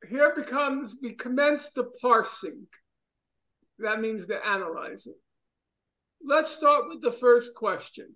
here 0.09 0.33
becomes, 0.35 0.97
we 1.01 1.13
commence 1.13 1.69
the 1.69 1.91
parsing. 2.01 2.67
That 3.77 4.01
means 4.01 4.27
the 4.27 4.45
analyzing. 4.45 5.15
Let's 6.23 6.49
start 6.49 6.85
with 6.89 7.01
the 7.01 7.11
first 7.11 7.55
question. 7.55 8.15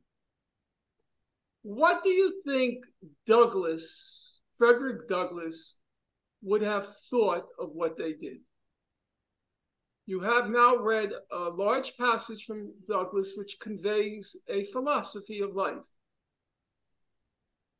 What 1.62 2.04
do 2.04 2.10
you 2.10 2.42
think 2.46 2.84
Douglass, 3.26 4.42
Frederick 4.58 5.08
Douglass, 5.08 5.80
would 6.42 6.62
have 6.62 6.88
thought 7.10 7.46
of 7.58 7.70
what 7.72 7.98
they 7.98 8.14
did? 8.14 8.40
You 10.06 10.20
have 10.20 10.50
now 10.50 10.76
read 10.76 11.14
a 11.32 11.50
large 11.50 11.96
passage 11.96 12.44
from 12.44 12.74
Douglass 12.90 13.36
which 13.38 13.60
conveys 13.62 14.36
a 14.50 14.66
philosophy 14.66 15.40
of 15.40 15.56
life. 15.56 15.86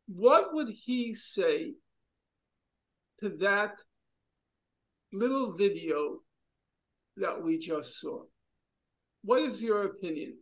What 0.08 0.54
would 0.54 0.70
he 0.70 1.14
say 1.14 1.74
to 3.20 3.30
that 3.40 3.82
little 5.14 5.54
video 5.54 6.20
that 7.18 7.42
we 7.42 7.60
just 7.60 8.00
saw? 8.00 8.24
What 9.24 9.40
is 9.42 9.62
your 9.62 9.86
opinion? 9.86 10.38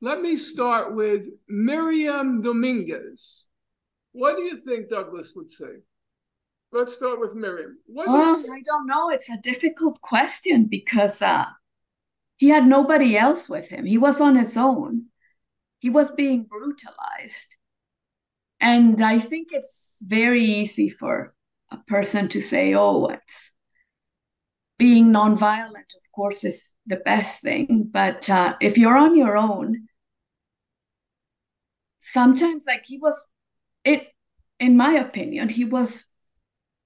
Let 0.00 0.20
me 0.20 0.36
start 0.36 0.94
with 0.94 1.26
Miriam 1.48 2.42
Dominguez. 2.42 3.46
What 4.12 4.36
do 4.36 4.42
you 4.42 4.60
think 4.60 4.90
Douglass 4.90 5.32
would 5.36 5.50
say? 5.50 5.82
Let's 6.72 6.94
start 6.94 7.20
with 7.20 7.34
Miriam. 7.34 7.78
What 7.86 8.06
do 8.06 8.52
I 8.52 8.60
don't 8.64 8.86
know. 8.86 9.10
It's 9.10 9.30
a 9.30 9.36
difficult 9.36 10.00
question 10.00 10.64
because 10.64 11.22
uh, 11.22 11.46
he 12.36 12.48
had 12.48 12.66
nobody 12.66 13.16
else 13.16 13.48
with 13.48 13.68
him. 13.68 13.86
He 13.86 13.98
was 13.98 14.20
on 14.20 14.36
his 14.36 14.56
own. 14.56 15.06
He 15.78 15.90
was 15.90 16.10
being 16.10 16.44
brutalized. 16.44 17.56
And 18.60 19.04
I 19.04 19.18
think 19.18 19.48
it's 19.52 20.02
very 20.04 20.44
easy 20.44 20.88
for 20.88 21.34
a 21.70 21.76
person 21.76 22.28
to 22.28 22.40
say, 22.40 22.74
oh, 22.74 23.06
it's 23.06 23.52
being 24.78 25.06
nonviolent, 25.06 25.94
of 25.96 26.12
course, 26.14 26.44
is 26.44 26.74
the 26.86 26.96
best 26.96 27.42
thing. 27.42 27.88
But 27.90 28.28
uh, 28.28 28.56
if 28.60 28.76
you're 28.76 28.96
on 28.96 29.16
your 29.16 29.36
own, 29.36 29.88
sometimes, 32.00 32.64
like 32.66 32.84
he 32.84 32.98
was, 32.98 33.26
it, 33.84 34.08
in 34.60 34.76
my 34.76 34.92
opinion, 34.92 35.48
he 35.48 35.64
was 35.64 36.04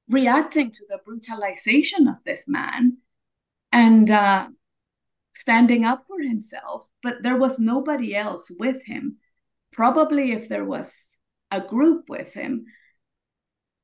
reacting 0.09 0.71
to 0.73 0.85
the 0.89 0.99
brutalization 1.05 2.09
of 2.09 2.23
this 2.25 2.47
man 2.49 2.99
and 3.73 4.11
uh, 4.11 4.49
standing 5.35 5.85
up 5.85 6.05
for 6.07 6.21
himself. 6.21 6.87
But 7.03 7.23
there 7.23 7.37
was 7.37 7.59
nobody 7.59 8.15
else 8.15 8.51
with 8.59 8.85
him. 8.85 9.19
Probably 9.73 10.33
if 10.33 10.49
there 10.49 10.65
was 10.65 11.19
a 11.51 11.61
group 11.61 12.09
with 12.09 12.33
him, 12.35 12.67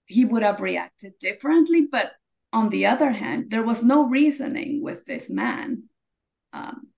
he 0.07 0.24
would 0.24 0.43
have 0.43 0.61
reacted 0.61 1.19
differently. 1.19 1.87
But 1.91 2.12
on 2.57 2.70
the 2.70 2.87
other 2.87 3.11
hand, 3.11 3.51
there 3.51 3.62
was 3.62 3.83
no 3.85 4.09
reasoning 4.09 4.83
with 4.83 5.05
this 5.05 5.28
man. 5.28 5.83
Um, 6.55 6.89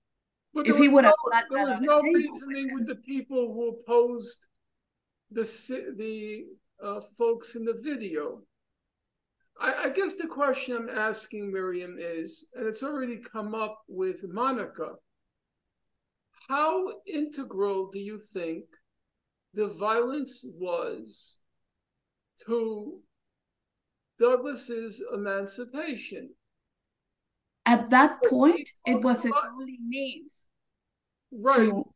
if 0.55 0.67
there 0.67 0.77
he 0.77 0.89
was 0.89 0.95
would 0.95 1.05
have 1.05 1.15
no- 1.27 1.33
sat 1.33 1.45
there 1.51 1.67
was 1.67 1.81
no 1.81 1.97
reasoning 2.01 2.73
with 2.73 2.87
the 2.87 3.01
people 3.13 3.53
who 3.53 3.63
opposed 3.71 4.47
the 5.33 5.43
the 5.97 6.45
uh, 6.81 7.01
folks 7.19 7.57
in 7.57 7.65
the 7.65 7.79
video. 7.83 8.43
I, 9.61 9.87
I 9.87 9.89
guess 9.91 10.15
the 10.15 10.29
question 10.29 10.77
I'm 10.77 10.89
asking 10.89 11.53
Miriam 11.53 11.97
is, 11.99 12.49
and 12.55 12.65
it's 12.65 12.85
already 12.85 13.19
come 13.19 13.53
up 13.57 13.81
with 13.89 14.21
Monica. 14.29 14.93
How 16.49 16.93
integral 17.05 17.91
do 17.91 17.99
you 17.99 18.21
think 18.33 18.65
the 19.55 19.67
violence 19.67 20.45
was 20.57 21.39
to 22.47 23.01
Douglass's 24.19 25.03
emancipation? 25.13 26.31
At 27.67 27.91
that 27.91 28.23
point, 28.25 28.69
it 28.87 29.03
was 29.03 29.23
his 29.23 29.33
only 29.53 29.79
means. 29.87 30.49
Right. 31.33 31.57
to- 31.71 31.95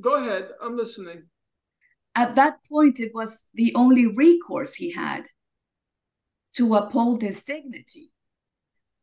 Go 0.00 0.14
ahead. 0.14 0.50
I'm 0.62 0.76
listening. 0.76 1.24
at 2.14 2.34
that 2.34 2.64
point, 2.64 2.98
it 3.00 3.12
was 3.14 3.48
the 3.54 3.74
only 3.74 4.06
recourse 4.06 4.74
he 4.74 4.92
had 4.92 5.26
to 6.54 6.74
uphold 6.74 7.20
his 7.22 7.42
dignity. 7.42 8.10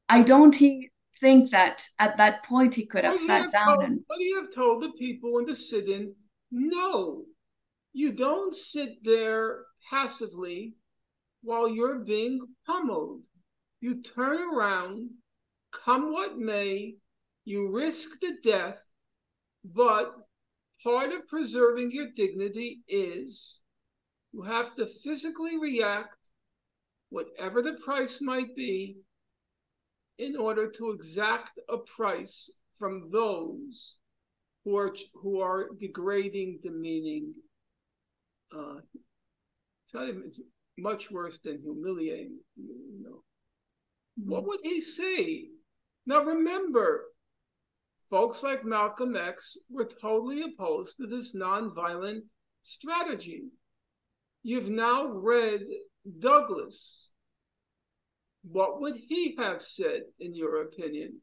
I 0.10 0.24
don't 0.24 0.56
he 0.56 0.90
think 1.20 1.52
that 1.52 1.88
at 1.99 2.18
that 2.18 2.44
point 2.44 2.74
he 2.76 2.86
could 2.88 3.03
have 3.03 3.14
Would 3.14 3.28
sat 3.28 3.41
have 3.44 3.52
down 3.52 3.68
told- 3.78 3.84
and 3.84 4.06
would 4.10 4.20
he 4.20 4.34
have 4.34 4.52
told 4.53 4.82
the 4.82 4.91
people 4.94 5.38
in 5.40 5.45
the 5.45 5.56
sit-in, 5.56 6.15
no, 6.52 7.26
you 7.94 8.11
don't 8.14 8.53
sit 8.56 9.03
there 9.03 9.65
passively 9.90 10.76
while 11.44 11.70
you're 11.70 11.99
being 11.99 12.40
pummeled. 12.65 13.22
You 13.82 14.02
turn 14.02 14.40
around 14.40 15.10
come 15.74 16.11
what 16.14 16.38
may, 16.38 16.95
you 17.45 17.70
risk 17.70 18.20
the 18.22 18.38
death, 18.44 18.84
but 19.65 20.14
part 20.82 21.11
of 21.11 21.28
preserving 21.28 21.91
your 21.91 22.07
dignity 22.15 22.82
is 22.88 23.61
you 24.32 24.44
have 24.44 24.76
to 24.76 24.86
physically 24.86 25.57
react, 25.60 26.18
whatever 27.10 27.61
the 27.61 27.78
price 27.84 28.22
might 28.22 28.56
be, 28.56 28.98
in 30.18 30.36
order 30.36 30.70
to 30.70 30.91
exact 30.91 31.60
a 31.70 31.78
price 31.78 32.49
from 32.78 33.10
those 33.11 33.98
who 34.64 34.78
are 34.78 34.95
who 35.15 35.41
are 35.41 35.70
degrading, 35.80 36.60
demeaning. 36.64 37.34
Uh, 38.56 38.76
tell 39.91 40.07
it's 40.26 40.40
much 40.77 41.11
worse 41.11 41.39
than 41.39 41.61
humiliating. 41.61 42.39
You 42.55 43.03
know, 43.03 43.23
what 44.15 44.45
would 44.45 44.59
he 44.63 44.81
say? 44.81 45.45
Now 46.05 46.23
remember, 46.23 47.05
folks 48.09 48.43
like 48.43 48.65
Malcolm 48.65 49.15
X 49.15 49.57
were 49.69 49.85
totally 49.85 50.41
opposed 50.41 50.97
to 50.97 51.07
this 51.07 51.35
nonviolent 51.35 52.21
strategy. 52.61 53.43
You've 54.43 54.69
now 54.69 55.07
read 55.07 55.61
Douglass. 56.19 57.13
What 58.43 58.81
would 58.81 58.95
he 58.95 59.35
have 59.37 59.61
said, 59.61 60.01
in 60.19 60.35
your 60.35 60.63
opinion? 60.63 61.21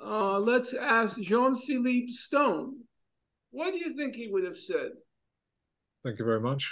Uh, 0.00 0.38
let's 0.38 0.74
ask 0.74 1.18
Jean 1.20 1.56
Philippe 1.56 2.08
Stone. 2.08 2.74
What 3.50 3.72
do 3.72 3.78
you 3.78 3.96
think 3.96 4.14
he 4.14 4.28
would 4.28 4.44
have 4.44 4.56
said? 4.56 4.90
Thank 6.04 6.18
you 6.18 6.24
very 6.24 6.40
much. 6.40 6.70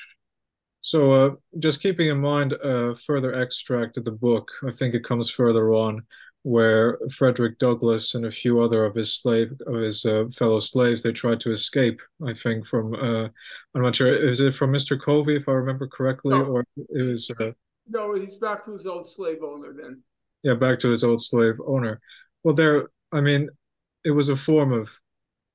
So, 0.87 1.13
uh, 1.13 1.31
just 1.59 1.83
keeping 1.83 2.11
in 2.11 2.19
mind 2.21 2.53
a 2.53 2.95
further 3.09 3.35
extract 3.35 3.97
of 3.97 4.05
the 4.05 4.13
book, 4.13 4.49
I 4.65 4.71
think 4.71 4.95
it 4.95 5.03
comes 5.03 5.29
further 5.29 5.73
on, 5.75 6.07
where 6.45 7.01
Frederick 7.19 7.59
Douglass 7.59 8.15
and 8.15 8.25
a 8.25 8.31
few 8.31 8.61
other 8.61 8.85
of 8.85 8.95
his 8.95 9.13
slave 9.13 9.51
of 9.67 9.75
his 9.75 10.05
uh, 10.05 10.27
fellow 10.39 10.61
slaves 10.61 11.03
they 11.03 11.11
tried 11.11 11.41
to 11.41 11.51
escape. 11.51 12.01
I 12.25 12.35
think 12.35 12.69
from 12.69 12.95
uh, 12.95 13.25
I'm 13.75 13.83
not 13.83 13.97
sure 13.97 14.15
is 14.15 14.39
it 14.39 14.55
from 14.55 14.71
Mr. 14.71 14.97
Covey 14.97 15.35
if 15.35 15.49
I 15.49 15.55
remember 15.55 15.89
correctly, 15.89 16.39
No. 16.39 16.45
or 16.45 16.65
it 16.77 17.03
was 17.03 17.29
uh, 17.41 17.51
No, 17.89 18.15
he's 18.15 18.37
back 18.37 18.63
to 18.67 18.71
his 18.71 18.87
old 18.87 19.09
slave 19.09 19.39
owner 19.43 19.75
then. 19.77 20.03
yeah 20.45 20.55
back 20.55 20.79
to 20.81 20.89
his 20.89 21.03
old 21.03 21.21
slave 21.21 21.57
owner. 21.67 22.01
Well, 22.45 22.55
there 22.55 22.91
I 23.11 23.21
mean, 23.21 23.49
it 24.05 24.13
was 24.13 24.29
a 24.29 24.37
form 24.37 24.73
of 24.73 24.89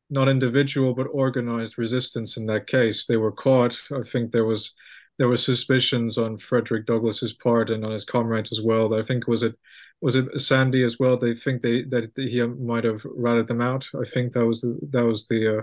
not 0.10 0.28
individual 0.28 0.94
but 0.94 1.08
organized 1.08 1.78
resistance 1.78 2.36
in 2.36 2.48
that 2.48 2.68
case. 2.68 3.06
They 3.06 3.16
were 3.16 3.32
caught. 3.32 3.82
I 3.94 4.04
think 4.04 4.34
there 4.34 4.44
was 4.54 4.74
there 5.18 5.28
were 5.30 5.38
suspicions 5.38 6.18
on 6.18 6.40
Frederick 6.40 6.86
Douglass's 6.86 7.34
part 7.34 7.70
and 7.70 7.86
on 7.86 7.92
his 7.92 8.06
comrades 8.06 8.52
as 8.52 8.62
well. 8.62 8.94
I 8.94 9.04
think 9.04 9.28
was 9.28 9.44
it 9.44 9.56
was 10.02 10.16
it 10.16 10.40
Sandy 10.40 10.84
as 10.84 11.00
well. 11.00 11.18
They 11.18 11.36
think 11.36 11.62
they 11.62 11.84
that 11.86 12.12
he 12.16 12.42
might 12.42 12.84
have 12.84 13.02
ratted 13.06 13.48
them 13.48 13.62
out. 13.62 13.88
I 13.96 14.08
think 14.10 14.34
that 14.34 14.46
was 14.46 14.62
the 14.62 14.80
that 14.92 15.06
was 15.06 15.28
the 15.28 15.60
uh, 15.60 15.62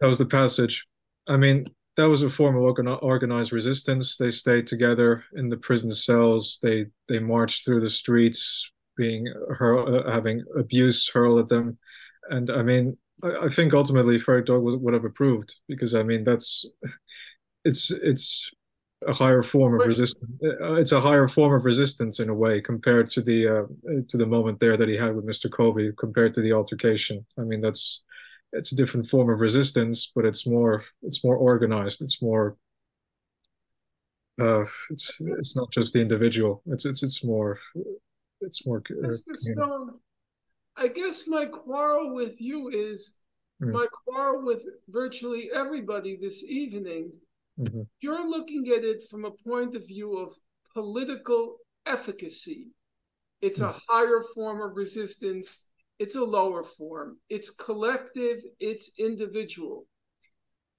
that 0.00 0.06
was 0.06 0.18
the 0.18 0.26
passage. 0.26 0.86
I 1.28 1.36
mean, 1.36 1.66
that 1.96 2.08
was 2.08 2.22
a 2.22 2.30
form 2.30 2.56
of 2.56 2.62
organ 2.62 2.88
organized 2.88 3.52
resistance. 3.52 4.16
They 4.16 4.30
stayed 4.30 4.66
together 4.66 5.24
in 5.34 5.48
the 5.48 5.56
prison 5.56 5.90
cells. 5.90 6.58
They 6.62 6.86
they 7.08 7.18
marched 7.18 7.64
through 7.64 7.80
the 7.80 7.90
streets, 7.90 8.70
being 8.96 9.26
hurl, 9.58 9.96
uh, 9.96 10.10
having 10.12 10.44
abuse 10.56 11.08
hurled 11.08 11.40
at 11.40 11.48
them, 11.48 11.78
and 12.30 12.50
I 12.50 12.62
mean, 12.62 12.96
I, 13.22 13.46
I 13.46 13.48
think 13.48 13.74
ultimately 13.74 14.18
Frederick 14.18 14.46
Douglass 14.46 14.76
would 14.76 14.94
have 14.94 15.04
approved 15.04 15.54
because 15.68 15.94
I 15.94 16.02
mean 16.02 16.24
that's 16.24 16.64
it's 17.64 17.90
it's 17.90 18.50
a 19.06 19.12
higher 19.12 19.42
form 19.42 19.80
of 19.80 19.86
resistance. 19.86 20.30
Uh, 20.42 20.74
It's 20.74 20.92
a 20.92 21.00
higher 21.00 21.26
form 21.28 21.52
of 21.54 21.64
resistance 21.64 22.20
in 22.20 22.28
a 22.28 22.34
way 22.34 22.60
compared 22.60 23.10
to 23.10 23.20
the 23.20 23.48
uh, 23.48 23.66
to 24.08 24.16
the 24.16 24.26
moment 24.26 24.60
there 24.60 24.76
that 24.76 24.88
he 24.88 24.96
had 24.96 25.14
with 25.16 25.26
Mr. 25.26 25.50
Covey 25.50 25.92
compared 25.98 26.34
to 26.34 26.40
the 26.40 26.52
altercation. 26.52 27.26
I 27.38 27.42
mean, 27.42 27.60
that's 27.60 28.04
it's 28.52 28.72
a 28.72 28.76
different 28.76 29.08
form 29.08 29.30
of 29.30 29.40
resistance, 29.40 30.10
but 30.14 30.24
it's 30.24 30.46
more 30.46 30.84
it's 31.02 31.24
more 31.24 31.36
organized. 31.36 32.00
It's 32.02 32.22
more 32.22 32.56
uh, 34.40 34.64
it's 34.90 35.16
it's 35.38 35.56
not 35.56 35.70
just 35.72 35.92
the 35.92 36.00
individual. 36.00 36.62
It's 36.66 36.84
it's 36.84 37.02
it's 37.02 37.24
more 37.24 37.58
it's 38.40 38.66
more. 38.66 38.82
Uh, 38.90 39.08
Mr. 39.08 39.36
Stone, 39.36 39.98
I 40.76 40.88
guess 40.88 41.26
my 41.26 41.46
quarrel 41.46 42.14
with 42.14 42.40
you 42.40 42.68
is 42.68 43.14
Mm. 43.62 43.72
my 43.74 43.86
quarrel 44.04 44.44
with 44.44 44.64
virtually 44.88 45.50
everybody 45.54 46.16
this 46.16 46.42
evening. 46.42 47.12
Mhm. 47.58 47.86
You're 48.00 48.28
looking 48.28 48.68
at 48.68 48.84
it 48.84 49.02
from 49.08 49.24
a 49.24 49.30
point 49.30 49.74
of 49.74 49.86
view 49.86 50.16
of 50.16 50.34
political 50.72 51.58
efficacy. 51.86 52.68
It's 53.40 53.60
a 53.60 53.72
higher 53.88 54.22
form 54.34 54.60
of 54.62 54.76
resistance, 54.76 55.68
it's 55.98 56.14
a 56.14 56.24
lower 56.24 56.62
form, 56.64 57.20
it's 57.28 57.50
collective, 57.50 58.40
it's 58.60 58.98
individual. 58.98 59.86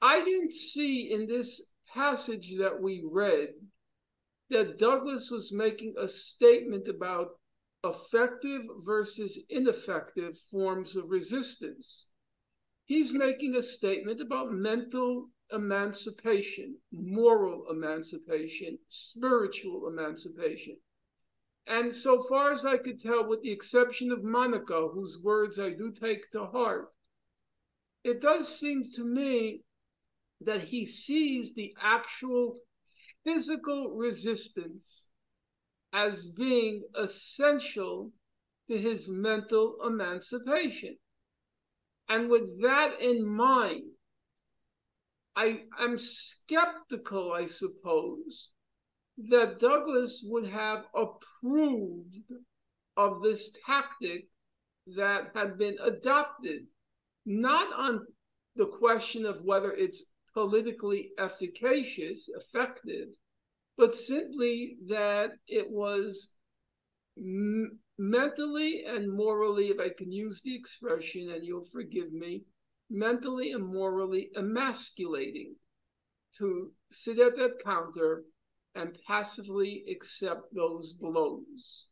I 0.01 0.23
didn't 0.23 0.53
see 0.53 1.11
in 1.11 1.27
this 1.27 1.73
passage 1.87 2.55
that 2.57 2.81
we 2.81 3.03
read 3.05 3.49
that 4.49 4.77
Douglass 4.77 5.29
was 5.29 5.53
making 5.53 5.95
a 5.97 6.07
statement 6.07 6.87
about 6.87 7.39
effective 7.83 8.61
versus 8.83 9.39
ineffective 9.49 10.37
forms 10.49 10.95
of 10.95 11.09
resistance. 11.09 12.09
He's 12.85 13.13
making 13.13 13.55
a 13.55 13.61
statement 13.61 14.21
about 14.21 14.51
mental 14.51 15.29
emancipation, 15.53 16.77
moral 16.91 17.65
emancipation, 17.69 18.79
spiritual 18.87 19.87
emancipation. 19.87 20.77
And 21.65 21.93
so 21.93 22.23
far 22.23 22.51
as 22.51 22.65
I 22.65 22.77
could 22.77 22.99
tell, 22.99 23.27
with 23.27 23.41
the 23.41 23.51
exception 23.51 24.11
of 24.11 24.23
Monica, 24.23 24.87
whose 24.93 25.19
words 25.23 25.59
I 25.59 25.69
do 25.69 25.91
take 25.91 26.29
to 26.31 26.45
heart, 26.47 26.87
it 28.03 28.19
does 28.19 28.59
seem 28.59 28.83
to 28.95 29.05
me 29.05 29.61
that 30.41 30.61
he 30.61 30.85
sees 30.85 31.53
the 31.53 31.73
actual 31.81 32.57
physical 33.23 33.95
resistance 33.95 35.11
as 35.93 36.25
being 36.25 36.83
essential 36.97 38.11
to 38.69 38.77
his 38.77 39.07
mental 39.07 39.77
emancipation. 39.85 40.97
And 42.09 42.29
with 42.29 42.61
that 42.61 42.99
in 42.99 43.25
mind, 43.25 43.83
I 45.35 45.63
am 45.79 45.97
skeptical, 45.97 47.33
I 47.33 47.47
suppose, 47.47 48.51
that 49.29 49.59
Douglass 49.59 50.23
would 50.27 50.47
have 50.49 50.85
approved 50.95 52.17
of 52.97 53.21
this 53.23 53.51
tactic 53.65 54.27
that 54.95 55.31
had 55.33 55.57
been 55.57 55.77
adopted, 55.81 56.67
not 57.25 57.73
on 57.73 58.05
the 58.55 58.67
question 58.67 59.25
of 59.25 59.43
whether 59.43 59.71
it's 59.71 60.05
politically 60.33 61.11
efficacious, 61.17 62.29
effective, 62.29 63.09
but 63.77 63.95
simply 63.95 64.77
that 64.87 65.31
it 65.47 65.69
was 65.69 66.35
m- 67.17 67.79
mentally 67.97 68.83
and 68.85 69.11
morally, 69.11 69.67
if 69.67 69.79
I 69.79 69.89
can 69.89 70.11
use 70.11 70.41
the 70.43 70.55
expression, 70.55 71.29
and 71.29 71.43
you'll 71.43 71.63
forgive 71.63 72.11
me, 72.11 72.43
mentally 72.93 73.51
and 73.51 73.65
morally 73.65 74.29
emasculating 74.37 75.55
to 76.37 76.71
sit 76.91 77.19
at 77.19 77.35
that 77.35 77.63
counter 77.63 78.23
and 78.75 78.97
passively 79.07 79.83
accept 79.89 80.53
those 80.55 80.93
blows. 80.93 81.87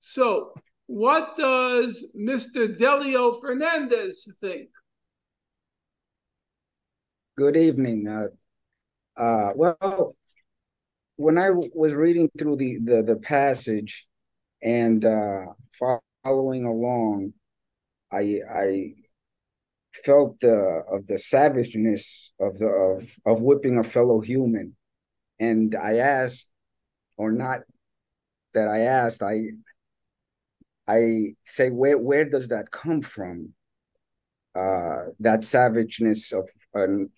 So, 0.00 0.52
what 0.86 1.36
does 1.36 2.14
Mr. 2.16 2.68
Delio 2.78 3.40
Fernandez 3.40 4.32
think? 4.40 4.68
Good 7.36 7.56
evening. 7.56 8.06
Uh, 8.06 9.20
uh, 9.20 9.52
well, 9.54 10.14
when 11.16 11.38
I 11.38 11.50
was 11.50 11.92
reading 11.92 12.30
through 12.38 12.56
the 12.56 12.78
the, 12.82 13.02
the 13.02 13.16
passage 13.16 14.06
and 14.62 15.04
uh, 15.04 15.46
following 16.22 16.64
along, 16.64 17.32
I 18.12 18.40
I 18.48 18.94
felt 20.04 20.40
the 20.40 20.82
of 20.90 21.06
the 21.06 21.18
savageness 21.18 22.32
of 22.40 22.58
the 22.58 22.66
of 22.66 23.16
of 23.26 23.42
whipping 23.42 23.78
a 23.78 23.82
fellow 23.82 24.20
human, 24.20 24.76
and 25.38 25.74
I 25.74 25.98
asked, 25.98 26.50
or 27.16 27.32
not 27.32 27.60
that 28.54 28.68
I 28.68 28.80
asked, 28.80 29.22
I 29.22 29.50
I 30.88 31.34
say 31.44 31.70
where 31.70 31.98
where 31.98 32.24
does 32.24 32.48
that 32.48 32.70
come 32.70 33.02
from? 33.02 33.52
Uh, 34.54 35.10
that 35.20 35.44
savageness 35.44 36.32
of 36.32 36.48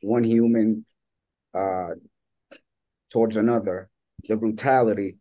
one 0.00 0.24
human 0.24 0.84
uh, 1.54 1.90
towards 3.10 3.36
another, 3.36 3.88
the 4.28 4.36
brutality. 4.36 5.18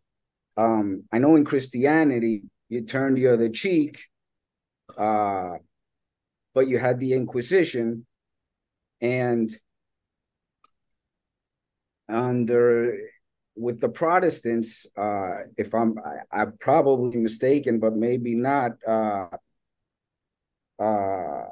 Um, 0.56 1.04
I 1.12 1.18
know 1.18 1.36
in 1.36 1.44
Christianity 1.44 2.42
you 2.68 2.82
turn 2.82 3.14
the 3.14 3.28
other 3.28 3.48
cheek, 3.48 4.00
uh, 4.96 5.58
but 6.58 6.66
you 6.66 6.76
had 6.76 6.98
the 6.98 7.12
Inquisition, 7.12 8.04
and 9.00 9.56
under 12.08 12.98
with 13.54 13.80
the 13.80 13.88
Protestants, 13.88 14.84
uh, 14.96 15.34
if 15.56 15.72
I'm 15.72 15.94
I, 16.32 16.42
am 16.42 16.54
probably 16.58 17.16
mistaken, 17.16 17.78
but 17.78 17.94
maybe 17.94 18.34
not. 18.34 18.72
Uh, 18.84 19.28
uh, 20.82 21.44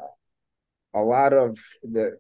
a 0.93 1.03
lot 1.15 1.33
of 1.33 1.57
the 1.85 2.19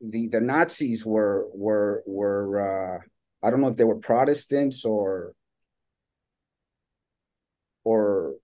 the 0.00 0.28
the 0.28 0.40
Nazis 0.40 1.04
were 1.04 1.48
were 1.52 2.04
were 2.06 2.46
uh, 2.68 2.98
I 3.44 3.50
don't 3.50 3.60
know 3.62 3.68
if 3.68 3.76
they 3.76 3.82
were 3.82 3.96
Protestants 3.98 4.84
or 4.84 5.34
or 7.82 8.36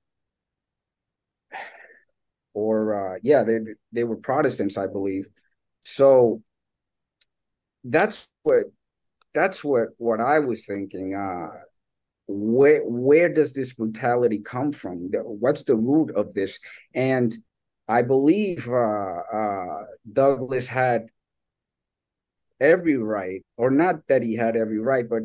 or 2.55 3.15
uh, 3.15 3.19
yeah 3.23 3.43
they 3.45 3.59
they 3.93 4.05
were 4.05 4.17
Protestants 4.17 4.77
I 4.77 4.87
believe. 4.87 5.27
So 5.85 6.43
that's 7.85 8.29
what 8.43 8.65
that's 9.35 9.65
what 9.65 9.89
what 9.99 10.21
I 10.21 10.39
was 10.39 10.67
thinking 10.67 11.15
uh 11.15 11.49
where 12.27 12.83
where 12.85 13.29
does 13.29 13.53
this 13.53 13.75
brutality 13.75 14.39
come 14.39 14.73
from? 14.73 15.11
What's 15.13 15.65
the 15.65 15.77
root 15.77 16.11
of 16.17 16.35
this? 16.35 16.59
And 16.95 17.37
I 17.89 18.03
believe 18.03 18.69
uh, 18.69 18.73
uh, 18.73 19.83
Douglass 20.11 20.69
had 20.69 21.09
every 22.61 22.97
right, 22.97 23.45
or 23.57 23.71
not 23.71 24.07
that 24.09 24.23
he 24.23 24.37
had 24.37 24.57
every 24.57 24.79
right, 24.79 25.09
but 25.09 25.23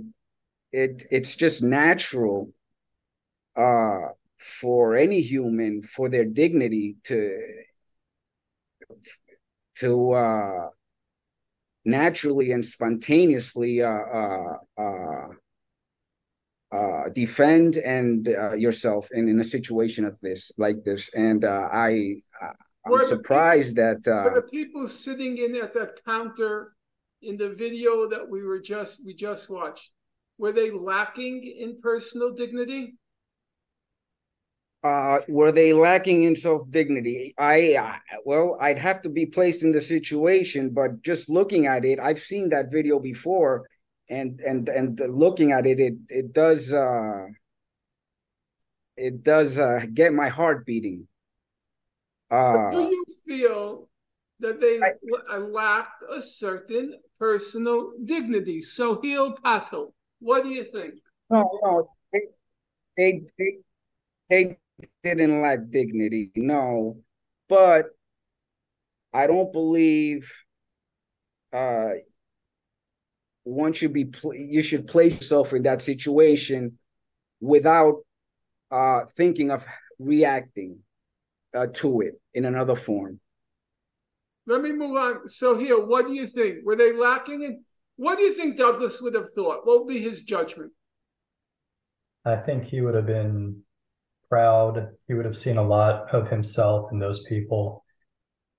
it 0.71 1.03
it's 1.11 1.35
just 1.35 1.63
natural 1.63 2.51
uh, 3.55 4.09
for 4.38 4.95
any 4.95 5.22
human 5.22 5.84
for 5.84 6.09
their 6.09 6.26
dignity 6.26 6.95
to 7.03 7.38
to 9.76 10.11
uh, 10.11 10.69
naturally 11.85 12.51
and 12.51 12.65
spontaneously 12.65 13.81
uh, 13.81 13.89
uh, 13.89 14.57
uh, 14.77 15.27
uh, 16.72 17.09
defend 17.14 17.77
and 17.77 18.27
uh, 18.27 18.53
yourself 18.53 19.07
in, 19.11 19.30
in 19.30 19.39
a 19.39 19.43
situation 19.43 20.03
of 20.03 20.19
this 20.22 20.51
like 20.57 20.84
this 20.84 21.09
and 21.15 21.45
uh, 21.45 21.68
i 21.72 22.15
i'm 22.85 22.91
Were 22.91 23.05
surprised 23.05 23.76
that 23.77 24.03
For 24.03 24.31
uh, 24.31 24.35
the 24.35 24.41
people 24.41 24.88
sitting 24.88 25.38
in 25.38 25.55
at 25.55 25.73
that 25.73 26.03
counter 26.05 26.73
in 27.22 27.38
the 27.38 27.49
video 27.55 28.07
that 28.09 28.27
we 28.30 28.43
were 28.43 28.59
just 28.59 29.05
we 29.05 29.14
just 29.14 29.49
watched, 29.49 29.91
were 30.38 30.51
they 30.51 30.69
lacking 30.72 31.43
in 31.43 31.77
personal 31.81 32.34
dignity? 32.34 32.95
Uh 34.88 35.19
were 35.27 35.51
they 35.51 35.73
lacking 35.73 36.19
in 36.23 36.35
self-dignity 36.35 37.34
i 37.38 37.76
uh, 37.76 37.95
well 38.26 38.57
i'd 38.61 38.80
have 38.89 38.99
to 39.01 39.09
be 39.09 39.26
placed 39.26 39.61
in 39.64 39.72
the 39.72 39.81
situation 39.81 40.69
but 40.80 41.01
just 41.01 41.30
looking 41.30 41.64
at 41.68 41.84
it 41.85 41.99
i've 41.99 42.23
seen 42.31 42.49
that 42.49 42.72
video 42.72 42.99
before 42.99 43.53
and 44.09 44.39
and 44.41 44.69
and 44.69 44.89
looking 45.23 45.51
at 45.51 45.65
it 45.65 45.80
it 45.80 45.95
it 46.09 46.27
does 46.34 46.73
uh 46.73 47.26
it 48.95 49.23
does 49.23 49.59
uh 49.59 49.85
get 49.93 50.14
my 50.14 50.30
heart 50.30 50.65
beating 50.65 51.07
But 52.30 52.72
do 52.72 52.81
uh 52.81 52.89
you 52.95 53.03
feel 53.27 53.89
that 54.39 54.61
they 54.61 54.80
l- 54.80 55.51
lacked 55.51 56.03
a 56.09 56.22
certain 56.22 56.99
personal 57.19 57.93
dignity? 58.03 58.61
So 58.61 59.01
Heel 59.01 59.35
Patel, 59.43 59.93
what 60.19 60.43
do 60.43 60.49
you 60.49 60.64
think? 60.64 60.93
no 61.30 61.39
no 61.64 61.89
they, 62.11 62.22
they 62.97 63.11
they 63.38 63.51
they 64.30 64.57
didn't 65.03 65.41
lack 65.41 65.59
dignity 65.69 66.31
no 66.35 66.97
but 67.49 67.85
i 69.13 69.25
don't 69.27 69.51
believe 69.51 70.31
uh 71.53 71.91
one 73.43 73.73
should 73.73 73.93
be 73.93 74.05
pl- 74.05 74.33
you 74.35 74.61
should 74.61 74.87
place 74.87 75.19
yourself 75.19 75.53
in 75.53 75.63
that 75.63 75.81
situation 75.81 76.77
without 77.39 77.95
uh 78.71 79.01
thinking 79.15 79.51
of 79.51 79.65
reacting 79.99 80.79
uh, 81.55 81.67
to 81.73 82.01
it 82.01 82.19
in 82.33 82.45
another 82.45 82.75
form 82.75 83.19
Let 84.45 84.61
me 84.61 84.71
move 84.71 84.95
on. 84.95 85.27
So 85.27 85.57
here, 85.57 85.79
what 85.79 86.07
do 86.07 86.13
you 86.13 86.27
think? 86.27 86.65
Were 86.65 86.75
they 86.75 86.93
lacking 86.93 87.41
in 87.43 87.63
what 87.97 88.17
do 88.17 88.23
you 88.23 88.33
think 88.33 88.57
Douglass 88.57 89.01
would 89.01 89.15
have 89.15 89.29
thought? 89.33 89.65
What 89.65 89.79
would 89.79 89.93
be 89.93 89.99
his 89.99 90.23
judgment? 90.23 90.71
I 92.23 92.35
think 92.35 92.63
he 92.65 92.81
would 92.81 92.95
have 92.95 93.07
been 93.07 93.63
proud. 94.29 94.89
He 95.07 95.13
would 95.13 95.25
have 95.25 95.37
seen 95.37 95.57
a 95.57 95.67
lot 95.67 96.13
of 96.13 96.29
himself 96.29 96.91
in 96.91 96.99
those 96.99 97.23
people. 97.23 97.83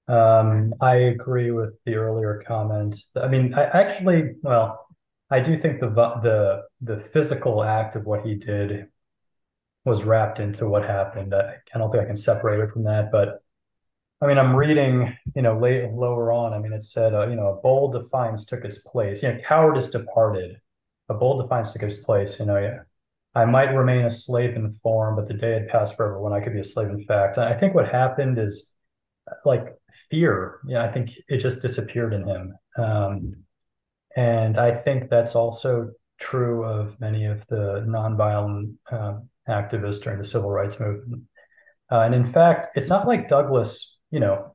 Um, 0.08 0.74
I 0.80 0.96
agree 0.96 1.50
with 1.50 1.78
the 1.84 1.96
earlier 1.96 2.42
comment. 2.46 2.96
I 3.14 3.28
mean, 3.28 3.54
I 3.54 3.64
actually, 3.64 4.36
well, 4.42 4.86
I 5.30 5.40
do 5.40 5.58
think 5.58 5.80
the 5.80 5.90
the 5.90 6.62
the 6.80 6.98
physical 6.98 7.62
act 7.62 7.96
of 7.96 8.04
what 8.04 8.24
he 8.24 8.34
did 8.34 8.86
was 9.84 10.04
wrapped 10.04 10.40
into 10.40 10.68
what 10.68 10.84
happened. 10.84 11.34
I, 11.34 11.56
I 11.74 11.78
don't 11.78 11.90
think 11.90 12.02
I 12.02 12.06
can 12.06 12.16
separate 12.16 12.60
it 12.60 12.70
from 12.70 12.84
that, 12.84 13.10
but 13.12 13.42
I 14.20 14.26
mean, 14.26 14.38
I'm 14.38 14.56
reading, 14.56 15.16
you 15.36 15.42
know, 15.42 15.58
late 15.58 15.90
lower 15.92 16.32
on. 16.32 16.52
I 16.52 16.58
mean, 16.58 16.72
it 16.72 16.82
said, 16.82 17.14
uh, 17.14 17.28
you 17.28 17.36
know, 17.36 17.48
a 17.48 17.60
bold 17.60 17.92
defiance 17.92 18.44
took 18.44 18.64
its 18.64 18.78
place. 18.78 19.22
You 19.22 19.32
know, 19.32 19.40
cowardice 19.46 19.88
departed. 19.88 20.56
A 21.08 21.14
bold 21.14 21.42
defiance 21.42 21.72
took 21.72 21.82
its 21.82 21.98
place. 21.98 22.40
You 22.40 22.46
know, 22.46 22.58
yeah. 22.58 22.80
I 23.34 23.44
might 23.44 23.74
remain 23.74 24.04
a 24.04 24.10
slave 24.10 24.56
in 24.56 24.70
form, 24.70 25.16
but 25.16 25.28
the 25.28 25.34
day 25.34 25.52
had 25.52 25.68
passed 25.68 25.96
forever 25.96 26.20
when 26.20 26.32
I 26.32 26.40
could 26.40 26.54
be 26.54 26.60
a 26.60 26.64
slave 26.64 26.88
in 26.88 27.04
fact. 27.04 27.36
And 27.36 27.46
I 27.46 27.56
think 27.56 27.74
what 27.74 27.88
happened 27.88 28.38
is 28.38 28.74
like 29.44 29.76
fear. 30.10 30.60
Yeah, 30.66 30.84
I 30.84 30.90
think 30.90 31.12
it 31.28 31.38
just 31.38 31.62
disappeared 31.62 32.14
in 32.14 32.26
him. 32.26 32.54
Um, 32.76 33.44
and 34.16 34.58
I 34.58 34.74
think 34.74 35.10
that's 35.10 35.34
also 35.34 35.90
true 36.18 36.64
of 36.64 36.98
many 37.00 37.26
of 37.26 37.46
the 37.46 37.84
nonviolent 37.86 38.74
um, 38.90 39.28
activists 39.48 40.02
during 40.02 40.18
the 40.18 40.24
civil 40.24 40.50
rights 40.50 40.80
movement. 40.80 41.24
Uh, 41.90 42.00
and 42.00 42.14
in 42.14 42.24
fact, 42.24 42.68
it's 42.74 42.88
not 42.88 43.06
like 43.06 43.28
Douglass, 43.28 43.98
you 44.10 44.20
know, 44.20 44.54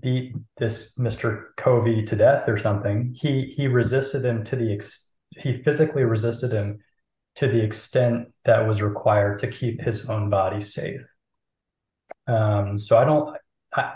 beat 0.00 0.34
this 0.58 0.94
Mr. 0.98 1.46
Covey 1.56 2.04
to 2.04 2.16
death 2.16 2.48
or 2.48 2.58
something. 2.58 3.14
He 3.18 3.52
he 3.56 3.66
resisted 3.66 4.24
him 4.24 4.44
to 4.44 4.56
the 4.56 4.72
ex 4.72 5.14
he 5.36 5.54
physically 5.54 6.04
resisted 6.04 6.52
him 6.52 6.80
to 7.40 7.48
the 7.48 7.60
extent 7.60 8.28
that 8.44 8.68
was 8.68 8.82
required 8.82 9.38
to 9.38 9.46
keep 9.46 9.80
his 9.80 10.10
own 10.10 10.28
body 10.28 10.60
safe. 10.60 11.00
Um, 12.26 12.78
so 12.78 12.98
I 12.98 13.04
don't 13.04 13.34
I 13.74 13.92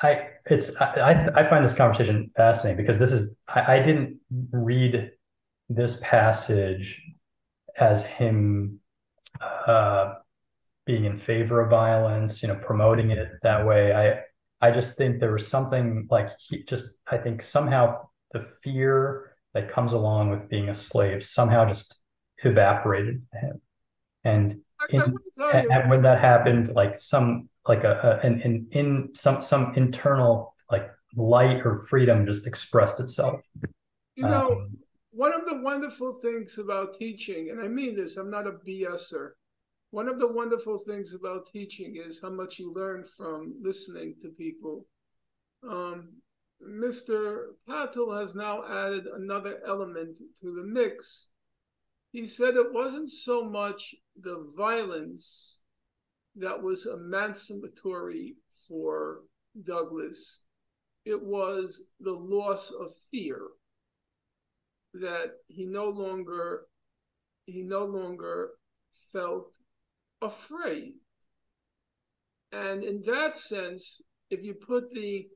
I 0.00 0.28
it's 0.48 0.80
I 0.80 1.28
I 1.34 1.50
find 1.50 1.64
this 1.64 1.74
conversation 1.74 2.30
fascinating 2.36 2.76
because 2.76 3.00
this 3.00 3.10
is 3.10 3.34
I, 3.48 3.74
I 3.74 3.78
didn't 3.80 4.18
read 4.52 5.10
this 5.68 5.98
passage 6.00 7.02
as 7.76 8.06
him 8.06 8.78
uh 9.66 10.14
being 10.86 11.06
in 11.06 11.16
favor 11.16 11.60
of 11.60 11.68
violence, 11.68 12.40
you 12.40 12.46
know, 12.46 12.54
promoting 12.54 13.10
it 13.10 13.28
that 13.42 13.66
way. 13.66 13.92
I 13.92 14.20
I 14.64 14.70
just 14.70 14.96
think 14.96 15.18
there 15.18 15.32
was 15.32 15.48
something 15.48 16.06
like 16.08 16.30
he 16.38 16.62
just 16.62 16.94
I 17.10 17.16
think 17.16 17.42
somehow 17.42 18.06
the 18.30 18.42
fear 18.62 19.32
that 19.54 19.68
comes 19.68 19.92
along 19.92 20.30
with 20.30 20.48
being 20.48 20.68
a 20.68 20.74
slave 20.74 21.24
somehow 21.24 21.66
just 21.66 22.05
evaporated 22.44 23.22
him. 23.32 23.60
And 24.24 24.60
in, 24.90 25.00
and, 25.52 25.90
when 25.90 26.02
that 26.02 26.20
happened, 26.20 26.74
like 26.74 26.96
some 26.98 27.48
like 27.66 27.84
a, 27.84 28.20
a 28.22 28.26
an, 28.26 28.40
an 28.42 28.66
in 28.72 29.08
some 29.14 29.40
some 29.40 29.74
internal 29.74 30.54
like 30.70 30.90
light 31.14 31.64
or 31.64 31.78
freedom 31.78 32.26
just 32.26 32.46
expressed 32.46 33.00
itself. 33.00 33.46
You 34.16 34.26
know, 34.26 34.50
Um, 34.50 34.76
one 35.10 35.32
of 35.32 35.46
the 35.46 35.60
wonderful 35.62 36.18
things 36.20 36.58
about 36.58 36.94
teaching, 36.94 37.50
and 37.50 37.60
I 37.60 37.68
mean 37.68 37.94
this, 37.94 38.16
I'm 38.16 38.30
not 38.30 38.46
a 38.46 38.52
BSer. 38.52 39.30
One 39.90 40.08
of 40.08 40.18
the 40.18 40.30
wonderful 40.30 40.78
things 40.80 41.14
about 41.14 41.46
teaching 41.46 41.96
is 41.96 42.20
how 42.20 42.30
much 42.30 42.58
you 42.58 42.72
learn 42.74 43.04
from 43.16 43.54
listening 43.62 44.16
to 44.20 44.28
people. 44.28 44.86
Um, 45.68 46.14
Mr. 46.62 47.52
Patel 47.66 48.10
has 48.10 48.34
now 48.34 48.64
added 48.64 49.06
another 49.06 49.60
element 49.66 50.18
to 50.40 50.54
the 50.54 50.64
mix. 50.64 51.28
He 52.16 52.24
said 52.24 52.56
it 52.56 52.72
wasn't 52.72 53.10
so 53.10 53.44
much 53.44 53.94
the 54.18 54.50
violence 54.56 55.60
that 56.34 56.62
was 56.62 56.86
emancipatory 56.86 58.36
for 58.66 59.18
Douglass, 59.62 60.46
it 61.04 61.22
was 61.22 61.92
the 62.00 62.14
loss 62.14 62.70
of 62.70 62.90
fear 63.10 63.42
that 64.94 65.32
he 65.48 65.66
no 65.66 65.90
longer 65.90 66.62
he 67.44 67.62
no 67.62 67.84
longer 67.84 68.52
felt 69.12 69.52
afraid. 70.22 70.94
And 72.50 72.82
in 72.82 73.02
that 73.02 73.36
sense, 73.36 74.00
if 74.30 74.42
you 74.42 74.54
put 74.54 74.90
the 74.94 75.28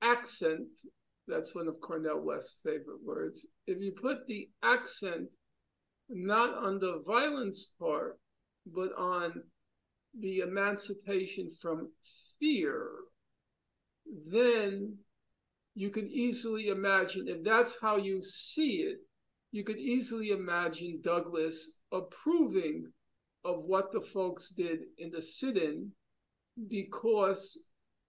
accent, 0.00 0.68
that's 1.26 1.56
one 1.56 1.66
of 1.66 1.80
Cornel 1.80 2.20
West's 2.20 2.60
favorite 2.62 3.02
words, 3.04 3.44
if 3.66 3.80
you 3.80 3.90
put 4.00 4.28
the 4.28 4.48
accent 4.62 5.28
not 6.08 6.54
on 6.54 6.78
the 6.78 7.02
violence 7.06 7.72
part, 7.78 8.18
but 8.66 8.90
on 8.96 9.42
the 10.18 10.40
emancipation 10.40 11.50
from 11.60 11.90
fear, 12.40 12.88
then 14.26 14.96
you 15.74 15.90
can 15.90 16.08
easily 16.08 16.68
imagine 16.68 17.28
if 17.28 17.44
that's 17.44 17.80
how 17.80 17.96
you 17.96 18.22
see 18.22 18.78
it, 18.78 18.98
you 19.52 19.64
could 19.64 19.78
easily 19.78 20.30
imagine 20.30 21.00
Douglass 21.02 21.80
approving 21.92 22.90
of 23.44 23.64
what 23.64 23.92
the 23.92 24.00
folks 24.00 24.50
did 24.50 24.80
in 24.98 25.10
the 25.10 25.22
sit 25.22 25.56
in 25.56 25.92
because 26.68 27.56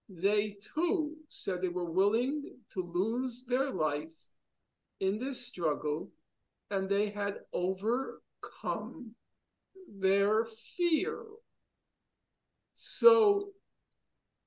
they 0.08 0.56
too 0.74 1.14
said 1.28 1.62
they 1.62 1.68
were 1.68 1.90
willing 1.90 2.42
to 2.72 2.82
lose 2.82 3.44
their 3.48 3.70
life 3.70 4.16
in 4.98 5.18
this 5.18 5.46
struggle 5.46 6.10
and 6.70 6.88
they 6.88 7.10
had 7.10 7.34
overcome 7.52 9.14
their 9.98 10.44
fear. 10.76 11.24
So, 12.74 13.50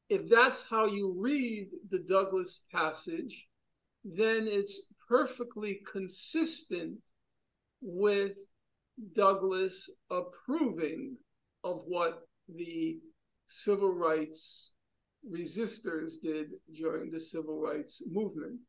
if 0.10 0.30
that's 0.30 0.68
how 0.70 0.86
you 0.86 1.16
read 1.18 1.70
the 1.90 2.00
Douglass 2.00 2.66
passage, 2.72 3.48
then 4.04 4.48
it's 4.48 4.94
perfectly 5.08 5.82
consistent 5.91 6.98
with 7.82 8.38
Douglass 9.16 9.90
approving 10.10 11.18
of 11.64 11.84
what 11.86 12.22
the 12.48 13.00
civil 13.48 13.94
rights 13.94 14.74
resistors 15.30 16.16
did 16.22 16.48
during 16.74 17.12
the 17.12 17.20
civil 17.20 17.60
rights 17.60 18.02
movement. 18.10 18.60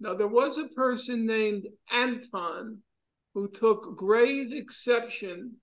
Now, 0.00 0.14
there 0.14 0.28
was 0.28 0.58
a 0.58 0.68
person 0.68 1.26
named 1.26 1.66
Anton 1.90 2.78
who 3.34 3.48
took 3.48 3.96
grave 3.96 4.52
exception 4.52 5.56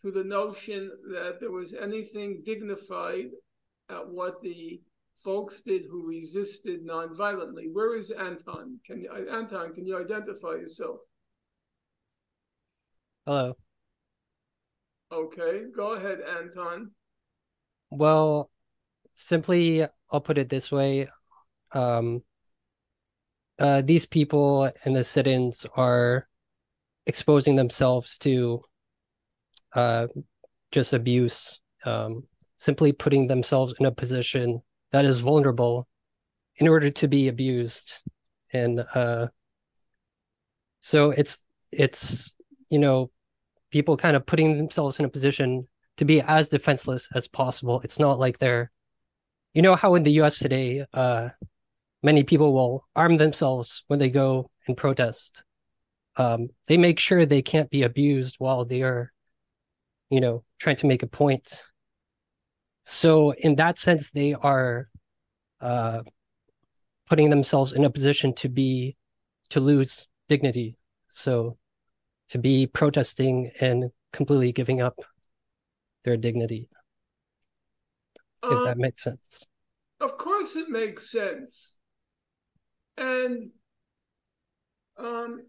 to 0.00 0.10
the 0.10 0.24
notion 0.24 0.90
that 1.10 1.38
there 1.40 1.52
was 1.52 1.74
anything 1.74 2.42
dignified 2.44 3.26
at 3.88 4.08
what 4.08 4.42
the 4.42 4.80
folks 5.22 5.60
did 5.62 5.84
who 5.88 6.06
resisted 6.06 6.84
nonviolently. 6.84 7.72
Where 7.72 7.96
is 7.96 8.10
Anton? 8.10 8.80
Can 8.84 9.00
you, 9.00 9.10
Anton? 9.30 9.72
Can 9.74 9.86
you 9.86 10.00
identify 10.00 10.52
yourself? 10.52 10.98
Hello. 13.24 13.56
Okay, 15.12 15.64
go 15.76 15.94
ahead, 15.94 16.20
Anton. 16.20 16.90
Well, 17.90 18.50
simply, 19.12 19.86
I'll 20.10 20.20
put 20.20 20.38
it 20.38 20.48
this 20.48 20.72
way. 20.72 21.08
Um, 21.70 22.22
uh, 23.58 23.82
these 23.82 24.06
people 24.06 24.72
and 24.84 24.96
the 24.96 25.04
sit-ins 25.04 25.66
are 25.76 26.26
exposing 27.06 27.56
themselves 27.56 28.18
to 28.18 28.62
uh, 29.74 30.06
just 30.70 30.92
abuse, 30.92 31.60
um, 31.84 32.24
simply 32.58 32.92
putting 32.92 33.26
themselves 33.26 33.74
in 33.78 33.86
a 33.86 33.92
position 33.92 34.62
that 34.92 35.04
is 35.04 35.20
vulnerable 35.20 35.88
in 36.56 36.68
order 36.68 36.90
to 36.90 37.08
be 37.08 37.28
abused. 37.28 37.94
And 38.52 38.84
uh, 38.94 39.28
so 40.80 41.10
it's 41.10 41.44
it's 41.70 42.36
you 42.70 42.78
know 42.78 43.10
people 43.70 43.96
kind 43.96 44.16
of 44.16 44.26
putting 44.26 44.58
themselves 44.58 44.98
in 44.98 45.04
a 45.04 45.08
position 45.08 45.66
to 45.96 46.04
be 46.04 46.20
as 46.20 46.50
defenseless 46.50 47.08
as 47.14 47.28
possible. 47.28 47.80
It's 47.82 47.98
not 47.98 48.18
like 48.18 48.38
they're 48.38 48.70
you 49.54 49.62
know 49.62 49.76
how 49.76 49.94
in 49.94 50.02
the 50.02 50.20
US 50.22 50.38
today 50.38 50.84
uh, 50.92 51.30
many 52.02 52.22
people 52.24 52.52
will 52.52 52.86
arm 52.94 53.16
themselves 53.16 53.84
when 53.88 53.98
they 53.98 54.10
go 54.10 54.50
and 54.66 54.76
protest. 54.76 55.44
Um, 56.16 56.48
they 56.66 56.76
make 56.76 56.98
sure 56.98 57.24
they 57.24 57.42
can't 57.42 57.70
be 57.70 57.82
abused 57.82 58.36
while 58.38 58.64
they 58.64 58.82
are, 58.82 59.12
you 60.10 60.20
know, 60.20 60.44
trying 60.58 60.76
to 60.76 60.86
make 60.86 61.02
a 61.02 61.06
point. 61.06 61.64
So 62.84 63.32
in 63.32 63.56
that 63.56 63.78
sense, 63.78 64.10
they 64.10 64.34
are 64.34 64.88
uh, 65.60 66.02
putting 67.08 67.30
themselves 67.30 67.72
in 67.72 67.84
a 67.84 67.90
position 67.90 68.34
to 68.34 68.48
be 68.48 68.96
to 69.50 69.60
lose 69.60 70.08
dignity. 70.28 70.76
So 71.08 71.58
to 72.30 72.38
be 72.38 72.66
protesting 72.66 73.50
and 73.60 73.90
completely 74.12 74.52
giving 74.52 74.80
up 74.80 74.98
their 76.04 76.16
dignity. 76.16 76.68
if 78.42 78.58
Uh, 78.58 78.64
that 78.64 78.78
makes 78.78 79.02
sense. 79.02 79.50
Of 80.00 80.18
course, 80.18 80.56
it 80.56 80.68
makes 80.68 81.10
sense. 81.10 81.76
And 82.96 83.50
um, 84.98 85.42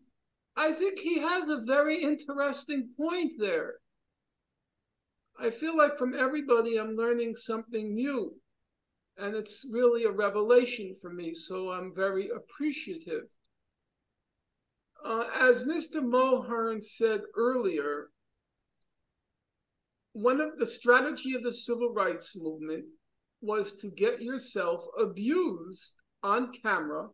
I 0.56 0.72
think 0.72 1.00
he 1.00 1.20
has 1.20 1.50
a 1.50 1.62
very 1.62 2.02
interesting 2.02 2.90
point 2.96 3.34
there. 3.40 3.76
I 5.40 5.50
feel 5.50 5.76
like 5.76 5.98
from 5.98 6.14
everybody, 6.14 6.78
I'm 6.78 6.96
learning 6.96 7.36
something 7.36 7.94
new. 7.96 8.36
And 9.18 9.36
it's 9.36 9.66
really 9.70 10.06
a 10.06 10.12
revelation 10.12 10.96
for 11.00 11.12
me. 11.12 11.34
So 11.34 11.72
I'm 11.72 11.94
very 11.94 12.30
appreciative. 12.30 13.24
Uh, 15.04 15.26
as 15.40 15.66
Mr. 15.66 16.02
Mulhern 16.02 16.82
said 16.84 17.22
earlier, 17.36 18.10
one 20.14 20.40
of 20.40 20.58
the 20.58 20.66
strategy 20.66 21.34
of 21.34 21.44
the 21.44 21.52
civil 21.52 21.94
rights 21.94 22.36
movement 22.36 22.86
was 23.42 23.74
to 23.74 23.90
get 23.90 24.22
yourself 24.22 24.86
abused 25.00 25.94
on 26.22 26.52
camera 26.54 27.10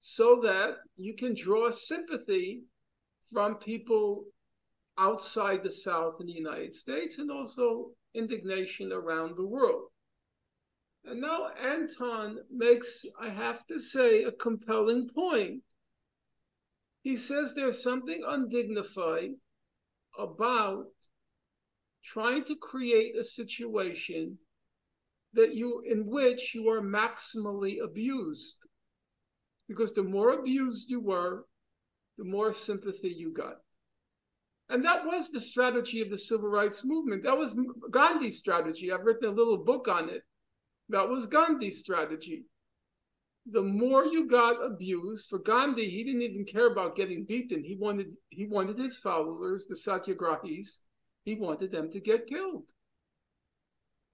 so 0.00 0.40
that 0.42 0.76
you 0.96 1.14
can 1.14 1.34
draw 1.34 1.70
sympathy 1.70 2.62
from 3.32 3.56
people 3.56 4.24
outside 4.98 5.62
the 5.62 5.70
South 5.70 6.14
in 6.20 6.26
the 6.26 6.32
United 6.32 6.74
States 6.74 7.18
and 7.18 7.30
also 7.30 7.90
indignation 8.14 8.92
around 8.92 9.36
the 9.36 9.46
world. 9.46 9.88
And 11.04 11.20
now 11.20 11.48
Anton 11.62 12.38
makes, 12.50 13.04
I 13.20 13.28
have 13.28 13.66
to 13.66 13.78
say, 13.78 14.24
a 14.24 14.32
compelling 14.32 15.08
point. 15.14 15.62
He 17.02 17.16
says 17.16 17.54
there's 17.54 17.82
something 17.82 18.22
undignified 18.26 19.30
about 20.18 20.86
trying 22.02 22.44
to 22.44 22.56
create 22.56 23.16
a 23.16 23.22
situation 23.22 24.38
that 25.34 25.54
you 25.54 25.82
in 25.86 26.06
which 26.06 26.54
you 26.54 26.68
are 26.68 26.80
maximally 26.80 27.82
abused 27.82 28.65
because 29.68 29.92
the 29.92 30.02
more 30.02 30.32
abused 30.32 30.90
you 30.90 31.00
were 31.00 31.44
the 32.18 32.24
more 32.24 32.52
sympathy 32.52 33.08
you 33.10 33.32
got. 33.32 33.56
And 34.68 34.84
that 34.84 35.04
was 35.04 35.30
the 35.30 35.40
strategy 35.40 36.00
of 36.00 36.10
the 36.10 36.18
civil 36.18 36.48
rights 36.48 36.84
movement. 36.84 37.22
That 37.24 37.38
was 37.38 37.54
gandhi's 37.90 38.38
strategy. 38.38 38.90
I've 38.90 39.04
written 39.04 39.28
a 39.28 39.32
little 39.32 39.58
book 39.58 39.86
on 39.86 40.08
it. 40.08 40.22
That 40.88 41.08
was 41.08 41.26
gandhi's 41.26 41.78
strategy. 41.78 42.46
The 43.48 43.62
more 43.62 44.04
you 44.04 44.26
got 44.28 44.64
abused 44.64 45.28
for 45.28 45.38
gandhi 45.38 45.88
he 45.88 46.02
didn't 46.02 46.22
even 46.22 46.44
care 46.44 46.66
about 46.66 46.96
getting 46.96 47.24
beaten. 47.24 47.62
He 47.62 47.76
wanted 47.76 48.08
he 48.28 48.46
wanted 48.46 48.78
his 48.78 48.98
followers 48.98 49.66
the 49.66 49.76
satyagrahis 49.76 50.78
he 51.24 51.34
wanted 51.36 51.70
them 51.70 51.90
to 51.92 52.00
get 52.00 52.26
killed. 52.26 52.70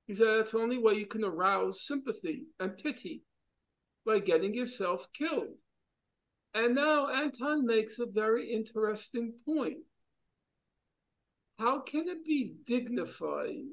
He 0.06 0.14
said 0.14 0.38
that's 0.38 0.52
the 0.52 0.58
only 0.58 0.76
way 0.76 0.94
you 0.94 1.06
can 1.06 1.24
arouse 1.24 1.86
sympathy 1.86 2.44
and 2.60 2.76
pity 2.76 3.22
by 4.04 4.18
getting 4.18 4.54
yourself 4.54 5.06
killed. 5.12 5.54
And 6.54 6.74
now 6.74 7.08
Anton 7.08 7.64
makes 7.64 7.98
a 7.98 8.06
very 8.06 8.50
interesting 8.50 9.32
point. 9.44 9.78
How 11.58 11.80
can 11.80 12.08
it 12.08 12.24
be 12.24 12.54
dignified 12.66 13.64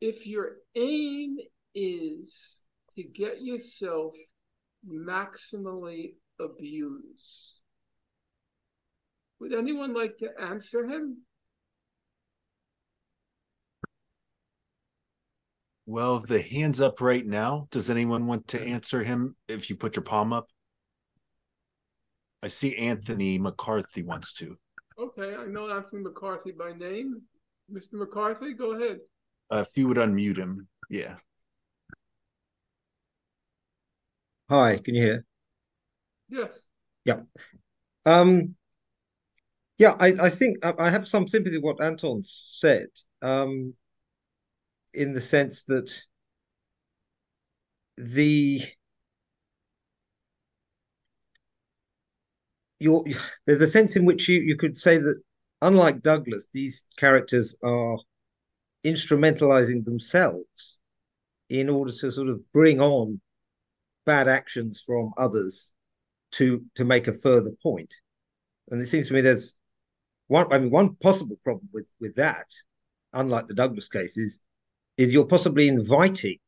if 0.00 0.26
your 0.26 0.56
aim 0.74 1.38
is 1.74 2.62
to 2.96 3.02
get 3.02 3.40
yourself 3.40 4.14
maximally 4.86 6.14
abused? 6.38 7.60
Would 9.38 9.54
anyone 9.54 9.94
like 9.94 10.18
to 10.18 10.30
answer 10.38 10.86
him? 10.86 11.18
Well, 15.90 16.20
the 16.20 16.40
hand's 16.40 16.80
up 16.80 17.00
right 17.00 17.26
now. 17.26 17.66
Does 17.72 17.90
anyone 17.90 18.28
want 18.28 18.46
to 18.48 18.62
answer 18.62 19.02
him 19.02 19.34
if 19.48 19.68
you 19.68 19.74
put 19.74 19.96
your 19.96 20.04
palm 20.04 20.32
up? 20.32 20.46
I 22.44 22.46
see 22.46 22.76
Anthony 22.76 23.40
McCarthy 23.40 24.04
wants 24.04 24.32
to. 24.34 24.56
Okay, 24.96 25.34
I 25.34 25.46
know 25.46 25.68
Anthony 25.68 26.02
McCarthy 26.02 26.52
by 26.52 26.74
name. 26.74 27.22
Mr. 27.74 27.94
McCarthy, 27.94 28.54
go 28.54 28.76
ahead. 28.76 29.00
Uh, 29.50 29.64
if 29.66 29.76
you 29.76 29.88
would 29.88 29.96
unmute 29.96 30.36
him. 30.36 30.68
Yeah. 30.88 31.16
Hi, 34.48 34.78
can 34.78 34.94
you 34.94 35.02
hear? 35.02 35.24
Yes. 36.28 36.66
Yeah. 37.04 37.22
Um, 38.06 38.54
yeah, 39.76 39.96
I, 39.98 40.14
I 40.20 40.30
think 40.30 40.64
I, 40.64 40.72
I 40.78 40.90
have 40.90 41.08
some 41.08 41.26
sympathy 41.26 41.56
with 41.56 41.64
what 41.64 41.84
Anton 41.84 42.22
said, 42.24 42.86
um, 43.22 43.74
in 44.92 45.12
the 45.12 45.20
sense 45.20 45.64
that 45.64 45.92
the 47.96 48.60
you're, 52.78 53.04
there's 53.46 53.60
a 53.60 53.66
sense 53.66 53.96
in 53.96 54.04
which 54.04 54.28
you, 54.28 54.40
you 54.40 54.56
could 54.56 54.78
say 54.78 54.98
that 54.98 55.20
unlike 55.60 56.02
Douglass, 56.02 56.48
these 56.52 56.86
characters 56.96 57.54
are 57.62 57.98
instrumentalizing 58.84 59.84
themselves 59.84 60.80
in 61.50 61.68
order 61.68 61.92
to 61.92 62.10
sort 62.10 62.28
of 62.28 62.40
bring 62.52 62.80
on 62.80 63.20
bad 64.06 64.28
actions 64.28 64.82
from 64.84 65.10
others 65.18 65.74
to 66.32 66.64
to 66.74 66.84
make 66.84 67.06
a 67.06 67.12
further 67.12 67.50
point. 67.62 67.92
And 68.70 68.80
it 68.80 68.86
seems 68.86 69.08
to 69.08 69.14
me 69.14 69.20
there's 69.20 69.56
one, 70.28 70.52
I 70.52 70.58
mean, 70.58 70.70
one 70.70 70.94
possible 70.94 71.36
problem 71.42 71.68
with, 71.72 71.92
with 72.00 72.14
that, 72.14 72.46
unlike 73.12 73.48
the 73.48 73.54
Douglass 73.54 73.88
case, 73.88 74.16
is 74.16 74.38
you're 75.12 75.26
possibly 75.26 75.68
inviting 75.68 76.38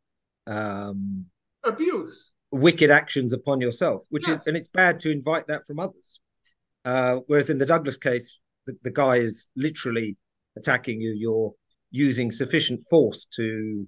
um, 0.46 1.26
abuse, 1.64 2.32
wicked 2.50 2.90
actions 2.90 3.32
upon 3.32 3.60
yourself, 3.60 4.02
which 4.10 4.28
Yes. 4.28 4.42
is, 4.42 4.46
and 4.48 4.56
it's 4.56 4.68
bad 4.68 5.00
to 5.00 5.10
invite 5.10 5.46
that 5.46 5.66
from 5.66 5.80
others. 5.80 6.20
Uh, 6.84 7.20
whereas 7.26 7.48
in 7.48 7.58
the 7.58 7.66
Douglass 7.66 7.96
case, 7.96 8.40
the, 8.66 8.76
the 8.82 8.90
guy 8.90 9.16
is 9.16 9.48
literally 9.56 10.16
attacking 10.56 11.00
you. 11.00 11.14
You're 11.16 11.52
using 11.90 12.30
sufficient 12.32 12.80
force 12.90 13.26
to 13.36 13.86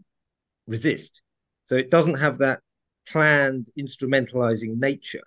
resist. 0.66 1.22
So 1.64 1.74
it 1.74 1.90
doesn't 1.90 2.18
have 2.18 2.38
that 2.38 2.60
planned 3.08 3.68
instrumentalizing 3.78 4.78
nature. 4.78 5.22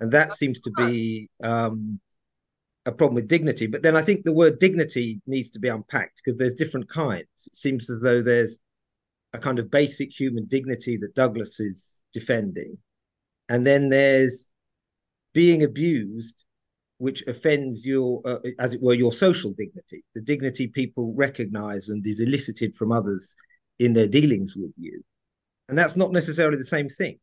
And 0.00 0.12
that 0.12 0.34
seems 0.34 0.60
to 0.60 0.70
be 0.70 1.28
um, 1.42 2.00
a 2.86 2.92
problem 2.92 3.16
with 3.16 3.28
dignity. 3.28 3.66
But 3.66 3.82
then 3.82 3.96
I 3.96 4.02
think 4.02 4.24
the 4.24 4.32
word 4.32 4.60
dignity 4.60 5.20
needs 5.26 5.50
to 5.50 5.58
be 5.58 5.68
unpacked 5.68 6.22
because 6.24 6.38
there's 6.38 6.54
different 6.54 6.88
kinds. 6.88 7.26
It 7.46 7.56
seems 7.56 7.90
as 7.90 8.00
though 8.00 8.22
there's 8.22 8.60
a 9.32 9.38
kind 9.38 9.58
of 9.58 9.70
basic 9.70 10.18
human 10.18 10.46
dignity 10.46 10.96
that 10.98 11.14
Douglass 11.14 11.58
is 11.58 12.02
defending. 12.12 12.78
And 13.48 13.66
then 13.66 13.88
there's 13.88 14.52
being 15.34 15.64
abused, 15.64 16.44
which 16.98 17.26
offends 17.26 17.84
your, 17.84 18.22
uh, 18.24 18.38
as 18.60 18.74
it 18.74 18.80
were, 18.80 18.94
your 18.94 19.12
social 19.12 19.50
dignity, 19.50 20.04
the 20.14 20.22
dignity 20.22 20.68
people 20.68 21.12
recognize 21.16 21.88
and 21.88 22.06
is 22.06 22.20
elicited 22.20 22.74
from 22.76 22.92
others 22.92 23.36
in 23.80 23.92
their 23.94 24.08
dealings 24.08 24.54
with 24.56 24.72
you. 24.78 25.02
And 25.68 25.76
that's 25.76 25.96
not 25.96 26.12
necessarily 26.12 26.56
the 26.56 26.64
same 26.64 26.88
thing. 26.88 27.18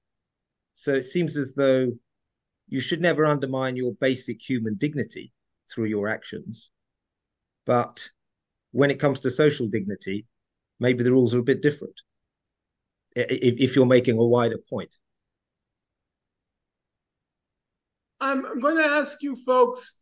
So 0.75 0.91
it 0.91 1.05
seems 1.05 1.37
as 1.37 1.55
though 1.55 1.93
you 2.67 2.81
should 2.81 3.01
never 3.01 3.25
undermine 3.25 3.77
your 3.77 3.93
basic 3.93 4.41
human 4.41 4.75
dignity 4.75 5.31
through 5.71 5.85
your 5.85 6.07
actions. 6.07 6.69
But 7.65 8.09
when 8.71 8.91
it 8.91 8.99
comes 8.99 9.19
to 9.21 9.31
social 9.31 9.67
dignity, 9.67 10.25
maybe 10.79 11.03
the 11.03 11.11
rules 11.11 11.33
are 11.33 11.39
a 11.39 11.43
bit 11.43 11.61
different. 11.61 11.95
If, 13.15 13.59
if 13.59 13.75
you're 13.75 13.85
making 13.85 14.17
a 14.17 14.25
wider 14.25 14.57
point. 14.69 14.89
I'm 18.19 18.59
going 18.59 18.77
to 18.77 18.85
ask 18.85 19.21
you 19.21 19.35
folks 19.35 19.99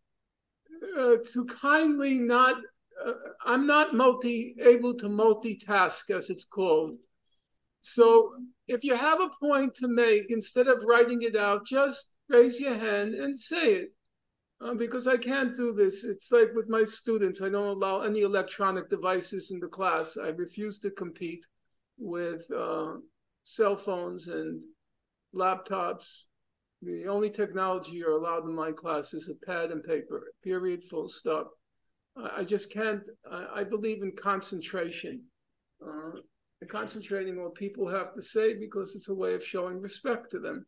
uh, 0.97 1.15
to 1.33 1.45
kindly 1.45 2.19
not. 2.19 2.55
Uh, 3.03 3.13
I'm 3.45 3.65
not 3.65 3.95
multi 3.95 4.55
able 4.61 4.93
to 4.95 5.07
multitask, 5.07 6.09
as 6.15 6.29
it's 6.29 6.45
called. 6.45 6.95
So 7.81 8.35
if 8.67 8.83
you 8.83 8.95
have 8.95 9.19
a 9.19 9.31
point 9.39 9.73
to 9.75 9.87
make, 9.87 10.25
instead 10.29 10.67
of 10.67 10.83
writing 10.83 11.23
it 11.23 11.35
out, 11.35 11.65
just 11.65 12.13
raise 12.29 12.59
your 12.59 12.75
hand 12.75 13.15
and 13.15 13.37
say 13.37 13.73
it. 13.73 13.89
Uh, 14.63 14.75
because 14.75 15.07
I 15.07 15.17
can't 15.17 15.55
do 15.55 15.73
this. 15.73 16.03
It's 16.03 16.31
like 16.31 16.49
with 16.53 16.69
my 16.69 16.83
students, 16.83 17.41
I 17.41 17.49
don't 17.49 17.67
allow 17.67 18.01
any 18.01 18.21
electronic 18.21 18.89
devices 18.89 19.49
in 19.49 19.59
the 19.59 19.67
class. 19.67 20.17
I 20.17 20.27
refuse 20.27 20.79
to 20.79 20.91
compete 20.91 21.43
with 21.97 22.45
uh, 22.55 22.93
cell 23.43 23.75
phones 23.75 24.27
and 24.27 24.61
laptops. 25.35 26.25
The 26.83 27.07
only 27.07 27.31
technology 27.31 27.93
you're 27.93 28.11
allowed 28.17 28.45
in 28.45 28.55
my 28.55 28.71
class 28.71 29.13
is 29.13 29.29
a 29.29 29.45
pad 29.45 29.71
and 29.71 29.83
paper, 29.83 30.31
period, 30.43 30.83
full 30.83 31.07
stop. 31.07 31.51
I 32.15 32.43
just 32.43 32.71
can't, 32.71 33.07
I, 33.31 33.61
I 33.61 33.63
believe 33.63 34.03
in 34.03 34.11
concentration. 34.15 35.23
Uh, 35.83 36.19
concentrating 36.67 37.37
on 37.37 37.45
what 37.45 37.55
people 37.55 37.87
have 37.87 38.13
to 38.13 38.21
say 38.21 38.53
because 38.53 38.95
it's 38.95 39.09
a 39.09 39.15
way 39.15 39.33
of 39.33 39.43
showing 39.43 39.81
respect 39.81 40.29
to 40.31 40.39
them. 40.39 40.65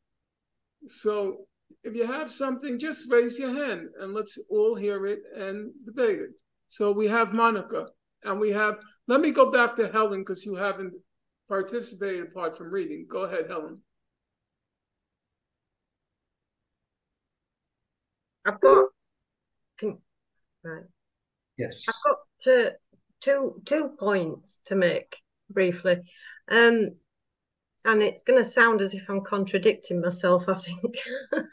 So 0.88 1.45
if 1.84 1.95
you 1.95 2.07
have 2.07 2.31
something, 2.31 2.80
just 2.80 3.11
raise 3.11 3.38
your 3.38 3.53
hand 3.53 3.90
and 3.99 4.14
let's 4.14 4.38
all 4.49 4.76
hear 4.76 5.06
it 5.06 5.19
and 5.35 5.72
debate 5.85 6.19
it. 6.19 6.30
So 6.69 6.91
we 6.91 7.07
have 7.07 7.34
Monica 7.34 7.88
and 8.23 8.40
we 8.40 8.52
have, 8.52 8.80
let 9.07 9.19
me 9.19 9.31
go 9.31 9.52
back 9.52 9.76
to 9.76 9.91
Helen 9.91 10.22
because 10.22 10.45
you 10.45 10.56
haven't 10.56 10.94
participated 11.49 12.27
apart 12.27 12.57
from 12.57 12.72
reading. 12.72 13.06
Go 13.10 13.23
ahead, 13.23 13.45
Helen. 13.48 13.81
I've 18.45 18.60
got, 18.60 18.88
can, 19.77 19.98
right. 20.64 20.84
Yes. 21.57 21.84
I've 21.88 21.94
got 22.06 22.18
two, 22.44 22.69
two, 23.22 23.61
two 23.65 23.91
points 23.99 24.61
to 24.65 24.76
make 24.76 25.18
briefly. 25.49 26.02
Um, 26.49 26.95
and 27.85 28.01
it's 28.01 28.23
going 28.23 28.41
to 28.41 28.49
sound 28.49 28.81
as 28.81 28.93
if 28.93 29.10
I'm 29.10 29.22
contradicting 29.22 30.01
myself, 30.01 30.47
I 30.47 30.55
think. 30.55 30.95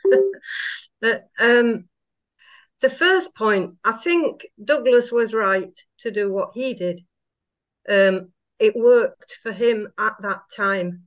but 1.00 1.28
um, 1.38 1.88
the 2.80 2.90
first 2.90 3.34
point, 3.36 3.74
I 3.84 3.92
think 3.92 4.46
Douglass 4.62 5.10
was 5.10 5.34
right 5.34 5.72
to 6.00 6.10
do 6.10 6.32
what 6.32 6.52
he 6.54 6.74
did. 6.74 7.00
Um, 7.88 8.32
it 8.58 8.76
worked 8.76 9.38
for 9.42 9.52
him 9.52 9.92
at 9.98 10.14
that 10.22 10.42
time. 10.54 11.06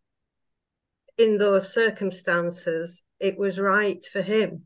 In 1.17 1.37
those 1.37 1.71
circumstances, 1.71 3.03
it 3.19 3.37
was 3.37 3.59
right 3.59 4.03
for 4.11 4.21
him. 4.21 4.65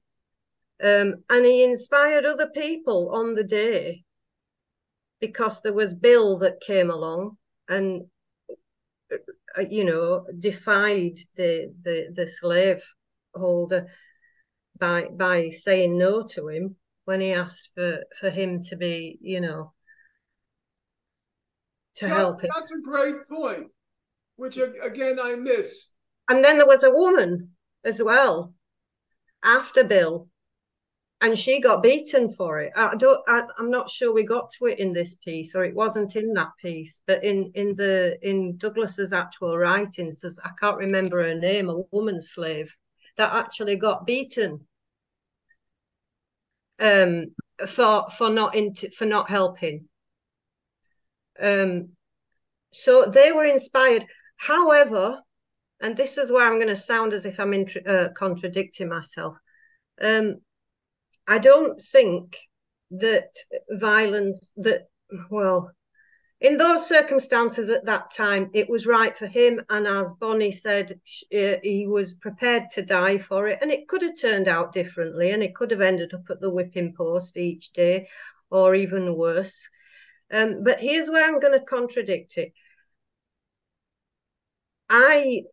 Um, 0.82 1.24
and 1.30 1.46
he 1.46 1.64
inspired 1.64 2.26
other 2.26 2.48
people 2.48 3.10
on 3.14 3.34
the 3.34 3.44
day 3.44 4.04
because 5.20 5.62
there 5.62 5.74
was 5.74 5.94
Bill 5.94 6.38
that 6.40 6.62
came 6.62 6.90
along 6.90 7.38
and 7.68 8.04
Uh, 9.58 9.62
you 9.70 9.84
know 9.84 10.26
defied 10.40 11.18
the 11.36 11.74
the 11.84 12.12
the 12.16 12.28
slave 12.28 12.84
holder 13.34 13.88
by 14.80 15.08
by 15.18 15.50
saying 15.50 15.98
no 15.98 16.22
to 16.24 16.48
him 16.48 16.76
when 17.06 17.22
he 17.22 17.34
asked 17.34 17.72
for 17.76 18.04
for 18.20 18.30
him 18.30 18.62
to 18.64 18.76
be 18.76 19.18
you 19.22 19.42
know 19.42 19.74
to 21.96 22.08
Yeah, 22.08 22.16
help 22.16 22.42
him 22.42 22.50
That's 22.54 22.72
a 22.72 22.82
great 22.82 23.28
point, 23.28 23.72
which 24.36 24.58
again 24.58 25.20
I 25.20 25.36
miss. 25.36 25.90
and 26.30 26.44
then 26.44 26.58
there 26.58 26.68
was 26.68 26.84
a 26.84 26.92
woman 26.92 27.52
as 27.84 28.02
well 28.02 28.54
after 29.44 29.84
Bill 29.84 30.28
and 31.22 31.38
she 31.38 31.60
got 31.60 31.82
beaten 31.82 32.32
for 32.32 32.60
it. 32.60 32.72
I 32.76 32.96
don't. 32.96 33.20
I, 33.28 33.44
I'm 33.58 33.72
not 33.72 33.90
sure 33.90 34.14
we 34.14 34.24
got 34.24 34.50
to 34.52 34.66
it 34.68 34.80
in 34.80 34.94
this 34.94 35.16
piece, 35.16 35.56
or 35.56 35.64
it 35.64 35.76
wasn't 35.76 36.16
in 36.16 36.34
that 36.34 36.52
piece. 36.62 37.02
But 37.08 37.24
in 37.24 37.52
in 37.56 37.74
the 37.76 38.18
in 38.22 38.58
Douglass's 38.58 39.14
actual 39.14 39.58
writings, 39.58 40.22
there's, 40.22 40.40
I 40.40 40.52
can't 40.60 40.78
remember 40.78 41.24
her 41.24 41.36
name, 41.36 41.70
a 41.70 41.82
woman 41.92 42.22
slave 42.22 42.76
that 43.18 43.34
actually 43.34 43.78
got 43.78 44.06
beaten 44.06 44.68
um, 46.80 47.34
for 47.68 48.08
for 48.16 48.30
not 48.30 48.56
into 48.56 48.90
for 48.92 49.06
not 49.06 49.30
helping. 49.30 49.88
Um, 51.40 51.90
so 52.72 53.06
they 53.06 53.32
were 53.32 53.46
inspired. 53.46 54.06
However, 54.38 55.20
and 55.82 55.98
this 55.98 56.20
is 56.20 56.32
where 56.32 56.46
I'm 56.46 56.60
going 56.60 56.68
to 56.68 56.76
sound 56.76 57.14
as 57.14 57.26
if 57.26 57.40
I'm 57.40 57.66
uh, 57.88 58.10
contradicting 58.16 58.90
myself. 58.90 59.36
Um, 60.00 60.42
I 61.28 61.40
don't 61.40 61.82
think 61.82 62.38
that 62.92 63.30
violence 63.70 64.52
that 64.58 64.88
well 65.30 65.72
in 66.40 66.58
those 66.58 66.88
circumstances 66.88 67.70
at 67.70 67.86
that 67.86 68.14
time 68.14 68.50
it 68.54 68.70
was 68.70 68.86
right 68.86 69.18
for 69.18 69.28
him. 69.28 69.62
And 69.70 69.88
as 69.88 70.14
bonnie 70.14 70.52
said 70.52 71.00
uh, 71.34 71.56
he 71.64 71.88
was 71.88 72.14
prepared 72.14 72.66
to 72.72 72.82
die 72.82 73.18
for 73.18 73.48
it. 73.48 73.60
And 73.62 73.72
it 73.72 73.88
could 73.88 74.04
have 74.04 74.20
turned 74.20 74.48
out 74.48 74.72
differently. 74.72 75.32
And 75.32 75.44
it 75.44 75.56
could 75.56 75.72
have 75.72 75.82
ended 75.82 76.14
up 76.14 76.30
at 76.30 76.40
the 76.40 76.50
whipping 76.50 76.94
post 76.96 77.38
each 77.38 77.74
day 77.74 78.08
or 78.50 78.76
even 78.76 79.18
worse. 79.18 79.68
Um, 80.32 80.64
but 80.64 80.80
here's 80.80 81.10
where 81.10 81.26
i'm 81.26 81.40
going 81.40 81.58
to 81.58 81.66
contradict 81.66 82.38
it. 82.38 82.54
I 84.90 85.44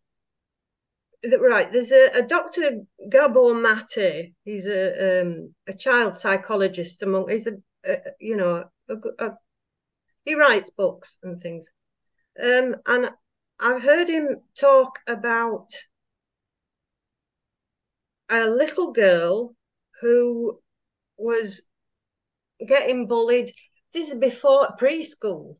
right 1.40 1.70
there's 1.72 1.92
a, 1.92 2.10
a 2.14 2.22
dr 2.22 2.80
gabor 3.08 3.54
mate. 3.54 4.32
He's 4.44 4.66
a 4.66 5.22
um, 5.22 5.54
a 5.66 5.72
child 5.72 6.16
psychologist 6.16 7.02
among 7.02 7.28
he's 7.28 7.46
a, 7.46 7.54
a 7.86 7.98
you 8.20 8.36
know 8.36 8.64
a, 8.88 9.30
he 10.24 10.34
writes 10.34 10.70
books 10.70 11.18
and 11.22 11.40
things. 11.40 11.70
Um 12.42 12.76
and 12.86 13.10
i've 13.60 13.82
heard 13.82 14.08
him 14.08 14.40
talk 14.58 14.98
about 15.06 15.68
a 18.30 18.48
little 18.48 18.92
girl 18.92 19.54
who 20.00 20.60
was 21.16 21.62
getting 22.66 23.06
bullied. 23.06 23.52
This 23.92 24.08
is 24.08 24.14
before 24.14 24.76
preschool 24.80 25.56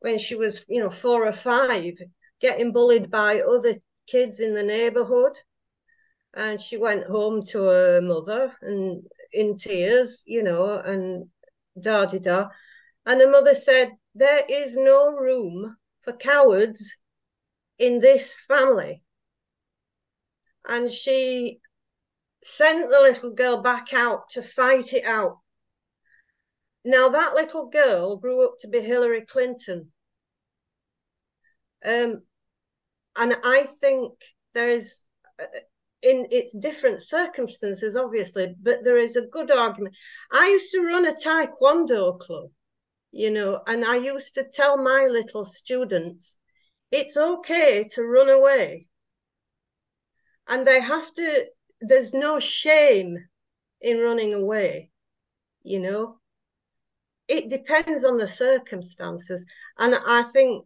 when 0.00 0.18
she 0.18 0.34
was 0.34 0.64
you 0.68 0.80
know 0.80 0.90
four 0.90 1.26
or 1.26 1.32
five 1.32 1.94
getting 2.40 2.72
bullied 2.72 3.10
by 3.10 3.40
other 3.40 3.74
kids 4.10 4.40
in 4.40 4.54
the 4.54 4.62
neighborhood 4.62 5.32
and 6.34 6.60
she 6.60 6.76
went 6.76 7.04
home 7.06 7.42
to 7.42 7.64
her 7.64 8.00
mother 8.00 8.54
and 8.62 9.06
in 9.32 9.56
tears 9.56 10.22
you 10.26 10.42
know 10.42 10.78
and 10.78 11.26
da 11.80 12.06
da 12.06 12.18
da 12.18 12.48
and 13.06 13.20
her 13.20 13.30
mother 13.30 13.54
said 13.54 13.90
there 14.14 14.44
is 14.48 14.76
no 14.76 15.10
room 15.10 15.76
for 16.02 16.12
cowards 16.12 16.96
in 17.78 18.00
this 18.00 18.38
family 18.40 19.02
and 20.68 20.92
she 20.92 21.60
sent 22.42 22.88
the 22.90 23.00
little 23.00 23.30
girl 23.30 23.62
back 23.62 23.92
out 23.92 24.30
to 24.30 24.42
fight 24.42 24.92
it 24.92 25.04
out. 25.04 25.38
Now, 26.84 27.08
that 27.08 27.34
little 27.34 27.66
girl 27.68 28.16
grew 28.16 28.46
up 28.46 28.58
to 28.60 28.68
be 28.68 28.80
Hillary 28.80 29.26
Clinton. 29.26 29.92
Um, 31.84 32.22
and 33.18 33.36
I 33.44 33.64
think 33.80 34.12
there 34.54 34.70
is, 34.70 35.04
uh, 35.40 35.46
in 36.02 36.26
its 36.30 36.56
different 36.56 37.02
circumstances, 37.02 37.96
obviously, 37.96 38.54
but 38.62 38.84
there 38.84 38.98
is 38.98 39.16
a 39.16 39.26
good 39.26 39.50
argument. 39.50 39.96
I 40.32 40.48
used 40.48 40.70
to 40.72 40.84
run 40.84 41.06
a 41.06 41.12
taekwondo 41.12 42.18
club, 42.20 42.50
you 43.10 43.30
know, 43.30 43.60
and 43.66 43.84
I 43.84 43.96
used 43.96 44.34
to 44.34 44.44
tell 44.44 44.76
my 44.76 45.06
little 45.06 45.44
students, 45.44 46.38
it's 46.92 47.16
okay 47.16 47.84
to 47.94 48.04
run 48.04 48.28
away. 48.28 48.88
And 50.46 50.66
they 50.66 50.80
have 50.80 51.12
to, 51.12 51.46
there's 51.80 52.14
no 52.14 52.38
shame 52.38 53.18
in 53.80 54.00
running 54.00 54.34
away, 54.34 54.90
you 55.62 55.80
know. 55.80 56.20
It 57.26 57.50
depends 57.50 58.04
on 58.04 58.16
the 58.16 58.28
circumstances. 58.28 59.44
And 59.76 59.94
I 59.94 60.22
think 60.22 60.64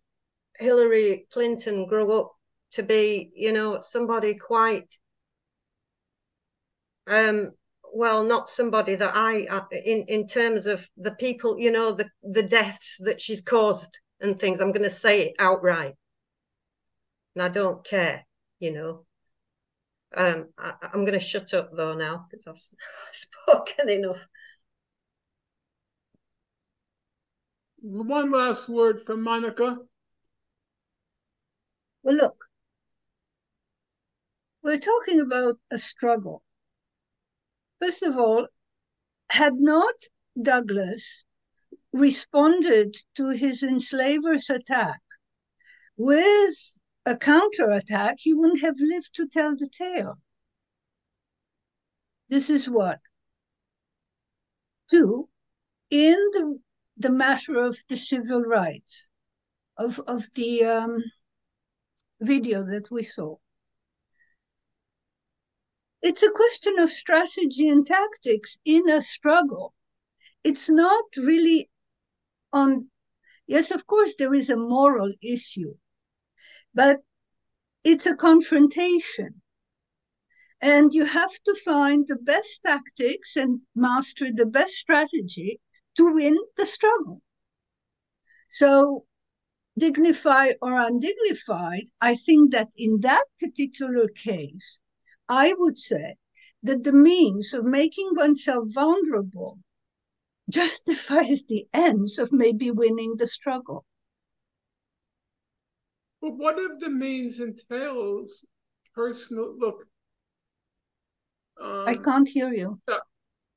Hillary 0.59 1.27
Clinton 1.33 1.87
grew 1.87 2.12
up 2.20 2.33
to 2.73 2.82
be, 2.82 3.31
you 3.35 3.53
know, 3.53 3.81
somebody 3.81 4.35
quite 4.35 4.99
um 7.09 7.51
well 7.93 8.23
not 8.23 8.49
somebody 8.49 8.94
that 8.94 9.15
I 9.15 9.47
uh, 9.47 9.65
in 9.73 10.05
in 10.09 10.27
terms 10.27 10.66
of 10.66 10.89
the 10.97 11.12
people, 11.12 11.59
you 11.59 11.70
know, 11.70 11.93
the 11.93 12.09
the 12.23 12.43
deaths 12.43 12.97
that 13.01 13.20
she's 13.20 13.40
caused 13.40 13.99
and 14.20 14.39
things. 14.39 14.61
I'm 14.61 14.73
going 14.73 14.89
to 14.89 14.90
say 14.90 15.28
it 15.28 15.35
outright. 15.39 15.94
And 17.35 17.43
I 17.43 17.49
don't 17.49 17.85
care, 17.85 18.24
you 18.61 18.73
know. 18.73 19.07
Um, 20.15 20.49
I, 20.59 20.74
am 20.93 21.05
going 21.05 21.19
to 21.19 21.20
shut 21.20 21.55
up 21.55 21.70
though 21.74 21.94
now 21.94 22.27
because 22.31 22.47
I've 23.49 23.57
spoken 23.57 23.89
enough. 23.89 24.19
One 27.81 28.31
last 28.31 28.69
word 28.69 29.03
from 29.03 29.23
Monica. 29.23 29.78
Well, 32.03 32.15
look, 32.16 32.44
we're 34.62 34.78
talking 34.78 35.20
about 35.20 35.59
a 35.70 35.78
struggle. 35.78 36.43
First 37.80 38.02
of 38.02 38.16
all, 38.16 38.47
had 39.30 39.55
not 39.55 39.94
Douglass 40.40 41.26
responded 41.93 42.97
to 43.16 43.30
his 43.30 43.62
enslavers' 43.62 44.48
attack 44.48 45.01
with 45.97 46.55
a 47.05 47.16
counterattack, 47.16 48.16
he 48.18 48.32
wouldn't 48.32 48.60
have 48.60 48.76
lived 48.78 49.10
to 49.14 49.26
tell 49.26 49.56
the 49.56 49.68
tale. 49.68 50.18
This 52.28 52.48
is 52.48 52.68
what. 52.68 53.01
Two, 54.90 55.28
in 55.90 56.16
the, 56.32 56.59
the 56.97 57.10
matter 57.10 57.56
of 57.56 57.76
the 57.89 57.97
civil 57.97 58.43
rights, 58.43 59.09
of, 59.76 60.01
of 60.06 60.28
the 60.34 60.64
um, 60.64 61.02
video 62.20 62.64
that 62.64 62.90
we 62.90 63.02
saw, 63.02 63.36
it's 66.03 66.23
a 66.23 66.31
question 66.31 66.79
of 66.79 66.91
strategy 66.91 67.69
and 67.69 67.87
tactics 67.87 68.59
in 68.65 68.89
a 68.91 69.03
struggle. 69.03 69.74
It's 70.45 70.69
not 70.69 71.05
really 71.16 71.70
on, 72.53 72.89
yes, 73.47 73.70
of 73.70 73.87
course, 73.87 74.16
there 74.19 74.35
is 74.35 74.51
a 74.51 74.57
moral 74.57 75.12
issue 75.23 75.74
but 76.74 77.01
it's 77.85 78.07
a 78.07 78.16
confrontation. 78.16 79.43
And 80.61 80.95
you 80.95 81.05
have 81.05 81.33
to 81.45 81.55
find 81.65 82.07
the 82.07 82.16
best 82.16 82.62
tactics 82.65 83.37
and 83.37 83.61
master 83.74 84.31
the 84.33 84.47
best 84.47 84.74
strategy 84.74 85.61
to 85.97 86.15
win 86.15 86.39
the 86.57 86.66
struggle. 86.66 87.20
So, 88.49 89.07
dignified 89.77 90.57
or 90.62 90.79
undignified, 90.79 91.87
I 92.01 92.15
think 92.15 92.53
that 92.53 92.69
in 92.77 93.01
that 93.01 93.24
particular 93.41 94.07
case, 94.09 94.79
I 95.33 95.55
would 95.57 95.79
say 95.79 96.17
that 96.63 96.85
the 96.85 96.93
means 96.93 97.55
of 97.55 97.65
making 97.65 98.11
oneself 98.17 98.67
vulnerable 98.69 99.59
justifies 100.51 101.45
the 101.49 101.67
ends 101.73 102.19
of 102.19 102.33
maybe 102.33 102.71
winning 102.71 103.15
the 103.17 103.27
struggle. 103.27 103.87
But 106.21 106.33
what 106.37 106.57
if 106.59 106.79
the 106.81 106.91
means 106.91 107.41
entails 107.41 108.45
personal 108.95 109.59
look? 109.59 109.87
Um, 111.59 111.85
I 111.87 111.95
can't 111.95 112.29
hear 112.29 112.53
you. 112.53 112.79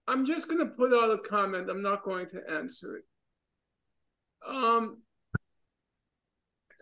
I'm 0.07 0.25
just 0.25 0.47
going 0.47 0.65
to 0.65 0.73
put 0.73 0.93
out 0.93 1.11
a 1.11 1.17
comment. 1.17 1.69
I'm 1.69 1.83
not 1.83 2.03
going 2.03 2.27
to 2.29 2.41
answer 2.49 2.95
it. 2.95 3.03
Um, 4.47 5.01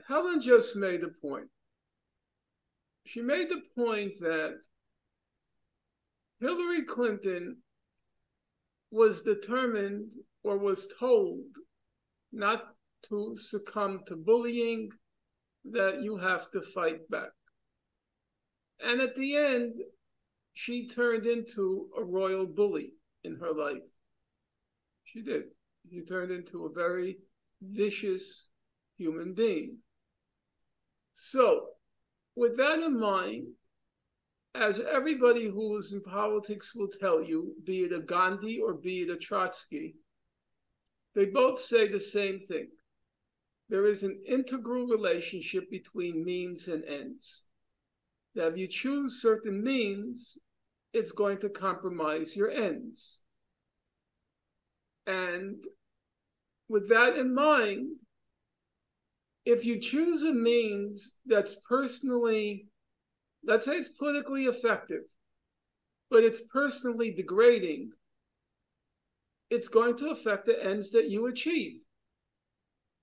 Helen 0.07 0.40
just 0.40 0.76
made 0.76 1.02
a 1.03 1.07
point. 1.07 1.48
She 3.06 3.22
made 3.22 3.49
the 3.49 3.61
point 3.76 4.20
that 4.20 4.60
Hillary 6.44 6.82
Clinton 6.82 7.56
was 8.91 9.22
determined 9.22 10.11
or 10.44 10.57
was 10.57 10.90
told 10.99 11.40
not 12.34 12.76
to 13.07 13.38
succumb 13.38 14.02
to 14.07 14.18
bullying, 14.18 14.90
that 15.64 16.02
you 16.02 16.18
have 16.18 16.52
to 16.52 16.61
fight 16.61 17.10
back. 17.10 17.30
And 18.86 18.99
at 18.99 19.15
the 19.15 19.38
end, 19.38 19.76
she 20.52 20.90
turned 20.90 21.26
into 21.26 21.88
a 21.98 22.03
royal 22.03 22.45
bully 22.45 22.91
in 23.24 23.38
her 23.38 23.53
life. 23.53 23.88
She 25.06 25.22
did. 25.22 25.44
She 25.90 26.02
turned 26.02 26.32
into 26.32 26.65
a 26.65 26.74
very 26.74 27.20
vicious 27.61 28.52
human 28.98 29.34
being. 29.34 29.78
So, 31.14 31.68
with 32.36 32.57
that 32.57 32.80
in 32.80 32.99
mind, 32.99 33.48
as 34.55 34.80
everybody 34.80 35.47
who 35.47 35.77
is 35.77 35.93
in 35.93 36.01
politics 36.01 36.75
will 36.75 36.88
tell 36.88 37.21
you, 37.21 37.55
be 37.63 37.81
it 37.81 37.93
a 37.93 37.99
Gandhi 37.99 38.59
or 38.59 38.73
be 38.73 39.01
it 39.01 39.09
a 39.09 39.17
Trotsky, 39.17 39.95
they 41.15 41.25
both 41.25 41.59
say 41.59 41.88
the 41.88 41.99
same 41.99 42.39
thing 42.39 42.67
there 43.69 43.85
is 43.85 44.03
an 44.03 44.21
integral 44.27 44.85
relationship 44.85 45.69
between 45.71 46.23
means 46.23 46.67
and 46.67 46.84
ends. 46.85 47.43
Now, 48.35 48.43
if 48.43 48.57
you 48.57 48.67
choose 48.67 49.21
certain 49.21 49.63
means, 49.63 50.38
it's 50.93 51.11
going 51.11 51.39
to 51.39 51.49
compromise 51.49 52.35
your 52.35 52.51
ends. 52.51 53.21
And 55.07 55.63
with 56.69 56.89
that 56.89 57.17
in 57.17 57.34
mind, 57.34 58.01
if 59.45 59.65
you 59.65 59.80
choose 59.80 60.23
a 60.23 60.34
means 60.34 61.15
that's 61.25 61.55
personally, 61.67 62.67
let's 63.45 63.65
say 63.65 63.74
it's 63.74 63.90
politically 63.90 64.45
effective, 64.45 65.02
but 66.10 66.24
it's 66.24 66.41
personally 66.52 67.14
degrading, 67.14 67.91
it's 69.49 69.68
going 69.68 69.98
to 69.98 70.10
affect 70.10 70.45
the 70.45 70.64
ends 70.64 70.91
that 70.91 71.10
you 71.10 71.28
achieve. 71.28 71.82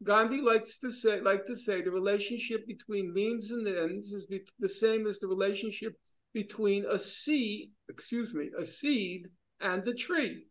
Gandhi 0.03 0.41
likes 0.41 0.79
to 0.79 0.91
say, 0.91 1.21
like 1.21 1.45
to 1.47 1.55
say, 1.55 1.83
the 1.83 1.91
relationship 1.91 2.67
between 2.67 3.13
means 3.13 3.51
and 3.51 3.67
ends 3.69 4.13
is 4.13 4.27
be- 4.27 4.41
the 4.59 4.69
same 4.69 5.07
as 5.07 5.21
the 5.21 5.29
relationship 5.29 5.95
between 6.33 6.87
a 6.87 6.99
seed, 6.99 7.71
excuse 7.89 8.35
me, 8.35 8.51
a 8.59 8.65
seed 8.65 9.29
and 9.61 9.85
the 9.85 9.95
tree. 9.95 10.47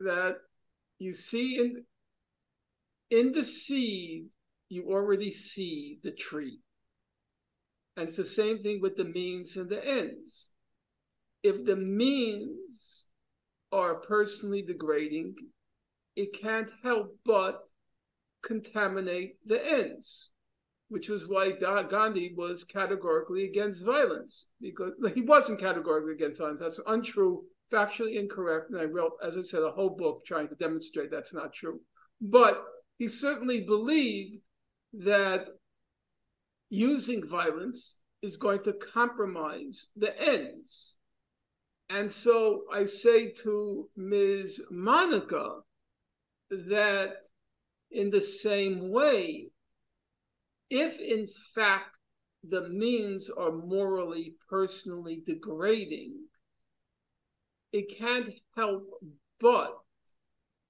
That 0.00 0.38
you 0.98 1.12
see 1.12 1.58
in 1.58 1.84
in 3.10 3.32
the 3.32 3.44
seed, 3.44 4.26
you 4.68 4.90
already 4.90 5.30
see 5.30 5.98
the 6.02 6.12
tree. 6.12 6.60
And 8.00 8.08
it's 8.08 8.16
the 8.16 8.24
same 8.24 8.62
thing 8.62 8.80
with 8.80 8.96
the 8.96 9.04
means 9.04 9.56
and 9.58 9.68
the 9.68 9.86
ends. 9.86 10.48
If 11.42 11.66
the 11.66 11.76
means 11.76 13.08
are 13.72 13.96
personally 13.96 14.62
degrading, 14.62 15.34
it 16.16 16.32
can't 16.32 16.70
help 16.82 17.18
but 17.26 17.60
contaminate 18.42 19.34
the 19.44 19.62
ends, 19.70 20.30
which 20.88 21.10
was 21.10 21.28
why 21.28 21.50
Gandhi 21.50 22.32
was 22.34 22.64
categorically 22.64 23.44
against 23.44 23.84
violence 23.84 24.46
because 24.62 24.92
he 25.14 25.20
wasn't 25.20 25.60
categorically 25.60 26.14
against 26.14 26.38
violence. 26.38 26.60
That's 26.60 26.80
untrue, 26.86 27.44
factually 27.70 28.14
incorrect. 28.14 28.70
And 28.70 28.80
I 28.80 28.84
wrote, 28.84 29.12
as 29.22 29.36
I 29.36 29.42
said, 29.42 29.62
a 29.62 29.72
whole 29.72 29.90
book 29.90 30.24
trying 30.24 30.48
to 30.48 30.54
demonstrate 30.54 31.10
that's 31.10 31.34
not 31.34 31.52
true. 31.52 31.80
But 32.18 32.64
he 32.96 33.08
certainly 33.08 33.60
believed 33.60 34.38
that 34.94 35.48
using 36.70 37.26
violence 37.26 38.00
is 38.22 38.36
going 38.36 38.62
to 38.62 38.72
compromise 38.72 39.88
the 39.96 40.18
ends. 40.22 40.96
And 41.88 42.10
so 42.10 42.62
I 42.72 42.84
say 42.84 43.32
to 43.42 43.88
Ms. 43.96 44.62
Monica, 44.70 45.60
that 46.50 47.16
in 47.90 48.10
the 48.10 48.20
same 48.20 48.90
way, 48.90 49.48
if 50.68 51.00
in 51.00 51.26
fact 51.54 51.96
the 52.44 52.68
means 52.68 53.28
are 53.28 53.52
morally, 53.52 54.34
personally 54.48 55.22
degrading, 55.26 56.14
it 57.72 57.98
can't 57.98 58.32
help 58.56 58.84
but 59.40 59.76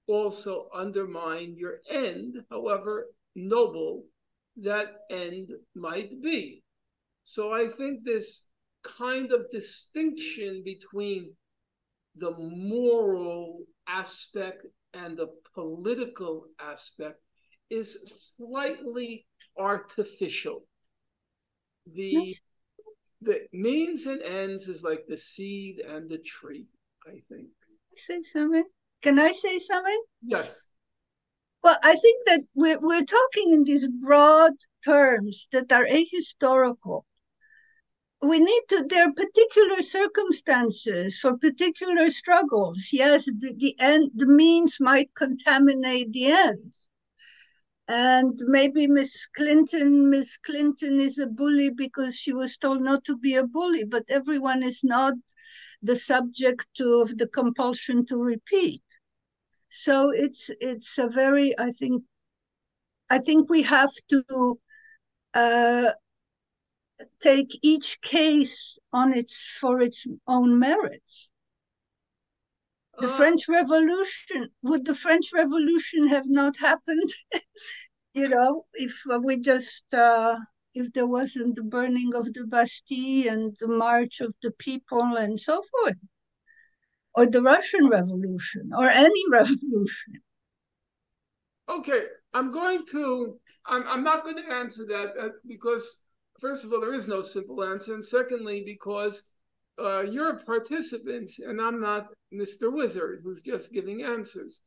also 0.07 0.67
undermine 0.73 1.55
your 1.55 1.77
end, 1.89 2.37
however 2.49 3.07
noble 3.35 4.05
that 4.57 4.87
end 5.09 5.49
might 5.75 6.21
be. 6.21 6.63
So 7.23 7.53
I 7.53 7.67
think 7.67 8.03
this 8.03 8.47
kind 8.83 9.31
of 9.31 9.49
distinction 9.51 10.63
between 10.65 11.33
the 12.15 12.31
moral 12.31 13.59
aspect 13.87 14.65
and 14.93 15.17
the 15.17 15.29
political 15.53 16.45
aspect 16.59 17.19
is 17.69 18.33
slightly 18.37 19.25
artificial. 19.57 20.65
The 21.93 22.09
Yes. 22.11 22.39
the 23.21 23.47
means 23.53 24.07
and 24.07 24.21
ends 24.23 24.67
is 24.67 24.83
like 24.83 25.05
the 25.07 25.17
seed 25.17 25.79
and 25.79 26.09
the 26.09 26.17
tree, 26.17 26.65
I 27.07 27.21
think. 27.29 27.47
say 27.95 28.21
something? 28.23 28.65
Can 29.01 29.19
I 29.19 29.31
say 29.31 29.59
something? 29.59 30.01
Yes. 30.23 30.67
Well, 31.63 31.77
I 31.83 31.95
think 31.95 32.25
that 32.25 32.41
we're, 32.55 32.79
we're 32.79 33.05
talking 33.05 33.53
in 33.53 33.63
these 33.63 33.87
broad 33.87 34.53
terms 34.83 35.47
that 35.51 35.71
are 35.71 35.85
ahistorical. 35.85 37.03
We 38.21 38.39
need 38.39 38.61
to, 38.69 38.85
there 38.87 39.07
are 39.07 39.13
particular 39.13 39.81
circumstances 39.81 41.17
for 41.17 41.37
particular 41.37 42.09
struggles. 42.11 42.89
Yes, 42.91 43.25
the, 43.25 43.53
the 43.57 43.75
end, 43.79 44.11
the 44.15 44.27
means 44.27 44.77
might 44.79 45.13
contaminate 45.15 46.11
the 46.13 46.27
ends. 46.27 46.89
And 47.87 48.39
maybe 48.45 48.87
Miss 48.87 49.27
Clinton, 49.27 50.09
Miss 50.09 50.37
Clinton 50.37 50.99
is 50.99 51.17
a 51.17 51.27
bully 51.27 51.71
because 51.71 52.15
she 52.15 52.31
was 52.31 52.57
told 52.57 52.81
not 52.81 53.03
to 53.05 53.17
be 53.17 53.35
a 53.35 53.45
bully, 53.45 53.83
but 53.83 54.05
everyone 54.07 54.63
is 54.63 54.83
not 54.83 55.15
the 55.81 55.95
subject 55.95 56.79
of 56.79 57.17
the 57.17 57.27
compulsion 57.27 58.05
to 58.05 58.17
repeat. 58.17 58.81
So 59.71 60.11
it's 60.11 60.51
it's 60.59 60.97
a 60.97 61.07
very 61.07 61.57
I 61.57 61.71
think 61.71 62.03
I 63.09 63.19
think 63.19 63.49
we 63.49 63.61
have 63.63 63.91
to 64.09 64.59
uh, 65.33 65.91
take 67.21 67.57
each 67.61 68.01
case 68.01 68.77
on 68.91 69.13
its 69.13 69.37
for 69.59 69.81
its 69.81 70.05
own 70.27 70.59
merits. 70.59 71.31
The 72.99 73.07
French 73.07 73.47
Revolution 73.47 74.49
would 74.61 74.85
the 74.85 74.93
French 74.93 75.31
Revolution 75.33 76.07
have 76.09 76.27
not 76.27 76.57
happened, 76.57 77.09
you 78.13 78.27
know, 78.27 78.65
if 78.73 79.01
we 79.23 79.39
just 79.39 79.93
uh, 79.93 80.37
if 80.73 80.91
there 80.91 81.07
wasn't 81.07 81.55
the 81.55 81.63
burning 81.63 82.13
of 82.13 82.33
the 82.33 82.45
Bastille 82.45 83.29
and 83.31 83.55
the 83.59 83.69
march 83.69 84.19
of 84.19 84.35
the 84.41 84.51
people 84.51 85.15
and 85.17 85.39
so 85.39 85.63
forth, 85.71 85.97
or 87.13 87.25
the 87.25 87.41
Russian 87.41 87.87
Revolution, 87.87 88.71
or 88.77 88.87
any 88.87 89.21
revolution. 89.31 90.21
Okay, 91.69 92.03
I'm 92.33 92.51
going 92.51 92.85
to. 92.91 93.39
I'm. 93.65 93.87
I'm 93.87 94.03
not 94.03 94.23
going 94.23 94.37
to 94.37 94.53
answer 94.53 94.85
that 94.87 95.13
uh, 95.19 95.29
because, 95.47 96.03
first 96.39 96.65
of 96.65 96.73
all, 96.73 96.81
there 96.81 96.93
is 96.93 97.07
no 97.07 97.21
simple 97.21 97.63
answer, 97.63 97.93
and 97.93 98.03
secondly, 98.03 98.63
because 98.65 99.23
uh, 99.79 100.01
you're 100.01 100.35
a 100.35 100.43
participant, 100.43 101.31
and 101.45 101.61
I'm 101.61 101.79
not 101.79 102.07
Mr. 102.33 102.71
Wizard 102.71 103.21
who's 103.23 103.41
just 103.41 103.73
giving 103.73 104.03
answers. 104.03 104.61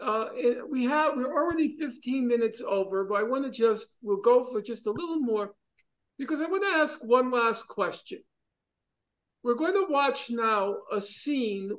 Uh, 0.00 0.26
it, 0.34 0.58
we 0.68 0.84
have. 0.84 1.16
We're 1.16 1.34
already 1.34 1.76
15 1.76 2.26
minutes 2.28 2.60
over, 2.60 3.04
but 3.04 3.16
I 3.16 3.22
want 3.22 3.44
to 3.44 3.50
just. 3.50 3.98
We'll 4.02 4.20
go 4.20 4.44
for 4.44 4.60
just 4.60 4.86
a 4.86 4.92
little 4.92 5.20
more, 5.20 5.54
because 6.18 6.40
I 6.40 6.46
want 6.46 6.62
to 6.62 6.80
ask 6.80 7.00
one 7.04 7.30
last 7.30 7.64
question. 7.68 8.18
We're 9.42 9.54
going 9.54 9.74
to 9.74 9.86
watch 9.88 10.30
now 10.30 10.76
a 10.92 11.00
scene, 11.00 11.72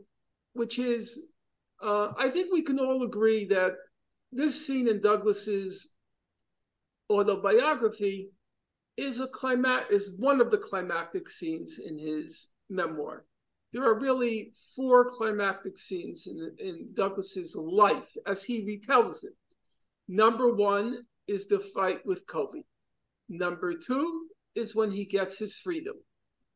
which 0.53 0.79
is. 0.79 1.31
Uh, 1.81 2.11
I 2.17 2.29
think 2.29 2.51
we 2.51 2.61
can 2.61 2.79
all 2.79 3.03
agree 3.03 3.45
that 3.45 3.71
this 4.31 4.67
scene 4.67 4.87
in 4.89 5.01
Douglass's 5.01 5.93
autobiography 7.09 8.31
is 8.97 9.19
a 9.19 9.27
climax 9.27 9.91
is 9.91 10.19
one 10.19 10.41
of 10.41 10.51
the 10.51 10.57
climactic 10.57 11.29
scenes 11.29 11.79
in 11.79 11.97
his 11.97 12.49
memoir. 12.69 13.25
There 13.71 13.83
are 13.83 13.99
really 13.99 14.51
four 14.75 15.05
climactic 15.05 15.77
scenes 15.77 16.27
in, 16.27 16.51
in 16.59 16.89
Douglass's 16.93 17.55
life 17.55 18.09
as 18.25 18.43
he 18.43 18.65
retells 18.65 19.23
it. 19.23 19.33
Number 20.07 20.53
one 20.53 21.03
is 21.27 21.47
the 21.47 21.59
fight 21.59 22.05
with 22.05 22.25
Covey. 22.27 22.65
Number 23.29 23.75
two 23.75 24.27
is 24.55 24.75
when 24.75 24.91
he 24.91 25.05
gets 25.05 25.37
his 25.37 25.55
freedom. 25.57 25.95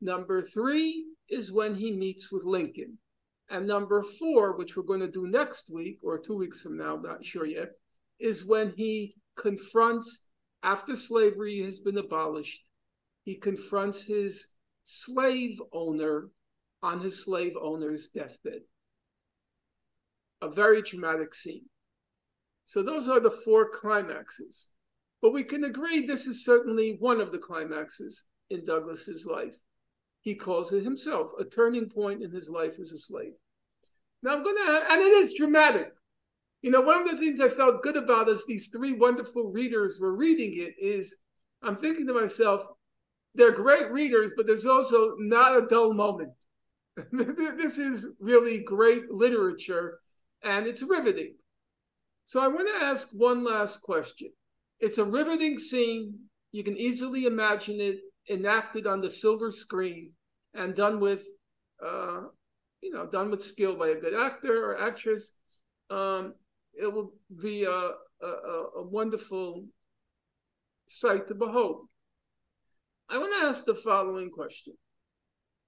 Number 0.04 0.42
three 0.42 1.06
is 1.30 1.50
when 1.50 1.76
he 1.76 1.94
meets 1.94 2.30
with 2.30 2.44
Lincoln. 2.44 2.98
And 3.50 3.66
number 3.66 4.04
four, 4.04 4.58
which 4.58 4.76
we're 4.76 4.84
going 4.84 5.00
to 5.00 5.08
do 5.08 5.28
next 5.28 5.72
week 5.74 6.00
or 6.04 6.20
two 6.20 6.36
weeks 6.36 6.62
from 6.62 6.78
now, 6.78 6.98
not 6.98 7.24
sure 7.24 7.46
yet, 7.46 7.70
is 8.20 8.46
when 8.46 8.74
he 8.76 9.16
confronts, 9.38 10.32
after 10.62 10.98
slavery 10.98 11.62
has 11.62 11.80
been 11.80 11.98
abolished, 11.98 12.66
he 13.24 13.36
confronts 13.36 14.04
his 14.04 14.46
slave 14.84 15.62
owner 15.72 16.28
on 16.82 17.00
his 17.00 17.24
slave 17.24 17.54
owner's 17.62 18.10
deathbed. 18.10 18.60
A 20.42 20.50
very 20.50 20.82
dramatic 20.82 21.34
scene. 21.34 21.70
So 22.66 22.84
those 22.84 23.08
are 23.08 23.22
the 23.22 23.32
four 23.32 23.70
climaxes. 23.70 24.68
But 25.22 25.32
we 25.32 25.46
can 25.46 25.64
agree 25.64 26.06
this 26.06 26.28
is 26.28 26.44
certainly 26.44 26.98
one 27.00 27.22
of 27.22 27.32
the 27.32 27.38
climaxes 27.38 28.26
in 28.50 28.66
Douglass's 28.66 29.26
life. 29.26 29.56
He 30.24 30.36
calls 30.36 30.72
it 30.72 30.84
himself 30.84 31.32
a 31.38 31.44
turning 31.44 31.90
point 31.90 32.24
in 32.24 32.32
his 32.32 32.50
life 32.50 32.80
as 32.80 32.94
a 32.94 32.98
slave. 32.98 33.34
Now 34.24 34.32
I'm 34.32 34.44
going 34.44 34.56
to, 34.56 34.86
and 34.90 35.02
it 35.02 35.14
is 35.14 35.34
dramatic. 35.34 35.92
You 36.62 36.72
know, 36.72 36.80
one 36.80 37.02
of 37.02 37.12
the 37.12 37.18
things 37.18 37.42
I 37.42 37.50
felt 37.50 37.84
good 37.84 37.98
about 37.98 38.30
as 38.30 38.46
these 38.46 38.70
three 38.70 38.94
wonderful 38.94 39.52
readers 39.52 40.00
were 40.00 40.16
reading 40.16 40.54
it 40.56 40.76
is 40.80 41.18
I'm 41.62 41.76
thinking 41.76 42.08
to 42.08 42.14
myself, 42.14 42.66
they're 43.36 43.52
great 43.52 43.92
readers, 43.92 44.32
but 44.38 44.48
there's 44.48 44.66
also 44.66 45.16
not 45.18 45.58
a 45.58 45.68
dull 45.68 45.94
moment. 45.94 46.32
this 47.12 47.78
is 47.78 48.08
really 48.20 48.64
great 48.64 49.12
literature 49.12 50.00
and 50.42 50.66
it's 50.66 50.84
riveting. 50.84 51.36
So 52.26 52.40
I 52.40 52.48
want 52.48 52.70
to 52.70 52.86
ask 52.86 53.10
one 53.12 53.44
last 53.44 53.82
question. 53.82 54.30
It's 54.80 55.00
a 55.00 55.04
riveting 55.04 55.58
scene. 55.58 56.18
You 56.54 56.64
can 56.64 56.78
easily 56.78 57.26
imagine 57.26 57.82
it 57.82 57.98
enacted 58.30 58.88
on 58.88 59.02
the 59.02 59.10
silver 59.10 59.52
screen 59.52 60.12
and 60.54 60.76
done 60.76 61.00
with, 61.00 61.26
uh, 61.86 62.22
you 62.82 62.92
know, 62.92 63.06
done 63.08 63.32
with 63.32 63.42
skill 63.42 63.76
by 63.76 63.90
a 63.90 63.96
good 63.96 64.14
actor 64.14 64.66
or 64.66 64.82
actress. 64.82 65.34
Um, 65.90 66.34
it 66.74 66.92
will 66.92 67.14
be 67.42 67.66
a, 67.66 67.92
a, 68.22 68.28
a 68.78 68.84
wonderful 68.84 69.66
sight 70.88 71.28
to 71.28 71.36
behold. 71.36 71.88
I 73.10 73.18
want 73.18 73.34
to 73.40 73.48
ask 73.48 73.66
the 73.66 73.76
following 73.76 74.30
question. 74.30 74.74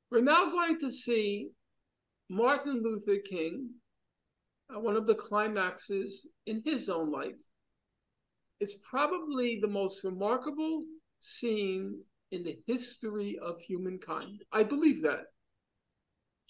We're 0.10 0.22
now 0.22 0.50
going 0.50 0.80
to 0.80 0.92
see 0.92 1.50
Martin 2.30 2.82
Luther 2.84 3.22
King, 3.28 3.70
one 4.70 4.96
of 4.96 5.06
the 5.06 5.16
climaxes 5.16 6.28
in 6.46 6.62
his 6.66 6.90
own 6.90 7.12
life. 7.12 7.36
It's 8.60 8.76
probably 8.90 9.60
the 9.60 9.68
most 9.68 10.04
remarkable 10.04 10.84
scene 11.20 12.02
in 12.32 12.44
the 12.44 12.58
history 12.66 13.38
of 13.42 13.60
humankind. 13.62 14.44
I 14.52 14.64
believe 14.64 15.02
that. 15.04 15.26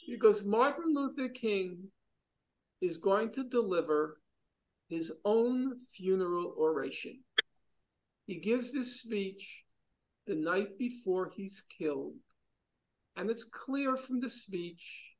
Because 0.07 0.45
Martin 0.45 0.93
Luther 0.93 1.29
King 1.29 1.89
is 2.81 2.97
going 2.97 3.31
to 3.33 3.43
deliver 3.43 4.19
his 4.89 5.11
own 5.25 5.79
funeral 5.93 6.55
oration. 6.57 7.19
He 8.27 8.39
gives 8.39 8.71
this 8.71 9.01
speech 9.01 9.63
the 10.27 10.35
night 10.35 10.77
before 10.77 11.31
he's 11.35 11.63
killed. 11.77 12.13
And 13.15 13.29
it's 13.29 13.43
clear 13.43 13.95
from 13.95 14.19
the 14.19 14.29
speech 14.29 15.13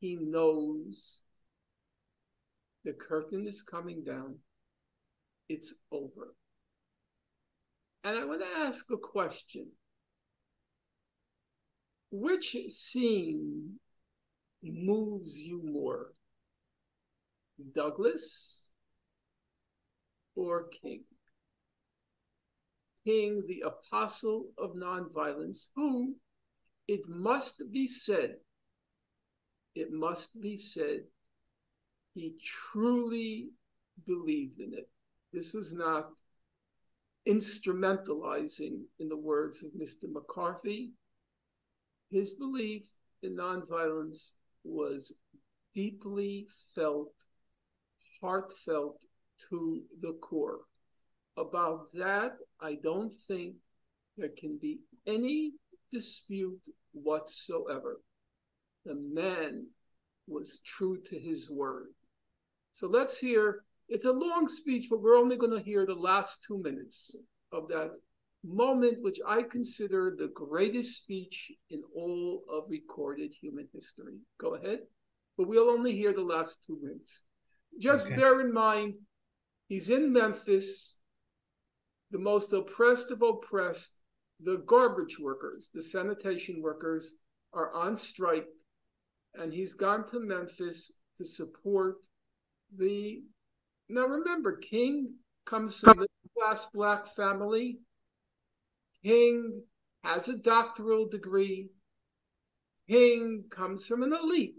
he 0.00 0.16
knows 0.16 1.22
the 2.84 2.92
curtain 2.92 3.46
is 3.46 3.62
coming 3.62 4.04
down. 4.04 4.36
It's 5.48 5.74
over. 5.92 6.34
And 8.04 8.16
I 8.16 8.24
want 8.24 8.40
to 8.40 8.60
ask 8.60 8.90
a 8.90 8.96
question. 8.96 9.68
Which 12.10 12.56
scene 12.68 13.78
moves 14.62 15.38
you 15.38 15.62
more? 15.62 16.14
Douglass 17.74 18.66
or 20.34 20.68
King? 20.68 21.04
King, 23.04 23.42
the 23.46 23.64
apostle 23.66 24.48
of 24.58 24.74
nonviolence, 24.74 25.66
who, 25.74 26.14
it 26.86 27.08
must 27.08 27.62
be 27.72 27.86
said, 27.86 28.36
it 29.74 29.92
must 29.92 30.40
be 30.40 30.56
said, 30.56 31.00
he 32.14 32.36
truly 32.42 33.50
believed 34.06 34.60
in 34.60 34.74
it. 34.74 34.90
This 35.32 35.52
was 35.52 35.72
not 35.72 36.10
instrumentalizing, 37.26 38.82
in 38.98 39.08
the 39.08 39.16
words 39.16 39.62
of 39.62 39.70
Mr. 39.72 40.10
McCarthy, 40.10 40.92
his 42.10 42.34
belief 42.34 42.88
in 43.22 43.36
nonviolence 43.36 44.32
was 44.64 45.12
deeply 45.74 46.46
felt, 46.74 47.12
heartfelt 48.20 49.04
to 49.50 49.82
the 50.00 50.12
core. 50.20 50.60
About 51.36 51.92
that, 51.94 52.32
I 52.60 52.76
don't 52.82 53.12
think 53.28 53.54
there 54.16 54.30
can 54.36 54.58
be 54.60 54.80
any 55.06 55.52
dispute 55.92 56.60
whatsoever. 56.92 58.00
The 58.84 58.96
man 58.96 59.66
was 60.26 60.60
true 60.64 61.00
to 61.06 61.18
his 61.18 61.50
word. 61.50 61.88
So 62.72 62.88
let's 62.88 63.18
hear 63.18 63.64
it's 63.88 64.04
a 64.04 64.12
long 64.12 64.48
speech, 64.48 64.88
but 64.90 65.00
we're 65.00 65.16
only 65.16 65.36
going 65.36 65.56
to 65.56 65.64
hear 65.64 65.86
the 65.86 65.94
last 65.94 66.44
two 66.44 66.60
minutes 66.62 67.16
of 67.52 67.68
that 67.68 67.90
moment, 68.44 69.02
which 69.02 69.18
I 69.26 69.42
consider 69.42 70.14
the 70.16 70.30
greatest 70.34 71.02
speech 71.02 71.52
in 71.70 71.82
all 71.94 72.42
of 72.50 72.64
recorded 72.68 73.32
human 73.40 73.68
history. 73.72 74.18
Go 74.40 74.54
ahead. 74.54 74.80
But 75.36 75.48
we'll 75.48 75.70
only 75.70 75.94
hear 75.94 76.12
the 76.12 76.22
last 76.22 76.64
two 76.66 76.78
minutes. 76.82 77.22
Just 77.78 78.06
okay. 78.06 78.16
bear 78.16 78.40
in 78.40 78.52
mind, 78.52 78.94
he's 79.68 79.90
in 79.90 80.12
Memphis, 80.12 80.98
the 82.10 82.18
most 82.18 82.52
oppressed 82.52 83.10
of 83.10 83.22
oppressed. 83.22 84.02
The 84.40 84.62
garbage 84.66 85.18
workers, 85.18 85.70
the 85.74 85.82
sanitation 85.82 86.62
workers, 86.62 87.14
are 87.52 87.74
on 87.74 87.96
strike, 87.96 88.46
and 89.34 89.52
he's 89.52 89.74
gone 89.74 90.06
to 90.10 90.20
Memphis 90.20 90.92
to 91.16 91.24
support 91.24 91.96
the 92.76 93.22
now 93.88 94.06
remember, 94.06 94.56
King 94.56 95.14
comes 95.46 95.78
from 95.78 96.02
a 96.02 96.06
class 96.38 96.66
black 96.74 97.06
family. 97.16 97.80
King 99.08 99.62
has 100.04 100.28
a 100.28 100.36
doctoral 100.36 101.08
degree. 101.08 101.70
King 102.90 103.44
comes 103.48 103.86
from 103.86 104.02
an 104.02 104.12
elite. 104.12 104.52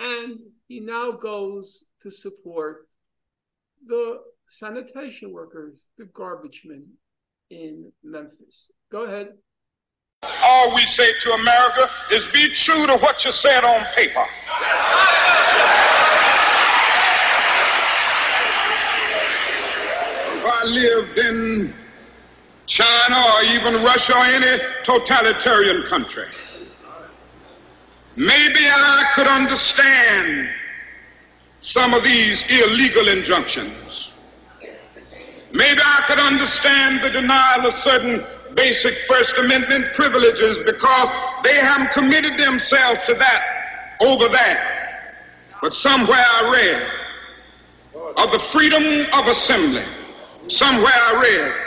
And 0.00 0.38
he 0.66 0.80
now 0.80 1.12
goes 1.12 1.84
to 2.02 2.10
support 2.10 2.88
the 3.86 4.18
sanitation 4.48 5.32
workers, 5.32 5.86
the 5.96 6.06
garbage 6.06 6.62
men 6.64 6.88
in 7.50 7.92
Memphis. 8.02 8.72
Go 8.90 9.04
ahead. 9.04 9.28
All 10.42 10.74
we 10.74 10.80
say 10.80 11.12
to 11.20 11.30
America 11.34 11.88
is 12.10 12.26
be 12.32 12.48
true 12.48 12.84
to 12.88 12.96
what 12.96 13.24
you 13.24 13.30
said 13.30 13.62
on 13.62 13.80
paper. 13.94 14.26
if 20.36 20.44
I 20.44 20.64
lived 20.64 21.18
in 21.18 21.83
China 22.66 23.16
or 23.36 23.42
even 23.44 23.84
Russia 23.84 24.14
or 24.14 24.24
any 24.24 24.62
totalitarian 24.82 25.82
country, 25.84 26.26
maybe 28.16 28.60
I 28.60 29.04
could 29.14 29.26
understand 29.26 30.48
some 31.60 31.94
of 31.94 32.04
these 32.04 32.44
illegal 32.50 33.08
injunctions. 33.08 34.12
Maybe 35.52 35.80
I 35.84 36.02
could 36.06 36.18
understand 36.18 37.02
the 37.02 37.10
denial 37.10 37.66
of 37.66 37.74
certain 37.74 38.24
basic 38.54 38.98
First 39.00 39.38
Amendment 39.38 39.94
privileges 39.94 40.58
because 40.58 41.12
they 41.42 41.54
haven't 41.56 41.92
committed 41.92 42.38
themselves 42.38 43.04
to 43.06 43.14
that 43.14 43.96
over 44.00 44.28
there. 44.28 45.10
But 45.62 45.74
somewhere 45.74 46.18
I 46.18 46.50
read 46.52 46.90
of 48.16 48.32
the 48.32 48.38
freedom 48.38 48.82
of 49.12 49.28
assembly 49.28 49.82
Somewhere 50.48 50.92
I 50.92 51.22
read 51.22 51.63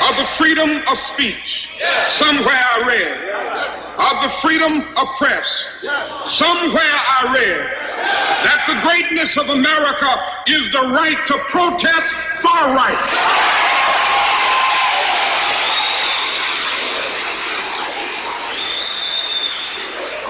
of 0.00 0.16
the 0.16 0.24
freedom 0.24 0.70
of 0.90 0.98
speech. 0.98 1.70
Somewhere 2.08 2.54
I 2.54 2.84
read 2.86 3.74
of 3.94 4.22
the 4.22 4.28
freedom 4.28 4.82
of 4.98 5.06
press. 5.16 5.70
Somewhere 6.26 6.98
I 7.18 7.30
read 7.34 7.62
that 8.42 8.60
the 8.66 8.76
greatness 8.82 9.36
of 9.36 9.48
America 9.50 10.10
is 10.48 10.70
the 10.72 10.90
right 10.90 11.20
to 11.26 11.34
protest 11.48 12.14
far 12.42 12.74
right. 12.74 13.54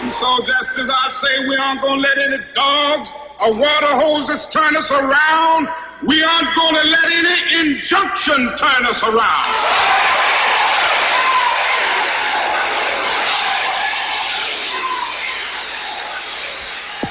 And 0.04 0.12
so 0.12 0.44
just 0.44 0.78
as 0.78 0.90
I 0.90 1.08
say 1.08 1.48
we 1.48 1.56
aren't 1.56 1.80
going 1.80 2.02
to 2.02 2.06
let 2.06 2.18
any 2.18 2.44
dogs 2.52 3.10
or 3.40 3.54
water 3.54 3.94
hoses 3.96 4.44
turn 4.46 4.76
us 4.76 4.90
around, 4.90 5.68
we 6.06 6.22
aren't 6.22 6.54
going 6.54 6.74
to 6.74 6.88
let 6.88 7.04
any 7.12 7.70
injunction 7.70 8.56
turn 8.56 8.86
us 8.86 9.02
around. 9.02 9.54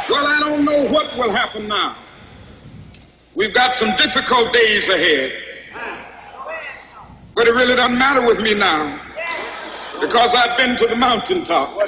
Well, 0.09 0.27
I 0.27 0.39
don't 0.39 0.65
know 0.65 0.83
what 0.91 1.15
will 1.17 1.31
happen 1.31 1.67
now. 1.67 1.95
We've 3.35 3.53
got 3.53 3.75
some 3.75 3.95
difficult 3.95 4.53
days 4.53 4.89
ahead. 4.89 5.33
But 7.35 7.47
it 7.47 7.55
really 7.55 7.75
doesn't 7.75 7.97
matter 7.97 8.21
with 8.23 8.41
me 8.43 8.53
now 8.53 8.99
because 9.99 10.35
I've 10.35 10.55
been 10.57 10.77
to 10.77 10.85
the 10.85 10.95
mountaintop. 10.95 11.69
I 11.79 11.87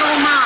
don't 0.00 0.22
mind. 0.24 0.45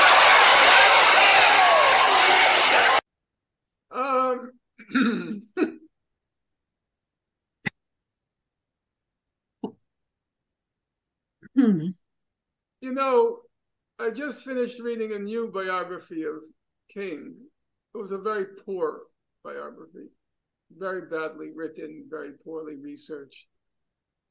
Um, 3.91 4.51
you 11.55 11.93
know, 12.81 13.39
I 13.99 14.11
just 14.11 14.43
finished 14.43 14.79
reading 14.79 15.13
a 15.13 15.19
new 15.19 15.51
biography 15.51 16.23
of 16.23 16.35
King. 16.89 17.35
It 17.93 17.97
was 17.97 18.11
a 18.11 18.17
very 18.17 18.45
poor 18.65 19.01
biography, 19.43 20.07
very 20.75 21.09
badly 21.09 21.49
written, 21.53 22.05
very 22.09 22.31
poorly 22.43 22.77
researched. 22.77 23.47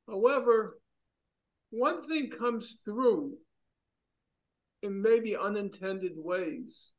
However, 0.08 0.78
one 1.70 2.08
thing 2.08 2.30
comes 2.30 2.80
through 2.84 3.34
in 4.82 5.02
maybe 5.02 5.36
unintended 5.36 6.12
ways 6.16 6.92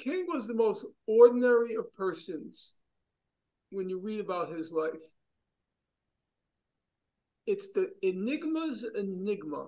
King 0.00 0.24
was 0.28 0.46
the 0.46 0.54
most 0.54 0.86
ordinary 1.06 1.74
of 1.74 1.94
persons 1.94 2.72
when 3.70 3.90
you 3.90 3.98
read 3.98 4.18
about 4.18 4.50
his 4.50 4.72
life. 4.72 5.02
It's 7.46 7.70
the 7.72 7.90
enigma's 8.02 8.82
enigma, 8.96 9.66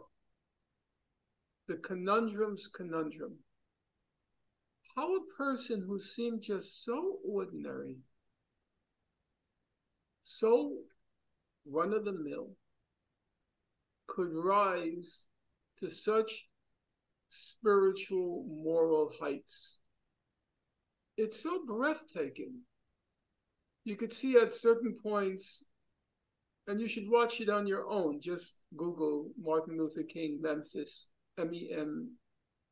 the 1.69 1.75
conundrum's 1.77 2.67
conundrum. 2.67 3.35
How 4.97 5.17
a 5.17 5.27
person 5.37 5.85
who 5.87 5.99
seemed 5.99 6.41
just 6.41 6.83
so 6.83 7.19
ordinary, 7.29 7.99
so 10.23 10.79
run 11.67 11.93
of 11.93 12.07
the 12.07 12.13
mill, 12.13 12.53
could 14.07 14.33
rise 14.33 15.27
to 15.81 15.91
such 15.91 16.49
spiritual, 17.29 18.47
moral 18.49 19.13
heights 19.21 19.81
it's 21.17 21.43
so 21.43 21.61
breathtaking. 21.67 22.63
you 23.85 23.97
could 23.97 24.13
see 24.13 24.37
at 24.37 24.55
certain 24.55 24.95
points, 25.03 25.65
and 26.69 26.81
you 26.81 26.89
should 26.89 27.09
watch 27.11 27.41
it 27.41 27.49
on 27.49 27.67
your 27.67 27.89
own. 27.89 28.21
Just 28.21 28.61
Google 28.77 29.31
Martin 29.41 29.77
Luther 29.79 30.05
King 30.05 30.39
Memphis, 30.41 31.09
M 31.39 31.53
E 31.53 31.71
M 31.77 32.13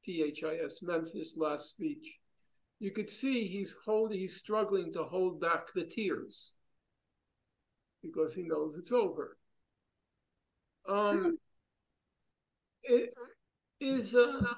P 0.05 0.23
H 0.23 0.45
I 0.45 0.57
S, 0.65 0.83
Memphis 0.83 1.37
last 1.37 1.71
speech. 1.71 2.19
You 2.79 2.93
could 2.93 3.11
see 3.11 3.47
he's 3.47 3.75
holding, 3.85 4.19
he's 4.19 4.37
struggling 4.37 4.93
to 4.95 5.03
hold 5.05 5.41
back 5.41 5.73
the 5.75 5.85
tears 5.85 6.53
because 8.03 8.35
he 8.35 8.43
knows 8.43 8.77
it's 8.79 8.93
over. 8.93 9.37
Um, 10.89 11.39
it, 12.85 13.11
is 13.81 14.15
uh, 14.15 14.55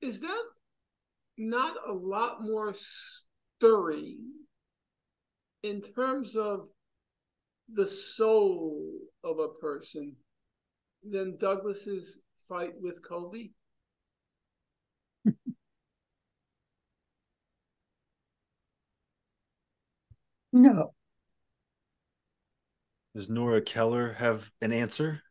is 0.00 0.20
that 0.20 0.44
not 1.38 1.76
a 1.86 1.92
lot 1.92 2.42
more 2.42 2.74
stirring 2.74 4.18
in 5.62 5.80
terms 5.80 6.36
of 6.36 6.68
the 7.72 7.86
soul 7.86 8.98
of 9.24 9.38
a 9.38 9.48
person 9.60 10.14
than 11.08 11.36
Douglass's 11.38 12.22
fight 12.48 12.72
with 12.80 13.02
Covey? 13.02 13.54
No. 20.52 20.92
Does 23.14 23.30
Nora 23.30 23.62
Keller 23.62 24.12
have 24.14 24.52
an 24.60 24.72
answer? 24.72 25.22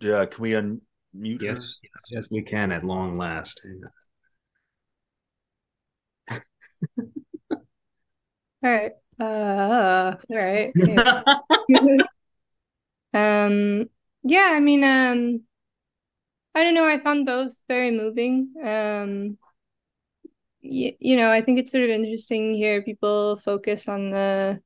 Yeah, 0.00 0.16
uh, 0.16 0.26
can 0.26 0.42
we 0.42 0.50
unmute 0.50 0.80
her? 1.14 1.20
Yes, 1.20 1.76
yes, 2.10 2.26
we 2.30 2.42
can 2.42 2.72
at 2.72 2.84
long 2.84 3.16
last. 3.18 3.60
All 8.64 8.70
right. 8.70 8.92
Uh, 9.20 10.14
all 10.30 10.36
right. 10.36 10.72
Yeah. 11.68 11.94
um, 13.44 13.88
yeah, 14.22 14.50
I 14.52 14.60
mean, 14.60 14.84
um, 14.84 15.42
I 16.54 16.64
don't 16.64 16.74
know. 16.74 16.86
I 16.86 16.98
found 17.00 17.26
both 17.26 17.60
very 17.68 17.90
moving. 17.90 18.52
Um, 18.62 19.38
y 20.62 20.96
you 21.00 21.16
know, 21.16 21.30
I 21.30 21.42
think 21.42 21.58
it's 21.58 21.72
sort 21.72 21.84
of 21.84 21.90
interesting 21.90 22.54
here. 22.54 22.82
People 22.82 23.36
focus 23.36 23.88
on 23.88 24.10
the 24.10 24.60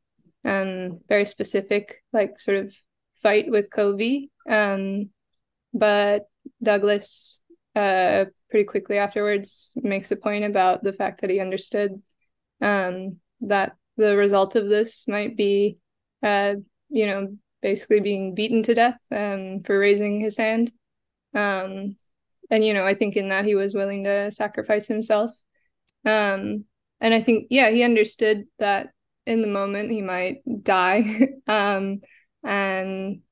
um 0.45 1.01
very 1.09 1.25
specific, 1.25 2.03
like 2.13 2.39
sort 2.39 2.59
of 2.59 2.75
fight 3.17 3.51
with 3.51 3.71
Covey. 3.71 4.31
Um, 4.49 5.11
but 5.73 6.29
Douglass, 6.63 7.41
uh, 7.75 8.27
pretty 8.51 8.65
quickly 8.65 8.99
afterwards 8.99 9.73
makes 9.77 10.11
a 10.11 10.17
point 10.17 10.45
about 10.45 10.83
the 10.83 10.93
fact 10.93 11.21
that 11.21 11.31
he 11.31 11.41
understood 11.41 12.01
um 12.63 13.17
that 13.43 13.77
the 13.97 14.17
result 14.17 14.57
of 14.57 14.69
this 14.69 15.09
might 15.09 15.37
be, 15.37 15.79
uh, 16.23 16.55
you 16.89 17.07
know, 17.07 17.37
basically 17.63 18.01
being 18.01 18.35
beaten 18.35 18.63
to 18.63 18.75
death 18.75 18.99
um, 19.11 19.63
for 19.65 19.79
raising 19.79 20.21
his 20.21 20.37
hand. 20.37 20.71
Um, 21.35 21.97
and, 22.51 22.65
you 22.65 22.75
know, 22.75 22.87
I 22.87 22.95
think 22.95 23.17
in 23.17 23.31
that 23.31 23.45
he 23.45 23.55
was 23.55 23.75
willing 23.75 24.05
to 24.05 24.31
sacrifice 24.31 24.87
himself. 24.87 25.31
Um, 26.05 26.65
and 27.01 27.15
I 27.15 27.21
think, 27.21 27.49
yeah, 27.51 27.71
he 27.71 27.83
understood 27.83 28.45
that 28.59 28.91
in 29.27 29.41
the 29.41 29.49
moment 29.49 29.91
he 29.91 30.03
might 30.03 30.43
die. 30.63 31.29
um, 31.47 32.01
and 32.45 33.23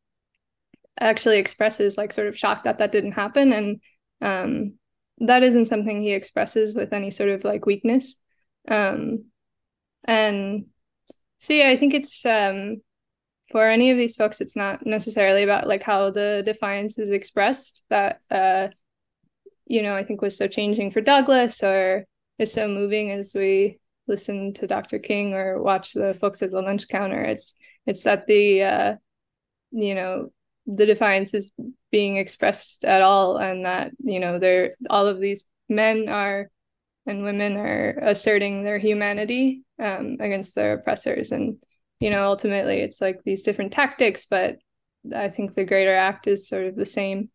actually 1.00 1.38
expresses 1.38 1.96
like 1.96 2.12
sort 2.12 2.28
of 2.28 2.38
shock 2.38 2.64
that 2.64 2.78
that 2.78 2.92
didn't 2.92 3.12
happen. 3.12 3.52
And 3.52 3.80
um, 4.20 4.74
that 5.18 5.42
isn't 5.42 5.66
something 5.66 6.00
he 6.00 6.12
expresses 6.12 6.74
with 6.74 6.92
any 6.92 7.10
sort 7.10 7.30
of 7.30 7.44
like 7.44 7.66
weakness. 7.66 8.16
Um, 8.68 9.26
and 10.04 10.66
so 11.40 11.52
yeah, 11.52 11.68
I 11.68 11.76
think 11.76 11.94
it's 11.94 12.24
um 12.24 12.80
for 13.50 13.68
any 13.68 13.90
of 13.90 13.98
these 13.98 14.16
folks, 14.16 14.40
it's 14.40 14.56
not 14.56 14.84
necessarily 14.86 15.42
about 15.42 15.68
like 15.68 15.82
how 15.82 16.10
the 16.10 16.42
defiance 16.44 16.98
is 16.98 17.10
expressed 17.10 17.84
that 17.90 18.20
uh 18.30 18.68
you 19.66 19.82
know, 19.82 19.94
I 19.94 20.04
think 20.04 20.20
was 20.20 20.36
so 20.36 20.46
changing 20.46 20.90
for 20.90 21.00
Douglass 21.00 21.62
or 21.62 22.06
is 22.38 22.52
so 22.52 22.68
moving 22.68 23.10
as 23.10 23.32
we 23.34 23.78
listen 24.06 24.52
to 24.54 24.66
Dr. 24.66 24.98
King 24.98 25.34
or 25.34 25.62
watch 25.62 25.92
the 25.94 26.14
folks 26.14 26.42
at 26.42 26.50
the 26.50 26.60
lunch 26.60 26.88
counter. 26.88 27.22
It's 27.22 27.56
it's 27.86 28.02
that 28.04 28.26
the 28.26 28.62
uh 28.62 28.96
you 29.70 29.94
know 29.94 30.30
the 30.66 30.86
defiance 30.86 31.34
is 31.34 31.52
being 31.90 32.16
expressed 32.16 32.84
at 32.84 33.02
all 33.02 33.36
and 33.36 33.64
that 33.64 33.92
you 34.02 34.18
know 34.18 34.38
they're 34.38 34.74
all 34.88 35.06
of 35.06 35.20
these 35.20 35.44
men 35.68 36.08
are 36.08 36.50
and 37.06 37.22
women 37.22 37.56
are 37.56 37.98
asserting 38.02 38.64
their 38.64 38.78
humanity 38.78 39.62
um, 39.78 40.16
against 40.20 40.54
their 40.54 40.74
oppressors. 40.74 41.32
And 41.32 41.58
you 42.00 42.10
know 42.10 42.24
ultimately 42.24 42.80
it's 42.80 43.00
like 43.00 43.22
these 43.24 43.42
different 43.42 43.72
tactics 43.72 44.26
but 44.28 44.56
i 45.14 45.28
think 45.28 45.54
the 45.54 45.64
greater 45.64 45.94
act 45.94 46.26
is 46.26 46.48
sort 46.48 46.66
of 46.66 46.76
the 46.76 46.86
same. 46.86 47.30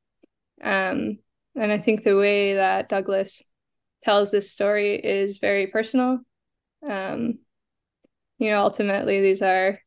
Um, 0.62 1.20
and 1.56 1.72
i 1.72 1.78
think 1.78 2.04
the 2.04 2.18
way 2.18 2.56
that 2.56 2.90
douglass 2.90 3.42
tells 4.02 4.32
this 4.32 4.52
story 4.52 4.96
is 4.96 5.38
very 5.40 5.68
personal. 5.68 6.20
Um, 6.88 7.40
you 8.40 8.50
know 8.50 8.62
ultimately 8.64 9.22
these 9.22 9.42
are 9.42 9.80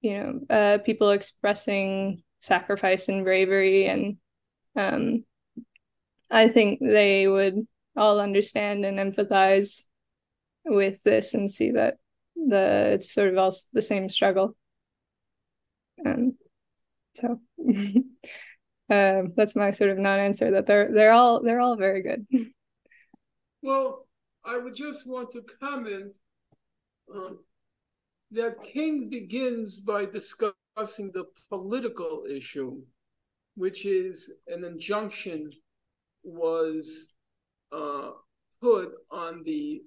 you 0.00 0.18
know 0.18 0.40
uh, 0.50 0.78
people 0.78 1.10
expressing 1.10 2.23
sacrifice 2.44 3.08
and 3.08 3.24
bravery 3.24 3.86
and 3.86 4.16
um, 4.76 5.24
i 6.30 6.48
think 6.48 6.78
they 6.80 7.26
would 7.26 7.66
all 7.96 8.20
understand 8.20 8.84
and 8.84 8.98
empathize 8.98 9.84
with 10.64 11.02
this 11.02 11.34
and 11.34 11.50
see 11.50 11.72
that 11.72 11.98
the 12.36 12.90
it's 12.94 13.12
sort 13.12 13.28
of 13.28 13.38
all 13.38 13.54
the 13.72 13.82
same 13.82 14.08
struggle. 14.08 14.56
Um, 16.04 16.34
so 17.14 17.40
uh, 18.90 19.22
that's 19.36 19.56
my 19.56 19.70
sort 19.70 19.90
of 19.90 19.98
non-answer 19.98 20.52
that 20.52 20.66
they're 20.66 20.92
they're 20.92 21.12
all 21.12 21.42
they're 21.42 21.60
all 21.60 21.76
very 21.76 22.02
good. 22.02 22.26
Well, 23.62 24.06
I 24.44 24.58
would 24.58 24.74
just 24.74 25.08
want 25.08 25.32
to 25.32 25.42
comment 25.58 26.14
um, 27.10 27.38
that 28.32 28.62
King 28.62 29.08
begins 29.08 29.78
by 29.78 30.04
discussing 30.04 30.52
the 30.76 31.24
political 31.48 32.24
issue, 32.28 32.82
which 33.56 33.86
is 33.86 34.32
an 34.48 34.64
injunction 34.64 35.50
was 36.24 37.14
uh, 37.72 38.10
put 38.60 38.92
on 39.10 39.42
the 39.44 39.82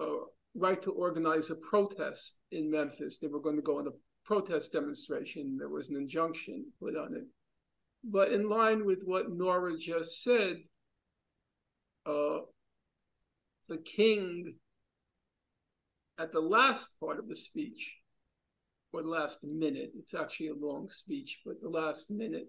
uh, 0.00 0.24
right 0.54 0.80
to 0.82 0.92
organize 0.92 1.50
a 1.50 1.56
protest 1.56 2.38
in 2.52 2.70
Memphis. 2.70 3.18
They 3.18 3.26
were 3.26 3.40
going 3.40 3.56
to 3.56 3.62
go 3.62 3.78
on 3.78 3.88
a 3.88 3.92
protest 4.24 4.72
demonstration. 4.72 5.56
There 5.58 5.68
was 5.68 5.88
an 5.88 5.96
injunction 5.96 6.66
put 6.80 6.96
on 6.96 7.14
it. 7.14 7.24
But 8.04 8.32
in 8.32 8.48
line 8.48 8.84
with 8.84 9.02
what 9.04 9.30
Nora 9.30 9.78
just 9.78 10.22
said, 10.22 10.58
uh, 12.04 12.40
the 13.68 13.78
king, 13.78 14.56
at 16.18 16.32
the 16.32 16.40
last 16.40 16.98
part 17.00 17.18
of 17.18 17.28
the 17.28 17.36
speech, 17.36 18.01
or 18.92 19.02
the 19.02 19.08
last 19.08 19.44
minute, 19.44 19.92
it's 19.98 20.14
actually 20.14 20.48
a 20.48 20.54
long 20.54 20.88
speech, 20.88 21.40
but 21.44 21.60
the 21.60 21.68
last 21.68 22.10
minute, 22.10 22.48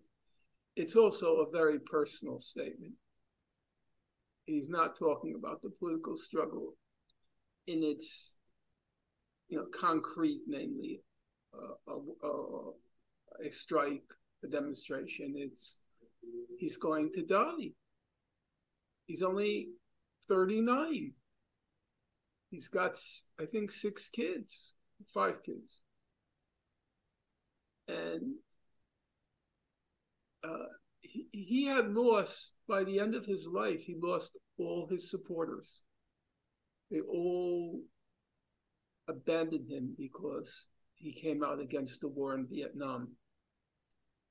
it's 0.76 0.96
also 0.96 1.38
a 1.38 1.52
very 1.52 1.80
personal 1.80 2.40
statement. 2.40 2.94
He's 4.46 4.70
not 4.70 4.98
talking 4.98 5.36
about 5.38 5.62
the 5.62 5.70
political 5.70 6.18
struggle 6.18 6.74
in 7.68 7.82
its 7.84 8.36
you 9.48 9.58
know 9.58 9.66
concrete, 9.74 10.42
namely 10.48 11.02
uh, 11.54 11.94
a, 11.94 12.28
a, 12.28 13.48
a 13.48 13.52
strike, 13.52 14.04
a 14.44 14.48
demonstration. 14.48 15.34
It's 15.38 15.80
he's 16.58 16.78
going 16.78 17.12
to 17.14 17.26
die. 17.26 17.72
He's 19.06 19.22
only 19.22 19.70
39. 20.28 21.14
He's 22.50 22.68
got, 22.68 22.98
I 23.40 23.46
think, 23.46 23.72
six 23.72 24.10
kids, 24.10 24.76
five 25.14 25.44
kids. 25.44 25.82
And 27.88 28.36
uh, 30.44 30.66
he, 31.02 31.28
he 31.32 31.66
had 31.66 31.94
lost, 31.94 32.56
by 32.68 32.84
the 32.84 33.00
end 33.00 33.16
of 33.16 33.26
his 33.26 33.48
life, 33.48 33.84
he 33.84 33.96
lost 34.02 34.38
all 34.58 34.88
his 34.90 35.10
supporters 35.10 35.84
they 36.94 37.00
all 37.02 37.82
abandoned 39.08 39.68
him 39.68 39.96
because 39.98 40.68
he 40.94 41.12
came 41.12 41.44
out 41.44 41.60
against 41.60 42.02
the 42.02 42.08
war 42.08 42.36
in 42.36 42.48
Vietnam. 42.48 43.16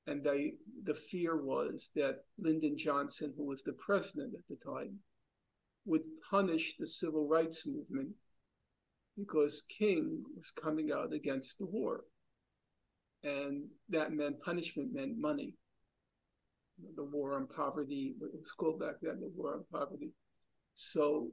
And 0.07 0.23
they, 0.23 0.53
the 0.83 0.95
fear 0.95 1.41
was 1.41 1.91
that 1.95 2.23
Lyndon 2.39 2.77
Johnson, 2.77 3.33
who 3.35 3.45
was 3.45 3.63
the 3.63 3.73
president 3.73 4.33
at 4.33 4.47
the 4.49 4.57
time, 4.65 4.99
would 5.85 6.01
punish 6.29 6.75
the 6.79 6.87
civil 6.87 7.27
rights 7.27 7.67
movement 7.67 8.11
because 9.17 9.63
King 9.69 10.23
was 10.35 10.51
coming 10.51 10.89
out 10.91 11.13
against 11.13 11.59
the 11.59 11.65
war. 11.65 12.05
And 13.23 13.65
that 13.89 14.11
meant 14.11 14.41
punishment 14.41 14.93
meant 14.93 15.17
money. 15.17 15.55
The 16.95 17.03
war 17.03 17.35
on 17.35 17.47
poverty, 17.47 18.15
it 18.19 18.39
was 18.39 18.51
called 18.51 18.79
back 18.79 18.95
then 19.01 19.19
the 19.21 19.31
war 19.35 19.53
on 19.53 19.63
poverty. 19.71 20.11
So 20.73 21.29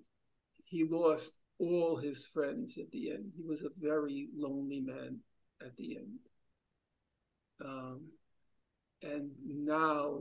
he 0.65 0.85
lost 0.85 1.39
all 1.59 1.97
his 1.97 2.27
friends 2.27 2.79
at 2.79 2.91
the 2.93 3.11
end. 3.11 3.33
He 3.37 3.43
was 3.43 3.63
a 3.63 3.71
very 3.79 4.29
lonely 4.37 4.81
man 4.81 5.19
at 5.61 5.77
the 5.77 5.97
end. 5.97 6.19
Um, 7.65 8.01
and 9.03 9.31
now 9.45 10.21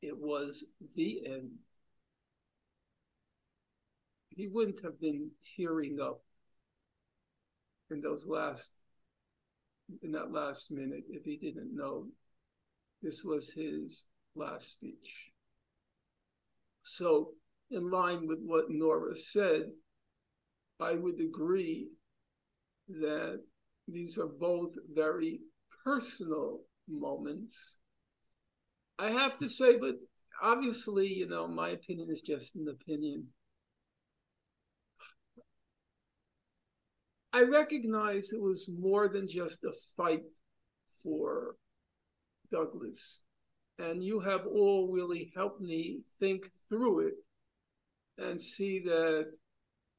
it 0.00 0.16
was 0.18 0.64
the 0.96 1.26
end. 1.26 1.50
He 4.30 4.48
wouldn't 4.48 4.82
have 4.82 5.00
been 5.00 5.30
tearing 5.56 6.00
up 6.00 6.22
in 7.90 8.00
those 8.00 8.26
last 8.26 8.81
in 10.02 10.12
that 10.12 10.32
last 10.32 10.70
minute 10.70 11.04
if 11.10 11.24
he 11.24 11.36
didn't 11.36 11.74
know 11.74 12.06
this 13.02 13.24
was 13.24 13.52
his 13.52 14.06
last 14.34 14.72
speech. 14.72 15.32
So, 16.82 17.32
in 17.70 17.90
line 17.90 18.26
with 18.26 18.40
what 18.44 18.66
Nora 18.68 19.16
said, 19.16 19.70
I 20.80 20.94
would 20.94 21.20
agree 21.20 21.88
that 22.88 23.40
these 23.88 24.18
are 24.18 24.28
both 24.28 24.74
very 24.92 25.40
personal 25.84 26.60
moments. 26.88 27.78
I 28.98 29.10
have 29.10 29.38
to 29.38 29.48
say, 29.48 29.78
but 29.78 29.96
obviously, 30.42 31.08
you 31.08 31.28
know, 31.28 31.48
my 31.48 31.70
opinion 31.70 32.08
is 32.10 32.22
just 32.22 32.56
an 32.56 32.66
opinion. 32.68 33.26
I 37.32 37.42
recognize 37.42 38.32
it 38.32 38.40
was 38.40 38.68
more 38.78 39.08
than 39.08 39.28
just 39.28 39.64
a 39.64 39.72
fight 39.96 40.24
for 41.02 41.56
Douglass. 42.50 43.20
And 43.78 44.04
you 44.04 44.20
have 44.20 44.46
all 44.46 44.92
really 44.92 45.32
helped 45.34 45.60
me 45.60 46.02
think 46.20 46.48
through 46.68 47.08
it 47.08 47.14
and 48.18 48.40
see 48.40 48.80
that 48.80 49.32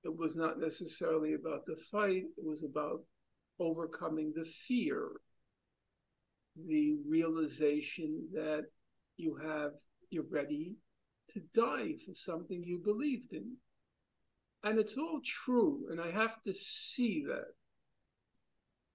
it 0.04 0.16
was 0.16 0.36
not 0.36 0.60
necessarily 0.60 1.34
about 1.34 1.66
the 1.66 1.76
fight, 1.92 2.24
it 2.38 2.46
was 2.46 2.64
about 2.64 3.02
overcoming 3.60 4.34
the 4.36 4.46
fear, 4.46 5.10
the 6.68 6.98
realization 7.08 8.28
that 8.34 8.66
you 9.18 9.36
have, 9.44 9.72
you're 10.10 10.26
ready 10.30 10.76
to 11.30 11.42
die 11.54 11.94
for 12.06 12.14
something 12.14 12.64
you 12.64 12.80
believed 12.84 13.34
in. 13.34 13.56
And 14.64 14.80
it's 14.80 14.98
all 14.98 15.20
true, 15.26 15.88
and 15.92 16.00
I 16.00 16.10
have 16.12 16.42
to 16.44 16.54
see 16.54 17.26
that. 17.28 17.48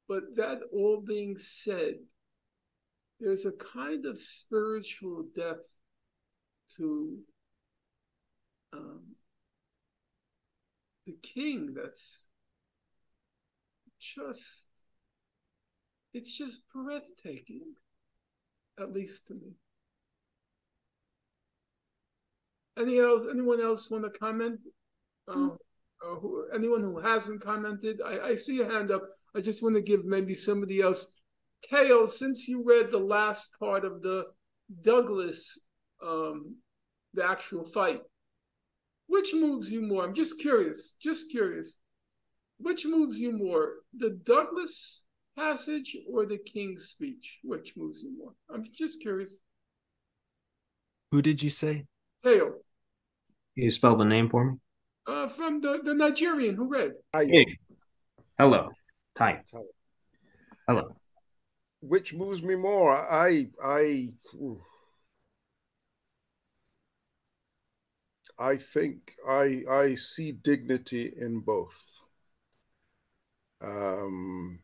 But 0.09 0.37
that 0.37 0.61
all 0.73 1.03
being 1.03 1.37
said, 1.37 1.97
there's 3.21 3.45
a 3.45 3.53
kind 3.53 4.07
of 4.07 4.19
spiritual 4.19 5.27
depth 5.37 5.69
to 6.77 7.19
um, 8.73 9.03
the 11.07 11.17
king 11.23 11.75
that's 11.75 12.29
just, 14.01 14.69
it's 16.15 16.33
just 16.33 16.63
breathtaking, 16.73 17.75
at 18.81 18.93
least 18.93 19.27
to 19.27 19.35
me. 19.35 19.53
Any 22.79 23.01
else, 23.01 23.27
anyone 23.31 23.61
else 23.61 23.91
want 23.91 24.05
to 24.05 24.19
comment? 24.19 24.61
Uh, 25.29 25.49
uh, 26.05 26.15
who, 26.21 26.47
anyone 26.55 26.83
who 26.83 26.99
hasn't 26.99 27.41
commented, 27.41 28.01
I, 28.05 28.21
I 28.21 28.35
see 28.37 28.61
a 28.61 28.65
hand 28.69 28.91
up. 28.91 29.03
I 29.35 29.41
just 29.41 29.63
want 29.63 29.75
to 29.77 29.83
give 29.83 30.05
maybe 30.05 30.35
somebody 30.35 30.81
else. 30.81 31.23
Tayo, 31.71 32.09
since 32.09 32.47
you 32.49 32.65
read 32.65 32.91
the 32.91 32.99
last 32.99 33.59
part 33.59 33.85
of 33.85 34.03
the 34.03 34.27
Douglass, 34.83 35.59
um, 36.03 36.57
the 37.15 37.25
actual 37.25 37.65
fight, 37.65 38.01
which 39.07 39.35
moves 39.35 39.71
you 39.71 39.83
more? 39.83 40.05
I'm 40.05 40.15
just 40.15 40.39
curious, 40.39 40.97
just 41.03 41.31
curious. 41.31 41.79
Which 42.59 42.85
moves 42.85 43.19
you 43.19 43.33
more, 43.33 43.77
the 43.97 44.19
Douglass 44.25 45.05
passage 45.37 45.97
or 46.11 46.27
the 46.27 46.39
King's 46.39 46.87
speech? 46.87 47.39
Which 47.43 47.75
moves 47.77 48.03
you 48.03 48.17
more? 48.17 48.33
I'm 48.53 48.65
just 48.73 49.01
curious. 49.01 49.41
Who 51.11 51.23
did 51.23 51.43
you 51.43 51.51
say? 51.51 51.87
Tayo. 52.25 52.53
Can 53.55 53.65
you 53.65 53.71
spell 53.71 53.97
the 53.97 54.05
name 54.05 54.29
for 54.29 54.45
me? 54.45 54.59
Uh, 55.09 55.27
from 55.27 55.63
the, 55.63 55.81
the 55.83 55.95
Nigerian 55.95 56.55
who 56.55 56.69
read. 56.69 56.93
Hey. 57.15 57.57
Hello. 58.39 58.69
Hi. 59.17 59.43
Hello. 60.67 60.95
Which 61.81 62.13
moves 62.13 62.43
me 62.43 62.57
more? 62.57 62.95
I 62.95 63.47
I 63.65 64.09
I 68.39 68.57
think 68.57 69.15
I 69.27 69.63
I 69.71 69.95
see 69.95 70.33
dignity 70.33 71.11
in 71.17 71.41
both. 71.41 71.81
Um 73.63 74.61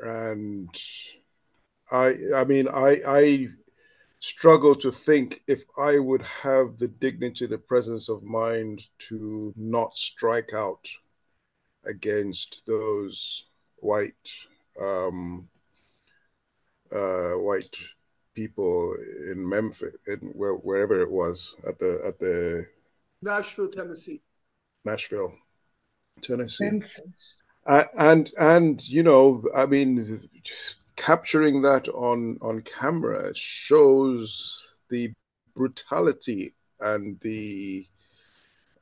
and 0.00 0.68
I 1.90 2.14
I 2.34 2.44
mean 2.44 2.68
I 2.68 3.00
I 3.06 3.48
struggle 4.18 4.74
to 4.74 4.90
think 4.90 5.42
if 5.46 5.64
I 5.78 5.98
would 5.98 6.22
have 6.22 6.78
the 6.78 6.88
dignity, 6.88 7.46
the 7.46 7.58
presence 7.58 8.08
of 8.08 8.22
mind 8.22 8.88
to 9.08 9.52
not 9.56 9.94
strike 9.94 10.50
out 10.54 10.88
against 11.84 12.66
those 12.66 13.46
white 13.76 14.14
um, 14.80 15.48
uh, 16.92 17.32
white 17.32 17.76
people 18.34 18.94
in 19.30 19.48
Memphis, 19.48 19.94
in 20.06 20.18
where, 20.34 20.54
wherever 20.54 21.00
it 21.00 21.10
was 21.10 21.56
at 21.66 21.78
the 21.78 22.00
at 22.06 22.18
the 22.18 22.66
Nashville, 23.22 23.68
Tennessee. 23.68 24.22
Nashville, 24.84 25.34
Tennessee. 26.22 26.64
Memphis. 26.70 27.42
Uh, 27.66 27.84
and 27.98 28.30
and 28.38 28.86
you 28.88 29.02
know, 29.02 29.44
I 29.54 29.66
mean, 29.66 30.20
just 30.42 30.76
capturing 30.96 31.62
that 31.62 31.88
on 31.88 32.38
on 32.42 32.62
camera 32.62 33.30
shows 33.34 34.78
the 34.90 35.12
brutality 35.54 36.54
and 36.80 37.18
the 37.20 37.86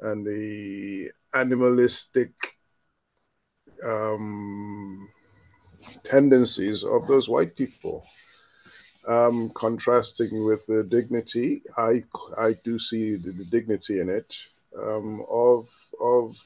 and 0.00 0.26
the 0.26 1.10
animalistic 1.34 2.32
um, 3.84 5.08
tendencies 6.02 6.84
of 6.84 7.06
those 7.06 7.28
white 7.28 7.56
people. 7.56 8.04
Um, 9.06 9.50
contrasting 9.54 10.46
with 10.46 10.64
the 10.66 10.82
dignity, 10.84 11.62
I 11.76 12.04
I 12.38 12.54
do 12.64 12.78
see 12.78 13.16
the, 13.16 13.32
the 13.32 13.44
dignity 13.44 14.00
in 14.00 14.08
it 14.08 14.34
um, 14.80 15.24
of 15.30 15.68
of 16.00 16.36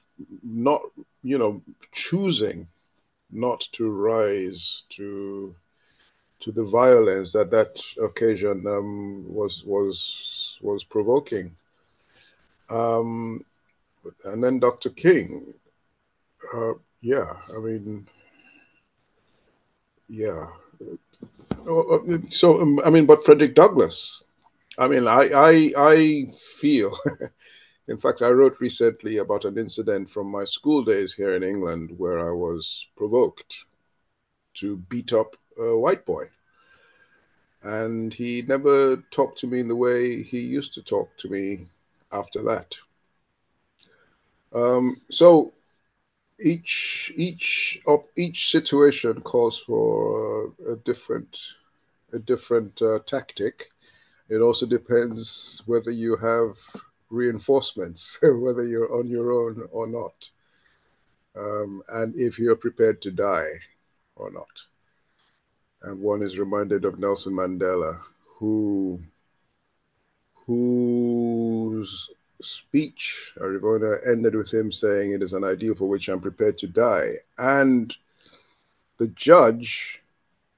not 0.42 0.82
you 1.22 1.38
know 1.38 1.62
choosing 1.92 2.66
not 3.30 3.60
to 3.72 3.90
rise 3.90 4.84
to 4.90 5.54
to 6.40 6.52
the 6.52 6.64
violence 6.64 7.32
that 7.32 7.50
that 7.50 7.82
occasion 8.02 8.64
um, 8.66 9.24
was 9.28 9.64
was 9.64 10.58
was 10.62 10.84
provoking. 10.84 11.54
Um, 12.70 13.44
and 14.24 14.42
then 14.42 14.60
Dr. 14.60 14.90
King, 14.90 15.52
uh, 16.54 16.74
yeah, 17.00 17.34
I 17.54 17.58
mean, 17.58 18.06
yeah. 20.08 20.46
So 22.28 22.60
um, 22.60 22.80
I 22.84 22.90
mean, 22.90 23.06
but 23.06 23.24
Frederick 23.24 23.54
Douglass, 23.54 24.24
I 24.78 24.88
mean, 24.88 25.06
I 25.06 25.28
I 25.34 25.72
I 25.76 26.26
feel. 26.60 26.96
In 27.88 27.96
fact, 27.96 28.20
I 28.20 28.28
wrote 28.28 28.60
recently 28.60 29.16
about 29.16 29.46
an 29.46 29.56
incident 29.56 30.10
from 30.10 30.30
my 30.30 30.44
school 30.44 30.84
days 30.84 31.14
here 31.14 31.34
in 31.34 31.42
England 31.42 31.94
where 31.96 32.18
I 32.18 32.30
was 32.32 32.86
provoked 32.96 33.64
to 34.54 34.76
beat 34.76 35.14
up 35.14 35.36
a 35.58 35.74
white 35.74 36.04
boy. 36.04 36.28
And 37.62 38.12
he 38.12 38.42
never 38.42 38.96
talked 39.10 39.38
to 39.38 39.46
me 39.46 39.60
in 39.60 39.68
the 39.68 39.76
way 39.76 40.22
he 40.22 40.40
used 40.40 40.74
to 40.74 40.82
talk 40.82 41.16
to 41.18 41.28
me 41.28 41.66
after 42.12 42.42
that. 42.42 42.74
Um, 44.52 45.00
so 45.10 45.54
each 46.40 47.12
each 47.16 47.80
of 47.86 48.04
each 48.16 48.50
situation 48.50 49.20
calls 49.22 49.58
for 49.58 50.52
uh, 50.68 50.72
a 50.72 50.76
different 50.76 51.38
a 52.12 52.18
different 52.18 52.80
uh, 52.82 52.98
tactic. 53.06 53.70
It 54.28 54.40
also 54.40 54.66
depends 54.66 55.62
whether 55.66 55.90
you 55.90 56.16
have 56.16 56.58
reinforcements, 57.10 58.18
whether 58.22 58.64
you're 58.64 58.92
on 58.94 59.08
your 59.08 59.32
own 59.32 59.68
or 59.72 59.86
not, 59.86 60.30
um, 61.36 61.82
and 61.88 62.14
if 62.16 62.38
you're 62.38 62.56
prepared 62.56 63.00
to 63.02 63.10
die 63.10 63.50
or 64.16 64.30
not. 64.30 64.66
And 65.82 66.00
one 66.00 66.22
is 66.22 66.38
reminded 66.38 66.84
of 66.84 66.98
Nelson 66.98 67.34
Mandela, 67.34 68.00
who 68.24 69.00
whose 70.46 72.10
speech, 72.40 73.34
Rivonia, 73.38 73.98
ended 74.06 74.34
with 74.34 74.52
him 74.52 74.72
saying, 74.72 75.12
It 75.12 75.22
is 75.22 75.34
an 75.34 75.44
ideal 75.44 75.74
for 75.74 75.86
which 75.86 76.08
I'm 76.08 76.20
prepared 76.20 76.56
to 76.58 76.66
die. 76.66 77.10
And 77.36 77.94
the 78.96 79.08
judge 79.08 80.02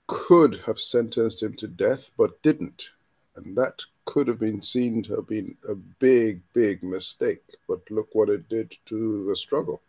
could 0.07 0.57
have 0.67 0.79
sentenced 0.79 1.43
him 1.43 1.55
to 1.55 1.69
death, 1.69 2.11
but 2.17 2.41
didn't. 2.43 2.91
And 3.37 3.57
that 3.57 3.83
could 4.11 4.27
have 4.27 4.41
been 4.41 4.61
seen 4.61 5.05
to 5.05 5.15
have 5.15 5.29
been 5.29 5.57
a 5.69 5.75
big, 6.01 6.43
big 6.53 6.83
mistake. 6.83 7.45
But 7.69 7.89
look 7.93 8.09
what 8.13 8.29
it 8.29 8.49
did 8.49 8.77
to 8.87 9.25
the 9.29 9.37
struggle. 9.37 9.81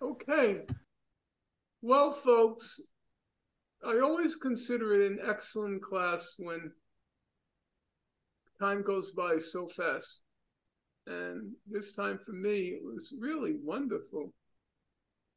Okay. 0.00 0.62
Well, 1.82 2.12
folks, 2.12 2.80
I 3.86 4.00
always 4.00 4.36
consider 4.36 4.94
it 4.94 5.12
an 5.12 5.18
excellent 5.22 5.82
class 5.82 6.36
when 6.38 6.72
time 8.58 8.82
goes 8.82 9.10
by 9.10 9.36
so 9.36 9.68
fast. 9.68 10.22
And 11.06 11.52
this 11.70 11.92
time 11.92 12.18
for 12.24 12.32
me, 12.32 12.68
it 12.68 12.80
was 12.82 13.12
really 13.18 13.56
wonderful. 13.62 14.32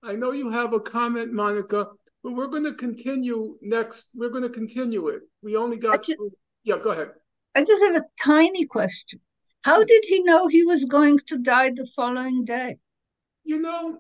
I 0.02 0.16
know 0.16 0.32
you 0.32 0.52
have 0.52 0.72
a 0.72 0.80
comment, 0.80 1.34
Monica, 1.34 1.88
but 2.28 2.36
we're 2.36 2.48
going 2.48 2.66
to 2.66 2.74
continue 2.74 3.58
next. 3.62 4.10
We're 4.14 4.28
going 4.28 4.44
to 4.44 4.50
continue 4.50 5.08
it. 5.08 5.22
We 5.42 5.56
only 5.56 5.78
got 5.78 6.04
just. 6.04 6.20
Yeah, 6.66 6.76
go 6.78 6.90
ahead. 6.92 7.12
I 7.56 7.62
just 7.64 7.82
have 7.82 7.96
a 7.96 8.04
tiny 8.22 8.66
question. 8.66 9.22
How 9.64 9.82
did 9.82 10.04
he 10.06 10.22
know 10.24 10.48
he 10.48 10.66
was 10.66 10.84
going 10.84 11.20
to 11.28 11.38
die 11.38 11.70
the 11.70 11.88
following 11.96 12.44
day? 12.44 12.80
You 13.46 13.62
know, 13.62 14.00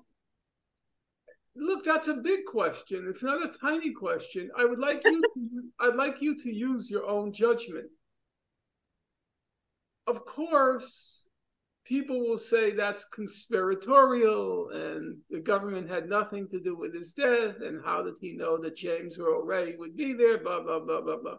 look, 1.55 1.85
that's 1.85 2.09
a 2.09 2.15
big 2.15 2.41
question. 2.43 3.05
It's 3.07 3.23
not 3.23 3.41
a 3.41 3.57
tiny 3.57 3.93
question. 3.93 4.51
I 4.57 4.65
would 4.65 4.79
like 4.79 5.05
you. 5.05 5.21
to, 5.21 5.61
I'd 5.87 5.95
like 5.95 6.21
you 6.21 6.37
to 6.37 6.53
use 6.53 6.91
your 6.91 7.07
own 7.07 7.31
judgment. 7.31 7.87
Of 10.05 10.25
course, 10.25 11.26
people 11.87 12.19
will 12.19 12.37
say 12.37 12.71
that's 12.71 13.05
conspiratorial 13.05 14.69
and 14.71 15.17
the 15.29 15.39
government 15.39 15.89
had 15.89 16.09
nothing 16.09 16.47
to 16.49 16.59
do 16.59 16.75
with 16.75 16.93
his 16.93 17.13
death 17.13 17.55
and 17.61 17.81
how 17.85 18.03
did 18.03 18.15
he 18.19 18.35
know 18.35 18.57
that 18.57 18.75
James 18.75 19.17
Earl 19.17 19.43
Ray 19.43 19.75
would 19.77 19.95
be 19.95 20.13
there, 20.13 20.37
blah, 20.39 20.61
blah, 20.61 20.79
blah, 20.79 21.01
blah, 21.01 21.17
blah. 21.17 21.37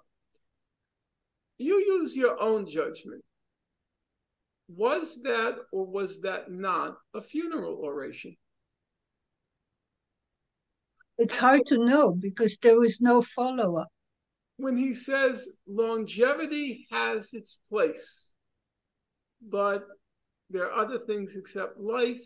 You 1.59 1.75
use 1.75 2.17
your 2.17 2.41
own 2.41 2.67
judgment. 2.67 3.23
Was 4.69 5.23
that 5.23 5.57
or 5.73 5.85
was 5.85 6.23
that 6.23 6.51
not 6.51 6.97
a 7.15 7.21
funeral 7.21 7.81
oration? 7.83 8.35
It's 11.19 11.37
hard 11.37 11.67
to 11.67 11.85
know 11.85 12.13
because 12.13 12.57
there 12.63 12.79
was 12.79 13.01
no 13.01 13.21
follow 13.21 13.77
up. 13.77 13.89
When 14.57 14.77
he 14.77 14.95
says 14.95 15.59
longevity 15.67 16.87
has 16.91 17.35
its 17.35 17.61
place, 17.71 18.33
but 19.43 19.85
there 20.51 20.71
are 20.71 20.81
other 20.85 20.99
things 20.99 21.37
except 21.37 21.79
life. 21.79 22.21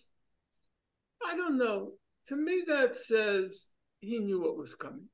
I 1.27 1.37
don't 1.37 1.59
know. 1.59 1.93
To 2.29 2.37
me, 2.37 2.63
that 2.69 2.95
says 2.95 3.71
he 4.01 4.19
knew 4.19 4.41
what 4.41 4.57
was 4.57 4.75
coming. 4.75 5.09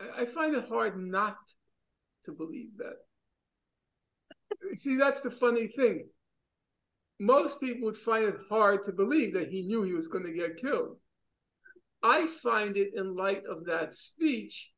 I, 0.00 0.22
I 0.22 0.26
find 0.26 0.54
it 0.54 0.68
hard 0.68 0.96
not 0.96 1.36
to 2.24 2.32
believe 2.32 2.76
that. 2.78 2.96
See, 4.78 4.96
that's 4.96 5.20
the 5.22 5.30
funny 5.30 5.68
thing. 5.68 6.08
Most 7.18 7.60
people 7.60 7.86
would 7.86 7.96
find 7.96 8.24
it 8.24 8.36
hard 8.48 8.84
to 8.84 8.92
believe 8.92 9.34
that 9.34 9.48
he 9.48 9.62
knew 9.62 9.82
he 9.82 9.92
was 9.92 10.08
going 10.08 10.24
to 10.24 10.32
get 10.32 10.56
killed. 10.56 10.96
I 12.02 12.26
find 12.42 12.76
it, 12.76 12.94
in 12.94 13.14
light 13.14 13.42
of 13.44 13.66
that 13.66 13.92
speech, 13.92 14.70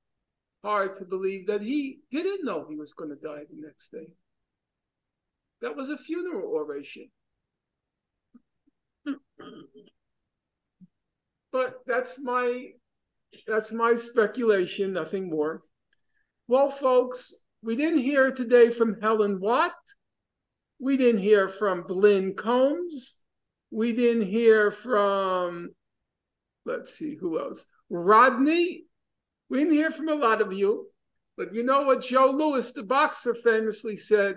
hard 0.64 0.96
to 0.96 1.04
believe 1.04 1.46
that 1.46 1.62
he 1.62 2.00
didn't 2.10 2.44
know 2.44 2.66
he 2.68 2.76
was 2.76 2.92
going 2.92 3.10
to 3.10 3.16
die 3.16 3.44
the 3.48 3.64
next 3.64 3.90
day. 3.90 4.12
That 5.62 5.76
was 5.76 5.88
a 5.90 5.96
funeral 5.96 6.52
oration. 6.52 7.08
but 11.52 11.76
that's 11.86 12.22
my 12.22 12.70
that's 13.46 13.72
my 13.72 13.94
speculation, 13.94 14.92
nothing 14.92 15.30
more. 15.30 15.62
Well, 16.48 16.68
folks, 16.68 17.32
we 17.62 17.76
didn't 17.76 18.00
hear 18.00 18.32
today 18.32 18.70
from 18.70 19.00
Helen 19.00 19.40
Watt. 19.40 19.72
We 20.80 20.96
didn't 20.96 21.22
hear 21.22 21.48
from 21.48 21.84
Blinn 21.86 22.34
Combs. 22.34 23.20
We 23.70 23.92
didn't 23.92 24.26
hear 24.26 24.70
from, 24.70 25.70
let's 26.66 26.92
see, 26.94 27.16
who 27.16 27.38
else? 27.38 27.64
Rodney. 27.88 28.84
We 29.48 29.58
didn't 29.58 29.74
hear 29.74 29.90
from 29.90 30.08
a 30.08 30.14
lot 30.14 30.40
of 30.42 30.52
you. 30.52 30.88
But 31.36 31.54
you 31.54 31.62
know 31.62 31.82
what 31.82 32.02
Joe 32.02 32.30
Louis, 32.30 32.70
the 32.72 32.82
boxer, 32.82 33.34
famously 33.34 33.96
said? 33.96 34.36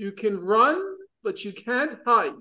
You 0.00 0.12
can 0.12 0.40
run, 0.40 0.82
but 1.22 1.44
you 1.44 1.52
can't 1.52 1.98
hide. 2.06 2.32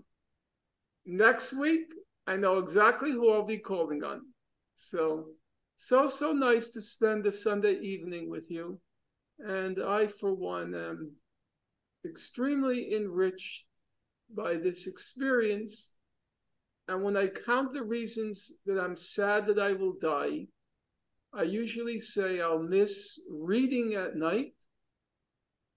Next 1.05 1.51
week, 1.51 1.87
I 2.25 2.37
know 2.37 2.57
exactly 2.57 3.11
who 3.11 3.33
I'll 3.33 3.43
be 3.43 3.57
calling 3.57 4.01
on. 4.01 4.21
So, 4.75 5.31
so, 5.75 6.07
so 6.07 6.31
nice 6.31 6.69
to 6.69 6.81
spend 6.81 7.27
a 7.27 7.33
Sunday 7.33 7.73
evening 7.81 8.29
with 8.29 8.49
you. 8.49 8.79
And 9.39 9.77
I, 9.83 10.07
for 10.07 10.33
one, 10.33 10.73
am 10.73 11.11
extremely 12.05 12.95
enriched 12.95 13.65
by 14.33 14.55
this 14.55 14.87
experience. 14.87 15.91
And 16.87 17.03
when 17.03 17.17
I 17.17 17.27
count 17.27 17.73
the 17.73 17.83
reasons 17.83 18.53
that 18.67 18.79
I'm 18.79 18.95
sad 18.95 19.47
that 19.47 19.59
I 19.59 19.73
will 19.73 19.95
die, 19.99 20.47
I 21.33 21.43
usually 21.43 21.99
say 21.99 22.39
I'll 22.39 22.63
miss 22.63 23.19
reading 23.29 23.95
at 23.95 24.15
night 24.15 24.53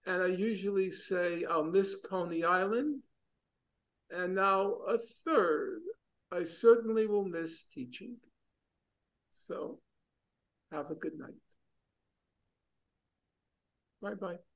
and 0.06 0.22
I 0.22 0.26
usually 0.26 0.90
say 0.90 1.44
I'll 1.44 1.64
miss 1.64 1.96
Coney 1.96 2.44
Island. 2.44 3.02
And 4.10 4.34
now 4.34 4.72
a 4.88 4.98
third, 4.98 5.80
I 6.30 6.44
certainly 6.44 7.06
will 7.06 7.24
miss 7.24 7.64
teaching. 7.64 8.16
So 9.30 9.78
have 10.70 10.90
a 10.90 10.94
good 10.94 11.18
night. 11.18 11.34
Bye 14.00 14.14
bye. 14.14 14.51